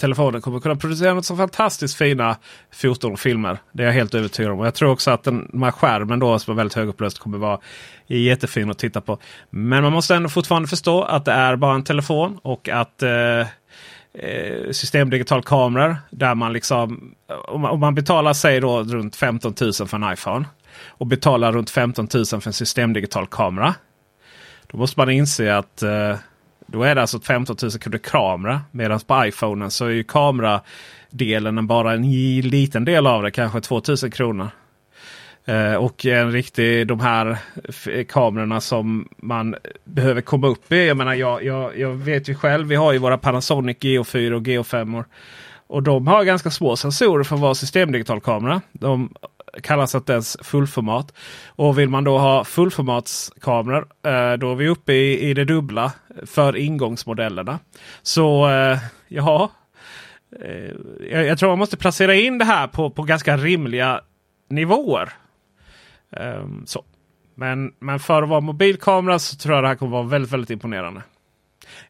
telefonen 0.01 0.41
kommer 0.41 0.61
kunna 0.61 0.77
producera 0.77 1.15
något 1.15 1.25
så 1.25 1.37
fantastiskt 1.37 1.97
fina 1.97 2.37
foton 2.73 3.13
och 3.13 3.21
filmer. 3.21 3.59
Det 3.73 3.83
är 3.83 3.87
jag 3.87 3.95
helt 3.95 4.15
övertygad 4.15 4.53
om. 4.53 4.61
Och 4.61 4.67
jag 4.67 4.75
tror 4.75 4.91
också 4.91 5.11
att 5.11 5.23
den, 5.23 5.49
den 5.53 5.63
här 5.63 5.71
skärmen 5.71 6.19
då 6.19 6.39
som 6.39 6.53
är 6.53 6.57
väldigt 6.57 6.77
högupplöst 6.77 7.19
kommer 7.19 7.39
vara 7.39 7.61
jättefin 8.07 8.71
att 8.71 8.79
titta 8.79 9.01
på. 9.01 9.19
Men 9.51 9.83
man 9.83 9.93
måste 9.93 10.15
ändå 10.15 10.29
fortfarande 10.29 10.69
förstå 10.69 11.03
att 11.03 11.25
det 11.25 11.33
är 11.33 11.57
bara 11.57 11.75
en 11.75 11.85
telefon 11.85 12.39
och 12.43 12.69
att 12.69 13.03
eh, 13.03 13.41
eh 14.15 14.71
systemdigital 14.71 15.43
kameror 15.43 15.97
där 16.11 16.35
man 16.35 16.53
liksom 16.53 17.15
om 17.49 17.61
man, 17.61 17.71
om 17.71 17.81
man 17.81 17.95
betalar 17.95 18.33
sig 18.33 18.61
då 18.61 18.83
runt 18.83 19.17
15 19.17 19.55
000 19.61 19.73
för 19.73 19.95
en 19.95 20.13
iPhone 20.13 20.45
och 20.89 21.07
betalar 21.07 21.53
runt 21.53 21.71
15 21.71 22.09
000 22.15 22.27
för 22.27 22.47
en 22.47 22.53
systemdigital 22.53 23.27
kamera. 23.27 23.75
Då 24.67 24.79
måste 24.79 25.01
man 25.01 25.11
inse 25.11 25.57
att 25.57 25.83
eh, 25.83 26.17
då 26.73 26.83
är 26.83 26.95
det 26.95 27.01
alltså 27.01 27.21
15 27.21 27.57
000 27.63 27.71
kronor 27.71 27.99
kamera. 27.99 28.61
Medan 28.71 29.01
på 29.01 29.27
iPhonen 29.27 29.71
så 29.71 29.87
är 29.87 29.91
ju 29.91 30.05
kameradelen 30.05 31.67
bara 31.67 31.93
en 31.93 32.11
liten 32.41 32.85
del 32.85 33.07
av 33.07 33.23
det. 33.23 33.31
Kanske 33.31 33.61
2000 33.61 34.11
kronor. 34.11 34.49
Eh, 35.45 35.75
och 35.75 36.07
en 36.07 36.33
riktig 36.33 36.87
de 36.87 37.01
här 37.01 37.39
kamerorna 38.05 38.61
som 38.61 39.09
man 39.17 39.57
behöver 39.85 40.21
komma 40.21 40.47
upp 40.47 40.73
i. 40.73 40.87
Jag 40.87 40.97
menar 40.97 41.15
jag, 41.15 41.45
jag, 41.45 41.79
jag 41.79 41.91
vet 41.91 42.29
ju 42.29 42.35
själv. 42.35 42.67
Vi 42.67 42.75
har 42.75 42.93
ju 42.93 42.99
våra 42.99 43.19
Panasonic 43.19 43.77
GO4 43.79 44.33
och 44.33 44.43
GO5. 44.43 45.05
Och 45.67 45.83
de 45.83 46.07
har 46.07 46.25
ganska 46.25 46.51
små 46.51 46.77
sensorer 46.77 47.25
för 47.25 47.35
att 47.35 47.43
vara 47.43 47.55
systemdigitalkamera. 47.55 48.61
De 48.73 49.15
kallas 49.63 49.95
att 49.95 50.11
ens 50.11 50.37
fullformat. 50.43 51.15
Och 51.47 51.79
vill 51.79 51.89
man 51.89 52.05
då 52.05 52.19
ha 52.19 52.45
fullformatskameror 52.45 53.87
eh, 54.03 54.33
då 54.33 54.53
är 54.53 54.55
vi 54.55 54.69
uppe 54.69 54.93
i, 54.93 55.31
i 55.31 55.35
det 55.35 55.45
dubbla 55.45 55.93
för 56.27 56.57
ingångsmodellerna. 56.57 57.59
Så 58.03 58.49
eh, 58.49 58.79
ja, 59.09 59.51
eh, 60.43 60.75
jag, 61.11 61.27
jag 61.27 61.39
tror 61.39 61.49
man 61.49 61.59
måste 61.59 61.77
placera 61.77 62.15
in 62.15 62.39
det 62.39 62.45
här 62.45 62.67
på, 62.67 62.91
på 62.91 63.03
ganska 63.03 63.37
rimliga 63.37 64.01
nivåer. 64.49 65.13
Ehm, 66.17 66.67
så. 66.67 66.85
Men, 67.35 67.73
men 67.79 68.01
för 68.01 68.23
att 68.23 68.29
vara 68.29 68.41
mobilkamera 68.41 69.19
så 69.19 69.37
tror 69.37 69.55
jag 69.55 69.65
det 69.65 69.69
här 69.69 69.75
kommer 69.75 69.93
vara 69.93 70.03
väldigt, 70.03 70.33
väldigt 70.33 70.51
imponerande. 70.51 71.03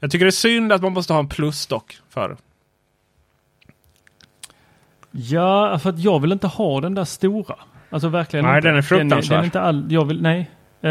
Jag 0.00 0.10
tycker 0.10 0.24
det 0.24 0.28
är 0.28 0.30
synd 0.30 0.72
att 0.72 0.82
man 0.82 0.92
måste 0.92 1.12
ha 1.12 1.20
en 1.20 1.28
plusdock 1.28 1.98
för 2.08 2.28
det. 2.28 2.36
Ja, 5.10 5.78
för 5.78 5.90
att 5.90 5.98
jag 5.98 6.20
vill 6.20 6.32
inte 6.32 6.46
ha 6.46 6.80
den 6.80 6.94
där 6.94 7.04
stora. 7.04 7.54
Alltså 7.90 8.08
verkligen 8.08 8.44
Nej, 8.46 8.56
inte. 8.56 8.68
den 8.68 8.76
är 8.76 8.82
fruktansvärd. 8.82 9.36
Den, 9.36 9.40
är 9.40 9.44
inte 9.44 9.60
all, 9.60 9.86
jag 9.88 10.04
vill, 10.04 10.22
nej. 10.22 10.50
Eh, 10.82 10.90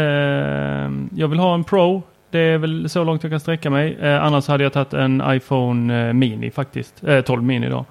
jag 1.14 1.28
vill 1.28 1.38
ha 1.38 1.54
en 1.54 1.64
Pro. 1.64 2.02
Det 2.30 2.38
är 2.38 2.58
väl 2.58 2.88
så 2.88 3.04
långt 3.04 3.22
jag 3.22 3.32
kan 3.32 3.40
sträcka 3.40 3.70
mig. 3.70 3.96
Eh, 4.00 4.24
annars 4.24 4.48
hade 4.48 4.62
jag 4.62 4.72
tagit 4.72 4.92
en 4.92 5.22
iPhone 5.26 6.08
eh, 6.08 6.12
Mini 6.12 6.50
faktiskt. 6.50 7.04
Eh, 7.04 7.20
12 7.20 7.42
Mini 7.42 7.68
då. 7.68 7.84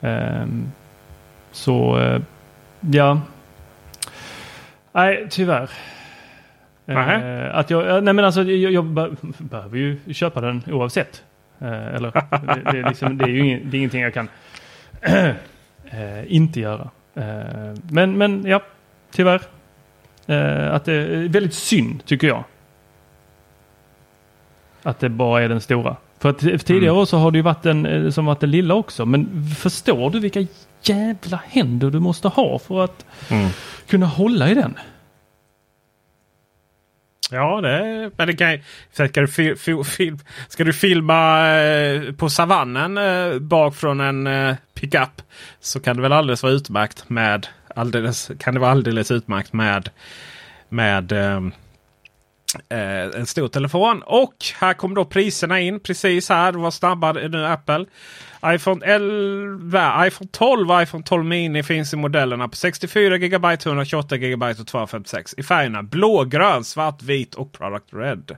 Eh, 0.00 0.44
så, 1.52 1.98
ja. 2.80 3.20
Nej, 4.92 5.26
tyvärr. 5.30 5.70
Eh, 6.86 7.56
att 7.58 7.70
jag, 7.70 8.04
nej 8.04 8.14
men 8.14 8.24
alltså 8.24 8.42
jag, 8.42 8.72
jag 8.72 8.84
be- 8.84 9.10
behöver 9.38 9.78
ju 9.78 9.98
köpa 10.14 10.40
den 10.40 10.62
oavsett. 10.70 11.22
Eller 11.60 12.10
det, 12.10 12.72
det, 12.72 12.78
är 12.78 12.88
liksom, 12.88 13.18
det 13.18 13.24
är 13.24 13.28
ju 13.28 13.38
ingen, 13.40 13.70
det 13.70 13.76
är 13.76 13.78
ingenting 13.78 14.00
jag 14.02 14.14
kan 14.14 14.28
inte 16.26 16.60
göra. 16.60 16.90
Eh, 17.14 17.74
men, 17.90 18.18
men 18.18 18.46
ja, 18.46 18.62
tyvärr. 19.10 19.42
Eh, 20.26 20.74
att 20.74 20.84
det 20.84 20.92
är 20.92 21.28
väldigt 21.28 21.54
synd 21.54 22.04
tycker 22.04 22.26
jag. 22.26 22.44
Att 24.82 25.00
det 25.00 25.08
bara 25.08 25.42
är 25.42 25.48
den 25.48 25.60
stora. 25.60 25.96
För 26.18 26.30
att 26.30 26.38
tidigare 26.38 26.84
Mm. 26.84 26.96
år 26.96 27.04
så 27.04 27.16
har 27.18 27.30
det 27.30 27.38
ju 27.38 27.42
varit 27.42 27.62
den 27.62 27.86
eh, 27.86 28.10
som 28.10 28.26
varit 28.26 28.40
den 28.40 28.50
lilla 28.50 28.74
också. 28.74 29.06
Men 29.06 29.46
förstår 29.58 30.10
du 30.10 30.20
vilka 30.20 30.46
jävla 30.82 31.40
händer 31.48 31.90
du 31.90 32.00
måste 32.00 32.28
ha 32.28 32.58
för 32.58 32.84
att 32.84 33.06
Mm. 33.30 33.48
kunna 33.88 34.06
hålla 34.06 34.50
i 34.50 34.54
den? 34.54 34.74
Ja, 37.30 37.60
det 37.60 37.70
är, 37.70 38.10
men 38.16 38.26
det 38.26 38.36
kan, 38.36 38.58
ska, 38.92 39.20
du 39.20 40.16
ska 40.48 40.64
du 40.64 40.72
filma 40.72 41.48
eh, 41.56 42.12
på 42.12 42.28
savannen 42.28 42.98
eh, 42.98 43.38
bak 43.38 43.74
från 43.74 44.00
en 44.00 44.26
eh, 44.26 44.54
pickup 44.84 45.22
så 45.60 45.80
kan 45.80 45.96
det 45.96 46.02
väl 46.02 46.12
alldeles 46.12 46.42
vara 46.42 46.52
utmärkt 46.52 47.08
med 47.08 47.46
alldeles, 47.74 48.30
kan 48.38 48.54
det 48.54 48.60
vara 48.60 48.70
alldeles 48.70 49.10
utmärkt 49.10 49.52
med, 49.52 49.90
med 50.68 51.12
ehm, 51.12 51.52
eh, 52.68 53.18
en 53.20 53.26
stor 53.26 53.48
telefon. 53.48 54.02
Och 54.06 54.34
här 54.60 54.74
kom 54.74 54.94
då 54.94 55.04
priserna 55.04 55.60
in 55.60 55.80
precis 55.80 56.28
här. 56.28 56.52
Vad 56.52 56.62
var 56.62 56.70
snabbare 56.70 57.28
nu 57.28 57.46
Apple. 57.46 57.86
iPhone 58.46 58.86
11, 58.86 60.06
iPhone 60.06 60.28
12 60.32 60.70
och 60.70 60.82
iPhone 60.82 61.04
12 61.04 61.24
Mini 61.24 61.62
finns 61.62 61.92
i 61.92 61.96
modellerna 61.96 62.48
på 62.48 62.56
64 62.56 63.18
GB, 63.18 63.48
128 63.48 64.16
GB 64.16 64.46
och 64.46 64.66
256 64.66 65.34
i 65.38 65.42
färgerna 65.42 65.82
blågrön, 65.82 66.64
svart, 66.64 67.02
vit 67.02 67.34
och 67.34 67.52
Product 67.52 67.86
Red. 67.92 68.36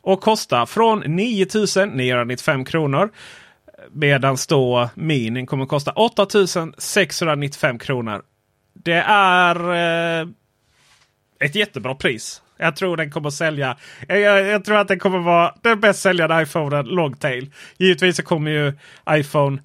Och 0.00 0.20
kostar 0.20 0.66
från 0.66 1.00
9 1.00 1.46
995 1.92 2.64
kronor. 2.64 3.10
Medan 3.92 4.36
då 4.48 4.90
Mini 4.94 5.46
kommer 5.46 5.66
kosta 5.66 5.92
8 5.92 6.26
695 6.78 7.78
kronor. 7.78 8.22
Det 8.74 9.04
är 9.06 9.56
eh, 10.20 10.28
ett 11.40 11.54
jättebra 11.54 11.94
pris. 11.94 12.42
Jag 12.56 12.76
tror 12.76 12.96
den 12.96 13.10
kommer 13.10 13.30
sälja. 13.30 13.76
Jag, 14.08 14.20
jag, 14.20 14.46
jag 14.46 14.64
tror 14.64 14.76
att 14.76 14.88
den 14.88 14.98
kommer 14.98 15.18
vara 15.18 15.54
den 15.62 15.80
bäst 15.80 16.00
säljande 16.00 16.42
iPhonen 16.42 16.86
Longtail. 16.86 17.52
Givetvis 17.78 18.16
så 18.16 18.22
kommer 18.22 18.50
ju 18.50 18.72
iPhone 19.10 19.62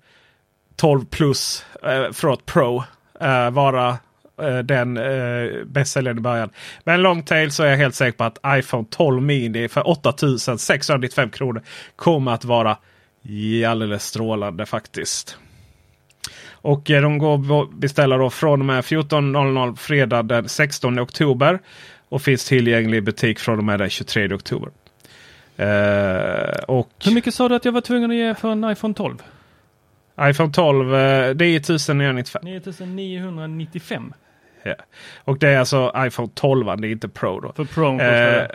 12 0.75 1.05
Plus, 1.05 1.65
eh, 1.83 2.07
förlåt 2.11 2.45
Pro, 2.45 2.83
eh, 3.21 3.49
vara 3.49 3.97
eh, 4.41 4.57
den 4.57 4.97
eh, 4.97 5.65
bäst 5.65 5.91
säljande 5.91 6.19
i 6.19 6.23
början. 6.23 6.49
Men 6.83 7.01
Longtail 7.01 7.51
så 7.51 7.63
är 7.63 7.69
jag 7.69 7.77
helt 7.77 7.95
säker 7.95 8.17
på 8.17 8.23
att 8.23 8.59
iPhone 8.59 8.87
12 8.89 9.21
Mini 9.21 9.67
för 9.67 9.89
8695 9.89 11.29
kronor 11.29 11.61
kommer 11.95 12.31
att 12.31 12.45
vara 12.45 12.77
alldeles 13.65 14.05
strålande 14.05 14.65
faktiskt. 14.65 15.37
Och 16.61 16.91
eh, 16.91 17.01
de 17.01 17.17
går 17.17 17.61
att 17.61 17.73
beställa 17.73 18.17
då 18.17 18.29
från 18.29 18.59
och 18.59 18.65
med 18.65 18.83
14.00 18.83 19.75
fredag 19.75 20.23
den 20.23 20.49
16 20.49 20.99
oktober. 20.99 21.59
Och 22.09 22.21
finns 22.21 22.45
tillgänglig 22.45 22.97
i 22.97 23.01
butik 23.01 23.39
från 23.39 23.57
och 23.57 23.63
med 23.63 23.79
den 23.79 23.89
23 23.89 24.33
oktober. 24.33 24.69
Eh, 25.57 26.63
och 26.67 26.91
Hur 27.05 27.13
mycket 27.13 27.33
sa 27.33 27.49
du 27.49 27.55
att 27.55 27.65
jag 27.65 27.71
var 27.71 27.81
tvungen 27.81 28.11
att 28.11 28.17
ge 28.17 28.35
för 28.35 28.51
en 28.51 28.71
iPhone 28.71 28.93
12? 28.93 29.17
iPhone 30.21 30.51
12 30.53 30.95
eh, 30.95 31.29
det 31.29 31.45
är 31.45 31.93
995. 31.93 32.41
9995. 32.43 34.13
Ja. 34.63 34.75
Och 35.23 35.39
det 35.39 35.49
är 35.49 35.59
alltså 35.59 35.93
iPhone 35.97 36.29
12, 36.33 36.81
det 36.81 36.87
är 36.87 36.91
inte 36.91 37.09
Pro 37.09 37.39
då. 37.39 37.53
För 37.53 37.65
Pro 37.65 37.99
Eh? 38.01 38.47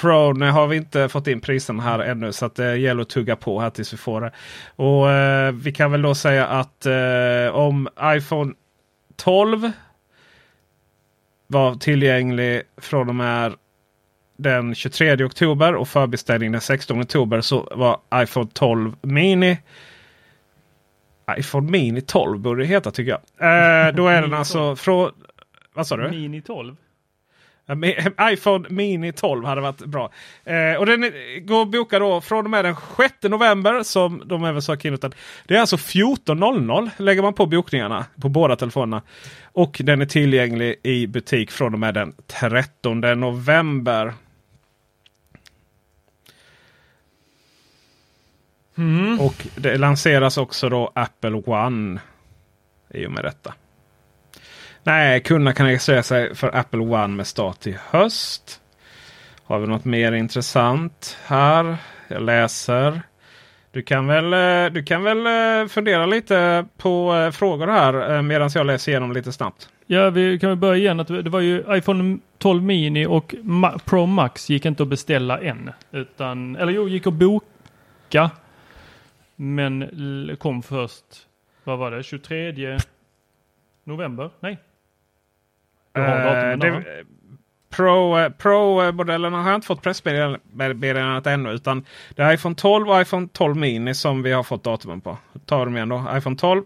Pro 0.00 0.44
har 0.44 0.66
vi 0.66 0.76
inte 0.76 1.08
fått 1.08 1.26
in 1.26 1.40
priserna 1.40 1.82
här 1.82 1.98
ännu. 1.98 2.32
Så 2.32 2.48
det 2.48 2.76
gäller 2.76 3.02
att 3.02 3.08
tugga 3.08 3.36
på 3.36 3.60
här 3.60 3.70
tills 3.70 3.92
vi 3.92 3.96
får 3.96 4.20
det. 4.20 4.32
Och 4.76 5.10
eh, 5.10 5.52
Vi 5.52 5.72
kan 5.72 5.92
väl 5.92 6.02
då 6.02 6.14
säga 6.14 6.46
att 6.46 6.86
eh, 6.86 7.54
om 7.54 7.88
iPhone 8.02 8.52
12 9.16 9.70
var 11.46 11.74
tillgänglig 11.74 12.62
från 12.76 13.08
och 13.08 13.14
med 13.14 13.54
den 14.36 14.74
23 14.74 15.24
oktober 15.24 15.74
och 15.74 15.88
förbeställning 15.88 16.52
den 16.52 16.60
16 16.60 17.00
oktober 17.00 17.40
så 17.40 17.68
var 17.70 18.22
iPhone 18.22 18.50
12 18.52 18.96
Mini 19.02 19.58
iPhone 21.38 21.70
Mini 21.70 22.00
12 22.00 22.38
borde 22.38 22.62
det 22.62 22.66
heta 22.66 22.90
tycker 22.90 23.10
jag. 23.10 23.88
Eh, 23.88 23.94
då 23.94 24.08
är 24.08 24.22
den 24.22 24.34
alltså 24.34 24.76
från... 24.76 25.10
Vad 25.74 25.86
sa 25.86 25.96
du? 25.96 26.10
Mini 26.10 26.40
12? 26.40 26.76
Mi- 27.66 28.12
iPhone 28.32 28.68
Mini 28.68 29.12
12 29.12 29.44
hade 29.44 29.60
varit 29.60 29.78
bra. 29.84 30.10
Eh, 30.44 30.74
och 30.78 30.86
den 30.86 31.12
går 31.46 31.62
att 31.62 31.70
boka 31.70 31.98
då 31.98 32.20
från 32.20 32.44
och 32.44 32.50
med 32.50 32.64
den 32.64 32.76
6 32.96 33.14
november 33.22 33.82
som 33.82 34.22
de 34.26 34.44
även 34.44 34.62
sa 34.62 34.76
keynoten. 34.76 35.12
Det 35.46 35.56
är 35.56 35.60
alltså 35.60 35.76
14.00 35.76 36.90
lägger 36.96 37.22
man 37.22 37.34
på 37.34 37.46
bokningarna 37.46 38.06
på 38.20 38.28
båda 38.28 38.56
telefonerna. 38.56 39.02
Och 39.52 39.80
den 39.84 40.02
är 40.02 40.06
tillgänglig 40.06 40.80
i 40.82 41.06
butik 41.06 41.50
från 41.50 41.74
och 41.74 41.80
med 41.80 41.94
den 41.94 42.14
13 42.26 43.00
november. 43.00 44.14
Och 49.20 49.46
det 49.56 49.78
lanseras 49.78 50.38
också 50.38 50.68
då 50.68 50.92
Apple 50.94 51.42
One 51.46 52.00
i 52.90 53.06
och 53.06 53.12
med 53.12 53.24
detta. 53.24 53.54
Nej, 54.86 55.20
kunderna 55.20 55.52
kan 55.52 55.66
registrera 55.66 56.02
sig 56.02 56.34
för 56.34 56.56
Apple 56.56 56.80
One 56.80 57.08
med 57.08 57.26
start 57.26 57.66
i 57.66 57.76
höst. 57.90 58.60
Har 59.44 59.58
vi 59.58 59.66
något 59.66 59.84
mer 59.84 60.12
intressant 60.12 61.18
här? 61.24 61.76
Jag 62.08 62.22
läser. 62.22 63.00
Du 63.72 63.82
kan 63.82 64.06
väl, 64.06 64.32
eh, 64.32 64.72
du 64.72 64.82
kan 64.82 65.02
väl 65.02 65.26
eh, 65.26 65.68
fundera 65.68 66.06
lite 66.06 66.66
på 66.76 67.14
eh, 67.14 67.30
frågor 67.30 67.66
här 67.66 68.22
medan 68.22 68.50
jag 68.54 68.66
läser 68.66 68.92
igenom 68.92 69.12
lite 69.12 69.32
snabbt. 69.32 69.68
Ja, 69.86 70.10
vi 70.10 70.38
kan 70.38 70.50
väl 70.50 70.58
börja 70.58 70.76
igen. 70.76 71.00
Att 71.00 71.08
det 71.08 71.30
var 71.30 71.40
ju 71.40 71.64
iPhone 71.68 72.18
12 72.38 72.62
Mini 72.62 73.06
och 73.06 73.34
Pro 73.84 74.06
Max 74.06 74.50
gick 74.50 74.64
inte 74.64 74.82
att 74.82 74.88
beställa 74.88 75.40
än. 75.40 75.70
Utan, 75.90 76.56
eller 76.56 76.72
jo, 76.72 76.88
gick 76.88 77.06
att 77.06 77.14
boka. 77.14 78.30
Men 79.36 80.36
kom 80.38 80.62
först, 80.62 81.04
vad 81.64 81.78
var 81.78 81.90
det, 81.90 82.02
23 82.02 82.78
november? 83.84 84.30
Nej. 84.40 84.58
Eh, 85.96 86.58
det-? 86.58 87.04
Pro, 87.76 88.18
eh, 88.18 88.28
Pro-modellerna 88.28 89.42
har 89.42 89.50
jag 89.50 89.56
inte 89.56 89.66
fått 89.66 89.82
pressmeddelandet 89.82 91.26
ännu. 91.26 91.50
Utan 91.50 91.84
det 92.14 92.22
är 92.22 92.32
iPhone 92.32 92.54
12 92.54 92.90
och 92.90 93.00
iPhone 93.00 93.28
12 93.32 93.56
Mini 93.56 93.94
som 93.94 94.22
vi 94.22 94.32
har 94.32 94.42
fått 94.42 94.64
datumen 94.64 95.00
på. 95.00 95.18
Ta 95.46 95.64
dem 95.64 95.76
igen 95.76 95.88
då. 95.88 96.04
iPhone 96.16 96.36
12. 96.36 96.62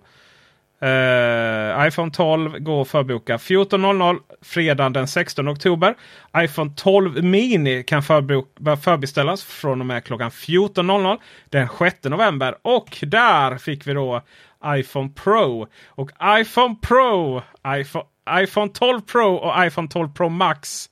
Eh, 0.82 1.86
iPhone 1.86 2.11
12 2.11 2.59
går 2.59 2.82
att 2.82 2.89
förboka 2.89 3.36
14.00 3.36 4.19
fredagen 4.43 4.93
den 4.93 5.09
16 5.09 5.48
oktober. 5.48 5.94
iPhone 6.36 6.70
12 6.77 7.24
Mini 7.24 7.82
kan 7.82 8.02
förbeställas 8.02 9.44
från 9.44 9.81
och 9.81 9.86
med 9.86 10.05
klockan 10.05 10.31
14.00 10.31 11.19
den 11.48 11.69
6 11.78 12.05
november. 12.05 12.55
Och 12.62 12.98
där 13.02 13.59
fick 13.59 13.86
vi 13.86 13.93
då 13.93 14.23
iPhone 14.66 15.09
Pro. 15.09 15.66
Och 15.89 16.11
iPhone 16.40 16.77
Pro, 16.82 17.43
iPhone, 17.66 18.05
iPhone 18.32 18.70
12 18.73 19.01
Pro 19.01 19.35
och 19.35 19.66
iPhone 19.66 19.89
12 19.89 20.12
Pro 20.12 20.28
Max 20.28 20.90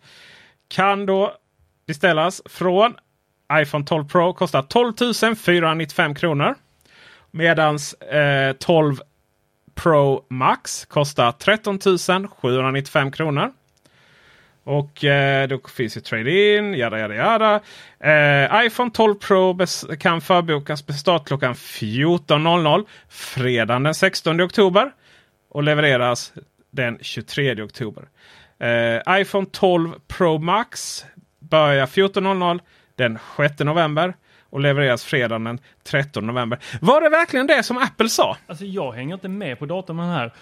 kan 0.69 1.07
då 1.07 1.35
beställas 1.87 2.43
från 2.45 2.95
iPhone 3.53 3.85
12 3.85 4.05
Pro. 4.05 4.33
Kostar 4.33 4.63
12 4.63 5.35
495 5.37 6.15
kronor. 6.15 6.55
Medans 7.31 7.95
eh, 7.95 8.53
12 8.53 8.97
Pro 9.75 10.25
Max 10.31 10.85
kostar 10.85 11.33
13 11.33 11.79
795 12.29 13.13
kronor. 13.13 13.53
Och 14.65 15.05
eh, 15.05 15.49
då 15.49 15.61
finns 15.77 15.97
ju 15.97 16.01
trade-in, 16.01 16.75
jada 16.75 16.99
jada 16.99 17.15
jada. 17.15 17.61
Eh, 18.01 18.67
iPhone 18.67 18.91
12 18.91 19.15
Pro 19.15 19.59
kan 20.01 20.21
förbokas 20.21 20.89
med 20.89 20.97
start 20.97 21.27
klockan 21.27 21.55
14.00 21.55 22.85
fredagen 23.09 23.83
den 23.83 23.95
16 23.95 24.41
oktober. 24.41 24.93
Och 25.51 25.63
levereras 25.63 26.33
den 26.71 26.99
23 27.01 27.63
oktober. 27.63 28.09
Eh, 28.59 29.21
iPhone 29.21 29.47
12 29.53 29.95
Pro 30.09 30.39
Max 30.39 31.05
börjar 31.39 31.87
14.00 31.87 32.61
den 32.97 33.19
6 33.37 33.59
november. 33.59 34.15
Och 34.51 34.61
levereras 34.61 35.05
fredagen 35.05 35.45
den 35.45 35.59
13 35.85 36.27
november. 36.27 36.59
Var 36.81 37.01
det 37.01 37.09
verkligen 37.09 37.47
det 37.47 37.63
som 37.63 37.79
Apple 37.79 38.09
sa? 38.09 38.37
Alltså 38.47 38.65
jag 38.65 38.93
hänger 38.93 39.15
inte 39.15 39.29
med 39.29 39.59
på 39.59 39.67
datumen 39.67 40.09
här. 40.09 40.33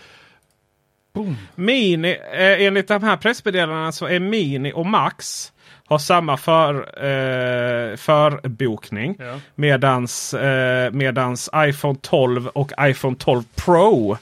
Boom. 1.13 1.37
Mini, 1.55 2.11
eh, 2.33 2.67
enligt 2.67 2.89
de 2.89 3.03
här 3.03 3.17
pressmeddelandena 3.17 3.93
så 3.93 4.07
är 4.07 4.21
Mini 4.21 4.73
och 4.73 4.87
Max 4.87 5.53
har 5.87 5.99
samma 5.99 6.37
för, 6.37 6.75
eh, 7.05 7.97
förbokning. 7.97 9.17
Ja. 9.19 9.41
Medans, 9.55 10.35
eh, 10.35 10.93
medans 10.93 11.51
iPhone 11.57 11.99
12 12.03 12.49
och 12.49 12.73
iPhone 12.81 13.17
12 13.17 13.43
Pro 13.55 14.19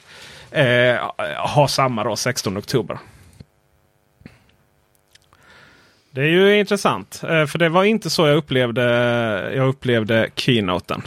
eh, 0.51 1.11
har 1.37 1.67
samma 1.67 2.03
då 2.03 2.15
16 2.15 2.57
oktober. 2.57 2.97
Det 6.11 6.21
är 6.21 6.27
ju 6.27 6.59
intressant. 6.59 7.21
Eh, 7.23 7.45
för 7.45 7.59
det 7.59 7.69
var 7.69 7.83
inte 7.83 8.09
så 8.09 8.27
jag 8.27 8.37
upplevde, 8.37 8.83
jag 9.55 9.67
upplevde 9.67 10.29
keynoten. 10.35 11.01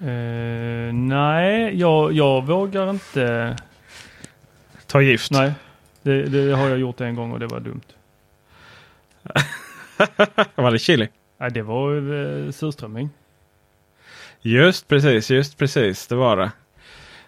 Eh, 0.00 0.94
nej, 0.94 1.78
jag, 1.78 2.12
jag 2.12 2.46
vågar 2.46 2.90
inte. 2.90 3.56
Ta 4.86 5.02
gift? 5.02 5.30
Nej, 5.30 5.52
det, 6.02 6.22
det 6.22 6.56
har 6.56 6.68
jag 6.68 6.78
gjort 6.78 7.00
en 7.00 7.14
gång 7.14 7.32
och 7.32 7.40
det 7.40 7.46
var 7.46 7.60
dumt. 7.60 7.80
var 10.54 10.70
det 10.70 10.78
chili? 10.78 11.08
Nej, 11.38 11.50
det 11.50 11.62
var 11.62 11.96
eh, 11.96 12.50
surströmming. 12.50 13.10
Just 14.40 14.88
precis, 14.88 15.30
just 15.30 15.58
precis. 15.58 16.06
Det 16.06 16.14
var 16.14 16.36
det. 16.36 16.50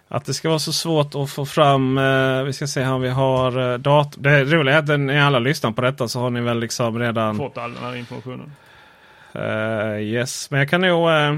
Att 0.07 0.25
det 0.25 0.33
ska 0.33 0.49
vara 0.49 0.59
så 0.59 0.73
svårt 0.73 1.15
att 1.15 1.29
få 1.31 1.45
fram. 1.45 1.97
Eh, 1.97 2.43
vi 2.43 2.53
ska 2.53 2.67
se 2.67 2.83
här 2.83 2.93
om 2.93 3.01
vi 3.01 3.09
har 3.09 3.71
eh, 3.71 3.77
dator. 3.77 4.21
Det 4.21 4.43
roliga 4.43 4.75
är 4.75 4.79
att 4.79 4.99
när 4.99 5.21
alla 5.21 5.39
lyssnar 5.39 5.71
på 5.71 5.81
detta 5.81 6.07
så 6.07 6.19
har 6.19 6.29
ni 6.29 6.41
väl 6.41 6.59
liksom 6.59 6.99
redan. 6.99 7.37
Fått 7.37 7.57
all 7.57 7.73
den 7.73 7.83
här 7.83 7.95
informationen. 7.95 8.51
Eh, 9.33 9.99
yes, 10.01 10.51
men 10.51 10.59
jag 10.59 10.69
kan 10.69 10.81
nog. 10.81 11.09
eh, 11.09 11.35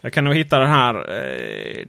jag 0.00 0.12
kan 0.12 0.24
nog 0.24 0.34
hitta 0.34 0.58
den 0.58 0.68
här. 0.68 0.94
eh. 0.94 1.86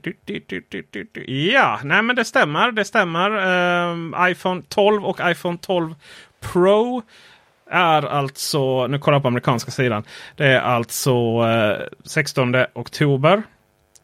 Ja, 1.52 1.80
nej 1.84 2.02
men 2.02 2.16
det 2.16 2.24
stämmer. 2.24 2.72
Det 2.72 2.84
stämmer. 2.84 3.30
Eh, 3.30 4.30
iPhone 4.30 4.62
12 4.68 5.04
och 5.04 5.20
iPhone 5.22 5.58
12 5.60 5.94
Pro 6.40 7.02
är 7.70 8.02
alltså, 8.06 8.86
nu 8.86 8.98
kollar 8.98 9.14
jag 9.16 9.22
på 9.22 9.28
amerikanska 9.28 9.70
sidan. 9.70 10.04
Det 10.36 10.46
är 10.46 10.60
alltså 10.60 11.12
eh, 11.46 11.86
16 12.04 12.54
oktober. 12.74 13.42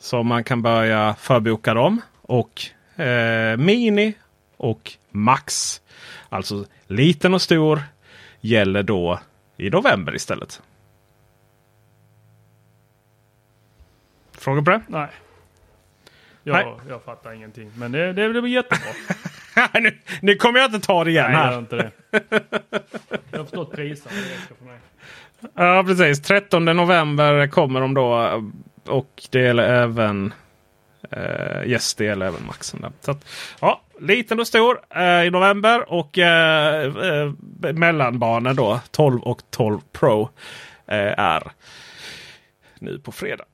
Som 0.05 0.26
man 0.26 0.44
kan 0.44 0.62
börja 0.62 1.14
förboka 1.14 1.74
dem. 1.74 2.01
Och 2.22 2.62
eh, 3.01 3.56
Mini 3.56 4.14
och 4.56 4.93
Max. 5.10 5.81
Alltså 6.28 6.64
liten 6.86 7.35
och 7.35 7.43
stor 7.43 7.82
gäller 8.40 8.82
då 8.82 9.20
i 9.56 9.70
november 9.70 10.14
istället. 10.14 10.62
Frågor 14.32 14.62
på 14.62 14.70
det? 14.70 14.82
Nej. 14.89 15.09
Jag, 16.43 16.55
Nej. 16.55 16.74
jag 16.89 17.02
fattar 17.02 17.32
ingenting. 17.32 17.72
Men 17.76 17.93
det, 17.93 18.12
det, 18.12 18.32
det 18.32 18.43
blir 18.43 18.52
jättebra. 18.52 18.93
nu, 19.81 19.98
nu 20.22 20.35
kommer 20.35 20.60
jag 20.60 20.74
inte 20.74 20.86
ta 20.86 21.05
det 21.05 21.10
igen 21.10 21.31
Nej, 21.32 21.36
här. 21.36 21.52
gör 21.52 21.59
inte 21.59 21.76
det. 21.76 21.90
Jag 23.31 23.39
har 23.39 23.44
förstått 23.44 23.72
priserna. 23.72 24.16
Ja, 25.55 25.85
precis. 25.86 26.22
13 26.22 26.64
november 26.64 27.47
kommer 27.47 27.81
de 27.81 27.94
då. 27.94 28.43
Och 28.86 29.23
det 29.31 29.40
gäller 29.40 29.62
även 29.62 30.35
uh, 31.16 31.66
yes, 31.66 31.94
det 31.94 32.05
gäller 32.05 32.27
även 32.27 32.47
Maxen. 32.47 32.81
Där. 32.81 32.93
Så 33.01 33.11
att, 33.11 33.27
ja, 33.61 33.82
liten 34.01 34.40
och 34.40 34.47
stor 34.47 34.81
uh, 34.97 35.27
i 35.27 35.31
november 35.31 35.93
och 35.93 36.19
eh, 36.19 36.97
uh, 36.97 37.32
uh, 37.65 37.73
mellanbarnen 37.73 38.56
då 38.56 38.81
12 38.90 39.23
och 39.23 39.43
12 39.51 39.81
Pro 39.93 40.28
är 40.86 41.52
nu 42.78 42.98
på 42.98 43.12
fredag. 43.12 43.44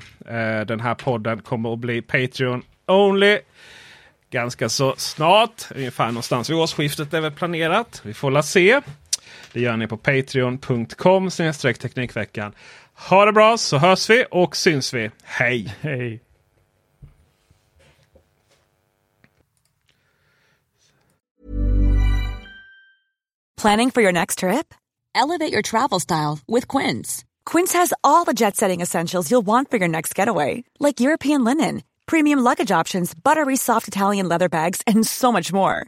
Den 0.68 0.80
här 0.80 0.96
podden 0.96 1.42
kommer 1.42 1.74
att 1.74 1.80
bli 1.80 2.02
Patreon 2.02 2.62
Only 2.88 3.40
ganska 4.30 4.70
så 4.70 4.94
snart. 4.98 5.64
Ungefär 5.76 6.08
någonstans 6.08 6.50
vid 6.50 6.58
årsskiftet 6.58 7.14
är 7.14 7.22
väl 7.22 7.32
planerat. 7.32 8.02
Vi 8.04 8.14
får 8.14 8.32
la 8.32 8.44
se. 8.44 8.82
Det 9.54 9.62
gör 9.62 9.78
ni 9.78 9.88
på 9.88 9.98
patreon.com 9.98 11.30
teknikveckan. 11.80 12.54
Ha 12.94 13.26
det 13.26 13.34
bra 13.34 13.58
så 13.58 13.78
hörs 13.78 14.10
vi 14.10 14.26
och 14.32 14.56
syns 14.56 14.94
vi. 14.94 15.12
Hej! 15.24 15.76
Hej! 15.82 16.22
Planning 23.62 23.90
for 23.92 24.02
your 24.04 24.12
next 24.12 24.40
trip? 24.40 24.74
Elevate 25.16 25.52
your 25.52 25.64
travel 25.64 26.00
style 26.00 26.40
with 26.48 26.68
Quince. 26.68 27.26
Quince 27.44 27.74
has 27.74 27.92
all 28.04 28.24
the 28.24 28.36
jet 28.36 28.56
setting 28.56 28.82
essentials 28.82 29.32
you'll 29.32 29.46
want 29.46 29.72
for 29.72 29.78
your 29.78 29.88
next 29.88 30.14
getaway. 30.14 30.64
Like 30.80 31.00
European 31.00 31.44
linen, 31.44 31.82
premium 32.06 32.40
luggage 32.40 32.72
options, 32.72 33.16
buttery 33.16 33.56
soft 33.56 33.88
Italian 33.88 34.30
leather 34.30 34.48
bags 34.48 34.82
and 34.86 35.08
so 35.08 35.32
much 35.32 35.52
more. 35.52 35.88